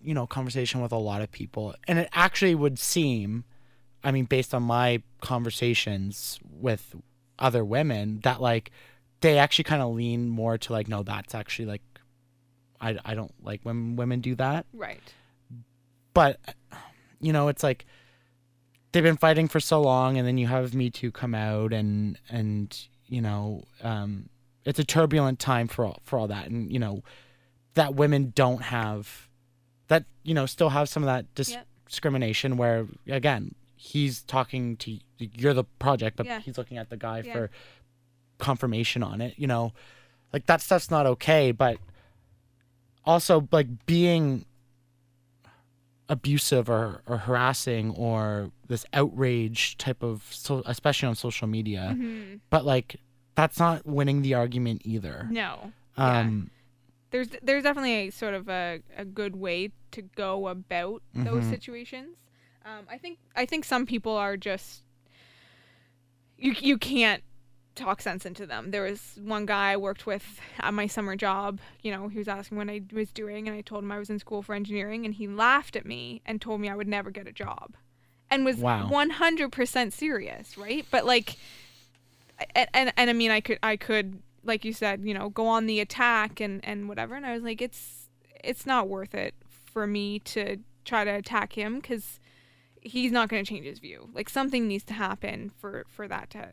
you 0.00 0.14
know, 0.14 0.26
conversation 0.26 0.80
with 0.80 0.92
a 0.92 0.96
lot 0.98 1.20
of 1.20 1.30
people, 1.30 1.74
and 1.86 1.98
it 1.98 2.08
actually 2.14 2.54
would 2.54 2.78
seem, 2.78 3.44
I 4.02 4.12
mean, 4.12 4.24
based 4.24 4.54
on 4.54 4.62
my 4.62 5.02
conversations 5.20 6.40
with 6.50 6.94
other 7.38 7.64
women, 7.64 8.20
that 8.24 8.40
like 8.40 8.70
they 9.20 9.36
actually 9.38 9.64
kind 9.64 9.82
of 9.82 9.94
lean 9.94 10.28
more 10.28 10.56
to 10.58 10.72
like, 10.72 10.88
no, 10.88 11.02
that's 11.02 11.34
actually 11.34 11.66
like, 11.66 11.82
I 12.80 12.98
I 13.04 13.14
don't 13.14 13.32
like 13.42 13.60
when 13.62 13.96
women 13.96 14.20
do 14.20 14.34
that. 14.36 14.64
right. 14.72 15.00
but 16.14 16.40
you 17.20 17.32
know 17.32 17.48
it's 17.48 17.62
like 17.62 17.84
they've 18.96 19.02
been 19.04 19.16
fighting 19.18 19.46
for 19.46 19.60
so 19.60 19.78
long 19.82 20.16
and 20.16 20.26
then 20.26 20.38
you 20.38 20.46
have 20.46 20.72
me 20.72 20.88
too 20.88 21.10
come 21.12 21.34
out 21.34 21.70
and 21.74 22.18
and 22.30 22.86
you 23.08 23.20
know 23.20 23.62
um 23.82 24.30
it's 24.64 24.78
a 24.78 24.84
turbulent 24.84 25.38
time 25.38 25.68
for 25.68 25.84
all 25.84 26.00
for 26.02 26.18
all 26.18 26.26
that 26.28 26.46
and 26.48 26.72
you 26.72 26.78
know 26.78 27.02
that 27.74 27.94
women 27.94 28.32
don't 28.34 28.62
have 28.62 29.28
that 29.88 30.04
you 30.22 30.32
know 30.32 30.46
still 30.46 30.70
have 30.70 30.88
some 30.88 31.02
of 31.02 31.06
that 31.06 31.26
dis- 31.34 31.50
Yep. 31.50 31.66
discrimination 31.86 32.56
where 32.56 32.86
again 33.06 33.54
he's 33.76 34.22
talking 34.22 34.76
to 34.78 34.98
you're 35.18 35.52
the 35.52 35.64
project 35.78 36.16
but 36.16 36.24
Yeah. 36.24 36.40
he's 36.40 36.56
looking 36.56 36.78
at 36.78 36.88
the 36.88 36.96
guy 36.96 37.20
Yeah. 37.20 37.32
for 37.34 37.50
confirmation 38.38 39.02
on 39.02 39.20
it 39.20 39.34
you 39.36 39.46
know 39.46 39.72
like 40.32 40.46
that 40.46 40.62
stuff's 40.62 40.90
not 40.90 41.04
okay 41.04 41.52
but 41.52 41.76
also 43.04 43.46
like 43.52 43.68
being 43.86 44.46
abusive 46.08 46.68
or, 46.70 47.02
or 47.06 47.18
harassing 47.18 47.90
or 47.90 48.50
this 48.68 48.84
outrage 48.92 49.76
type 49.76 50.02
of 50.02 50.24
so 50.30 50.62
especially 50.66 51.08
on 51.08 51.14
social 51.16 51.48
media 51.48 51.94
Mhm. 51.98 52.40
but 52.50 52.64
like 52.64 52.96
that's 53.34 53.58
not 53.58 53.84
winning 53.84 54.22
the 54.22 54.32
argument 54.34 54.82
either 54.84 55.26
No. 55.30 55.72
Yeah. 55.98 56.18
um 56.20 56.50
there's 57.10 57.28
there's 57.42 57.62
definitely 57.64 57.94
a 58.08 58.10
sort 58.10 58.34
of 58.34 58.48
a, 58.48 58.80
a 58.96 59.04
good 59.04 59.34
way 59.36 59.70
to 59.92 60.02
go 60.02 60.48
about 60.48 61.02
those 61.14 61.44
Mhm. 61.44 61.50
situations. 61.50 62.16
Um, 62.64 62.84
I 62.90 62.98
think 62.98 63.18
I 63.34 63.46
think 63.46 63.64
some 63.64 63.86
people 63.86 64.12
are 64.16 64.36
just 64.36 64.82
you 66.38 66.52
you 66.60 66.78
can't 66.78 67.22
talk 67.76 68.00
sense 68.02 68.26
into 68.26 68.46
them. 68.46 68.70
There 68.72 68.82
was 68.82 69.18
one 69.22 69.46
guy 69.46 69.72
I 69.72 69.76
worked 69.76 70.06
with 70.06 70.40
at 70.58 70.74
my 70.74 70.86
summer 70.86 71.14
job. 71.14 71.60
You 71.82 71.92
know, 71.92 72.08
he 72.08 72.18
was 72.18 72.26
asking 72.28 72.58
what 72.58 72.68
I 72.68 72.82
was 72.92 73.10
doing, 73.12 73.46
and 73.46 73.56
I 73.56 73.60
told 73.60 73.84
him 73.84 73.92
I 73.92 73.98
was 73.98 74.10
in 74.10 74.18
school 74.18 74.42
for 74.42 74.54
engineering, 74.54 75.04
and 75.04 75.14
he 75.14 75.28
laughed 75.28 75.76
at 75.76 75.86
me 75.86 76.22
and 76.26 76.40
told 76.40 76.60
me 76.60 76.68
I 76.68 76.74
would 76.74 76.88
never 76.88 77.10
get 77.10 77.28
a 77.28 77.32
job, 77.32 77.74
and 78.30 78.44
was 78.44 78.56
Wow. 78.56 78.88
one 78.88 79.10
hundred 79.10 79.52
percent 79.52 79.92
serious, 79.92 80.58
right? 80.58 80.84
But 80.90 81.06
like, 81.06 81.36
and, 82.54 82.68
and 82.74 82.92
and 82.96 83.10
I 83.10 83.12
mean, 83.12 83.30
I 83.30 83.40
could 83.40 83.58
I 83.62 83.76
could 83.76 84.20
like 84.42 84.64
you 84.64 84.72
said, 84.72 85.02
you 85.04 85.14
know, 85.14 85.28
go 85.28 85.46
on 85.46 85.66
the 85.66 85.80
attack 85.80 86.40
and 86.40 86.64
and 86.64 86.88
whatever, 86.88 87.14
and 87.14 87.26
I 87.26 87.34
was 87.34 87.42
like, 87.42 87.60
it's 87.62 88.08
it's 88.42 88.66
not 88.66 88.88
worth 88.88 89.14
it 89.14 89.34
for 89.48 89.86
me 89.86 90.18
to 90.20 90.58
try 90.84 91.04
to 91.04 91.10
attack 91.10 91.52
him 91.54 91.76
because 91.80 92.20
he's 92.80 93.10
not 93.10 93.28
going 93.28 93.44
to 93.44 93.48
change 93.48 93.66
his 93.66 93.80
view. 93.80 94.08
Like 94.14 94.28
something 94.28 94.68
needs 94.68 94.84
to 94.84 94.94
happen 94.94 95.50
for 95.58 95.84
for 95.88 96.06
that 96.08 96.30
to 96.30 96.52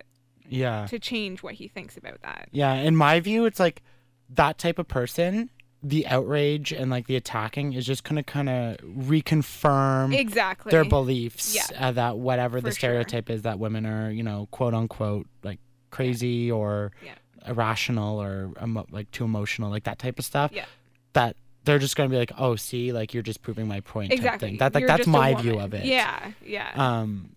Yeah. 0.49 0.85
to 0.87 0.99
change 0.99 1.41
what 1.43 1.53
he 1.55 1.67
thinks 1.67 1.97
about 1.97 2.21
that. 2.21 2.49
Yeah, 2.51 2.73
in 2.73 2.95
my 2.95 3.19
view, 3.19 3.45
it's 3.45 3.59
like 3.59 3.81
that 4.29 4.57
type 4.57 4.79
of 4.79 4.87
person. 4.87 5.49
The 5.85 6.07
outrage 6.07 6.71
and 6.71 6.89
like 6.89 7.07
the 7.07 7.15
attacking 7.17 7.73
is 7.73 7.85
just 7.85 8.03
gonna 8.05 8.23
kind 8.23 8.47
of 8.49 8.77
reconfirm 8.77 10.15
Exactly. 10.17 10.71
their 10.71 10.85
beliefs 10.85 11.55
Yeah. 11.55 11.87
uh, 11.87 11.91
that 11.93 12.17
whatever 12.17 12.61
the 12.61 12.71
For 12.71 12.75
sure. 12.79 12.89
stereotype 12.89 13.29
is 13.29 13.41
that 13.43 13.59
women 13.59 13.85
are, 13.85 14.09
you 14.11 14.23
know, 14.23 14.47
quote 14.51 14.73
unquote, 14.73 15.27
like 15.43 15.59
crazy 15.91 16.49
or 16.51 16.91
Yeah. 17.03 17.15
irrational 17.47 18.21
or 18.21 18.51
emo- 18.61 18.87
like 18.91 19.11
too 19.11 19.25
emotional, 19.25 19.69
like 19.69 19.83
that 19.83 19.99
type 19.99 20.19
of 20.19 20.25
stuff. 20.25 20.51
Yeah. 20.53 20.65
That 21.13 21.35
they're 21.65 21.79
just 21.79 21.95
gonna 21.95 22.09
be 22.09 22.17
like, 22.17 22.31
oh, 22.37 22.55
see, 22.55 22.91
like 22.93 23.13
you're 23.13 23.23
just 23.23 23.41
proving 23.41 23.67
my 23.67 23.79
point. 23.81 24.11
Exactly. 24.13 24.57
That 24.57 24.73
like 24.73 24.81
You're 24.81 24.87
that's 24.87 25.07
my 25.07 25.33
view 25.35 25.59
of 25.59 25.73
it. 25.73 25.85
Yeah. 25.85 26.31
Yeah. 26.45 26.71
Um, 26.75 27.31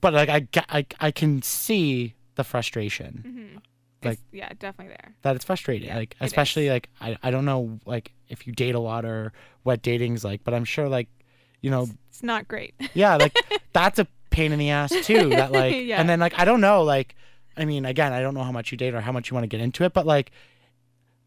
but 0.00 0.14
like 0.14 0.28
I, 0.30 0.46
I 0.70 0.86
I 1.00 1.10
can 1.10 1.42
see 1.42 2.14
the 2.36 2.44
frustration 2.44 3.22
hmm 3.24 3.58
like- 4.02 4.18
yeah, 4.32 4.50
definitely 4.58 4.88
there. 4.88 5.14
that 5.22 5.34
it's 5.34 5.46
frustrating. 5.46 5.88
Yeah, 5.88 5.96
like 5.96 6.14
especially 6.20 6.68
like 6.68 6.90
I 7.00 7.16
I 7.22 7.30
don't 7.30 7.46
know 7.46 7.78
like 7.86 8.12
if 8.28 8.46
you 8.46 8.52
date 8.52 8.74
a 8.74 8.78
lot 8.80 9.06
or 9.06 9.32
what 9.62 9.80
dating's 9.80 10.22
like, 10.24 10.44
but 10.44 10.52
I'm 10.52 10.64
sure 10.66 10.88
like 10.90 11.08
you 11.62 11.70
know 11.70 11.88
It's 12.10 12.22
not 12.22 12.46
great. 12.46 12.74
yeah 12.92 13.16
like 13.16 13.34
that's 13.72 13.98
a 13.98 14.06
pain 14.28 14.52
in 14.52 14.58
the 14.58 14.68
ass 14.70 14.92
too. 15.04 15.30
That 15.30 15.52
like 15.60 15.74
Yeah. 15.74 15.98
and 16.00 16.06
then 16.08 16.20
like 16.20 16.38
I 16.38 16.44
don't 16.44 16.60
know 16.60 16.82
like 16.82 17.14
I 17.56 17.64
mean 17.64 17.86
again 17.86 18.12
I 18.12 18.20
don't 18.20 18.34
know 18.34 18.42
how 18.42 18.52
much 18.52 18.70
you 18.72 18.76
date 18.76 18.92
or 18.94 19.00
how 19.00 19.10
much 19.12 19.30
you 19.30 19.34
want 19.36 19.44
to 19.44 19.48
get 19.48 19.60
into 19.62 19.84
it, 19.84 19.94
but 19.94 20.04
like 20.04 20.30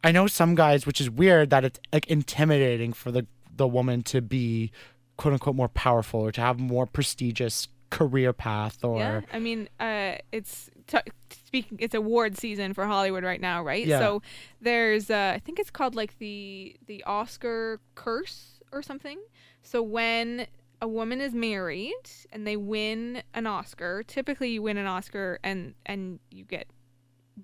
I 0.04 0.12
know 0.12 0.28
some 0.28 0.54
guys, 0.54 0.86
which 0.86 1.02
is 1.02 1.10
weird 1.10 1.50
that 1.50 1.66
it's 1.66 1.80
like 1.92 2.06
intimidating 2.08 2.94
for 2.94 3.12
the 3.12 3.26
the 3.56 3.68
woman 3.68 4.04
to 4.04 4.22
be 4.22 4.72
quote 5.18 5.34
unquote 5.34 5.56
more 5.56 5.70
powerful 5.70 6.20
or 6.20 6.32
to 6.32 6.42
have 6.42 6.60
a 6.60 6.62
more 6.62 6.86
prestigious 6.86 7.68
career 7.90 8.34
path 8.34 8.84
or 8.84 9.00
yeah. 9.00 9.22
I 9.34 9.40
mean, 9.40 9.68
uh, 9.80 10.18
it's 10.32 10.70
t- 10.88 10.98
speaking. 11.30 11.78
It's 11.82 11.96
award 11.96 12.38
season 12.38 12.74
for 12.74 12.86
Hollywood 12.86 13.24
right 13.24 13.42
now, 13.42 13.64
right? 13.64 13.86
Yeah. 13.86 14.00
So 14.00 14.22
there's, 14.62 15.10
uh, 15.10 15.34
I 15.36 15.40
think 15.40 15.60
it's 15.60 15.70
called 15.70 15.96
like 15.96 16.18
the 16.20 16.76
the 16.88 17.04
Oscar 17.04 17.80
curse 17.96 18.60
or 18.72 18.82
something. 18.82 19.20
So 19.62 19.82
when 19.82 20.48
a 20.82 20.88
woman 20.88 21.22
is 21.22 21.34
married 21.34 22.10
and 22.32 22.46
they 22.46 22.58
win 22.58 23.24
an 23.34 23.48
Oscar, 23.48 24.04
typically 24.04 24.50
you 24.50 24.62
win 24.62 24.78
an 24.78 24.88
Oscar 24.88 25.40
and 25.44 25.74
and 25.86 26.20
you 26.32 26.44
get 26.44 26.68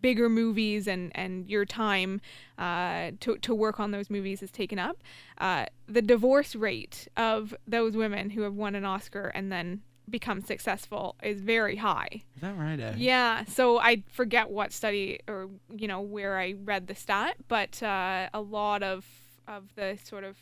bigger 0.02 0.28
movies 0.28 0.88
and 0.88 1.12
and 1.16 1.48
your 1.50 1.66
time 1.66 2.22
uh, 2.58 3.12
to 3.20 3.38
to 3.38 3.54
work 3.54 3.80
on 3.80 3.92
those 3.92 4.10
movies 4.10 4.42
is 4.42 4.52
taken 4.52 4.80
up. 4.80 5.04
Uh, 5.38 5.66
the 5.88 6.02
divorce 6.02 6.56
rate 6.56 7.08
of 7.18 7.56
those 7.68 7.96
women 7.96 8.32
who 8.32 8.42
have 8.42 8.54
won 8.54 8.76
an 8.76 8.86
Oscar 8.86 9.28
and 9.36 9.52
then 9.52 9.82
become 10.10 10.42
successful 10.42 11.16
is 11.24 11.42
very 11.42 11.78
high. 11.78 12.08
is 12.36 12.42
that 12.42 12.58
right? 12.58 12.80
Ed? 12.80 12.98
Yeah, 13.00 13.46
so 13.46 13.80
I 13.80 14.04
forget 14.12 14.50
what 14.50 14.72
study 14.72 15.20
or 15.28 15.50
you 15.76 15.88
know 15.88 16.02
where 16.02 16.38
I 16.38 16.56
read 16.64 16.88
the 16.88 16.96
stat, 16.96 17.38
but 17.48 17.82
uh, 17.82 18.30
a 18.34 18.42
lot 18.42 18.84
of 18.84 19.06
of 19.48 19.76
the 19.76 19.98
sort 20.04 20.24
of 20.24 20.38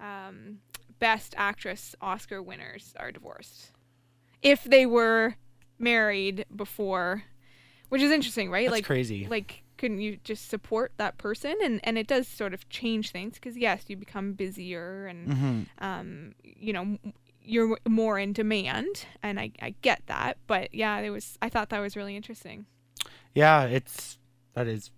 um, 0.00 0.58
best 0.98 1.34
actress 1.36 1.94
Oscar 2.00 2.42
winners 2.42 2.94
are 2.98 3.10
divorced 3.12 3.72
if 4.42 4.62
they 4.64 4.86
were 4.86 5.34
married 5.78 6.44
before, 6.54 7.24
which 7.88 8.02
is 8.02 8.10
interesting, 8.10 8.50
right? 8.50 8.66
That's 8.66 8.78
like 8.78 8.84
crazy. 8.84 9.26
like 9.28 9.62
couldn't 9.76 10.00
you 10.00 10.18
just 10.24 10.48
support 10.48 10.92
that 10.96 11.18
person 11.18 11.54
and 11.62 11.80
and 11.84 11.96
it 11.96 12.06
does 12.08 12.26
sort 12.26 12.52
of 12.52 12.68
change 12.68 13.10
things 13.12 13.34
because 13.34 13.56
yes 13.56 13.84
you 13.86 13.96
become 13.96 14.32
busier 14.32 15.06
and 15.06 15.32
hmm 15.32 15.62
um 15.78 16.32
you 16.42 16.72
know 16.72 16.98
you're 17.48 17.78
more 17.88 18.18
in 18.18 18.32
demand 18.32 19.06
and 19.22 19.40
I, 19.40 19.50
I 19.62 19.74
get 19.82 20.02
that 20.06 20.36
but 20.46 20.74
yeah 20.74 20.98
it 20.98 21.10
was 21.10 21.38
i 21.42 21.48
thought 21.48 21.70
that 21.70 21.80
was 21.80 21.96
really 21.96 22.14
interesting 22.16 22.66
Yeah, 23.34 23.64
it's 23.64 24.18
that 24.54 24.66
is 24.66 24.90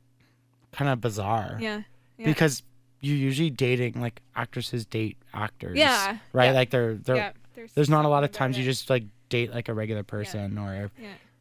kind 0.73 0.91
of 0.91 1.01
bizarre. 1.01 1.59
yeah 1.61 1.83
yeah. 2.19 2.27
Because 2.27 2.63
you 3.01 3.15
usually 3.15 3.51
dating 3.51 4.01
like 4.01 4.21
actresses 4.37 4.85
date 4.85 5.17
actors. 5.33 5.77
Yeah, 5.79 6.19
Right? 6.35 6.47
yeah. 6.47 6.53
Like 6.53 6.71
they're 6.71 6.95
they're 6.97 7.17
yeah 7.17 7.33
there's 7.75 7.89
not 7.91 8.05
a 8.05 8.09
lot 8.09 8.25
of 8.25 8.31
times 8.33 8.59
you 8.59 8.65
just 8.65 8.91
like 8.91 9.05
date 9.29 9.53
like 9.55 9.69
a 9.69 9.75
regular 9.75 10.03
person 10.03 10.59
or 10.59 10.91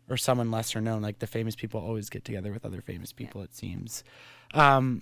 or 0.09 0.15
someone 0.17 0.51
lesser 0.51 0.79
known. 0.81 1.01
Like 1.01 1.19
the 1.19 1.27
famous 1.27 1.55
people 1.55 1.79
always 1.81 2.09
get 2.09 2.23
together 2.23 2.51
with 2.53 2.65
other 2.65 2.81
famous 2.81 3.11
people, 3.13 3.41
it 3.41 3.53
seems. 3.55 4.03
Um 4.53 5.01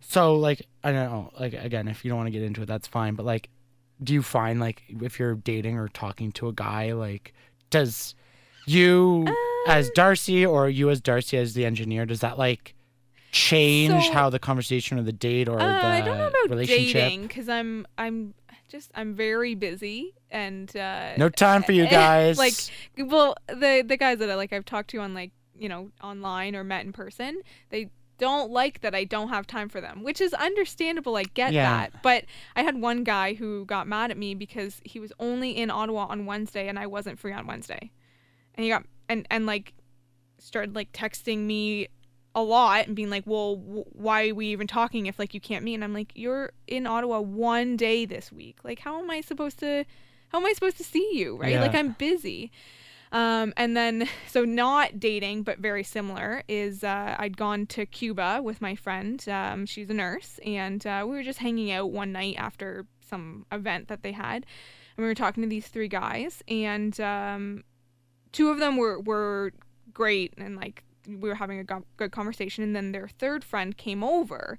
so 0.00 0.36
like 0.36 0.62
I 0.84 0.92
don't 0.92 1.10
know, 1.10 1.30
like 1.38 1.54
again, 1.54 1.88
if 1.88 2.04
you 2.04 2.10
don't 2.10 2.18
want 2.18 2.28
to 2.28 2.32
get 2.32 2.42
into 2.42 2.62
it, 2.62 2.66
that's 2.66 2.86
fine. 2.86 3.14
But 3.14 3.26
like 3.26 3.48
do 4.02 4.14
you 4.14 4.22
find 4.22 4.60
like 4.60 4.82
if 4.88 5.18
you're 5.18 5.34
dating 5.34 5.76
or 5.76 5.88
talking 5.88 6.32
to 6.32 6.48
a 6.48 6.52
guy, 6.52 6.92
like 6.92 7.32
does 7.70 8.14
you 8.66 9.26
as 9.66 9.86
Um, 9.86 9.92
Darcy 9.94 10.44
or 10.46 10.68
you 10.68 10.90
as 10.90 11.00
Darcy 11.00 11.36
as 11.36 11.54
the 11.54 11.64
engineer, 11.66 12.06
does 12.06 12.20
that 12.20 12.38
like 12.38 12.74
change 13.30 14.06
So- 14.06 14.12
how 14.12 14.30
the 14.30 14.38
conversation 14.38 14.98
or 14.98 15.02
the 15.02 15.12
date 15.12 15.48
or 15.48 15.60
uh, 15.60 15.66
the 15.66 15.86
i 15.86 16.00
don't 16.00 16.16
know 16.16 16.28
about 16.28 16.48
relationship? 16.48 16.94
dating 16.94 17.22
because 17.26 17.46
i'm 17.48 17.86
i'm 17.98 18.32
just 18.70 18.90
i'm 18.94 19.14
very 19.14 19.54
busy 19.54 20.14
and 20.30 20.74
uh 20.76 21.14
No 21.18 21.28
time 21.28 21.62
for 21.62 21.72
you 21.72 21.86
guys. 21.90 22.38
like 22.38 22.54
well 22.96 23.34
the 23.48 23.84
the 23.86 23.96
guys 23.98 24.18
that 24.18 24.30
I 24.30 24.34
like 24.34 24.52
I've 24.52 24.64
talked 24.64 24.90
to 24.90 24.98
on 25.00 25.12
like 25.14 25.32
you 25.58 25.68
know 25.68 25.90
online 26.02 26.56
or 26.56 26.64
met 26.64 26.84
in 26.86 26.92
person 26.92 27.40
they 27.70 27.90
don't 28.18 28.50
like 28.50 28.80
that 28.80 28.94
I 28.94 29.04
don't 29.04 29.28
have 29.28 29.46
time 29.46 29.68
for 29.68 29.80
them 29.80 30.02
which 30.02 30.20
is 30.20 30.34
understandable 30.34 31.16
I 31.16 31.22
get 31.22 31.52
Yeah. 31.52 31.64
that. 31.70 32.02
But 32.02 32.24
I 32.56 32.62
had 32.62 32.80
one 32.80 33.04
guy 33.04 33.34
who 33.34 33.64
got 33.64 33.86
mad 33.86 34.10
at 34.10 34.18
me 34.18 34.34
because 34.34 34.80
he 34.84 35.00
was 35.00 35.12
only 35.18 35.50
in 35.52 35.70
Ottawa 35.70 36.06
on 36.08 36.26
Wednesday 36.26 36.68
and 36.68 36.78
I 36.78 36.86
wasn't 36.86 37.18
free 37.18 37.32
on 37.32 37.46
Wednesday. 37.46 37.90
And 38.54 38.64
he 38.64 38.68
got 38.70 38.84
and 39.08 39.26
and 39.30 39.46
like 39.46 39.72
started 40.38 40.74
like 40.74 40.92
texting 40.92 41.38
me 41.40 41.88
a 42.34 42.42
lot 42.42 42.86
and 42.86 42.94
being 42.94 43.10
like 43.10 43.24
well 43.26 43.56
w- 43.56 43.84
why 43.92 44.28
are 44.28 44.34
we 44.34 44.46
even 44.48 44.66
talking 44.66 45.06
if 45.06 45.18
like 45.18 45.32
you 45.34 45.40
can't 45.40 45.64
meet? 45.64 45.74
And 45.74 45.84
I'm 45.84 45.94
like 45.94 46.12
you're 46.14 46.52
in 46.66 46.86
Ottawa 46.86 47.20
one 47.20 47.76
day 47.76 48.04
this 48.04 48.30
week. 48.32 48.58
Like 48.64 48.80
how 48.80 48.98
am 49.00 49.10
I 49.10 49.20
supposed 49.20 49.58
to 49.60 49.84
how 50.28 50.38
am 50.38 50.46
I 50.46 50.52
supposed 50.52 50.76
to 50.78 50.84
see 50.84 51.08
you 51.14 51.36
right? 51.36 51.58
Like 51.60 51.74
I'm 51.74 51.92
busy 51.92 52.50
um, 53.12 53.52
and 53.56 53.76
then, 53.76 54.08
so 54.26 54.44
not 54.44 55.00
dating, 55.00 55.42
but 55.42 55.58
very 55.58 55.84
similar, 55.84 56.42
is 56.48 56.84
uh, 56.84 57.16
I'd 57.18 57.36
gone 57.36 57.66
to 57.66 57.86
Cuba 57.86 58.40
with 58.42 58.60
my 58.60 58.74
friend. 58.74 59.24
Um, 59.28 59.66
she's 59.66 59.90
a 59.90 59.94
nurse, 59.94 60.38
and 60.44 60.86
uh, 60.86 61.04
we 61.06 61.16
were 61.16 61.22
just 61.22 61.38
hanging 61.38 61.70
out 61.70 61.90
one 61.90 62.12
night 62.12 62.36
after 62.38 62.86
some 63.00 63.46
event 63.50 63.88
that 63.88 64.02
they 64.02 64.12
had. 64.12 64.46
And 64.96 65.04
we 65.04 65.04
were 65.04 65.14
talking 65.14 65.42
to 65.42 65.48
these 65.48 65.68
three 65.68 65.88
guys, 65.88 66.42
and 66.48 66.98
um, 67.00 67.64
two 68.32 68.50
of 68.50 68.58
them 68.58 68.76
were, 68.76 69.00
were 69.00 69.52
great, 69.92 70.34
and 70.36 70.56
like 70.56 70.84
we 71.06 71.28
were 71.28 71.34
having 71.34 71.58
a 71.58 71.64
go- 71.64 71.84
good 71.96 72.12
conversation. 72.12 72.62
And 72.64 72.76
then 72.76 72.92
their 72.92 73.08
third 73.08 73.42
friend 73.42 73.76
came 73.76 74.04
over. 74.04 74.58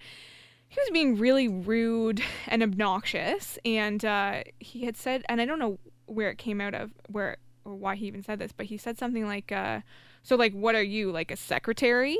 He 0.67 0.79
was 0.79 0.89
being 0.91 1.17
really 1.17 1.47
rude 1.47 2.21
and 2.47 2.61
obnoxious, 2.61 3.57
and 3.65 4.03
uh, 4.05 4.43
he 4.59 4.85
had 4.85 4.97
said, 4.97 5.23
and 5.27 5.41
I 5.41 5.45
don't 5.45 5.59
know 5.59 5.79
where 6.05 6.29
it 6.29 6.37
came 6.37 6.61
out 6.61 6.73
of, 6.73 6.91
where 7.07 7.37
or 7.69 7.75
why 7.75 7.95
he 7.95 8.07
even 8.07 8.23
said 8.23 8.39
this, 8.39 8.51
but 8.51 8.65
he 8.67 8.77
said 8.77 8.97
something 8.97 9.25
like, 9.25 9.51
uh, 9.51 9.81
"So 10.23 10.35
like, 10.35 10.53
what 10.53 10.75
are 10.75 10.83
you 10.83 11.11
like 11.11 11.31
a 11.31 11.35
secretary?" 11.37 12.17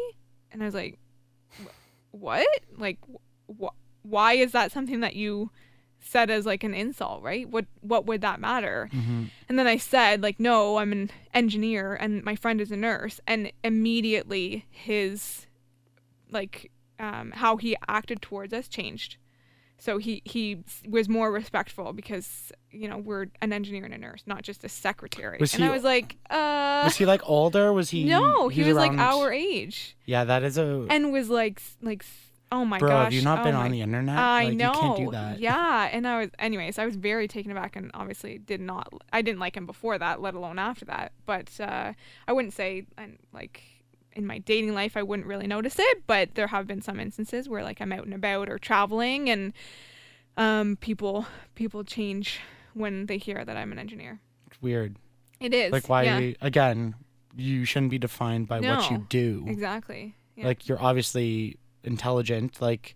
And 0.51 0.61
I 0.61 0.65
was 0.65 0.75
like, 0.75 0.97
"What? 2.11 2.47
Like, 2.77 2.99
wh- 3.47 3.75
why 4.03 4.33
is 4.33 4.51
that 4.51 4.71
something 4.71 4.99
that 5.01 5.15
you 5.15 5.51
said 6.01 6.29
as 6.29 6.45
like 6.45 6.63
an 6.63 6.73
insult, 6.73 7.21
right? 7.23 7.47
What 7.49 7.65
what 7.81 8.05
would 8.05 8.21
that 8.21 8.39
matter?" 8.39 8.89
hmm 8.91 9.25
And 9.47 9.57
then 9.57 9.67
I 9.67 9.77
said, 9.77 10.21
like, 10.21 10.39
no, 10.39 10.77
I'm 10.77 10.91
an 10.91 11.09
engineer 11.33 11.95
and 11.95 12.23
my 12.23 12.35
friend 12.35 12.61
is 12.61 12.71
a 12.71 12.77
nurse. 12.77 13.19
And 13.25 13.51
immediately 13.63 14.65
his, 14.69 15.47
like, 16.29 16.71
um, 16.99 17.31
how 17.31 17.57
he 17.57 17.75
acted 17.87 18.21
towards 18.21 18.53
us 18.53 18.67
changed. 18.67 19.17
So 19.79 19.97
he, 19.97 20.21
he 20.25 20.63
was 20.87 21.07
more 21.09 21.31
respectful 21.31 21.93
because, 21.93 22.51
you 22.69 22.87
know, 22.87 22.97
we're 22.97 23.27
an 23.41 23.53
engineer 23.53 23.85
and 23.85 23.93
a 23.93 23.97
nurse, 23.97 24.23
not 24.25 24.43
just 24.43 24.63
a 24.63 24.69
secretary. 24.69 25.37
Was 25.39 25.53
and 25.53 25.63
he- 25.63 25.69
I 25.69 25.71
was 25.71 25.83
like, 25.83 26.17
uh, 26.29 26.81
Was 26.83 26.97
he 26.97 27.05
like 27.05 27.21
older? 27.27 27.71
Was 27.73 27.89
he? 27.89 28.03
no, 28.03 28.49
he, 28.49 28.63
was, 28.63 28.75
like 28.75 28.91
our 28.91 29.31
age 29.31 29.95
Yeah, 30.05 30.25
that 30.25 30.43
is 30.43 30.57
a. 30.57 30.85
and 30.89 31.11
was 31.11 31.29
like, 31.29 31.61
like, 31.81 32.03
Oh 32.51 32.65
my 32.65 32.79
Bro, 32.79 32.89
gosh. 32.89 33.03
have 33.05 33.13
you 33.13 33.21
not 33.21 33.39
oh 33.39 33.43
been 33.43 33.53
my 33.53 33.65
on 33.65 33.71
the 33.71 33.81
internet? 33.81 34.17
I 34.17 34.45
like, 34.45 34.57
know. 34.57 34.73
You 34.73 34.79
can't 34.79 34.97
do 34.97 35.11
that. 35.11 35.39
Yeah, 35.39 35.87
and 35.91 36.07
I 36.07 36.21
was, 36.21 36.29
anyways, 36.39 36.79
I 36.79 36.85
was 36.85 36.95
very 36.95 37.27
taken 37.27 37.51
aback, 37.51 37.75
and 37.75 37.91
obviously 37.93 38.39
did 38.39 38.59
not. 38.59 38.91
I 39.13 39.21
didn't 39.21 39.39
like 39.39 39.55
him 39.55 39.67
before 39.67 39.99
that, 39.99 40.19
let 40.19 40.33
alone 40.33 40.57
after 40.57 40.85
that. 40.85 41.11
But 41.27 41.51
uh, 41.59 41.93
I 42.27 42.33
wouldn't 42.33 42.53
say, 42.55 42.85
and 42.97 43.19
like 43.33 43.61
in 44.19 44.27
my 44.27 44.37
dating 44.37 44.73
life, 44.75 44.95
I 44.95 45.01
wouldn't 45.03 45.27
really 45.27 45.47
notice 45.47 45.77
it. 45.79 46.03
But 46.05 46.35
there 46.35 46.47
have 46.47 46.67
been 46.67 46.81
some 46.81 46.99
instances 46.99 47.49
where 47.49 47.63
like 47.63 47.81
I'm 47.81 47.91
out 47.91 48.05
and 48.05 48.13
about 48.13 48.49
or 48.49 48.59
traveling, 48.59 49.29
and 49.29 49.53
um, 50.37 50.75
people 50.77 51.25
people 51.55 51.83
change 51.83 52.39
when 52.73 53.07
they 53.07 53.17
hear 53.17 53.43
that 53.43 53.57
I'm 53.57 53.71
an 53.71 53.79
engineer. 53.79 54.19
It's 54.47 54.61
weird. 54.61 54.95
It 55.39 55.53
is 55.53 55.71
Like 55.71 55.89
why? 55.89 56.03
Yeah, 56.03 56.33
Again, 56.41 56.95
you 57.35 57.65
shouldn't 57.65 57.91
be 57.91 57.97
defined 57.97 58.47
by 58.47 58.59
what 58.59 58.91
you 58.91 59.05
do. 59.09 59.45
exactly. 59.47 60.15
Yeah. 60.35 60.47
Like 60.47 60.67
you're 60.67 60.81
obviously 60.81 61.57
intelligent. 61.83 62.61
Like 62.61 62.95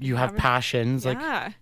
you 0.00 0.16
have 0.16 0.36
passions. 0.36 1.04
Like 1.04 1.18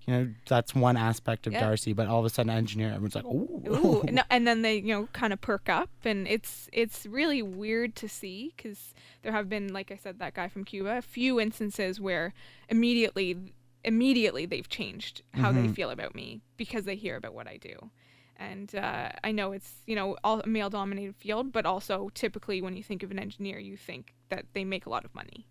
you 0.07 0.15
know 0.15 0.29
that's 0.47 0.75
one 0.75 0.97
aspect 0.97 1.47
of 1.47 1.53
Yeah. 1.53 1.61
Darcy. 1.61 1.93
But 1.93 2.09
all 2.09 2.21
of 2.21 2.25
a 2.25 2.31
sudden, 2.31 2.51
engineer, 2.51 2.89
everyone's 2.89 3.15
like, 3.15 3.25
oh. 3.27 3.63
Ooh, 3.69 4.05
no, 4.11 4.23
and 4.31 4.47
then 4.47 4.63
they, 4.63 4.77
you 4.77 4.95
know, 4.95 5.09
kind 5.13 5.33
of 5.33 5.41
perk 5.41 5.69
up, 5.69 5.91
and 6.05 6.27
it's 6.27 6.69
it's 6.73 7.07
really 7.07 7.43
weird 7.43 7.95
to 7.97 8.09
see 8.09 8.53
because 8.57 8.95
there 9.23 9.33
have 9.33 9.49
been, 9.49 9.73
like 9.73 9.91
I 9.91 9.97
said, 9.97 10.19
that 10.19 10.35
guy 10.35 10.49
from 10.49 10.65
Cuba, 10.65 10.99
a 10.99 11.03
few 11.03 11.41
instances 11.41 12.01
where 12.01 12.33
immediately, 12.69 13.37
immediately 13.85 14.47
they've 14.47 14.69
changed 14.69 15.23
how 15.35 15.53
they 15.53 15.69
feel 15.69 15.91
about 15.91 16.15
me 16.15 16.41
because 16.57 16.85
they 16.85 16.97
hear 16.97 17.17
about 17.17 17.35
what 17.35 17.47
I 17.47 17.57
do, 17.59 17.91
and 18.37 18.75
uh, 18.75 19.11
I 19.23 19.33
know 19.33 19.53
it's 19.53 19.83
you 19.87 19.95
know 19.97 20.17
all 20.25 20.41
a 20.41 20.47
male-dominated 20.47 21.17
field, 21.17 21.53
but 21.53 21.67
also 21.67 22.11
typically 22.15 22.63
when 22.63 22.77
you 22.77 22.83
think 22.83 23.03
of 23.03 23.11
an 23.11 23.19
engineer, 23.19 23.59
you 23.59 23.77
think 23.77 24.15
that 24.31 24.47
they 24.55 24.65
make 24.65 24.87
a 24.87 24.91
lot 24.91 25.05
of 25.05 25.15
money. 25.15 25.47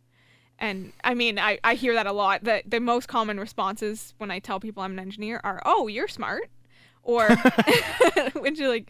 And 0.59 0.93
I 1.03 1.13
mean, 1.13 1.39
I, 1.39 1.59
I 1.63 1.75
hear 1.75 1.93
that 1.95 2.07
a 2.07 2.11
lot. 2.11 2.43
The 2.43 2.63
the 2.65 2.79
most 2.79 3.07
common 3.07 3.39
responses 3.39 4.13
when 4.17 4.31
I 4.31 4.39
tell 4.39 4.59
people 4.59 4.83
I'm 4.83 4.93
an 4.93 4.99
engineer 4.99 5.41
are, 5.43 5.61
"Oh, 5.65 5.87
you're 5.87 6.07
smart," 6.07 6.49
or 7.03 7.27
which 8.35 8.59
is 8.59 8.67
like, 8.69 8.89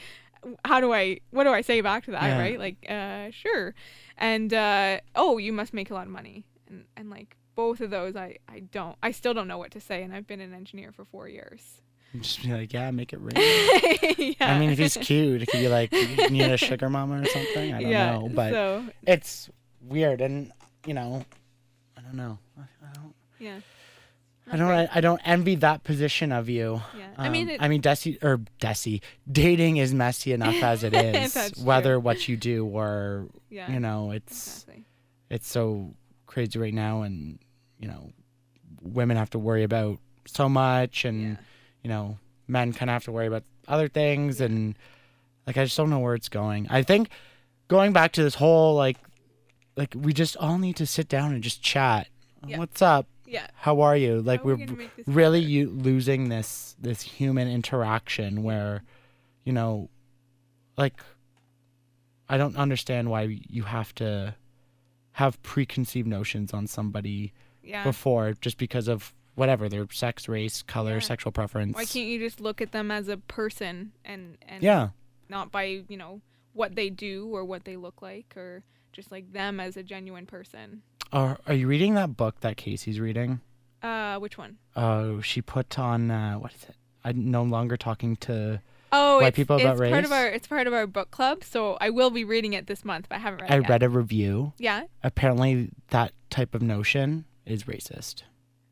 how 0.65 0.79
do 0.79 0.93
I 0.93 1.19
what 1.31 1.43
do 1.45 1.51
I 1.51 1.61
say 1.61 1.81
back 1.81 2.05
to 2.05 2.11
that? 2.11 2.23
Yeah. 2.23 2.39
Right? 2.39 2.59
Like, 2.59 2.85
uh, 2.89 3.31
sure. 3.31 3.73
And 4.17 4.53
uh, 4.53 4.99
oh, 5.15 5.37
you 5.37 5.53
must 5.53 5.73
make 5.73 5.89
a 5.89 5.93
lot 5.93 6.05
of 6.05 6.11
money. 6.11 6.45
And 6.67 6.85
and 6.95 7.09
like 7.09 7.37
both 7.55 7.81
of 7.81 7.89
those, 7.89 8.15
I 8.15 8.37
I 8.47 8.59
don't. 8.59 8.95
I 9.01 9.11
still 9.11 9.33
don't 9.33 9.47
know 9.47 9.57
what 9.57 9.71
to 9.71 9.79
say. 9.79 10.03
And 10.03 10.13
I've 10.13 10.27
been 10.27 10.41
an 10.41 10.53
engineer 10.53 10.91
for 10.91 11.05
four 11.05 11.27
years. 11.27 11.81
Just 12.19 12.43
be 12.43 12.53
like, 12.53 12.71
yeah, 12.71 12.91
make 12.91 13.11
it 13.11 13.17
rain. 13.21 14.35
yeah. 14.39 14.53
I 14.53 14.59
mean, 14.59 14.69
if 14.69 14.77
he's 14.77 14.97
cute, 14.97 15.41
it 15.41 15.47
could 15.47 15.61
be 15.61 15.67
like, 15.67 15.91
you 15.91 16.29
need 16.29 16.43
a 16.43 16.57
sugar 16.57 16.87
mama 16.87 17.21
or 17.21 17.25
something. 17.25 17.73
I 17.73 17.81
don't 17.81 17.91
yeah. 17.91 18.11
know, 18.11 18.29
but 18.29 18.51
so 18.51 18.85
it's 19.07 19.49
weird, 19.81 20.21
and 20.21 20.51
you 20.85 20.93
know, 20.93 21.25
don't 22.03 22.15
know. 22.15 22.39
I, 22.57 22.61
I 22.61 22.93
don't. 22.93 23.13
yeah. 23.39 23.59
I 24.51 24.57
don't. 24.57 24.69
I, 24.71 24.89
I 24.95 25.01
don't 25.01 25.21
envy 25.23 25.55
that 25.55 25.83
position 25.85 26.31
of 26.33 26.49
you. 26.49 26.81
Yeah. 26.97 27.05
I 27.17 27.29
mean, 27.29 27.43
Um, 27.47 27.49
it- 27.55 27.61
I 27.61 27.67
mean, 27.69 27.81
Desi 27.81 28.21
or 28.21 28.39
Desi, 28.61 29.01
dating 29.31 29.77
is 29.77 29.93
messy 29.93 30.33
enough 30.33 30.61
as 30.61 30.83
it 30.83 30.93
is. 30.93 31.33
That's 31.33 31.51
true. 31.51 31.63
whether 31.65 31.97
what 31.99 32.27
you 32.27 32.35
do 32.35 32.65
or 32.65 33.27
Yeah. 33.49 33.71
you 33.71 33.79
know, 33.79 34.11
it's 34.11 34.63
Exactly. 34.63 34.83
it's 35.29 35.47
so 35.47 35.93
crazy 36.27 36.59
right 36.59 36.73
now, 36.73 37.03
and 37.03 37.39
you 37.79 37.87
know, 37.87 38.11
women 38.81 39.15
have 39.17 39.29
to 39.29 39.39
worry 39.39 39.63
about 39.63 39.99
so 40.25 40.49
much, 40.49 41.05
and 41.05 41.21
Yeah. 41.21 41.35
you 41.83 41.89
know, 41.89 42.17
men 42.47 42.73
kind 42.73 42.89
of 42.89 42.93
have 42.93 43.05
to 43.05 43.11
worry 43.13 43.27
about 43.27 43.43
other 43.69 43.87
things, 43.87 44.41
and 44.41 44.77
like 45.47 45.57
I 45.57 45.63
just 45.63 45.77
don't 45.77 45.89
know 45.89 45.99
where 45.99 46.15
it's 46.15 46.29
going. 46.29 46.67
I 46.69 46.83
think 46.83 47.09
going 47.69 47.93
back 47.93 48.11
to 48.13 48.23
this 48.23 48.35
whole 48.35 48.75
like, 48.75 48.97
like 49.75 49.93
we 49.97 50.13
just 50.13 50.37
all 50.37 50.57
need 50.57 50.75
to 50.77 50.85
sit 50.85 51.07
down 51.07 51.33
and 51.33 51.43
just 51.43 51.61
chat. 51.61 52.07
Yeah. 52.45 52.57
What's 52.57 52.81
up? 52.81 53.07
Yeah. 53.25 53.47
How 53.55 53.81
are 53.81 53.97
you? 53.97 54.21
Like 54.21 54.45
we're 54.45 54.57
gonna 54.57 54.73
make 54.73 54.95
this 54.95 55.07
really 55.07 55.39
you 55.39 55.69
losing 55.69 56.29
this 56.29 56.75
this 56.79 57.01
human 57.01 57.47
interaction 57.47 58.43
where, 58.43 58.83
you 59.43 59.53
know, 59.53 59.89
like 60.77 61.01
I 62.29 62.37
don't 62.37 62.55
understand 62.55 63.09
why 63.09 63.39
you 63.49 63.63
have 63.63 63.93
to 63.95 64.35
have 65.13 65.41
preconceived 65.43 66.07
notions 66.07 66.53
on 66.53 66.67
somebody 66.67 67.33
Yeah. 67.63 67.83
before 67.83 68.33
just 68.41 68.57
because 68.57 68.87
of 68.87 69.13
whatever 69.35 69.67
their 69.69 69.87
sex, 69.91 70.27
race, 70.27 70.61
color, 70.61 70.93
Yeah. 70.95 70.99
sexual 70.99 71.31
preference. 71.31 71.75
Why 71.75 71.85
can't 71.85 72.07
you 72.07 72.19
just 72.19 72.39
look 72.39 72.61
at 72.61 72.71
them 72.71 72.91
as 72.91 73.07
a 73.07 73.17
person 73.17 73.93
and 74.05 74.37
and 74.43 74.61
yeah. 74.61 74.89
not 75.29 75.51
by 75.51 75.83
you 75.87 75.97
know 75.97 76.21
what 76.53 76.75
they 76.75 76.89
do 76.89 77.27
or 77.29 77.43
what 77.43 77.65
they 77.65 77.77
look 77.77 78.01
like 78.01 78.35
or 78.37 78.63
just 78.93 79.11
like 79.11 79.33
them 79.33 79.59
as 79.59 79.75
a 79.75 79.83
genuine 79.83 80.25
person. 80.25 80.81
Are 81.11 81.37
are 81.45 81.53
you 81.53 81.67
reading 81.67 81.95
that 81.95 82.15
book 82.15 82.39
that 82.41 82.57
Casey's 82.57 82.99
reading? 82.99 83.41
Uh, 83.81 84.17
which 84.17 84.37
one? 84.37 84.57
Oh, 84.75 85.19
she 85.21 85.41
put 85.41 85.77
on 85.77 86.09
uh, 86.09 86.35
what 86.35 86.53
is 86.53 86.63
it? 86.63 86.75
I'm 87.03 87.29
no 87.29 87.43
longer 87.43 87.75
talking 87.75 88.15
to. 88.17 88.61
Oh, 88.95 89.17
White 89.17 89.29
it's, 89.29 89.35
people 89.35 89.55
about 89.57 89.73
it's 89.73 89.79
part 89.79 89.91
race? 89.93 90.05
of 90.05 90.11
our 90.11 90.27
it's 90.27 90.47
part 90.47 90.67
of 90.67 90.73
our 90.73 90.87
book 90.87 91.11
club. 91.11 91.43
So 91.43 91.77
I 91.81 91.89
will 91.89 92.09
be 92.11 92.23
reading 92.23 92.53
it 92.53 92.67
this 92.67 92.85
month, 92.85 93.07
but 93.09 93.15
I 93.15 93.19
haven't 93.19 93.41
read 93.41 93.51
I 93.51 93.55
it 93.55 93.61
yet. 93.61 93.69
read 93.69 93.83
a 93.83 93.89
review. 93.89 94.53
Yeah. 94.57 94.83
Apparently, 95.03 95.69
that 95.89 96.13
type 96.29 96.55
of 96.55 96.61
notion 96.61 97.25
is 97.45 97.63
racist. 97.63 98.23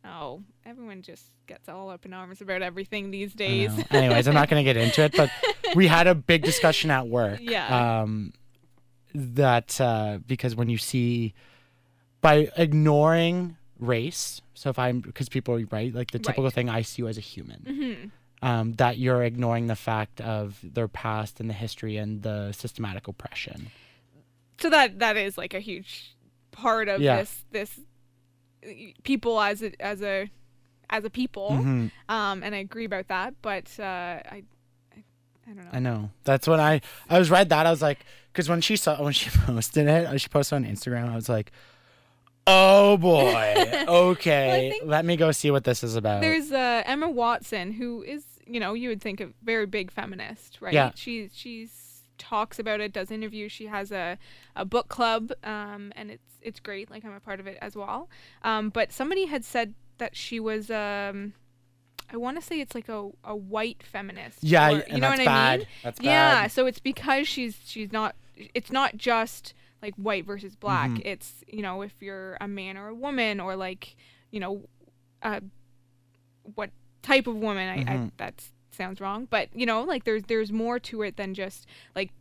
Oh, 0.06 0.42
everyone 0.66 1.02
just 1.02 1.26
gets 1.48 1.68
all 1.70 1.90
up 1.90 2.06
in 2.06 2.14
arms 2.14 2.42
about 2.42 2.62
everything 2.62 3.12
these 3.12 3.34
days. 3.34 3.72
Anyways, 3.92 4.28
I'm 4.28 4.34
not 4.34 4.50
going 4.50 4.64
to 4.64 4.74
get 4.74 4.78
into 4.78 5.04
it, 5.04 5.14
but 5.16 5.30
we 5.76 5.88
had 5.88 6.08
a 6.08 6.16
big 6.16 6.44
discussion 6.44 6.90
at 6.92 7.08
work. 7.08 7.40
Yeah. 7.42 8.02
Um, 8.02 8.34
that 9.14 9.80
uh, 9.82 10.20
because 10.28 10.56
when 10.56 10.70
you 10.70 10.78
see 10.78 11.34
by 12.22 12.50
ignoring 12.56 13.58
race, 13.80 14.42
so 14.54 14.70
if 14.70 14.78
I'm 14.80 15.00
because 15.02 15.28
people 15.30 15.60
right 15.72 15.94
like 15.94 16.12
the 16.12 16.20
typical 16.20 16.44
Right. 16.46 16.54
thing 16.54 16.70
I 16.70 16.82
see 16.84 17.02
you 17.02 17.08
as 17.08 17.18
a 17.18 17.22
human, 17.22 17.62
hmm 17.66 18.08
um, 18.48 18.74
that 18.74 18.98
you're 18.98 19.24
ignoring 19.24 19.68
the 19.68 19.76
fact 19.76 20.20
of 20.22 20.60
their 20.64 20.88
past 20.88 21.40
and 21.40 21.48
the 21.50 21.54
history 21.54 21.98
and 21.98 22.24
the 22.24 22.52
systematic 22.54 23.08
oppression. 23.08 23.70
So 24.60 24.70
that 24.70 25.00
that 25.00 25.18
is 25.18 25.38
like 25.38 25.54
a 25.54 25.60
huge 25.60 26.16
part 26.52 26.88
of 26.88 27.02
Yeah. 27.02 27.18
this 27.20 27.44
this 27.52 27.80
people 29.04 29.40
as 29.42 29.62
a 29.64 29.80
as 29.82 30.02
a 30.02 30.30
as 30.90 31.04
a 31.06 31.10
people. 31.10 31.52
Mhm. 31.52 31.92
Um, 32.10 32.44
and 32.44 32.54
I 32.54 32.60
agree 32.60 32.86
about 32.86 33.08
that, 33.08 33.34
but 33.42 33.66
uh, 33.80 33.84
I, 33.84 34.44
I 34.96 35.04
I 35.48 35.54
don't 35.54 35.66
know. 35.66 35.72
I 35.74 35.80
know. 35.80 36.10
That's 36.24 36.48
when 36.48 36.60
I 36.60 36.82
I 37.10 37.18
was 37.20 37.30
read 37.32 37.50
that 37.50 37.66
I 37.66 37.72
was 37.72 37.82
like, 37.82 38.00
because 38.32 38.50
when 38.50 38.62
she 38.62 38.76
saw 38.76 39.02
when 39.02 39.14
she 39.14 39.30
posted 39.46 39.88
it, 39.88 40.06
uh, 40.08 40.18
she 40.18 40.30
posted 40.30 40.56
on 40.58 40.66
Instagram. 40.66 41.10
I 41.12 41.16
was 41.16 41.30
like, 41.30 41.52
oh 42.48 42.98
boy, 42.98 43.54
okay, 43.88 44.72
think 44.72 44.84
let 44.90 45.06
me 45.06 45.16
go 45.18 45.32
see 45.32 45.52
what 45.52 45.64
this 45.64 45.84
is 45.84 45.96
about. 45.96 46.22
There's 46.22 46.52
uh, 46.52 46.84
Emma 46.86 47.10
Watson, 47.10 47.72
who 47.72 48.04
is, 48.04 48.24
you 48.46 48.60
know, 48.60 48.74
you 48.74 48.90
would 48.90 49.02
think 49.02 49.20
a 49.22 49.30
very 49.44 49.66
big 49.66 49.92
feminist, 49.92 50.60
right? 50.62 50.74
Yeah. 50.74 50.92
She 50.96 51.30
she's 51.34 52.04
talks 52.18 52.60
about 52.60 52.80
it, 52.80 52.94
does 52.94 53.10
interviews. 53.12 53.52
She 53.52 53.66
has 53.66 53.92
a, 53.92 54.18
a 54.56 54.64
book 54.64 54.88
club, 54.88 55.32
um, 55.44 55.92
and 55.96 56.12
it's 56.12 56.24
it's 56.42 56.60
great. 56.60 56.90
Like 56.90 57.04
I'm 57.04 57.14
a 57.14 57.20
part 57.20 57.40
of 57.40 57.48
it 57.48 57.58
as 57.62 57.76
well. 57.76 58.10
Um, 58.44 58.70
but 58.70 58.92
somebody 58.92 59.26
had 59.26 59.44
said 59.44 59.74
that 59.98 60.16
she 60.16 60.40
was, 60.40 60.72
um, 60.72 61.34
I 62.12 62.18
want 62.18 62.40
to 62.40 62.46
say 62.46 62.60
it's 62.60 62.74
like 62.76 62.90
a, 62.90 63.10
a 63.24 63.36
white 63.36 63.84
feminist. 63.84 64.40
yeah, 64.44 64.70
or- 64.72 64.84
you 64.88 65.00
know 65.00 65.10
what 65.10 65.18
bad. 65.20 65.54
I 65.54 65.58
mean? 65.58 65.68
That's 65.84 66.00
bad. 66.00 66.06
Yeah. 66.06 66.48
So 66.48 66.66
it's 66.66 66.80
because 66.80 67.28
she's 67.28 67.58
she's 67.66 67.92
not. 67.92 68.16
It's 68.54 68.72
not 68.72 68.98
just 68.98 69.54
like 69.82 69.96
white 69.96 70.26
versus 70.26 70.56
black. 70.56 70.90
Mhm. 70.92 71.02
It's 71.06 71.44
you 71.48 71.62
know 71.62 71.82
if 71.82 71.94
you're 72.02 72.38
a 72.42 72.48
man 72.48 72.78
or 72.78 72.88
a 72.90 72.96
woman 72.96 73.40
or 73.40 73.56
like 73.56 73.96
you 74.32 74.40
know, 74.40 74.64
uh, 75.24 75.42
what 76.56 76.70
type 77.02 77.28
of 77.28 77.36
woman. 77.36 77.68
I, 77.70 77.76
I 77.94 77.98
Mhm. 77.98 78.12
that 78.18 78.44
sounds 78.72 79.02
wrong, 79.02 79.28
but 79.30 79.50
you 79.54 79.66
know 79.66 79.82
like 79.84 80.04
there's 80.06 80.24
there's 80.24 80.52
more 80.52 80.80
to 80.80 81.02
it 81.02 81.18
than 81.18 81.34
just 81.34 81.68
like 81.96 82.12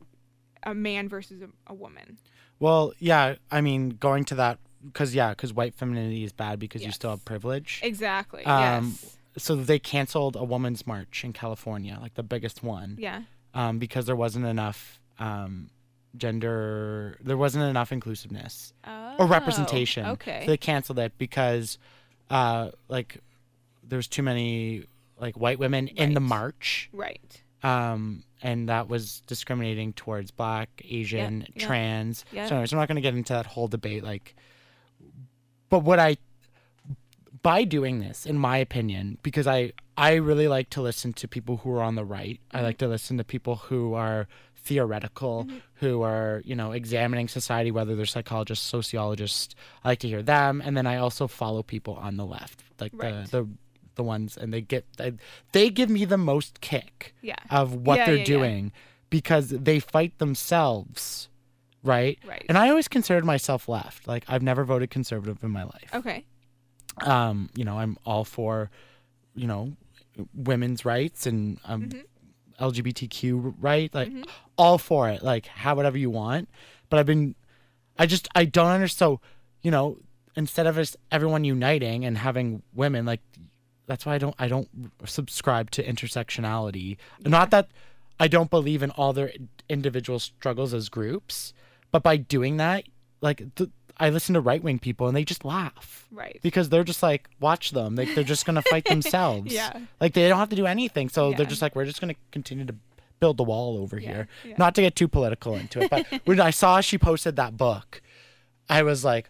a 0.64 0.74
man 0.74 1.08
versus 1.08 1.40
a, 1.42 1.48
a 1.66 1.74
woman. 1.74 2.18
Well, 2.58 2.92
yeah, 2.98 3.36
I 3.50 3.60
mean, 3.62 3.90
going 3.90 4.24
to 4.26 4.34
that 4.36 4.58
because 4.84 5.14
yeah, 5.14 5.30
because 5.30 5.52
white 5.52 5.74
femininity 5.74 6.24
is 6.24 6.32
bad 6.32 6.58
because 6.58 6.84
you 6.84 6.92
still 6.92 7.10
have 7.10 7.24
privilege. 7.24 7.80
Exactly. 7.82 8.44
Um, 8.44 8.96
yes. 9.02 9.16
So 9.38 9.54
they 9.54 9.78
canceled 9.78 10.36
a 10.36 10.44
woman's 10.44 10.86
march 10.86 11.22
in 11.24 11.32
California, 11.32 11.96
like 12.00 12.14
the 12.14 12.22
biggest 12.22 12.62
one. 12.62 12.96
Yeah. 12.98 13.22
um, 13.54 13.78
because 13.78 14.06
there 14.06 14.16
wasn't 14.16 14.44
enough 14.46 15.00
um, 15.18 15.70
gender, 16.16 17.16
there 17.22 17.36
wasn't 17.36 17.64
enough 17.64 17.92
inclusiveness 17.92 18.72
Oh, 18.86 19.16
or 19.18 19.26
representation. 19.26 20.06
Okay. 20.06 20.42
So 20.44 20.50
they 20.50 20.56
canceled 20.56 20.98
it 20.98 21.12
because, 21.18 21.78
uh, 22.30 22.70
like, 22.88 23.18
there's 23.82 24.08
too 24.08 24.22
many 24.22 24.84
like 25.18 25.36
white 25.36 25.58
women 25.58 25.88
in 25.88 26.14
the 26.14 26.20
march, 26.20 26.88
right. 26.92 27.42
um, 27.62 28.24
and 28.42 28.68
that 28.70 28.88
was 28.88 29.20
discriminating 29.26 29.92
towards 29.92 30.30
black, 30.30 30.82
Asian, 30.88 31.46
yeah. 31.54 31.66
trans. 31.66 32.24
Yeah. 32.32 32.46
So, 32.46 32.54
anyways, 32.54 32.72
I'm 32.72 32.78
not 32.78 32.88
going 32.88 32.96
to 32.96 33.02
get 33.02 33.14
into 33.14 33.34
that 33.34 33.46
whole 33.46 33.68
debate. 33.68 34.02
Like, 34.02 34.34
but 35.68 35.80
what 35.80 35.98
I 35.98 36.16
by 37.42 37.64
doing 37.64 38.00
this, 38.00 38.26
in 38.26 38.38
my 38.38 38.58
opinion, 38.58 39.18
because 39.22 39.46
I 39.46 39.72
I 39.96 40.14
really 40.14 40.48
like 40.48 40.70
to 40.70 40.82
listen 40.82 41.12
to 41.14 41.28
people 41.28 41.58
who 41.58 41.72
are 41.72 41.82
on 41.82 41.94
the 41.94 42.04
right. 42.04 42.40
I 42.52 42.62
like 42.62 42.78
to 42.78 42.88
listen 42.88 43.18
to 43.18 43.24
people 43.24 43.56
who 43.56 43.94
are 43.94 44.28
theoretical 44.62 45.46
who 45.74 46.02
are 46.02 46.42
you 46.44 46.54
know 46.54 46.72
examining 46.72 47.28
society 47.28 47.70
whether 47.70 47.96
they're 47.96 48.06
psychologists 48.06 48.64
sociologists 48.66 49.54
i 49.84 49.88
like 49.88 49.98
to 49.98 50.08
hear 50.08 50.22
them 50.22 50.60
and 50.64 50.76
then 50.76 50.86
i 50.86 50.96
also 50.96 51.26
follow 51.26 51.62
people 51.62 51.94
on 51.94 52.16
the 52.16 52.26
left 52.26 52.62
like 52.80 52.92
Right. 52.94 53.24
the 53.30 53.42
the 53.42 53.48
the 53.96 54.02
ones 54.04 54.36
and 54.36 54.52
they 54.54 54.60
get 54.60 54.84
they, 54.98 55.12
they 55.52 55.70
give 55.70 55.90
me 55.90 56.04
the 56.04 56.16
most 56.18 56.60
kick 56.60 57.14
Yeah. 57.22 57.34
of 57.50 57.74
what 57.74 57.96
Yeah, 57.98 58.06
they're 58.06 58.16
yeah. 58.16 58.24
doing 58.36 58.72
because 59.08 59.48
they 59.48 59.80
fight 59.80 60.18
themselves 60.18 61.28
right 61.82 62.18
Right. 62.26 62.44
and 62.48 62.56
i 62.58 62.68
always 62.68 62.88
considered 62.88 63.24
myself 63.24 63.68
left 63.68 64.06
like 64.06 64.24
i've 64.28 64.42
never 64.42 64.64
voted 64.64 64.90
conservative 64.90 65.42
in 65.42 65.50
my 65.50 65.64
life 65.64 65.90
Okay. 65.94 66.24
um, 67.06 67.48
you 67.54 67.64
know, 67.64 67.78
I'm 67.78 67.96
all 68.04 68.24
for, 68.24 68.68
you 69.34 69.46
know, 69.46 69.72
women's 70.34 70.84
rights 70.84 71.26
and 71.26 71.58
um, 71.64 71.82
Mm-hmm. 71.82 72.00
LGBTQ 72.60 73.54
right, 73.58 73.92
like 73.94 74.08
mm-hmm. 74.08 74.22
all 74.56 74.78
for 74.78 75.08
it. 75.08 75.22
Like 75.22 75.46
have 75.46 75.76
whatever 75.76 75.98
you 75.98 76.10
want, 76.10 76.48
but 76.88 76.98
I've 76.98 77.06
been, 77.06 77.34
I 77.98 78.06
just 78.06 78.28
I 78.34 78.44
don't 78.44 78.68
understand. 78.68 78.98
So, 78.98 79.20
you 79.62 79.70
know, 79.70 79.98
instead 80.36 80.66
of 80.66 80.76
just 80.76 80.96
everyone 81.10 81.44
uniting 81.44 82.04
and 82.04 82.18
having 82.18 82.62
women, 82.74 83.06
like 83.06 83.20
that's 83.86 84.06
why 84.06 84.14
I 84.14 84.18
don't 84.18 84.34
I 84.38 84.48
don't 84.48 84.68
subscribe 85.04 85.70
to 85.72 85.84
intersectionality. 85.84 86.96
Not 87.24 87.50
that 87.50 87.68
I 88.18 88.28
don't 88.28 88.50
believe 88.50 88.82
in 88.82 88.90
all 88.92 89.12
their 89.12 89.32
individual 89.68 90.18
struggles 90.18 90.74
as 90.74 90.88
groups, 90.88 91.52
but 91.90 92.02
by 92.02 92.16
doing 92.16 92.58
that, 92.58 92.84
like 93.20 93.54
th- 93.56 93.70
I 94.00 94.08
listen 94.10 94.32
to 94.34 94.40
right 94.40 94.62
wing 94.62 94.78
people 94.78 95.06
and 95.08 95.16
they 95.16 95.24
just 95.24 95.44
laugh 95.44 96.06
Right. 96.10 96.40
because 96.42 96.68
they're 96.70 96.82
just 96.84 97.02
like 97.02 97.28
watch 97.38 97.70
them 97.72 97.94
like 97.94 98.14
they're 98.14 98.24
just 98.24 98.46
gonna 98.46 98.62
fight 98.62 98.84
themselves 98.88 99.52
Yeah. 99.52 99.78
like 100.00 100.14
they 100.14 100.28
don't 100.28 100.38
have 100.38 100.48
to 100.48 100.56
do 100.56 100.66
anything 100.66 101.08
so 101.08 101.32
they're 101.34 101.46
just 101.46 101.62
like 101.62 101.76
we're 101.76 101.84
just 101.84 102.00
gonna 102.00 102.16
continue 102.32 102.64
to 102.64 102.74
build 103.20 103.36
the 103.36 103.44
wall 103.44 103.76
over 103.78 103.98
here 103.98 104.26
yeah. 104.44 104.54
not 104.56 104.74
to 104.74 104.80
get 104.80 104.96
too 104.96 105.06
political 105.06 105.54
into 105.54 105.80
it 105.82 105.90
but 105.90 106.06
when 106.24 106.40
i 106.40 106.48
saw 106.50 106.80
she 106.80 106.96
posted 106.96 107.36
that 107.36 107.56
book 107.58 108.00
i 108.70 108.82
was 108.82 109.04
like 109.04 109.28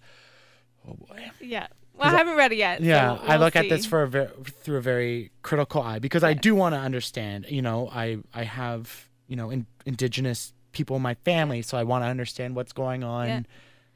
oh 0.88 0.94
boy 0.94 1.28
Yeah. 1.40 1.66
Well, 1.94 2.08
I 2.14 2.16
haven't 2.16 2.36
read 2.36 2.52
it 2.52 2.58
yet. 2.58 2.80
yeah 2.80 3.16
so 3.16 3.22
i 3.24 3.36
we'll 3.36 3.46
look 3.46 3.56
at 3.56 3.68
this 3.68 3.84
for 3.84 4.02
a 4.02 4.08
very 4.08 4.28
through 4.62 4.78
a 4.78 4.80
very 4.80 5.32
critical 5.42 5.82
eye 5.82 5.98
because 5.98 6.22
i 6.24 6.32
do 6.32 6.54
want 6.54 6.74
to 6.74 6.78
understand 6.78 7.46
you 7.48 7.60
know 7.62 7.88
i 7.92 8.18
i 8.32 8.44
have 8.44 9.08
you 9.26 9.34
know 9.36 9.50
in, 9.50 9.66
indigenous 9.84 10.52
people 10.72 10.94
in 10.96 11.02
my 11.02 11.14
family 11.24 11.60
so 11.60 11.76
i 11.76 11.82
want 11.82 12.04
to 12.04 12.08
understand 12.08 12.54
what's 12.54 12.72
going 12.72 13.02
on 13.04 13.26
Yeah. 13.28 13.40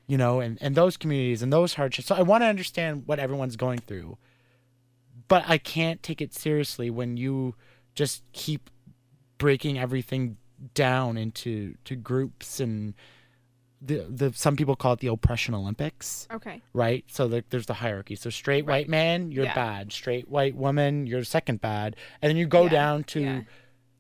You 0.07 0.17
know 0.19 0.41
and 0.41 0.59
and 0.61 0.75
those 0.75 0.97
communities 0.97 1.43
and 1.43 1.53
those 1.53 1.75
hardships 1.75 2.09
so 2.09 2.15
i 2.15 2.23
want 2.23 2.43
to 2.43 2.47
understand 2.47 3.03
what 3.07 3.19
everyone's 3.19 3.57
going 3.57 3.79
through 3.79 4.17
but 5.29 5.45
i 5.47 5.57
can't 5.59 6.03
take 6.03 6.21
it 6.21 6.35
seriously 6.35 6.91
when 6.91 7.17
you 7.17 7.55
just 7.95 8.23
keep 8.33 8.71
breaking 9.39 9.79
everything 9.79 10.37
down 10.75 11.17
into 11.17 11.75
to 11.85 11.97
groups 11.97 12.61
and 12.61 12.95
the 13.83 14.07
the 14.09 14.33
some 14.35 14.57
people 14.57 14.75
call 14.77 14.95
it 14.95 15.01
the 15.01 15.09
oppression 15.09 15.55
olympics 15.55 16.27
Okay. 16.33 16.63
right? 16.73 17.05
So 17.09 17.29
there, 17.29 17.43
there's 17.51 17.67
the 17.67 17.75
hierarchy. 17.75 18.15
So 18.17 18.31
straight 18.31 18.65
white 18.65 18.89
man, 18.89 19.31
you're 19.31 19.45
Yeah. 19.45 19.55
bad. 19.55 19.93
Straight 19.93 20.27
white 20.29 20.55
woman, 20.57 21.07
you're 21.07 21.23
second 21.25 21.61
bad. 21.61 21.97
And 22.23 22.31
then 22.31 22.37
you 22.39 22.47
go 22.47 22.63
Yeah, 22.65 22.71
down 22.71 23.05
to 23.05 23.21
yeah. 23.21 23.41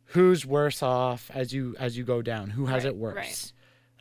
who's 0.06 0.46
worse 0.46 0.82
off 0.82 1.30
as 1.34 1.52
you 1.52 1.76
as 1.78 1.98
you 1.98 2.04
go 2.04 2.22
down. 2.22 2.50
Who 2.50 2.64
has 2.66 2.84
Right, 2.84 2.90
it 2.94 2.96
worse? 2.96 3.14
right. 3.16 3.52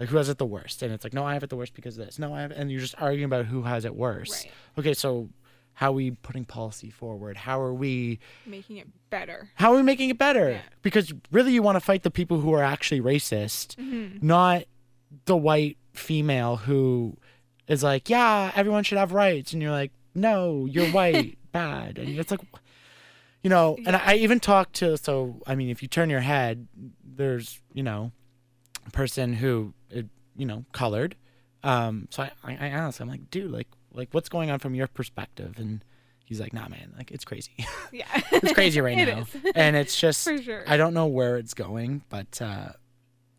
Like 0.04 0.10
who 0.10 0.18
has 0.18 0.28
it 0.28 0.38
the 0.38 0.45
worst? 0.45 0.82
And 0.84 0.91
it's 0.93 1.06
like, 1.06 1.14
no, 1.14 1.24
I 1.24 1.34
have 1.34 1.43
it 1.43 1.49
the 1.49 1.56
worst 1.56 1.74
because 1.74 1.97
of 1.97 2.06
this. 2.06 2.20
No, 2.20 2.34
I 2.34 2.41
have, 2.41 2.51
and 2.51 2.70
you're 2.70 2.82
just 2.82 2.95
arguing 3.01 3.24
about 3.26 3.45
who 3.45 3.62
has 3.64 3.86
it 3.86 3.95
worse. 3.95 4.43
Right. 4.43 4.51
Okay, 4.80 4.93
so 4.93 5.30
how 5.76 5.91
are 5.91 5.93
we 5.95 6.12
putting 6.12 6.43
policy 6.43 6.89
forward? 6.89 7.38
How 7.38 7.62
are 7.62 7.74
we 7.74 8.20
Making 8.45 8.78
it 8.78 8.88
better. 9.10 9.49
how 9.56 9.72
are 9.72 9.78
we 9.78 9.82
making 9.84 10.10
it 10.10 10.18
better? 10.18 10.51
Yeah. 10.51 10.62
Because 10.82 11.14
really, 11.32 11.54
you 11.54 11.64
want 11.64 11.78
to 11.78 11.80
fight 11.80 12.04
the 12.04 12.12
people 12.12 12.41
who 12.41 12.54
are 12.54 12.62
actually 12.64 12.99
racist, 12.99 13.76
Mm-hmm. 13.78 14.26
not 14.28 14.64
the 15.26 15.38
white 15.38 15.78
female 15.93 16.58
who 16.58 17.16
is 17.68 17.82
like, 17.82 18.10
yeah, 18.10 18.51
everyone 18.56 18.84
should 18.84 18.97
have 18.97 19.14
rights. 19.14 19.54
And 19.54 19.62
you're 19.62 19.72
like, 19.72 19.93
no, 20.14 20.66
you're 20.66 20.88
white, 20.91 21.38
bad. 21.54 21.97
And 21.97 22.20
it's 22.20 22.30
like, 22.30 22.41
you 23.41 23.49
know, 23.49 23.78
and 23.86 23.95
I, 23.95 24.01
I 24.06 24.16
even 24.16 24.39
talked 24.41 24.74
to, 24.78 24.97
so, 24.97 25.41
I 25.47 25.56
mean, 25.56 25.70
if 25.70 25.82
you 25.82 25.88
turn 25.88 26.10
your 26.10 26.20
head, 26.22 26.68
there's, 27.04 27.62
you 27.74 27.84
know, 27.84 28.12
a 28.86 28.91
person 28.91 29.34
who, 29.34 29.74
uh, 29.95 30.01
you 30.35 30.45
know, 30.45 30.65
colored. 30.71 31.15
Um, 31.63 32.07
so 32.11 32.23
I, 32.23 32.31
I, 32.43 32.51
I 32.53 32.67
asked, 32.67 32.99
I'm 32.99 33.07
like, 33.07 33.29
dude, 33.29 33.51
like, 33.51 33.67
like 33.93 34.09
what's 34.11 34.29
going 34.29 34.49
on 34.51 34.59
from 34.59 34.75
your 34.75 34.87
perspective? 34.87 35.53
And 35.57 35.83
he's 36.25 36.39
like, 36.41 36.51
nah, 36.53 36.67
man, 36.67 36.93
like, 36.97 37.11
it's 37.11 37.23
crazy. 37.25 37.51
Yeah. 37.93 38.05
it's 38.31 38.51
crazy 38.53 38.81
right 38.81 38.97
It 38.97 39.05
now 39.07 39.19
is. 39.21 39.51
and 39.55 39.75
it's 39.75 39.95
just 39.99 40.23
sure. 40.43 40.63
i 40.67 40.77
don't 40.77 40.95
know 40.95 41.05
where 41.05 41.37
it's 41.37 41.53
going 41.53 42.01
but 42.09 42.41
uh 42.41 42.69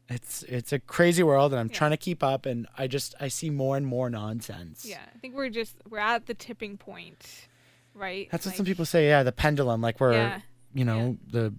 it's 0.09 0.45
it's 0.45 0.73
a 0.73 0.79
crazy 0.79 1.25
world 1.25 1.53
and 1.53 1.59
i'm 1.59 1.69
trying 1.69 1.91
to 1.91 1.97
keep 1.97 2.23
up 2.23 2.47
and 2.47 2.69
i 2.79 2.87
just 2.87 3.17
i 3.19 3.27
see 3.27 3.51
more 3.51 3.77
and 3.77 3.85
more 3.85 4.09
nonsense 4.09 4.85
yeah. 4.87 5.01
I 5.13 5.19
think 5.19 5.35
we're 5.35 5.49
just 5.49 5.75
we're 5.91 5.99
at 5.99 6.27
the 6.27 6.35
tipping 6.35 6.77
point, 6.77 7.49
right? 7.95 8.29
that's 8.31 8.47
what 8.47 8.55
some 8.55 8.65
people 8.65 8.85
say 8.85 9.09
yeah 9.09 9.25
the 9.25 9.33
pendulum 9.33 9.81
like 9.81 9.99
we're 9.99 10.13
Yeah. 10.13 10.41
you 10.73 10.85
know 10.85 11.17
the 11.27 11.53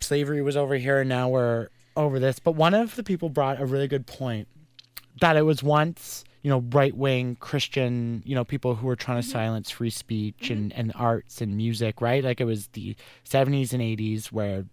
slavery 0.00 0.42
was 0.42 0.56
over 0.56 0.74
here 0.74 0.98
and 1.00 1.08
now 1.08 1.28
we're 1.28 1.68
over 1.96 2.18
this 2.18 2.38
but 2.38 2.52
one 2.52 2.74
of 2.74 2.96
the 2.96 3.02
people 3.02 3.28
brought 3.28 3.60
a 3.60 3.66
really 3.66 3.88
good 3.88 4.06
point 4.06 4.48
that 5.20 5.36
it 5.36 5.42
was 5.42 5.62
once 5.62 6.24
you 6.42 6.50
know 6.50 6.64
right 6.72 6.96
wing 6.96 7.36
christian 7.36 8.22
you 8.24 8.34
know 8.34 8.44
people 8.44 8.74
who 8.74 8.86
were 8.86 8.96
trying 8.96 9.20
to 9.20 9.26
mm-hmm. 9.26 9.32
silence 9.32 9.70
free 9.70 9.90
speech 9.90 10.50
and 10.50 10.70
mm-hmm. 10.70 10.80
and 10.80 10.92
arts 10.96 11.40
and 11.40 11.56
music 11.56 12.00
right 12.00 12.24
like 12.24 12.40
it 12.40 12.44
was 12.44 12.68
the 12.68 12.96
70s 13.28 13.72
and 13.72 13.82
80s 13.82 14.26
where 14.32 14.64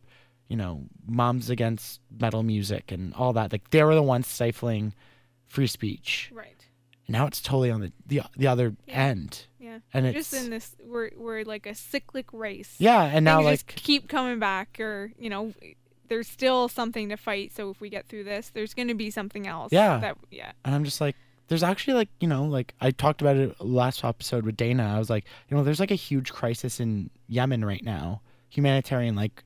you 0.48 0.56
know 0.56 0.84
moms 1.08 1.50
against 1.50 2.02
metal 2.20 2.44
music 2.44 2.92
and 2.92 3.14
all 3.14 3.34
that 3.34 3.52
like 3.52 3.70
they 3.70 3.84
were 3.84 3.96
the 3.96 4.04
ones 4.04 4.28
stifling 4.28 4.94
free 5.48 5.68
speech 5.68 6.32
Right. 6.34 6.66
now 7.08 7.28
it's 7.28 7.42
totally 7.42 7.72
on 7.72 7.82
the 7.82 7.92
the, 8.06 8.22
the 8.36 8.48
other 8.48 8.76
end 8.88 9.46
Yeah. 9.60 9.80
And 9.94 10.06
we're 10.06 10.10
it's- 10.10 10.32
just 10.32 10.44
in 10.44 10.50
this 10.50 10.76
we're 10.84 11.12
we're 11.16 11.44
like 11.44 11.66
a 11.68 11.76
cyclic 11.76 12.32
race. 12.34 12.76
yeah 12.80 13.04
and 13.04 13.24
now 13.26 13.42
like 13.42 13.66
just 13.68 13.84
keep 13.84 14.08
coming 14.10 14.40
back 14.40 14.80
or 14.80 15.12
you 15.20 15.30
know 15.30 15.54
there's 16.10 16.28
still 16.28 16.68
something 16.68 17.08
to 17.10 17.16
fight 17.18 17.54
so 17.56 17.70
if 17.70 17.80
we 17.80 17.90
get 17.90 18.08
through 18.08 18.24
this 18.26 18.50
there's 18.54 18.74
going 18.74 18.88
to 18.90 18.94
be 18.94 19.10
something 19.10 19.48
else 19.48 19.72
Yeah. 19.72 20.00
that 20.00 20.18
yeah 20.32 20.52
And 20.66 20.76
I'm 20.76 20.84
just 20.84 21.00
like, 21.00 21.16
there's 21.48 21.64
actually 21.64 21.94
like, 21.96 22.10
you 22.20 22.28
know, 22.28 22.44
like 22.44 22.74
I 22.82 22.92
talked 22.92 23.22
about 23.22 23.36
it 23.38 23.60
last 23.60 24.04
episode 24.04 24.46
with 24.46 24.56
Dana. 24.58 24.94
I 24.96 25.00
was 25.00 25.10
like, 25.10 25.26
you 25.50 25.58
know, 25.58 25.64
there's 25.64 25.80
like 25.80 25.90
a 25.92 25.96
huge 25.96 26.32
crisis 26.32 26.80
in 26.80 27.10
Yemen 27.28 27.64
right 27.66 27.84
now, 27.84 28.22
humanitarian 28.50 29.16
like 29.16 29.44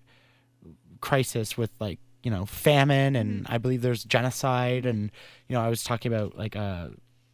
crisis 1.02 1.58
with 1.58 1.72
like, 1.80 2.00
you 2.24 2.32
know, 2.32 2.46
famine 2.46 3.16
and 3.16 3.46
I 3.50 3.58
believe 3.58 3.82
there's 3.82 4.04
genocide 4.04 4.86
and 4.86 5.12
you 5.48 5.56
know, 5.56 5.62
I 5.62 5.70
was 5.70 5.84
talking 5.84 6.12
about 6.14 6.38
like 6.38 6.56
uh 6.56 6.90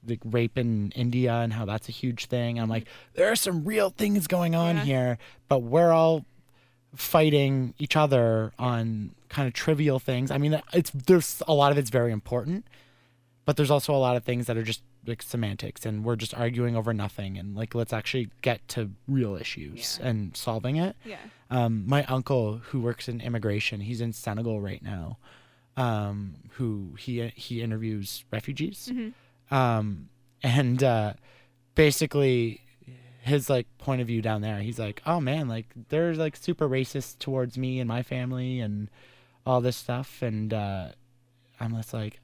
like 0.07 0.19
rape 0.25 0.57
in 0.57 0.91
India 0.95 1.33
and 1.33 1.51
how 1.53 1.65
that's 1.65 1.89
a 1.89 1.91
huge 1.91 2.25
thing. 2.27 2.59
I'm 2.59 2.69
like, 2.69 2.85
there 3.15 3.31
are 3.31 3.35
some 3.35 3.65
real 3.65 3.89
things 3.89 4.27
going 4.27 4.55
on 4.55 4.77
Yeah. 4.77 4.83
here, 4.83 5.17
but 5.47 5.59
we're 5.59 5.91
all 5.91 6.25
fighting 6.95 7.73
each 7.77 7.95
other 7.95 8.51
on 8.57 9.11
kind 9.29 9.47
of 9.47 9.53
trivial 9.53 9.99
things. 9.99 10.31
I 10.31 10.37
mean, 10.37 10.61
it's 10.73 10.91
there's 10.91 11.41
a 11.47 11.53
lot 11.53 11.71
of 11.71 11.77
it's 11.77 11.89
very 11.89 12.11
important, 12.11 12.65
but 13.45 13.55
there's 13.57 13.71
also 13.71 13.93
a 13.93 13.97
lot 13.97 14.15
of 14.17 14.23
things 14.23 14.47
that 14.47 14.57
are 14.57 14.63
just 14.63 14.81
like 15.07 15.21
semantics 15.21 15.85
and 15.85 16.03
we're 16.03 16.17
just 16.17 16.33
arguing 16.33 16.75
over 16.75 16.93
nothing 16.93 17.37
and 17.37 17.55
like 17.55 17.73
let's 17.73 17.93
actually 17.93 18.29
get 18.41 18.67
to 18.67 18.91
real 19.07 19.35
issues 19.37 19.97
Yeah. 20.01 20.07
and 20.09 20.35
solving 20.35 20.75
it. 20.75 20.95
yeah 21.05 21.17
Um, 21.49 21.85
my 21.87 22.03
uncle 22.05 22.57
who 22.57 22.81
works 22.81 23.07
in 23.07 23.21
immigration, 23.21 23.79
he's 23.79 24.01
in 24.01 24.11
Senegal 24.13 24.59
right 24.59 24.83
now. 24.83 25.17
Um, 25.77 26.35
who 26.57 26.95
he 26.99 27.25
he 27.35 27.61
interviews 27.61 28.25
refugees. 28.31 28.91
Hmm. 28.93 29.09
Um, 29.55 30.09
and 30.43 30.83
uh, 30.83 31.13
basically 31.75 32.61
his 33.21 33.49
like 33.49 33.67
point 33.77 34.01
of 34.01 34.07
view 34.07 34.21
down 34.21 34.41
there, 34.41 34.59
he's 34.59 34.79
like, 34.79 35.01
"Oh 35.05 35.19
man, 35.21 35.47
like 35.47 35.67
they're 35.89 36.13
like 36.15 36.35
super 36.35 36.67
racist 36.67 37.19
towards 37.19 37.57
me 37.57 37.79
and 37.79 37.87
my 37.87 38.03
family 38.03 38.59
and 38.59 38.89
all 39.49 39.61
this 39.61 39.77
stuff." 39.77 40.21
And 40.21 40.53
uh, 40.53 40.89
I'm 41.59 41.75
just 41.75 41.93
like, 41.93 42.19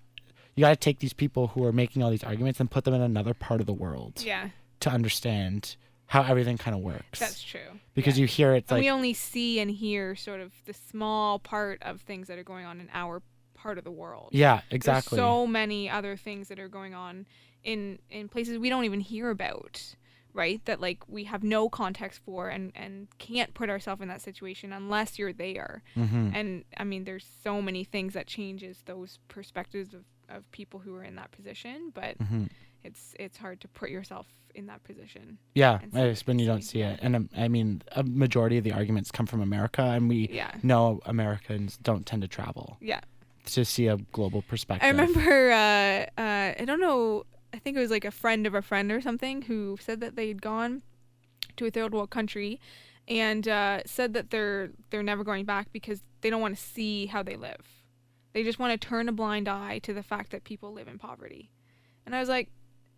you 0.56 0.62
got 0.62 0.70
to 0.70 0.76
take 0.76 1.00
these 1.00 1.14
people 1.14 1.48
who 1.48 1.64
are 1.66 1.72
making 1.74 2.02
all 2.02 2.10
these 2.10 2.24
arguments 2.24 2.60
and 2.60 2.72
put 2.72 2.86
them 2.86 2.94
in 2.94 3.02
another 3.02 3.34
part 3.34 3.60
of 3.60 3.68
the 3.68 3.74
world 3.74 4.24
yeah 4.26 4.50
to 4.80 4.90
understand 4.90 5.76
how 6.08 6.22
everything 6.24 6.58
kind 6.58 6.76
of 6.76 6.82
works. 6.82 7.20
that's 7.20 7.42
true 7.42 7.80
because 7.94 8.18
yeah. 8.18 8.22
you 8.22 8.28
hear 8.28 8.54
it's 8.54 8.70
and 8.70 8.78
like 8.78 8.84
we 8.84 8.90
only 8.90 9.14
see 9.14 9.60
and 9.60 9.72
hear 9.72 10.16
sort 10.16 10.40
of 10.40 10.52
the 10.66 10.74
small 10.74 11.40
part 11.40 11.82
of 11.82 12.02
things 12.02 12.28
that 12.28 12.38
are 12.38 12.44
going 12.44 12.66
on 12.66 12.80
in 12.80 12.88
our 12.94 13.22
part 13.54 13.78
of 13.78 13.84
the 13.84 13.92
world 13.92 14.30
yeah, 14.32 14.62
There's 14.70 14.78
exactly. 14.78 15.18
so 15.18 15.48
many 15.48 15.90
other 15.90 16.16
things 16.16 16.50
that 16.50 16.60
are 16.60 16.68
going 16.68 16.94
on 16.94 17.26
in 17.64 18.00
in 18.10 18.30
places 18.30 18.58
we 18.60 18.70
don't 18.70 18.86
even 18.86 19.00
hear 19.00 19.32
about, 19.32 19.96
right? 20.36 20.64
That 20.66 20.80
like 20.82 21.00
we 21.08 21.24
have 21.24 21.44
no 21.44 21.70
context 21.70 22.20
for 22.26 22.50
and 22.50 22.72
and 22.76 23.08
can't 23.18 23.54
put 23.56 23.70
ourselves 23.70 24.02
in 24.02 24.08
that 24.10 24.22
situation 24.22 24.72
unless 24.74 25.18
you're 25.18 25.34
there. 25.34 25.82
Mhm. 25.96 26.36
And 26.36 26.66
I 26.78 26.84
mean, 26.84 27.06
there's 27.06 27.26
so 27.44 27.62
many 27.62 27.84
things 27.84 28.14
that 28.14 28.28
changes 28.28 28.84
those 28.86 29.18
perspectives 29.30 29.94
of 29.94 30.04
of 30.30 30.52
people 30.52 30.80
who 30.80 30.94
are 30.96 31.04
in 31.04 31.16
that 31.16 31.32
position, 31.32 31.92
but 31.94 32.18
Mhm. 32.20 32.50
it's 32.84 33.16
it's 33.20 33.38
hard 33.38 33.62
to 33.62 33.68
put 33.70 33.90
yourself 33.90 34.28
in 34.56 34.66
that 34.68 34.84
position. 34.84 35.38
Yeah, 35.54 35.80
it's 35.94 36.26
when 36.26 36.40
you 36.40 36.46
don't 36.46 36.62
see 36.62 36.80
see, 36.80 36.82
it, 36.82 37.00
and 37.02 37.16
um, 37.16 37.30
I 37.36 37.48
mean, 37.50 37.82
a 37.92 38.04
majority 38.04 38.58
of 38.58 38.64
the 38.64 38.72
arguments 38.72 39.12
come 39.12 39.26
from 39.28 39.42
America, 39.42 39.82
and 39.84 40.08
we 40.10 40.30
Yeah. 40.32 40.52
know 40.64 41.02
Americans 41.06 41.78
don't 41.78 42.06
tend 42.06 42.22
to 42.24 42.28
travel. 42.28 42.78
Yeah. 42.82 43.02
to 43.48 43.64
see 43.64 43.86
a 43.86 43.98
global 44.12 44.42
perspective. 44.42 44.88
I 44.88 44.90
remember, 44.90 45.52
uh, 45.52 46.20
uh, 46.20 46.54
I 46.60 46.66
don't 46.66 46.80
know, 46.80 47.26
I 47.56 47.60
think 47.60 47.78
it 47.78 47.80
was 47.80 47.92
like 47.92 48.06
a 48.06 48.12
friend 48.12 48.46
of 48.46 48.54
a 48.54 48.62
friend 48.62 48.92
or 48.92 49.00
something 49.00 49.44
who 49.44 49.78
said 49.80 50.02
that 50.02 50.16
they'd 50.16 50.42
gone 50.42 50.82
to 51.56 51.66
a 51.66 51.72
third 51.72 51.94
world 51.94 52.10
country 52.10 52.60
and 53.08 53.48
uh, 53.48 53.82
said 53.86 54.14
that 54.14 54.30
they're 54.30 54.72
they're 54.90 55.04
never 55.04 55.24
going 55.24 55.46
back 55.46 55.72
because 55.72 56.04
they 56.22 56.30
don't 56.30 56.42
want 56.42 56.58
to 56.58 56.62
see 56.62 57.06
how 57.06 57.24
they 57.24 57.36
live. 57.36 57.84
They 58.34 58.44
just 58.44 58.60
want 58.60 58.80
to 58.80 58.88
turn 58.88 59.08
a 59.08 59.14
blind 59.14 59.48
eye 59.48 59.80
to 59.80 59.94
the 59.94 60.04
fact 60.04 60.32
that 60.32 60.44
people 60.44 60.74
live 60.74 60.88
in 60.90 60.98
poverty. 61.00 61.50
And 62.06 62.14
I 62.14 62.20
was 62.20 62.28
like, 62.28 62.50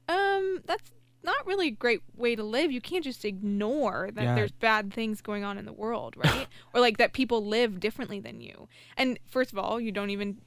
um, 0.09 0.61
that's 0.65 0.91
not 1.23 1.45
really 1.45 1.67
a 1.67 1.71
great 1.71 2.01
way 2.15 2.35
to 2.35 2.43
live. 2.43 2.71
You 2.71 2.81
can't 2.81 3.03
just 3.03 3.23
ignore 3.25 4.09
that 4.13 4.23
Yeah. 4.23 4.35
there's 4.35 4.51
bad 4.51 4.91
things 4.91 5.21
going 5.21 5.43
on 5.43 5.57
in 5.57 5.65
the 5.65 5.73
world, 5.73 6.15
right? 6.17 6.47
or 6.73 6.81
like 6.81 6.97
that 6.97 7.13
people 7.13 7.45
live 7.45 7.79
differently 7.79 8.19
than 8.19 8.41
you. 8.41 8.67
And 8.95 9.19
first 9.27 9.51
of 9.51 9.59
all, 9.59 9.79
you 9.79 9.91
don't 9.91 10.09
even 10.09 10.37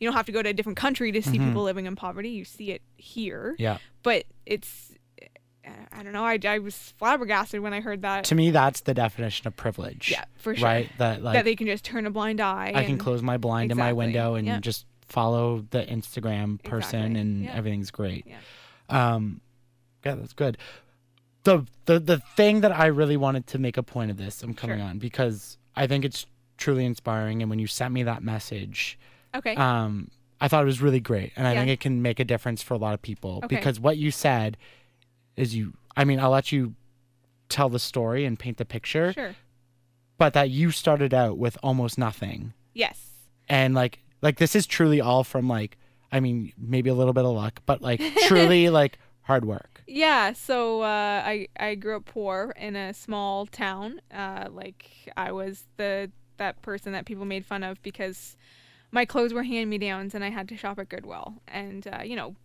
you 0.00 0.06
don't 0.08 0.16
have 0.16 0.26
to 0.26 0.32
go 0.32 0.42
to 0.42 0.48
a 0.48 0.52
different 0.52 0.78
country 0.78 1.10
to 1.12 1.20
see 1.22 1.38
Mhm. 1.38 1.48
people 1.48 1.62
living 1.62 1.86
in 1.86 1.96
poverty. 1.96 2.30
You 2.30 2.44
see 2.44 2.70
it 2.70 2.82
here. 2.96 3.54
Yeah. 3.58 3.78
But 4.02 4.24
it's 4.46 4.92
I 5.92 6.02
don't 6.02 6.12
know. 6.14 6.24
I, 6.24 6.38
I 6.46 6.60
was 6.60 6.74
flabbergasted 6.96 7.60
when 7.60 7.74
I 7.74 7.80
heard 7.80 8.00
that. 8.00 8.24
To 8.24 8.34
me, 8.34 8.50
that's 8.50 8.80
the 8.80 8.94
definition 8.94 9.46
of 9.46 9.54
privilege. 9.56 10.10
yeah, 10.10 10.24
for 10.38 10.54
sure. 10.56 10.64
Right. 10.66 10.90
That 10.96 11.22
like 11.22 11.34
that 11.34 11.44
they 11.44 11.56
can 11.56 11.66
just 11.66 11.84
turn 11.84 12.06
a 12.06 12.10
blind 12.10 12.40
eye. 12.40 12.72
I 12.74 12.84
can 12.84 12.96
close 12.96 13.22
my 13.22 13.36
blind 13.36 13.70
in 13.70 13.76
my 13.76 13.92
window 13.92 14.34
and 14.34 14.46
Yeah. 14.46 14.60
just 14.60 14.86
follow 15.08 15.66
the 15.70 15.84
Instagram 15.84 16.62
person 16.62 17.00
Exactly. 17.00 17.20
and 17.20 17.44
Yeah. 17.44 17.54
everything's 17.54 17.90
great. 17.90 18.26
Yeah. 18.26 18.36
Um 18.88 19.40
yeah, 20.06 20.14
that's 20.14 20.32
good. 20.32 20.56
The 21.44 21.66
the 21.84 21.98
the 22.00 22.18
thing 22.36 22.60
that 22.62 22.72
I 22.72 22.86
really 22.86 23.16
wanted 23.16 23.46
to 23.48 23.58
make 23.58 23.76
a 23.76 23.82
point 23.82 24.10
of 24.10 24.16
this, 24.16 24.42
I'm 24.42 24.54
coming 24.54 24.78
Sure. 24.78 24.86
on 24.86 24.98
because 24.98 25.58
I 25.76 25.86
think 25.86 26.04
it's 26.04 26.24
truly 26.56 26.84
inspiring 26.86 27.42
and 27.42 27.50
when 27.50 27.58
you 27.58 27.66
sent 27.66 27.92
me 27.92 28.02
that 28.04 28.22
message, 28.22 28.98
Okay. 29.34 29.54
um 29.54 30.10
I 30.40 30.46
thought 30.48 30.62
it 30.62 30.66
was 30.66 30.80
really 30.80 31.00
great 31.00 31.32
and 31.36 31.46
I 31.46 31.52
Yeah. 31.52 31.60
think 31.60 31.70
it 31.72 31.80
can 31.80 32.00
make 32.02 32.20
a 32.20 32.24
difference 32.24 32.62
for 32.62 32.74
a 32.74 32.78
lot 32.78 32.94
of 32.94 33.02
people 33.02 33.40
Okay. 33.44 33.56
because 33.56 33.80
what 33.80 33.96
you 33.96 34.10
said 34.10 34.56
is 35.36 35.54
you 35.54 35.74
I 35.96 36.04
mean, 36.04 36.20
I'll 36.20 36.30
let 36.30 36.52
you 36.52 36.74
tell 37.48 37.68
the 37.68 37.80
story 37.80 38.24
and 38.24 38.38
paint 38.38 38.56
the 38.58 38.64
picture, 38.64 39.12
sure. 39.12 39.34
but 40.16 40.32
that 40.34 40.48
you 40.50 40.70
started 40.70 41.12
out 41.12 41.38
with 41.38 41.58
almost 41.62 41.98
nothing 41.98 42.52
Yes. 42.74 43.10
and 43.48 43.74
like 43.74 43.98
like 44.22 44.38
this 44.38 44.54
is 44.54 44.66
truly 44.66 45.00
all 45.00 45.24
from 45.24 45.48
like 45.48 45.76
i 46.12 46.20
mean 46.20 46.52
maybe 46.58 46.88
a 46.90 46.94
little 46.94 47.12
bit 47.12 47.24
of 47.24 47.32
luck 47.34 47.60
but 47.66 47.80
like 47.82 48.00
truly 48.26 48.68
like 48.70 48.98
hard 49.22 49.44
work 49.44 49.82
Yeah, 49.86 50.32
so 50.34 50.82
uh, 50.82 51.22
I 51.24 51.48
I 51.58 51.74
grew 51.74 51.96
up 51.96 52.04
poor 52.04 52.52
in 52.56 52.76
a 52.76 52.92
small 52.94 53.46
town. 53.46 54.00
Uh, 54.12 54.46
like 54.50 54.84
I 55.16 55.32
was 55.32 55.64
the 55.78 56.10
that 56.36 56.60
person 56.62 56.92
that 56.92 57.04
people 57.06 57.24
made 57.24 57.44
fun 57.44 57.62
of 57.62 57.82
because 57.82 58.36
my 58.90 59.04
clothes 59.04 59.34
were 59.34 59.42
hand 59.42 59.70
me 59.70 59.78
downs 59.78 60.14
and 60.14 60.24
I 60.24 60.30
had 60.30 60.48
to 60.48 60.56
shop 60.56 60.78
at 60.78 60.88
Goodwill. 60.88 61.34
And 61.46 61.86
uh, 61.86 62.02
you 62.02 62.16
know, 62.16 62.36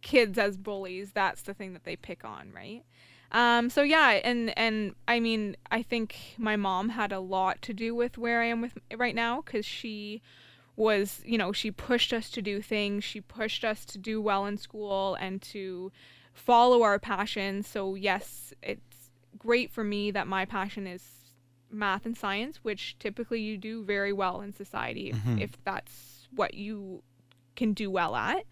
kids 0.00 0.38
as 0.38 0.56
bullies, 0.56 1.12
that's 1.12 1.42
the 1.42 1.54
thing 1.54 1.72
that 1.72 1.84
they 1.84 1.96
pick 1.96 2.24
on, 2.24 2.52
right? 2.52 2.82
Um, 3.30 3.68
so 3.68 3.82
yeah, 3.82 4.20
and 4.24 4.56
and 4.58 4.94
I 5.06 5.20
mean, 5.20 5.56
I 5.70 5.82
think 5.82 6.16
my 6.38 6.56
mom 6.56 6.90
had 6.90 7.12
a 7.12 7.20
lot 7.20 7.60
to 7.62 7.74
do 7.74 7.94
with 7.94 8.16
where 8.16 8.40
I 8.40 8.46
am 8.46 8.62
with 8.62 8.78
right 8.96 9.14
now 9.14 9.42
because 9.42 9.66
she 9.66 10.22
was, 10.76 11.20
you 11.26 11.36
know, 11.36 11.52
she 11.52 11.70
pushed 11.70 12.12
us 12.12 12.30
to 12.30 12.40
do 12.40 12.62
things. 12.62 13.04
She 13.04 13.20
pushed 13.20 13.64
us 13.64 13.84
to 13.86 13.98
do 13.98 14.22
well 14.22 14.46
in 14.46 14.56
school 14.56 15.16
and 15.16 15.42
to 15.42 15.92
follow 16.32 16.82
our 16.82 16.98
passion. 16.98 17.62
So 17.62 17.96
yes, 17.96 18.54
it's 18.62 19.10
great 19.36 19.70
for 19.70 19.84
me 19.84 20.10
that 20.12 20.26
my 20.26 20.44
passion 20.44 20.86
is 20.86 21.02
math 21.70 22.06
and 22.06 22.16
science, 22.16 22.58
which 22.62 22.96
typically 22.98 23.40
you 23.40 23.56
do 23.58 23.84
very 23.84 24.12
well 24.12 24.40
in 24.40 24.52
society 24.52 25.10
if, 25.10 25.16
Mhm. 25.16 25.40
if 25.40 25.64
that's 25.64 26.28
what 26.34 26.54
you 26.54 27.02
can 27.56 27.72
do 27.72 27.90
well 27.90 28.14
at. 28.16 28.44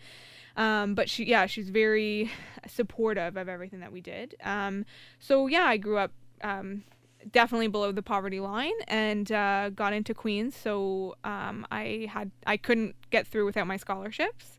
Um, 0.56 0.94
but 0.94 1.08
she, 1.10 1.24
yeah, 1.24 1.46
she's 1.46 1.68
very 1.70 2.30
supportive 2.66 3.36
of 3.36 3.48
everything 3.48 3.80
that 3.80 3.92
we 3.92 4.00
did. 4.00 4.34
Um, 4.42 4.86
so 5.18 5.46
yeah, 5.46 5.64
I 5.64 5.76
grew 5.76 5.98
up 5.98 6.12
um, 6.42 6.84
definitely 7.30 7.68
below 7.68 7.92
the 7.92 8.02
poverty 8.02 8.40
line 8.40 8.72
and 8.88 9.30
uh, 9.32 9.70
got 9.70 9.92
into 9.92 10.14
Queen's. 10.14 10.56
So 10.56 11.16
um, 11.24 11.66
I 11.70 12.08
had 12.10 12.30
I 12.46 12.56
couldn't 12.56 12.96
get 13.10 13.26
through 13.26 13.44
without 13.44 13.66
my 13.66 13.76
scholarships. 13.76 14.58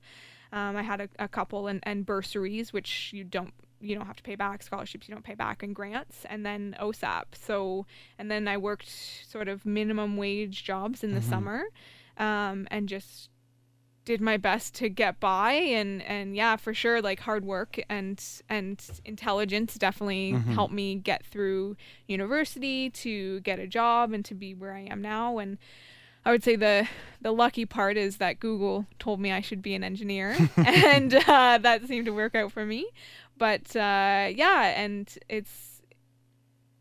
Um, 0.53 0.77
I 0.77 0.83
had 0.83 1.01
a, 1.01 1.09
a 1.19 1.27
couple 1.27 1.67
and, 1.67 1.79
and 1.83 2.05
bursaries, 2.05 2.71
which 2.71 3.11
you 3.11 3.23
don't 3.23 3.53
you 3.79 3.95
don't 3.95 4.05
have 4.07 4.15
to 4.17 4.23
pay 4.23 4.35
back 4.35 4.63
scholarships 4.63 5.07
you 5.07 5.13
don't 5.13 5.23
pay 5.23 5.35
back 5.35 5.61
and 5.63 5.75
grants 5.75 6.25
and 6.29 6.45
then 6.45 6.75
OSAP 6.79 7.25
so 7.33 7.85
and 8.17 8.29
then 8.31 8.47
I 8.47 8.57
worked 8.57 8.89
sort 8.89 9.47
of 9.47 9.65
minimum 9.65 10.17
wage 10.17 10.63
jobs 10.63 11.03
in 11.03 11.13
the 11.13 11.19
Mhm. 11.21 11.29
summer 11.29 11.63
um, 12.17 12.67
and 12.71 12.89
just 12.89 13.29
did 14.05 14.21
my 14.21 14.37
best 14.37 14.73
to 14.73 14.87
get 14.87 15.19
by 15.19 15.51
and 15.51 16.01
and 16.03 16.33
yeah 16.35 16.55
for 16.55 16.73
sure 16.73 17.01
like 17.01 17.19
hard 17.19 17.43
work 17.43 17.77
and 17.89 18.23
and 18.47 18.81
intelligence 19.03 19.75
definitely 19.75 20.31
Mhm. 20.33 20.53
helped 20.53 20.73
me 20.73 20.95
get 20.95 21.25
through 21.25 21.75
university 22.07 22.89
to 22.89 23.41
get 23.41 23.59
a 23.59 23.67
job 23.67 24.13
and 24.13 24.23
to 24.25 24.33
be 24.33 24.53
where 24.53 24.73
I 24.73 24.81
am 24.89 25.01
now 25.01 25.37
and 25.39 25.57
I 26.25 26.31
would 26.31 26.43
say 26.43 26.55
the 26.55 26.87
the 27.21 27.31
lucky 27.31 27.65
part 27.65 27.97
is 27.97 28.17
that 28.17 28.39
Google 28.39 28.85
told 28.99 29.19
me 29.19 29.31
I 29.31 29.41
should 29.41 29.61
be 29.61 29.75
an 29.75 29.83
engineer 29.83 30.37
and 30.57 31.13
uh, 31.13 31.57
that 31.61 31.85
seemed 31.87 32.05
to 32.05 32.13
work 32.13 32.33
out 32.35 32.51
for 32.51 32.65
me 32.65 32.87
but 33.37 33.75
uh, 33.75 34.27
yeah 34.33 34.73
and 34.75 35.13
it's 35.29 35.81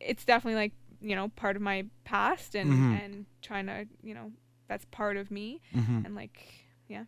it's 0.00 0.24
definitely 0.24 0.56
like 0.60 0.72
you 1.00 1.14
know 1.16 1.28
part 1.36 1.56
of 1.56 1.62
my 1.62 1.84
past 2.04 2.54
and 2.54 2.72
Mhm. 2.72 3.04
and 3.04 3.26
trying 3.42 3.66
to 3.66 3.86
you 4.02 4.14
know 4.14 4.32
that's 4.68 4.84
part 4.86 5.16
of 5.16 5.30
me 5.30 5.60
hmm 5.72 6.00
and 6.04 6.14
like 6.14 6.42
yeah. 6.88 7.04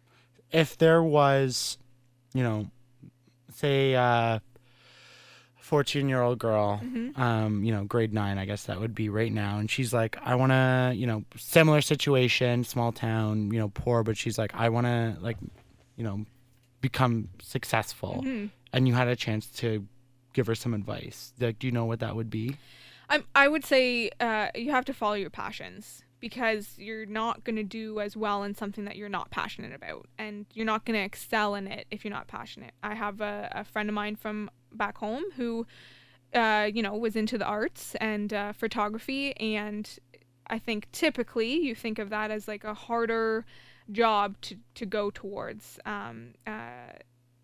if 0.50 0.76
there 0.78 1.02
was 1.02 1.78
you 2.34 2.42
know 2.42 2.66
say 3.54 3.94
uh 3.94 4.38
14 5.60 6.08
year 6.08 6.22
old 6.22 6.38
girl 6.38 6.80
Mhm. 6.82 7.18
um 7.18 7.64
you 7.64 7.72
know 7.72 7.84
grade 7.84 8.12
9 8.12 8.38
i 8.38 8.44
guess 8.44 8.64
that 8.64 8.80
would 8.80 8.94
be 8.94 9.08
right 9.08 9.32
now 9.32 9.58
and 9.58 9.70
she's 9.70 9.92
like 9.92 10.16
i 10.22 10.34
want 10.34 10.50
to 10.52 10.92
you 10.96 11.06
know 11.06 11.24
similar 11.36 11.80
situation 11.80 12.64
small 12.64 12.92
town 12.92 13.50
you 13.52 13.58
know 13.58 13.68
poor 13.68 14.02
but 14.02 14.16
she's 14.16 14.38
like 14.38 14.54
i 14.54 14.68
want 14.68 14.86
to 14.86 15.16
like 15.20 15.36
you 15.96 16.04
know 16.04 16.24
become 16.80 17.28
successful 17.42 18.22
Mhm. 18.24 18.50
And 18.72 18.86
you 18.86 18.94
had 18.94 19.08
a 19.08 19.16
chance 19.16 19.46
to 19.46 19.86
give 20.32 20.46
her 20.46 20.54
some 20.54 20.74
advice 20.74 21.32
like 21.40 21.58
do 21.58 21.66
you 21.66 21.72
know 21.72 21.84
what 21.84 22.00
that 22.00 22.14
would 22.14 22.30
be 22.30 22.56
I 23.08 23.22
I 23.34 23.48
would 23.48 23.64
say 23.64 24.10
uh, 24.20 24.48
you 24.54 24.70
have 24.70 24.84
to 24.86 24.94
follow 24.94 25.14
your 25.14 25.30
passions 25.30 26.02
because 26.20 26.74
you're 26.76 27.06
not 27.06 27.44
going 27.44 27.56
to 27.56 27.62
do 27.62 28.00
as 28.00 28.16
well 28.16 28.42
in 28.42 28.54
something 28.54 28.84
that 28.84 28.96
you're 28.96 29.08
not 29.08 29.30
passionate 29.30 29.72
about 29.72 30.06
and 30.18 30.46
you're 30.52 30.66
not 30.66 30.84
going 30.84 30.98
to 30.98 31.04
excel 31.04 31.54
in 31.54 31.68
it 31.68 31.86
if 31.90 32.04
you're 32.04 32.12
not 32.12 32.26
passionate. 32.26 32.72
I 32.82 32.94
have 32.94 33.20
a, 33.20 33.48
a 33.52 33.64
friend 33.64 33.88
of 33.88 33.94
mine 33.94 34.16
from 34.16 34.50
back 34.72 34.98
home 34.98 35.22
who 35.36 35.66
uh, 36.34 36.68
you 36.72 36.82
know 36.82 36.94
was 36.96 37.16
into 37.16 37.38
the 37.38 37.44
arts 37.46 37.94
and 38.00 38.32
uh, 38.32 38.52
photography 38.52 39.36
and 39.38 39.98
I 40.48 40.58
think 40.58 40.90
typically 40.92 41.54
you 41.54 41.74
think 41.74 41.98
of 41.98 42.10
that 42.10 42.30
as 42.30 42.48
like 42.48 42.64
a 42.64 42.74
harder 42.74 43.44
job 43.90 44.36
to, 44.42 44.56
to 44.74 44.86
go 44.86 45.10
towards. 45.10 45.78
Um, 45.86 46.34
uh, 46.46 46.92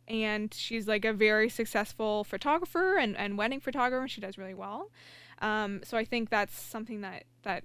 and 0.08 0.52
she's 0.54 0.86
like 0.86 1.04
a 1.04 1.12
very 1.12 1.48
successful 1.48 2.24
photographer 2.24 2.96
and, 2.98 3.16
and 3.16 3.38
wedding 3.38 3.60
photographer 3.60 4.02
and 4.02 4.10
she 4.10 4.20
does 4.20 4.36
really 4.38 4.54
well. 4.54 4.90
Um, 5.40 5.80
so 5.84 5.96
I 5.96 6.04
think 6.04 6.30
that's 6.30 6.58
something 6.58 7.00
that 7.02 7.24
that 7.42 7.64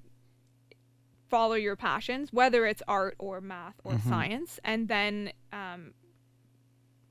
follow 1.29 1.53
your 1.55 1.75
passions, 1.75 2.33
whether 2.33 2.65
it's 2.65 2.81
art 2.87 3.15
or 3.19 3.39
math 3.41 3.75
or 3.83 3.93
Mhm. 3.93 4.01
science, 4.03 4.59
and 4.63 4.87
then 4.87 5.31
um, 5.53 5.93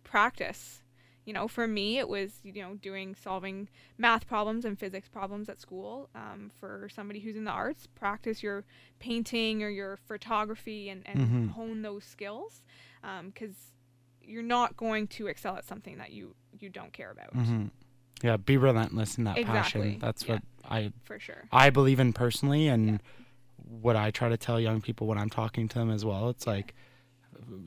practice. 0.05 0.83
You 1.25 1.35
know, 1.35 1.47
for 1.47 1.69
me, 1.69 1.99
it 1.99 2.09
was 2.09 2.41
you 2.43 2.53
know 2.55 2.75
doing 2.77 3.15
solving 3.15 3.69
math 3.99 4.27
problems 4.27 4.65
and 4.65 4.79
physics 4.79 5.09
problems 5.09 5.49
at 5.51 5.61
school. 5.61 6.09
Um, 6.15 6.51
for 6.59 6.89
somebody 6.93 7.21
who's 7.21 7.37
in 7.37 7.45
the 7.45 7.51
arts, 7.51 7.87
practice 7.87 8.43
your 8.43 8.65
painting 8.99 9.63
or 9.63 9.69
your 9.69 9.97
photography 9.99 10.89
and, 10.89 11.03
and 11.07 11.21
Mhm. 11.21 11.51
hone 11.51 11.83
those 11.83 12.05
skills, 12.05 12.63
because 13.25 13.75
you're 14.29 14.43
not 14.43 14.77
going 14.77 15.07
to 15.09 15.27
excel 15.27 15.57
at 15.57 15.65
something 15.65 15.99
that 15.99 16.13
you 16.13 16.35
you 16.59 16.69
don't 16.69 16.93
care 16.93 17.11
about 17.11 17.33
hmm 17.33 17.67
yeah 18.23 18.37
be 18.37 18.57
relentless 18.57 19.17
in 19.19 19.25
that 19.25 19.39
Exactly, 19.39 19.81
passion 19.93 19.99
that's 20.01 20.25
yeah. 20.27 20.35
what 20.35 20.43
i 20.71 20.93
for 21.05 21.19
sure. 21.19 21.45
I 21.53 21.71
believe 21.71 21.99
in 22.01 22.13
personally, 22.13 22.69
and 22.69 23.01
what 23.81 23.97
I 23.97 24.11
try 24.11 24.29
to 24.29 24.37
tell 24.37 24.59
young 24.61 24.81
people 24.81 25.07
when 25.07 25.19
I'm 25.19 25.31
talking 25.31 25.69
to 25.69 25.79
them 25.79 25.91
as 25.91 26.05
well. 26.05 26.29
It's 26.31 26.47
like 26.47 26.75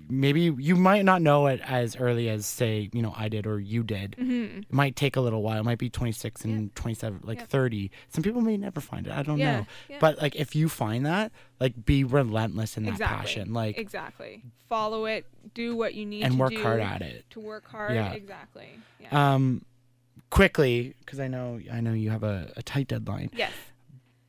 maybe 0.10 0.54
you 0.58 0.76
might 0.76 1.04
not 1.06 1.22
know 1.22 1.48
it 1.48 1.60
as 1.66 1.96
early 1.96 2.30
as 2.30 2.46
say 2.46 2.90
you 2.94 3.02
know 3.02 3.14
I 3.16 3.30
did 3.30 3.48
or 3.48 3.60
you 3.60 3.84
did. 3.84 4.16
hmm 4.20 4.60
It 4.60 4.74
might 4.74 4.96
take 4.96 5.16
a 5.16 5.22
little 5.22 5.42
while. 5.42 5.60
It 5.60 5.64
might 5.64 5.78
be 5.80 5.90
26 5.90 6.44
and 6.46 6.76
27, 6.76 7.22
like 7.24 7.40
Yeah. 7.40 7.46
30. 7.46 7.92
Some 8.10 8.24
people 8.24 8.42
may 8.42 8.58
never 8.58 8.80
find 8.82 9.08
it. 9.08 9.14
I 9.14 9.24
don't 9.24 9.38
Yeah, 9.40 9.60
know. 9.62 9.68
yeah. 9.90 9.98
But 10.00 10.22
like 10.22 10.36
if 10.36 10.56
you 10.56 10.70
find 10.70 11.06
that, 11.06 11.32
like 11.60 11.86
be 11.86 12.04
relentless 12.04 12.78
in 12.78 12.84
that 12.84 12.92
exactly. 12.92 13.18
passion, 13.18 13.54
like 13.54 13.78
exactly 13.78 14.44
follow 14.70 15.06
it, 15.06 15.26
do 15.54 15.76
what 15.76 15.94
you 15.96 16.06
need 16.06 16.24
and 16.24 16.34
to 16.34 16.40
work 16.40 16.56
hard 16.56 16.80
at 16.80 17.02
it. 17.02 17.26
to 17.32 17.40
work 17.40 17.68
hard. 17.68 17.94
Yeah. 17.96 18.14
Exactly. 18.14 18.70
Yeah. 19.00 19.34
Um, 19.34 19.66
quickly 20.30 20.96
because 21.00 21.20
I 21.20 21.28
know 21.28 21.60
I 21.72 21.82
know 21.82 21.94
you 21.94 22.10
have 22.10 22.24
a, 22.24 22.52
a 22.58 22.64
tight 22.64 22.88
deadline. 22.88 23.30
yes. 23.34 23.52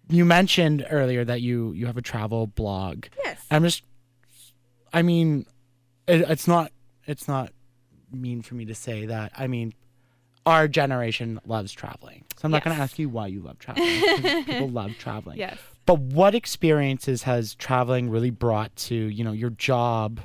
You 0.09 0.25
mentioned 0.27 0.85
earlier 0.91 1.25
that 1.25 1.41
you 1.41 1.73
you 1.73 1.87
have 1.87 1.97
a 1.97 2.03
travel 2.03 2.47
blog. 2.47 3.07
Yes. 3.25 3.47
I'm 3.51 3.63
just 3.63 3.83
I 4.93 5.03
mean, 5.03 5.47
it, 6.07 6.23
it's 6.29 6.49
not 6.49 6.73
it's 7.07 7.29
not 7.29 7.53
mean 8.13 8.43
for 8.43 8.55
me 8.55 8.65
to 8.67 8.75
say 8.75 9.07
that. 9.07 9.33
I 9.37 9.47
mean, 9.47 9.75
our 10.47 10.69
generation 10.69 11.41
loves 11.47 11.73
traveling, 11.73 12.25
so 12.37 12.47
I'm 12.47 12.51
not 12.51 12.65
going 12.65 12.77
to 12.77 12.83
ask 12.83 12.99
you 12.99 13.09
why 13.09 13.29
you 13.29 13.41
love 13.41 13.59
traveling. 13.59 14.45
people 14.45 14.69
love 14.69 14.93
traveling. 14.99 15.39
Yes. 15.39 15.59
But 15.87 15.99
what 15.99 16.35
experiences 16.35 17.25
has 17.25 17.55
traveling 17.55 18.11
really 18.11 18.31
brought 18.31 18.75
to 18.77 18.95
you 18.95 19.25
know 19.25 19.33
your 19.33 19.51
job? 19.51 20.21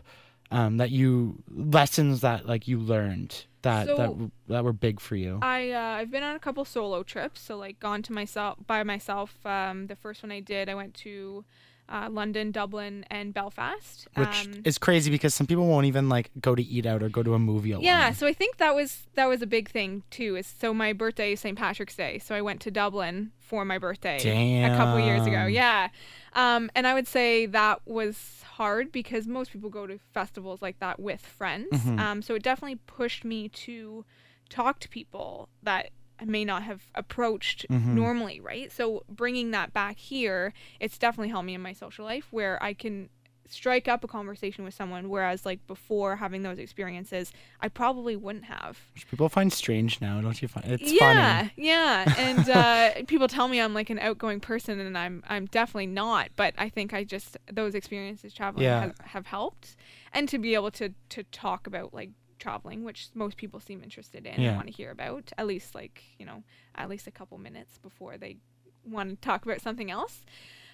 Um, 0.49 0.77
that 0.77 0.91
you 0.91 1.43
lessons 1.49 2.21
that 2.21 2.45
like 2.45 2.69
you 2.69 2.79
learned 2.79 3.43
that 3.63 3.87
that 3.87 4.31
that 4.47 4.63
were 4.63 4.73
big 4.73 4.99
for 4.99 5.15
you. 5.15 5.39
I 5.41 5.71
uh, 5.71 5.79
I've 5.79 6.11
been 6.11 6.23
on 6.23 6.35
a 6.35 6.39
couple 6.39 6.63
solo 6.65 7.03
trips, 7.03 7.41
so 7.41 7.57
like 7.57 7.79
gone 7.79 8.01
to 8.03 8.13
myself 8.13 8.57
by 8.65 8.83
myself. 8.83 9.45
Um, 9.45 9.87
the 9.87 9.95
first 9.95 10.23
one 10.23 10.31
I 10.31 10.39
did, 10.39 10.69
I 10.69 10.75
went 10.75 10.93
to 10.95 11.43
uh, 11.89 12.09
London, 12.09 12.51
Dublin, 12.51 13.05
and 13.09 13.33
Belfast. 13.33 14.07
which 14.15 14.27
um, 14.27 14.61
is 14.65 14.77
crazy 14.77 15.09
because 15.09 15.33
some 15.33 15.47
people 15.47 15.67
won't 15.67 15.85
even 15.85 16.09
like 16.09 16.31
go 16.41 16.55
to 16.55 16.63
eat 16.63 16.85
out 16.85 17.01
or 17.01 17.09
go 17.09 17.23
to 17.23 17.33
a 17.33 17.39
movie 17.39 17.71
alone. 17.71 17.83
Yeah, 17.85 18.11
so 18.11 18.27
I 18.27 18.33
think 18.33 18.57
that 18.57 18.75
was 18.75 19.07
that 19.15 19.25
was 19.25 19.41
a 19.41 19.47
big 19.47 19.69
thing 19.69 20.03
too. 20.09 20.35
Is 20.35 20.47
so 20.47 20.73
my 20.73 20.93
birthday 20.93 21.33
is 21.33 21.39
St. 21.39 21.57
Patrick's 21.57 21.95
Day, 21.95 22.19
so 22.19 22.35
I 22.35 22.41
went 22.41 22.61
to 22.61 22.71
Dublin 22.71 23.31
for 23.39 23.63
my 23.63 23.77
birthday 23.77 24.17
a 24.63 24.75
couple 24.75 24.99
years 24.99 25.25
ago. 25.25 25.45
Yeah, 25.45 25.89
um, 26.33 26.69
and 26.75 26.85
I 26.85 26.93
would 26.93 27.07
say 27.07 27.45
that 27.45 27.81
was 27.85 28.43
hard 28.43 28.91
because 28.91 29.27
most 29.27 29.51
people 29.51 29.69
go 29.69 29.87
to 29.87 29.99
festivals 30.13 30.61
like 30.61 30.79
that 30.79 30.99
with 30.99 31.21
friends. 31.21 31.67
Mhm. 31.71 31.99
Um, 31.99 32.21
so 32.21 32.35
it 32.35 32.43
definitely 32.43 32.79
pushed 32.87 33.23
me 33.23 33.49
to 33.49 34.03
talk 34.49 34.79
to 34.79 34.89
people 34.89 35.49
that 35.63 35.89
may 36.25 36.43
not 36.45 36.63
have 36.63 36.87
approached 36.95 37.65
Mhm. 37.69 37.93
normally, 37.93 38.39
right? 38.39 38.71
So 38.71 39.03
bringing 39.09 39.51
that 39.51 39.73
back 39.73 39.97
here, 39.97 40.53
it's 40.79 40.97
definitely 40.97 41.29
helped 41.29 41.45
me 41.45 41.53
in 41.53 41.61
my 41.61 41.73
social 41.73 42.05
life 42.05 42.27
where 42.31 42.61
I 42.63 42.73
can 42.73 43.09
strike 43.49 43.87
up 43.87 44.03
a 44.03 44.07
conversation 44.09 44.65
with 44.65 44.73
someone 44.73 45.07
whereas 45.07 45.45
like 45.45 45.65
before 45.67 46.17
having 46.17 46.43
those 46.43 46.59
experiences 46.59 47.31
I 47.61 47.69
probably 47.69 48.17
wouldn't 48.17 48.43
have. 48.43 48.77
Which 48.93 49.07
people 49.09 49.29
find 49.29 49.53
strange 49.53 50.01
now, 50.01 50.19
don't 50.19 50.41
you 50.41 50.49
find? 50.49 50.65
It's 50.69 50.91
yeah, 50.91 51.43
funny. 51.43 51.51
yeah. 51.55 52.05
Yeah. 52.05 52.13
And 52.17 52.49
uh, 52.49 52.91
people 53.07 53.29
tell 53.29 53.47
me 53.47 53.61
I'm 53.61 53.73
like 53.73 53.89
an 53.89 53.99
outgoing 53.99 54.41
person 54.41 54.81
and 54.81 54.97
I'm 54.97 55.23
I'm 55.29 55.45
definitely 55.45 55.87
not, 55.87 56.29
but 56.35 56.55
I 56.57 56.67
think 56.67 56.93
I 56.93 57.05
just 57.05 57.37
those 57.49 57.73
experiences 57.73 58.33
traveling 58.33 58.65
Yeah. 58.65 58.81
have, 58.81 58.95
have 58.99 59.25
helped 59.27 59.77
and 60.11 60.27
to 60.27 60.37
be 60.37 60.53
able 60.53 60.71
to 60.71 60.93
to 61.09 61.23
talk 61.23 61.67
about 61.67 61.93
like 61.93 62.09
traveling 62.39 62.83
which 62.83 63.09
most 63.13 63.37
people 63.37 63.59
seem 63.59 63.83
interested 63.83 64.25
in 64.25 64.41
Yeah. 64.41 64.49
and 64.49 64.55
want 64.57 64.67
to 64.67 64.73
hear 64.73 64.91
about 64.91 65.31
at 65.37 65.47
least 65.47 65.73
like 65.75 66.03
you 66.19 66.25
know 66.25 66.43
at 66.75 66.89
least 66.89 67.07
a 67.07 67.11
couple 67.11 67.37
minutes 67.37 67.77
before 67.77 68.17
they 68.17 68.37
want 68.85 69.09
to 69.09 69.15
talk 69.17 69.45
about 69.45 69.61
something 69.61 69.89
else 69.91 70.21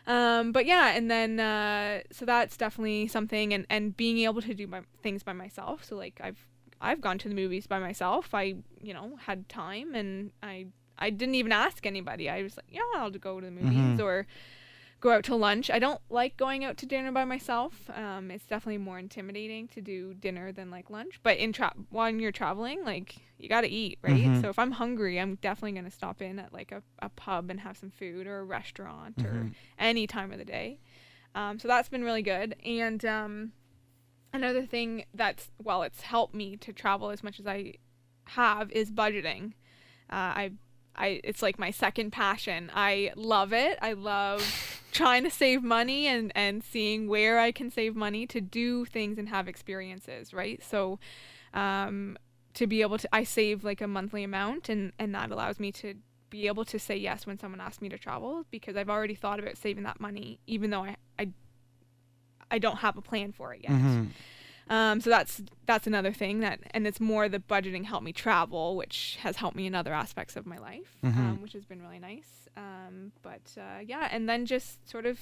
um, 0.06 0.52
but 0.52 0.66
yeah 0.66 0.90
and 0.96 1.10
then 1.10 1.40
uh, 1.40 2.02
so 2.12 2.26
that's 2.26 2.58
definitely 2.58 3.08
something 3.08 3.54
and, 3.54 3.66
and 3.70 3.96
being 3.96 4.20
able 4.20 4.42
to 4.42 4.54
do 4.54 4.68
my 4.68 4.82
things 5.02 5.24
by 5.24 5.34
myself 5.34 5.84
so 5.84 5.96
like 5.96 6.20
i've 6.24 6.46
i've 6.82 7.00
gone 7.02 7.18
to 7.18 7.30
the 7.30 7.36
movies 7.36 7.66
by 7.68 7.80
myself 7.80 8.34
i 8.34 8.56
you 8.82 8.94
know 8.94 9.16
had 9.26 9.48
time 9.48 9.96
and 9.96 10.32
i 10.44 10.66
i 11.00 11.10
didn't 11.10 11.36
even 11.36 11.52
ask 11.54 11.86
anybody 11.86 12.30
i 12.30 12.44
was 12.44 12.58
like 12.58 12.66
yeah 12.70 12.82
i'll 12.98 13.10
go 13.10 13.40
to 13.40 13.46
the 13.46 13.52
movies 13.52 13.98
Mhm. 13.98 14.04
or 14.04 14.28
go 15.04 15.12
out 15.12 15.24
to 15.26 15.36
lunch 15.36 15.70
i 15.70 15.80
don't 15.80 16.00
like 16.10 16.38
going 16.38 16.64
out 16.64 16.78
to 16.78 16.86
dinner 16.86 17.12
by 17.12 17.26
myself 17.26 17.90
um, 17.94 18.32
it's 18.32 18.46
definitely 18.46 18.78
more 18.78 18.98
intimidating 18.98 19.68
to 19.68 19.82
do 19.82 20.14
dinner 20.14 20.54
than 20.54 20.72
like 20.72 20.90
lunch 20.90 21.20
but 21.24 21.36
in 21.38 21.52
tra- 21.52 21.74
when 21.90 22.20
you're 22.22 22.32
traveling 22.32 22.82
like 22.86 23.16
you 23.38 23.50
gotta 23.50 23.68
eat 23.68 24.00
right 24.02 24.24
Mhm. 24.24 24.40
so 24.42 24.48
if 24.48 24.58
i'm 24.58 24.72
hungry 24.72 25.20
i'm 25.20 25.36
definitely 25.36 25.74
gonna 25.74 25.92
stop 25.92 26.22
in 26.22 26.40
at 26.40 26.54
like 26.54 26.72
a, 26.72 26.82
a 27.00 27.10
pub 27.10 27.50
and 27.50 27.60
have 27.60 27.78
some 27.78 27.92
food 27.92 28.26
or 28.28 28.40
a 28.40 28.44
restaurant 28.46 29.20
or 29.26 29.34
Mhm. 29.34 29.54
any 29.78 30.08
time 30.08 30.32
of 30.32 30.38
the 30.38 30.46
day. 30.46 30.80
Um, 31.36 31.60
so 31.60 31.68
that's 31.68 31.90
been 31.90 32.04
really 32.06 32.22
good. 32.22 32.56
And 32.64 33.04
um, 33.04 33.52
another 34.32 34.66
thing 34.66 35.06
that's 35.14 35.52
well, 35.62 35.84
it's 35.84 36.02
helped 36.02 36.34
me 36.34 36.56
to 36.58 36.72
travel 36.72 37.10
as 37.10 37.24
much 37.24 37.40
as 37.40 37.48
I 37.48 37.74
have 38.26 38.72
is 38.72 38.92
budgeting. 38.92 39.54
Uh, 40.10 40.32
I, 40.44 40.52
I, 40.96 41.22
it's 41.24 41.42
like 41.42 41.58
my 41.60 41.72
second 41.72 42.12
passion. 42.12 42.72
I 42.74 43.12
love 43.16 43.52
it. 43.52 43.78
I 43.82 43.94
love 43.94 44.42
trying 44.94 45.24
to 45.24 45.30
save 45.30 45.64
money 45.64 46.08
and 46.08 46.32
and 46.36 46.64
seeing 46.64 47.08
where 47.08 47.40
I 47.40 47.52
can 47.52 47.70
save 47.70 47.96
money 47.96 48.26
to 48.28 48.40
do 48.40 48.86
things 48.86 49.18
and 49.18 49.30
have 49.30 49.48
experiences. 49.48 50.34
Right. 50.34 50.64
So. 50.64 51.00
Um, 51.54 52.18
to 52.56 52.68
be 52.68 52.82
able 52.82 52.98
to 53.00 53.10
I 53.12 53.24
save 53.24 53.64
like 53.64 53.82
a 53.82 53.88
monthly 53.88 54.24
amount 54.24 54.70
and 54.70 54.92
and 55.00 55.14
that 55.16 55.32
allows 55.32 55.60
me 55.60 55.72
to 55.74 55.96
be 56.30 56.46
able 56.48 56.66
to 56.66 56.78
say 56.80 56.96
yes 56.96 57.26
when 57.28 57.38
someone 57.40 57.60
asks 57.60 57.82
me 57.82 57.90
to 57.90 57.98
travel 57.98 58.46
because 58.52 58.76
I've 58.76 58.90
already 58.90 59.16
thought 59.16 59.40
about 59.40 59.58
saving 59.58 59.84
that 59.84 60.00
money 60.00 60.40
even 60.48 60.70
though 60.70 60.84
I 60.84 60.96
I, 61.18 61.30
I 62.52 62.60
don't 62.60 62.78
have 62.78 62.96
a 62.98 63.02
plan 63.02 63.32
for 63.32 63.54
it 63.54 63.62
yet. 63.64 63.72
Mhm. 63.72 64.10
Um, 64.70 65.02
so 65.02 65.10
that's 65.10 65.42
that's 65.66 65.88
another 65.88 66.14
thing 66.14 66.40
that 66.40 66.60
and 66.72 66.88
it's 66.88 67.00
more 67.00 67.28
the 67.30 67.40
budgeting 67.40 67.86
helped 67.86 68.06
me 68.06 68.14
travel, 68.14 68.76
which 68.76 69.18
has 69.22 69.36
helped 69.38 69.56
me 69.58 69.66
in 69.66 69.76
other 69.76 69.94
aspects 69.94 70.36
of 70.36 70.46
my 70.46 70.58
life, 70.58 70.98
Mhm. 71.04 71.18
um, 71.18 71.42
which 71.42 71.54
has 71.54 71.66
been 71.66 71.82
really 71.82 72.00
nice. 72.00 72.48
Um, 72.56 73.12
but 73.22 73.56
uh, 73.58 73.80
yeah, 73.86 74.08
and 74.12 74.30
then 74.30 74.46
just 74.46 74.88
sort 74.90 75.06
of 75.06 75.20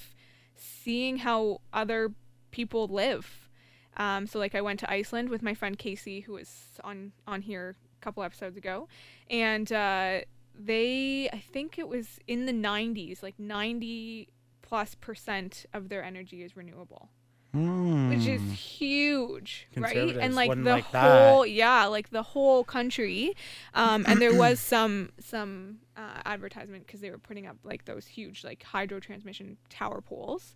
seeing 0.54 1.18
how 1.18 1.60
other 1.72 2.12
people 2.50 2.86
live. 2.86 3.48
Um, 3.96 4.26
so 4.26 4.38
like 4.38 4.54
I 4.54 4.60
went 4.60 4.80
to 4.80 4.90
Iceland 4.90 5.28
with 5.28 5.42
my 5.42 5.54
friend 5.54 5.78
Casey, 5.78 6.20
who 6.20 6.34
was 6.34 6.78
on 6.84 7.12
on 7.26 7.42
here 7.42 7.76
a 8.00 8.04
couple 8.04 8.22
episodes 8.22 8.56
ago, 8.56 8.88
and 9.28 9.70
uh, 9.72 10.20
they 10.54 11.28
I 11.32 11.38
think 11.38 11.78
it 11.78 11.88
was 11.88 12.18
in 12.26 12.46
the 12.46 12.52
90s, 12.52 13.22
like 13.22 13.38
90 13.38 14.28
plus 14.62 14.94
percent 14.94 15.66
of 15.74 15.88
their 15.88 16.02
energy 16.04 16.42
is 16.42 16.56
renewable 16.56 17.10
which 17.52 18.26
is 18.26 18.40
Mm. 18.42 18.52
huge, 18.54 19.68
right? 19.76 20.16
And 20.16 20.34
like 20.34 20.50
the 20.50 20.62
like 20.70 20.90
that. 20.92 21.02
whole, 21.10 21.46
yeah, 21.46 21.84
like 21.86 22.10
the 22.10 22.22
whole 22.22 22.64
country. 22.64 23.34
Um, 23.74 24.04
and 24.08 24.20
there 24.20 24.34
was 24.34 24.58
some 24.74 25.10
some 25.20 25.78
uh, 25.96 26.20
advertisement 26.24 26.86
because 26.86 27.00
they 27.00 27.10
were 27.10 27.18
putting 27.18 27.46
up 27.46 27.56
like 27.64 27.84
those 27.84 28.06
huge 28.06 28.44
like 28.44 28.62
hydro 28.62 29.00
transmission 29.00 29.56
tower 29.68 30.00
poles. 30.00 30.54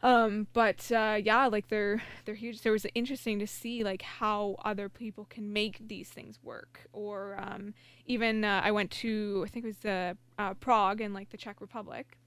Um, 0.00 0.46
but 0.52 0.92
uh, 0.92 1.18
yeah, 1.22 1.46
like 1.46 1.68
they're 1.68 2.02
they're 2.24 2.36
huge. 2.36 2.60
So 2.60 2.70
it 2.70 2.72
was 2.72 2.86
interesting 2.94 3.38
to 3.40 3.46
see 3.46 3.82
like 3.82 4.02
how 4.02 4.56
other 4.64 4.88
people 4.88 5.24
can 5.24 5.52
make 5.52 5.88
these 5.88 6.08
things 6.10 6.38
work. 6.42 6.86
Or 6.92 7.36
um, 7.40 7.74
even 8.06 8.44
uh, 8.44 8.60
I 8.62 8.70
went 8.70 8.90
to 9.02 9.42
I 9.46 9.48
think 9.48 9.64
it 9.64 9.68
was 9.68 9.84
uh, 9.84 10.14
uh, 10.38 10.54
Prague 10.54 11.00
in 11.00 11.12
like 11.12 11.30
the 11.30 11.36
Czech 11.36 11.60
Republic, 11.60 12.17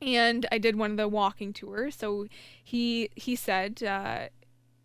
and 0.00 0.46
I 0.52 0.58
did 0.58 0.76
one 0.76 0.92
of 0.92 0.96
the 0.96 1.08
walking 1.08 1.52
tours. 1.52 1.96
So 1.96 2.26
he 2.62 3.10
he 3.16 3.36
said 3.36 3.82
uh, 3.82 4.28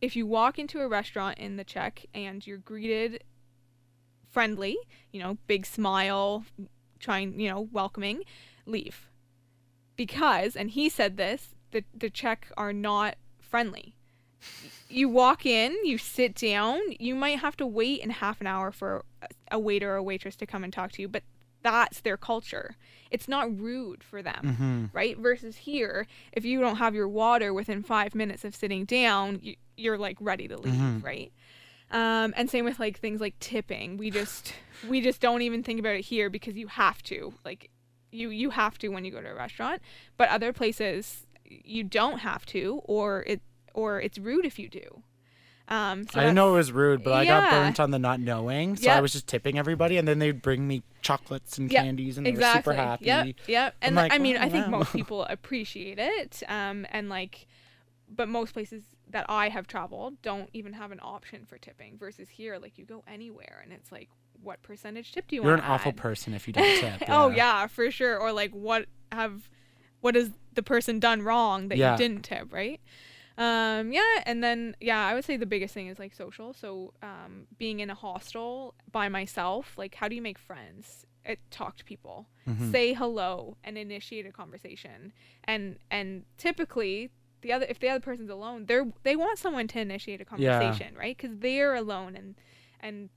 if 0.01 0.15
you 0.15 0.25
walk 0.25 0.59
into 0.59 0.81
a 0.81 0.87
restaurant 0.87 1.37
in 1.37 1.55
the 1.55 1.63
Czech 1.63 2.05
and 2.13 2.45
you're 2.45 2.57
greeted 2.57 3.23
friendly, 4.29 4.77
you 5.11 5.21
know, 5.21 5.37
big 5.47 5.65
smile, 5.65 6.43
trying, 6.99 7.39
you 7.39 7.49
know, 7.49 7.69
welcoming, 7.71 8.23
leave. 8.65 9.09
Because, 9.95 10.55
and 10.55 10.71
he 10.71 10.89
said 10.89 11.17
this, 11.17 11.55
the 11.71 11.83
the 11.93 12.09
Czech 12.09 12.51
are 12.57 12.73
not 12.73 13.15
friendly. 13.39 13.95
You 14.89 15.07
walk 15.07 15.45
in, 15.45 15.73
you 15.85 15.97
sit 15.97 16.35
down, 16.35 16.79
you 16.99 17.15
might 17.15 17.39
have 17.39 17.55
to 17.57 17.65
wait 17.65 18.01
in 18.01 18.09
half 18.09 18.41
an 18.41 18.47
hour 18.47 18.71
for 18.71 19.05
a- 19.49 19.59
waiter 19.59 19.95
or 19.95 20.03
waitress 20.03 20.35
to 20.37 20.45
come 20.45 20.63
and 20.63 20.73
talk 20.73 20.91
to 20.93 21.01
you, 21.01 21.07
but 21.07 21.23
that's 21.63 22.01
their 22.01 22.17
culture. 22.17 22.75
It's 23.09 23.27
not 23.27 23.57
rude 23.59 24.03
for 24.03 24.21
them 24.21 24.57
Mhm. 24.59 24.89
right? 24.93 25.17
Versus 25.17 25.57
here, 25.57 26.05
if 26.33 26.45
you 26.45 26.59
don't 26.59 26.75
have 26.77 26.93
your 26.93 27.07
water 27.07 27.53
within 27.53 27.81
five 27.83 28.13
minutes 28.13 28.43
of 28.45 28.53
sitting 28.55 28.85
down, 28.85 29.39
you, 29.41 29.55
you're 29.77 29.97
like 29.97 30.17
ready 30.19 30.47
to 30.47 30.57
leave, 30.57 30.73
Mhm. 30.73 31.03
right? 31.03 31.31
Um, 31.91 32.33
and 32.35 32.49
same 32.49 32.65
with 32.65 32.79
like 32.79 32.99
things 32.99 33.21
like 33.21 33.37
tipping. 33.39 33.97
We 33.97 34.09
just 34.11 34.53
we 34.87 34.99
just 35.01 35.21
don't 35.21 35.41
even 35.41 35.63
think 35.63 35.79
about 35.79 35.95
it 35.95 36.01
here 36.05 36.29
because 36.29 36.55
you 36.55 36.67
have 36.67 37.01
to. 37.03 37.33
Like 37.45 37.69
you 38.11 38.29
you 38.29 38.49
have 38.51 38.77
to 38.79 38.89
when 38.89 39.05
you 39.05 39.11
go 39.11 39.21
to 39.21 39.29
a 39.31 39.35
restaurant, 39.35 39.81
but 40.17 40.29
other 40.29 40.51
places 40.53 41.25
you 41.45 41.83
don't 41.83 42.19
have 42.19 42.45
to, 42.47 42.81
or 42.85 43.23
it 43.27 43.41
or 43.73 44.01
it's 44.01 44.17
rude 44.17 44.45
if 44.45 44.57
you 44.59 44.69
do. 44.69 45.03
Um, 45.69 46.05
so 46.07 46.19
I 46.19 46.23
didn't 46.23 46.35
know 46.35 46.49
it 46.53 46.57
was 46.57 46.71
rude, 46.71 47.03
but 47.03 47.13
I 47.13 47.25
got 47.25 47.49
burnt 47.49 47.79
on 47.79 47.91
the 47.91 47.99
not 47.99 48.19
knowing. 48.19 48.75
So 48.75 48.91
I 48.91 48.99
was 48.99 49.13
just 49.13 49.27
tipping 49.27 49.57
everybody, 49.57 49.97
and 49.97 50.07
then 50.07 50.19
they'd 50.19 50.41
bring 50.41 50.67
me 50.67 50.83
chocolates 51.01 51.57
and 51.57 51.71
Yep, 51.71 51.83
candies, 51.83 52.17
and 52.17 52.25
they 52.25 52.31
exactly. 52.31 52.71
were 52.75 52.75
super 52.75 52.87
happy. 52.89 53.05
Yep, 53.05 53.47
yep. 53.47 53.75
And 53.81 53.95
like, 53.95 54.13
I 54.13 54.17
mean, 54.17 54.37
I 54.37 54.47
"Oh, 54.47 54.49
think 54.49 54.65
wow." 54.65 54.79
most 54.79 54.91
people 54.93 55.23
appreciate 55.23 55.99
it. 55.99 56.43
Um, 56.49 56.85
and 56.91 57.07
like, 57.09 57.47
but 58.13 58.27
most 58.27 58.53
places 58.53 58.83
that 59.09 59.25
I 59.29 59.49
have 59.49 59.65
traveled 59.67 60.21
don't 60.21 60.49
even 60.53 60.73
have 60.73 60.91
an 60.91 60.99
option 61.01 61.45
for 61.45 61.57
tipping. 61.57 61.97
Versus 61.97 62.29
here, 62.29 62.57
like 62.59 62.77
you 62.77 62.85
go 62.85 63.03
anywhere 63.07 63.61
and 63.63 63.71
it's 63.71 63.91
like, 63.91 64.09
what 64.41 64.61
percentage 64.63 65.13
tip 65.13 65.27
do 65.27 65.35
you 65.37 65.43
You're 65.43 65.51
want? 65.53 65.63
an 65.63 65.71
awful 65.71 65.93
person 65.93 66.33
if 66.33 66.45
you 66.45 66.53
don't 66.57 66.75
tip. 66.75 67.03
oh 67.07 67.29
yeah, 67.29 67.67
for 67.67 67.89
sure. 67.89 68.19
Or 68.19 68.33
like, 68.33 68.51
what 68.51 68.85
have, 69.13 69.49
what 70.01 70.15
has 70.15 70.31
the 70.53 70.63
person 70.63 70.99
done 70.99 71.21
wrong 71.21 71.69
that 71.69 71.77
Yeah. 71.77 71.93
you 71.93 71.97
didn't 71.97 72.23
tip, 72.23 72.51
right? 72.53 72.81
Um, 73.37 73.91
yeah, 73.91 74.21
and 74.25 74.43
then 74.43 74.75
yeah, 74.79 75.05
I 75.07 75.13
would 75.15 75.25
say 75.25 75.37
the 75.37 75.45
biggest 75.45 75.73
thing 75.73 75.87
is 75.87 75.97
like 75.99 76.13
social. 76.13 76.53
So 76.53 76.93
um, 77.01 77.47
being 77.57 77.79
in 77.79 77.89
a 77.89 77.95
hostel 77.95 78.75
by 78.91 79.09
myself, 79.09 79.73
like 79.77 79.95
how 79.95 80.07
do 80.07 80.15
you 80.15 80.21
make 80.21 80.37
friends? 80.37 81.05
It, 81.25 81.39
talk 81.51 81.77
to 81.77 81.85
people, 81.85 82.27
Mhm. 82.47 82.69
say 82.71 82.93
hello, 82.93 83.55
and 83.63 83.77
initiate 83.77 84.25
a 84.25 84.31
conversation. 84.31 85.13
And 85.45 85.79
and 85.89 86.25
typically 86.37 87.09
the 87.41 87.53
other 87.53 87.65
if 87.69 87.79
the 87.79 87.89
other 87.89 88.01
person's 88.01 88.29
alone, 88.29 88.65
they're 88.65 88.85
they 89.03 89.15
want 89.15 89.39
someone 89.39 89.67
to 89.69 89.79
initiate 89.79 90.21
a 90.21 90.25
Yeah. 90.37 90.59
conversation, 90.59 90.95
right? 90.95 91.15
Because 91.17 91.37
they're 91.37 91.75
alone 91.75 92.15
and 92.15 92.35
and 92.81 93.09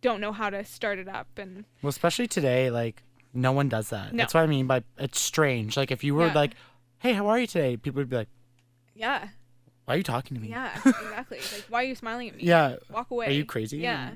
don't 0.00 0.20
know 0.20 0.32
how 0.32 0.48
to 0.50 0.64
start 0.64 0.98
it 1.00 1.08
up 1.08 1.26
and 1.36 1.64
Well, 1.82 1.88
especially 1.90 2.28
today, 2.28 2.70
like 2.70 3.02
no 3.34 3.50
one 3.52 3.68
does 3.68 3.90
that. 3.90 4.12
No. 4.12 4.18
That's 4.22 4.32
what 4.34 4.44
I 4.44 4.46
mean 4.46 4.66
by 4.68 4.84
it's 4.96 5.20
strange. 5.20 5.76
Like 5.76 5.90
if 5.90 6.02
you 6.04 6.14
were 6.14 6.28
Yeah. 6.28 6.34
like, 6.34 6.54
"Hey, 7.00 7.12
how 7.14 7.26
are 7.26 7.38
you 7.38 7.46
today?" 7.48 7.76
People 7.76 7.98
would 8.00 8.08
be 8.10 8.16
like, 8.16 8.28
yeah, 8.94 9.28
"Why 9.90 9.94
are 9.94 9.98
you 9.98 10.04
talking 10.04 10.36
to 10.36 10.40
me?" 10.40 10.48
yeah, 10.50 10.72
exactly. 10.86 11.38
Like, 11.38 11.64
why 11.68 11.82
are 11.82 11.86
you 11.86 11.96
smiling 11.96 12.28
at 12.28 12.36
me? 12.36 12.44
Yeah. 12.44 12.76
walk 12.92 13.10
away. 13.10 13.26
Are 13.26 13.30
you 13.32 13.44
crazy? 13.44 13.78
Yeah. 13.78 14.12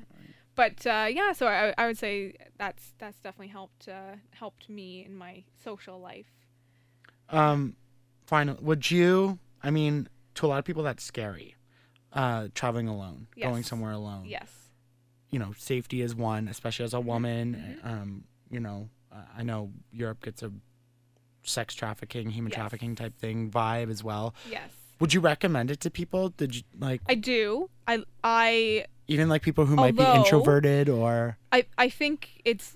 But 0.55 0.87
uh, 0.87 1.07
yeah, 1.11 1.33
so 1.33 1.47
I, 1.47 1.73
I 1.77 1.85
would 1.87 1.97
say 1.97 2.33
that's 2.57 2.93
that's 2.97 3.19
definitely 3.19 3.49
helped 3.49 3.89
uh, 3.89 4.15
helped 4.31 4.69
me 4.69 5.03
in 5.05 5.13
my 5.13 5.43
social 5.61 5.99
life. 5.99 6.27
Um, 7.29 7.75
final. 8.25 8.57
Would 8.61 8.89
you? 8.89 9.39
I 9.61 9.69
mean, 9.71 10.07
to 10.35 10.45
a 10.45 10.47
lot 10.47 10.59
of 10.59 10.65
people, 10.65 10.83
that's 10.83 11.03
scary. 11.03 11.55
Uh, 12.13 12.47
traveling 12.55 12.87
alone, 12.87 13.27
going 13.41 13.63
somewhere 13.63 13.91
alone. 13.91 14.23
Yes. 14.27 14.49
You 15.29 15.39
know, 15.39 15.51
safety 15.57 16.01
is 16.01 16.15
one, 16.15 16.47
especially 16.47 16.85
as 16.85 16.93
a 16.93 17.01
woman. 17.01 17.79
Mhm. 17.83 17.85
Um, 17.91 18.23
you 18.49 18.61
know, 18.61 18.87
I 19.37 19.43
know 19.43 19.73
Europe 19.91 20.23
gets 20.23 20.41
a 20.41 20.53
sex 21.43 21.75
trafficking, 21.75 22.29
human 22.29 22.51
Yes. 22.51 22.55
trafficking 22.57 22.95
type 22.95 23.17
thing 23.17 23.51
vibe 23.51 23.89
as 23.89 24.01
well. 24.03 24.33
Yes. 24.49 24.71
Would 24.99 25.13
you 25.13 25.19
recommend 25.19 25.71
it 25.71 25.79
to 25.81 25.89
people? 25.89 26.29
Did 26.29 26.55
you 26.55 26.61
like 26.79 27.01
I 27.07 27.15
do. 27.15 27.69
I 27.87 28.03
I 28.23 28.85
even 29.07 29.29
like 29.29 29.41
people 29.41 29.65
who 29.65 29.75
might 29.75 29.95
be 29.95 30.03
introverted 30.03 30.89
or? 30.89 31.37
I, 31.51 31.65
I 31.77 31.89
think 31.89 32.41
it's 32.43 32.75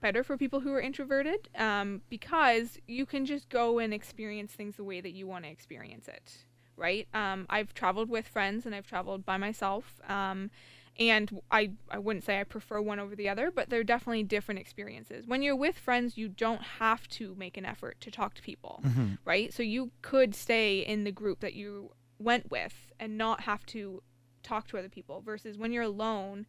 better 0.00 0.22
for 0.22 0.36
people 0.36 0.60
who 0.60 0.72
are 0.72 0.80
introverted 0.80 1.48
um, 1.56 2.02
because 2.08 2.78
you 2.86 3.06
can 3.06 3.26
just 3.26 3.48
go 3.48 3.78
and 3.78 3.92
experience 3.92 4.52
things 4.52 4.76
the 4.76 4.84
way 4.84 5.00
that 5.00 5.12
you 5.12 5.26
want 5.26 5.44
to 5.44 5.50
experience 5.50 6.08
it, 6.08 6.44
right? 6.76 7.08
Um, 7.14 7.46
I've 7.48 7.74
traveled 7.74 8.08
with 8.08 8.28
friends 8.28 8.66
and 8.66 8.74
I've 8.74 8.86
traveled 8.86 9.24
by 9.24 9.36
myself. 9.36 10.00
Um, 10.08 10.50
and 10.98 11.40
I, 11.50 11.72
I 11.90 11.98
wouldn't 11.98 12.24
say 12.24 12.38
I 12.38 12.44
prefer 12.44 12.80
one 12.80 13.00
over 13.00 13.16
the 13.16 13.28
other, 13.28 13.50
but 13.50 13.68
they're 13.70 13.82
definitely 13.84 14.22
different 14.22 14.60
experiences. 14.60 15.26
When 15.26 15.42
you're 15.42 15.56
with 15.56 15.76
friends, 15.78 16.16
you 16.16 16.28
don't 16.28 16.62
have 16.62 17.08
to 17.08 17.34
make 17.36 17.56
an 17.56 17.64
effort 17.64 18.00
to 18.02 18.10
talk 18.10 18.34
to 18.34 18.42
people, 18.42 18.80
Mhm. 18.84 19.18
right? 19.24 19.52
So 19.52 19.62
you 19.62 19.90
could 20.02 20.34
stay 20.34 20.80
in 20.80 21.04
the 21.04 21.10
group 21.12 21.40
that 21.40 21.54
you 21.54 21.90
went 22.18 22.50
with 22.50 22.92
and 23.00 23.18
not 23.18 23.40
have 23.42 23.66
to 23.66 24.02
talk 24.44 24.68
to 24.68 24.78
other 24.78 24.88
people 24.88 25.20
versus 25.20 25.58
when 25.58 25.72
you're 25.72 25.82
alone 25.82 26.46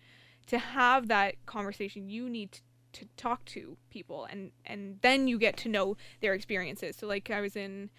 to 0.48 0.60
have 0.60 1.08
that 1.08 1.44
conversation 1.48 2.08
you 2.08 2.30
need 2.30 2.52
to, 2.52 2.62
to 2.94 3.06
talk 3.18 3.44
to 3.46 3.78
people 3.90 4.26
and 4.26 4.52
and 4.64 5.00
then 5.02 5.28
you 5.28 5.40
get 5.40 5.58
to 5.58 5.68
know 5.68 5.98
their 6.22 6.34
experiences 6.34 6.96
so 6.96 7.08
like 7.08 7.30
i 7.32 7.42
was 7.42 7.56
in 7.56 7.90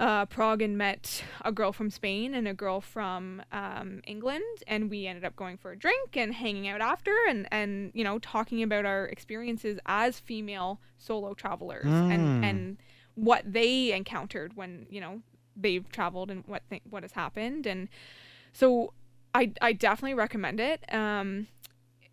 uh, 0.00 0.24
prague 0.26 0.62
and 0.62 0.76
met 0.78 1.22
a 1.44 1.52
girl 1.52 1.72
from 1.72 1.90
spain 1.90 2.34
and 2.34 2.48
a 2.48 2.54
girl 2.54 2.80
from 2.80 3.42
um, 3.52 4.00
england 4.06 4.42
and 4.66 4.88
we 4.90 5.06
ended 5.06 5.24
up 5.24 5.36
going 5.36 5.56
for 5.58 5.70
a 5.72 5.78
drink 5.78 6.16
and 6.16 6.34
hanging 6.34 6.66
out 6.66 6.80
after 6.80 7.14
and 7.28 7.46
and 7.52 7.92
you 7.94 8.02
know 8.02 8.18
talking 8.18 8.62
about 8.62 8.84
our 8.86 9.04
experiences 9.06 9.78
as 9.86 10.18
female 10.18 10.80
solo 10.98 11.34
travelers 11.34 11.84
Mm. 11.84 12.14
and 12.14 12.44
and 12.44 12.76
what 13.14 13.42
they 13.44 13.92
encountered 13.92 14.56
when 14.56 14.86
you 14.90 15.00
know 15.02 15.20
they've 15.54 15.86
traveled 15.92 16.30
and 16.30 16.44
what 16.46 16.62
th- 16.70 16.82
what 16.88 17.02
has 17.02 17.12
happened 17.12 17.66
and 17.66 17.88
so 18.52 18.92
I 19.34 19.52
I 19.60 19.72
definitely 19.74 20.14
recommend 20.14 20.58
it. 20.60 20.82
Um, 20.92 21.46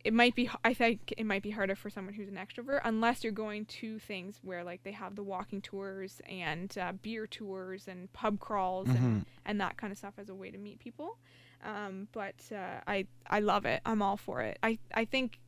it 0.05 0.13
might 0.13 0.35
be 0.35 0.49
I 0.63 0.73
think 0.73 1.13
it 1.17 1.25
might 1.25 1.41
be 1.43 1.49
harder 1.51 1.75
for 1.75 1.89
someone 1.89 2.13
who's 2.13 2.29
an 2.29 2.35
extrovert 2.35 2.81
unless 2.83 3.23
you're 3.23 3.33
going 3.33 3.65
to 3.65 3.99
things 3.99 4.39
where 4.43 4.63
like 4.63 4.83
they 4.83 4.91
have 4.93 5.15
the 5.15 5.23
walking 5.23 5.61
tours 5.61 6.21
and 6.29 6.75
uh, 6.77 6.93
beer 7.01 7.27
tours 7.27 7.87
and 7.87 8.11
pub 8.13 8.39
crawls 8.39 8.87
Mhm. 8.87 8.95
and 8.95 9.25
and 9.45 9.61
that 9.61 9.77
kind 9.77 9.91
of 9.91 9.97
stuff 9.97 10.13
as 10.17 10.29
a 10.29 10.35
way 10.35 10.51
to 10.51 10.57
meet 10.57 10.79
people. 10.79 11.17
Um, 11.63 12.07
but 12.11 12.35
uh, 12.51 12.81
I 12.87 13.07
I 13.29 13.39
love 13.39 13.65
it. 13.65 13.81
I'm 13.85 14.01
all 14.01 14.17
for 14.17 14.41
it. 14.41 14.59
I 14.63 14.77
I 14.93 15.05
think 15.05 15.39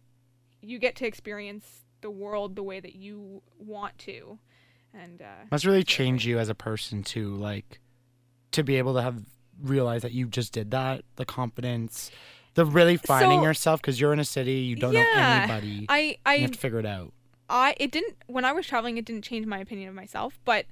you 0.61 0.79
get 0.79 0.95
to 0.97 1.05
experience 1.05 1.85
the 2.01 2.09
world 2.09 2.55
the 2.55 2.63
way 2.63 2.79
that 2.79 2.95
you 2.95 3.41
want 3.57 3.97
to, 3.99 4.39
and 4.93 5.21
uh, 5.21 5.25
Must 5.51 5.65
really 5.65 5.83
change 5.83 6.25
you 6.25 6.39
as 6.39 6.49
a 6.49 6.55
person 6.55 7.03
too, 7.03 7.35
like 7.35 7.79
to 8.51 8.63
be 8.63 8.75
able 8.77 8.95
to 8.95 9.01
have 9.01 9.23
realize 9.61 10.01
that 10.01 10.13
you 10.13 10.25
just 10.27 10.53
did 10.53 10.71
that, 10.71 11.03
the 11.17 11.25
confidence, 11.25 12.09
the 12.55 12.65
really 12.65 12.97
finding 12.97 13.39
So- 13.39 13.43
yourself 13.43 13.81
because 13.81 13.99
you're 13.99 14.13
in 14.13 14.19
a 14.19 14.25
city, 14.25 14.53
you 14.53 14.75
don't 14.75 14.93
know 14.93 15.05
anybody. 15.15 15.85
I 15.89 15.99
you 15.99 16.15
I 16.25 16.37
have 16.39 16.51
to 16.51 16.59
figure 16.59 16.79
it 16.79 16.85
out. 16.85 17.13
I 17.49 17.75
it 17.79 17.91
didn't 17.91 18.15
when 18.27 18.45
I 18.45 18.51
was 18.51 18.67
traveling 18.67 18.97
it 18.97 19.05
didn't 19.05 19.23
change 19.23 19.45
my 19.45 19.59
opinion 19.59 19.89
of 19.89 19.95
myself, 19.95 20.39
but 20.45 20.65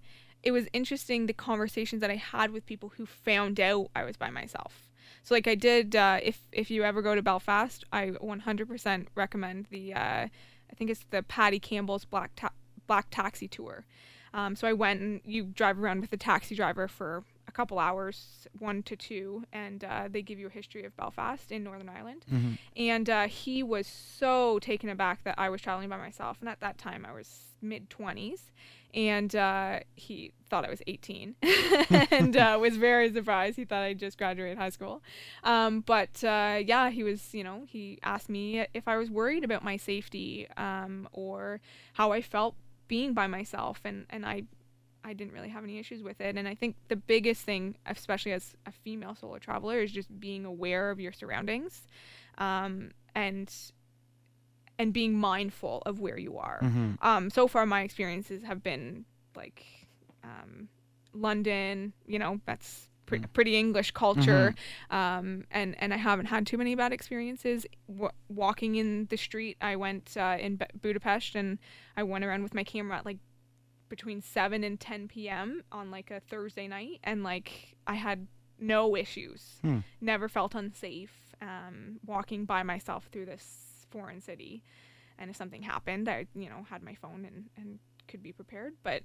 it 0.43 0.51
was 0.51 0.67
interesting 0.73 1.25
the 1.25 1.33
conversations 1.33 2.01
that 2.01 2.11
I 2.11 2.15
had 2.15 2.51
with 2.51 2.65
people 2.65 2.89
who 2.97 3.05
found 3.05 3.59
out 3.59 3.89
I 3.95 4.03
was 4.03 4.15
by 4.17 4.29
myself. 4.29 4.87
So 5.23 5.33
like 5.35 5.47
I 5.47 5.55
did 5.55 5.95
uh, 5.95 6.19
if 6.23 6.47
if 6.51 6.69
you 6.71 6.83
ever 6.83 7.01
go 7.01 7.15
to 7.15 7.21
Belfast, 7.21 7.83
I 7.91 8.11
100% 8.21 9.07
recommend 9.15 9.65
the 9.69 9.93
uh, 9.93 10.27
I 10.69 10.75
think 10.75 10.89
it's 10.89 11.05
the 11.09 11.23
Paddy 11.23 11.59
Campbell's 11.59 12.05
Black 12.05 12.31
Ta- 12.35 12.51
Black 12.85 13.07
Taxi 13.11 13.47
Tour. 13.47 13.85
Um, 14.33 14.55
so 14.55 14.67
I 14.67 14.73
went 14.73 15.01
and 15.01 15.21
you 15.25 15.45
drive 15.45 15.79
around 15.79 16.01
with 16.01 16.13
a 16.13 16.17
taxi 16.17 16.53
driver 16.55 16.87
for 16.87 17.23
a 17.47 17.51
couple 17.51 17.79
hours, 17.79 18.47
one 18.59 18.83
to 18.83 18.95
two, 18.95 19.43
and 19.53 19.83
uh, 19.83 20.07
they 20.09 20.21
give 20.21 20.37
you 20.39 20.47
a 20.47 20.49
history 20.49 20.83
of 20.85 20.95
Belfast 20.97 21.51
in 21.51 21.63
Northern 21.63 21.89
Ireland. 21.89 22.25
Mhm. 22.31 22.57
And 22.75 23.09
uh, 23.09 23.27
he 23.27 23.63
was 23.63 23.87
so 23.87 24.59
taken 24.59 24.89
aback 24.89 25.23
that 25.23 25.35
I 25.37 25.49
was 25.49 25.61
traveling 25.61 25.89
by 25.89 25.97
myself. 25.97 26.37
And 26.41 26.49
at 26.49 26.59
that 26.59 26.77
time, 26.77 27.05
I 27.05 27.13
was 27.13 27.55
mid 27.61 27.89
20s. 27.89 28.51
And 28.93 29.35
uh, 29.35 29.81
he 29.95 30.31
thought 30.49 30.65
I 30.65 30.69
was 30.69 30.81
18 30.87 31.35
and 32.11 32.35
uh, 32.37 32.57
was 32.59 32.77
very 32.77 33.11
surprised. 33.11 33.57
He 33.57 33.65
thought 33.65 33.83
I 33.83 33.93
just 33.93 34.17
graduated 34.17 34.57
high 34.57 34.69
school. 34.69 35.03
Um, 35.43 35.81
but 35.81 36.23
uh, 36.23 36.59
yeah, 36.65 36.89
he 36.89 37.03
was, 37.03 37.33
you 37.33 37.43
know, 37.43 37.63
he 37.67 37.99
asked 38.01 38.29
me 38.29 38.65
if 38.73 38.87
I 38.87 38.97
was 38.97 39.11
worried 39.11 39.43
about 39.43 39.63
my 39.63 39.75
safety 39.77 40.47
um, 40.55 41.07
or 41.11 41.59
how 41.93 42.11
I 42.11 42.21
felt 42.21 42.55
being 42.87 43.13
by 43.13 43.27
myself. 43.27 43.81
And, 43.83 44.05
and 44.09 44.25
I 44.25 44.43
I 45.07 45.13
didn't 45.13 45.31
really 45.33 45.49
have 45.49 45.63
any 45.63 45.77
issues 45.79 46.03
with 46.03 46.19
it. 46.19 46.35
And 46.37 46.47
I 46.47 46.53
think 46.55 46.75
the 46.89 46.97
biggest 46.97 47.41
thing, 47.43 47.75
especially 47.85 48.33
as 48.33 48.55
a 48.65 48.71
female 48.71 49.15
solo 49.15 49.37
traveler, 49.39 49.79
is 49.79 49.91
just 49.91 50.09
being 50.19 50.43
aware 50.45 50.91
of 50.91 50.99
your 50.99 51.13
surroundings, 51.13 51.87
um, 52.37 52.91
and 53.15 53.49
and 54.79 54.93
being 54.93 55.13
mindful 55.17 55.81
of 55.85 55.99
where 55.99 56.17
you 56.19 56.37
are. 56.37 56.59
Mhm. 56.61 56.97
Um, 57.01 57.29
so 57.29 57.47
far, 57.47 57.65
my 57.65 57.81
experiences 57.81 58.43
have 58.43 58.61
been 58.61 59.05
like 59.35 59.65
um, 60.23 60.67
London. 61.13 61.93
You 62.05 62.19
know, 62.19 62.41
that's 62.45 62.89
pre- 63.05 63.19
Mm. 63.19 63.33
pretty 63.33 63.55
English 63.55 63.91
culture, 63.91 64.53
um, 64.91 65.45
and 65.51 65.75
and 65.81 65.93
I 65.93 65.97
haven't 65.97 66.25
had 66.25 66.45
too 66.45 66.57
many 66.57 66.75
bad 66.75 66.91
experiences. 66.91 67.65
W- 67.87 68.11
walking 68.27 68.75
in 68.75 69.05
the 69.05 69.15
street, 69.17 69.55
I 69.61 69.77
went 69.77 70.15
uh, 70.17 70.37
in 70.39 70.57
B- 70.57 70.65
Budapest, 70.81 71.35
and 71.35 71.57
I 71.95 72.03
went 72.03 72.25
around 72.25 72.43
with 72.43 72.53
my 72.53 72.63
camera 72.65 72.97
at 72.97 73.05
like 73.05 73.17
between 73.89 74.21
7 74.21 74.63
and 74.63 74.79
10 74.79 75.07
p.m. 75.07 75.63
on 75.71 75.91
like 75.91 76.11
a 76.11 76.19
Thursday 76.19 76.67
night 76.67 76.99
and 77.03 77.23
like 77.23 77.75
I 77.85 77.95
had 77.95 78.27
no 78.59 78.95
issues. 78.95 79.59
Hmm. 79.61 79.79
Never 80.01 80.27
felt 80.27 80.55
unsafe 80.55 81.11
um, 81.41 81.99
walking 82.05 82.45
by 82.45 82.63
myself 82.63 83.07
through 83.11 83.25
this 83.27 83.85
foreign 83.91 84.21
city. 84.21 84.63
And 85.19 85.29
if 85.29 85.35
something 85.35 85.61
happened, 85.61 86.07
I 86.09 86.27
you 86.35 86.49
know 86.49 86.65
had 86.69 86.83
my 86.83 86.95
phone 86.95 87.25
and 87.25 87.45
and 87.57 87.79
could 88.07 88.21
be 88.23 88.31
prepared, 88.31 88.73
but 88.83 89.03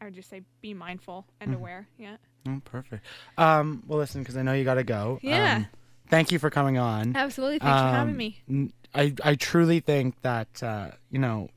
I 0.00 0.06
would 0.06 0.14
just 0.14 0.28
say 0.30 0.42
be 0.60 0.74
mindful 0.74 1.26
and 1.40 1.52
Mhm. 1.52 1.56
aware. 1.56 1.88
Yeah. 1.98 2.16
Oh, 2.46 2.60
perfect. 2.64 3.04
Um, 3.38 3.82
well, 3.86 3.98
listen, 3.98 4.22
because 4.22 4.36
I 4.36 4.42
know 4.42 4.52
you 4.52 4.64
got 4.64 4.74
to 4.74 4.84
go. 4.84 5.18
Yeah. 5.22 5.56
Um, 5.56 5.66
thank 6.08 6.30
you 6.30 6.38
for 6.38 6.50
coming 6.50 6.76
on. 6.78 7.16
Absolutely. 7.16 7.58
Thanks 7.58 7.80
for 7.80 7.88
having 7.88 8.12
Um, 8.12 8.16
me. 8.16 8.72
I 8.94 9.14
I 9.24 9.34
truly 9.34 9.80
think 9.80 10.20
that 10.22 10.62
uh, 10.62 10.90
you 11.10 11.18
know 11.18 11.48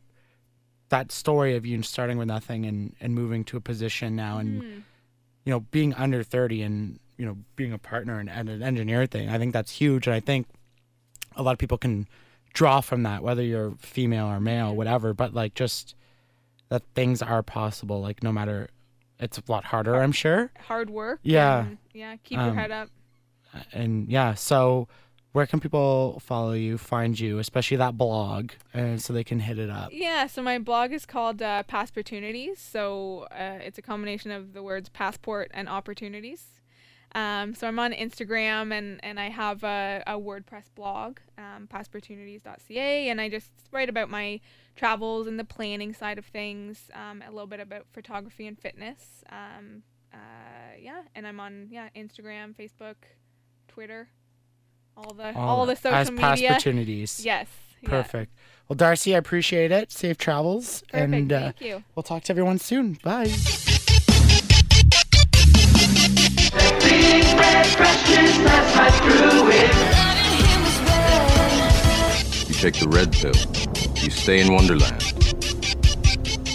that 0.89 1.11
story 1.11 1.55
of 1.55 1.65
you 1.65 1.81
starting 1.83 2.17
with 2.17 2.27
nothing 2.27 2.65
and 2.65 2.95
and 3.01 3.13
moving 3.13 3.43
to 3.45 3.57
a 3.57 3.61
position 3.61 4.15
now 4.15 4.37
and 4.37 4.61
Mm. 4.61 4.83
you 5.45 5.51
know 5.51 5.59
being 5.71 5.93
under 5.95 6.23
30 6.23 6.61
and 6.63 6.99
you 7.17 7.25
know 7.25 7.37
being 7.55 7.73
a 7.73 7.77
partner 7.77 8.19
and, 8.19 8.29
and 8.29 8.49
an 8.49 8.61
engineer 8.63 9.05
thing 9.05 9.29
i 9.29 9.37
think 9.37 9.53
that's 9.53 9.71
huge 9.71 10.07
and 10.07 10.13
i 10.15 10.19
think 10.19 10.47
a 11.35 11.43
lot 11.43 11.51
of 11.51 11.57
people 11.57 11.77
can 11.77 12.07
draw 12.53 12.79
from 12.81 13.03
that 13.03 13.21
whether 13.23 13.41
you're 13.43 13.73
female 13.79 14.27
or 14.27 14.39
male 14.39 14.75
whatever 14.75 15.13
but 15.13 15.33
like 15.33 15.53
just 15.53 15.95
that 16.69 16.83
things 16.95 17.21
are 17.21 17.43
possible 17.43 18.01
like 18.01 18.23
no 18.23 18.31
matter 18.31 18.69
it's 19.19 19.37
a 19.37 19.43
lot 19.47 19.63
harder 19.65 19.95
i'm 19.95 20.11
sure 20.11 20.51
Hard 20.67 20.89
work. 20.89 21.19
Yeah. 21.23 21.65
yeah. 21.93 22.15
Keep 22.23 22.37
your 22.39 22.49
Um, 22.49 22.55
head 22.57 22.71
up. 22.71 22.89
and 23.73 24.09
yeah 24.09 24.33
so 24.35 24.87
where 25.37 25.45
can 25.45 25.59
people 25.59 26.19
follow 26.19 26.53
you 26.53 26.79
find 26.79 27.19
you 27.19 27.37
especially 27.37 27.77
that 27.77 27.95
blog 27.95 28.49
and 28.73 28.99
so 28.99 29.13
they 29.13 29.23
can 29.23 29.39
hit 29.39 29.59
it 29.59 29.69
up 29.69 29.89
Yeah, 29.91 30.25
so 30.25 30.41
my 30.41 30.57
blog 30.57 30.91
is 30.91 31.05
called 31.05 31.43
uh, 31.43 31.61
Passportunities. 31.69 32.57
So 32.57 33.27
uh, 33.31 33.59
it's 33.61 33.77
a 33.77 33.83
combination 33.83 34.31
of 34.31 34.53
the 34.53 34.63
words 34.63 34.89
passport 34.89 35.51
and 35.53 35.69
opportunities. 35.69 36.43
Um, 37.13 37.53
so 37.53 37.67
I'm 37.67 37.77
on 37.77 37.93
Instagram 37.93 38.73
and, 38.73 38.99
and 39.03 39.19
I 39.19 39.29
have 39.29 39.63
a, 39.63 40.01
a 40.07 40.13
WordPress 40.13 40.65
blog, 40.73 41.19
um, 41.37 41.67
passportunities.ca, 41.71 43.09
and 43.09 43.21
I 43.21 43.29
just 43.29 43.51
write 43.71 43.89
about 43.89 44.09
my 44.09 44.39
travels 44.75 45.27
and 45.27 45.39
the 45.39 45.45
planning 45.45 45.93
side 45.93 46.17
of 46.17 46.25
things, 46.25 46.89
um, 46.95 47.23
a 47.25 47.29
little 47.29 47.47
bit 47.47 47.59
about 47.59 47.85
photography 47.93 48.47
and 48.47 48.59
fitness. 48.59 49.23
Um, 49.31 49.83
uh, 50.11 50.77
yeah, 50.79 51.03
and 51.13 51.27
I'm 51.27 51.39
on 51.39 51.67
yeah 51.69 51.89
Instagram, 51.95 52.55
Facebook, 52.55 52.95
Twitter, 53.67 54.09
all 54.97 55.13
the 55.13 55.35
All 55.35 55.49
all, 55.59 55.65
the 55.65 55.73
as 55.73 55.79
social 55.79 56.17
past 56.17 56.41
media. 56.41 56.51
opportunities. 56.51 57.21
Yes. 57.23 57.47
yeah. 57.81 57.89
Perfect. 57.89 58.31
Well, 58.67 58.75
Darcy, 58.75 59.15
I 59.15 59.17
appreciate 59.19 59.71
it. 59.71 59.91
Safe 59.91 60.17
travels, 60.17 60.81
Perfect. 60.91 61.13
and 61.13 61.31
uh, 61.31 61.39
Thank 61.39 61.61
you. 61.61 61.83
we'll 61.95 62.03
talk 62.03 62.23
to 62.23 62.33
everyone 62.33 62.59
soon. 62.59 62.97
Bye. 63.03 63.31
You 71.19 72.53
take 72.53 72.75
the 72.79 72.87
red 72.89 73.11
pill. 73.13 73.33
You 74.03 74.09
stay 74.11 74.39
in 74.41 74.53
Wonderland. 74.53 75.01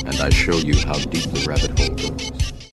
And 0.07 0.21
I 0.21 0.31
show 0.31 0.57
you 0.57 0.77
how 0.87 0.95
deep 0.95 1.25
the 1.31 1.45
rabbit 1.49 1.72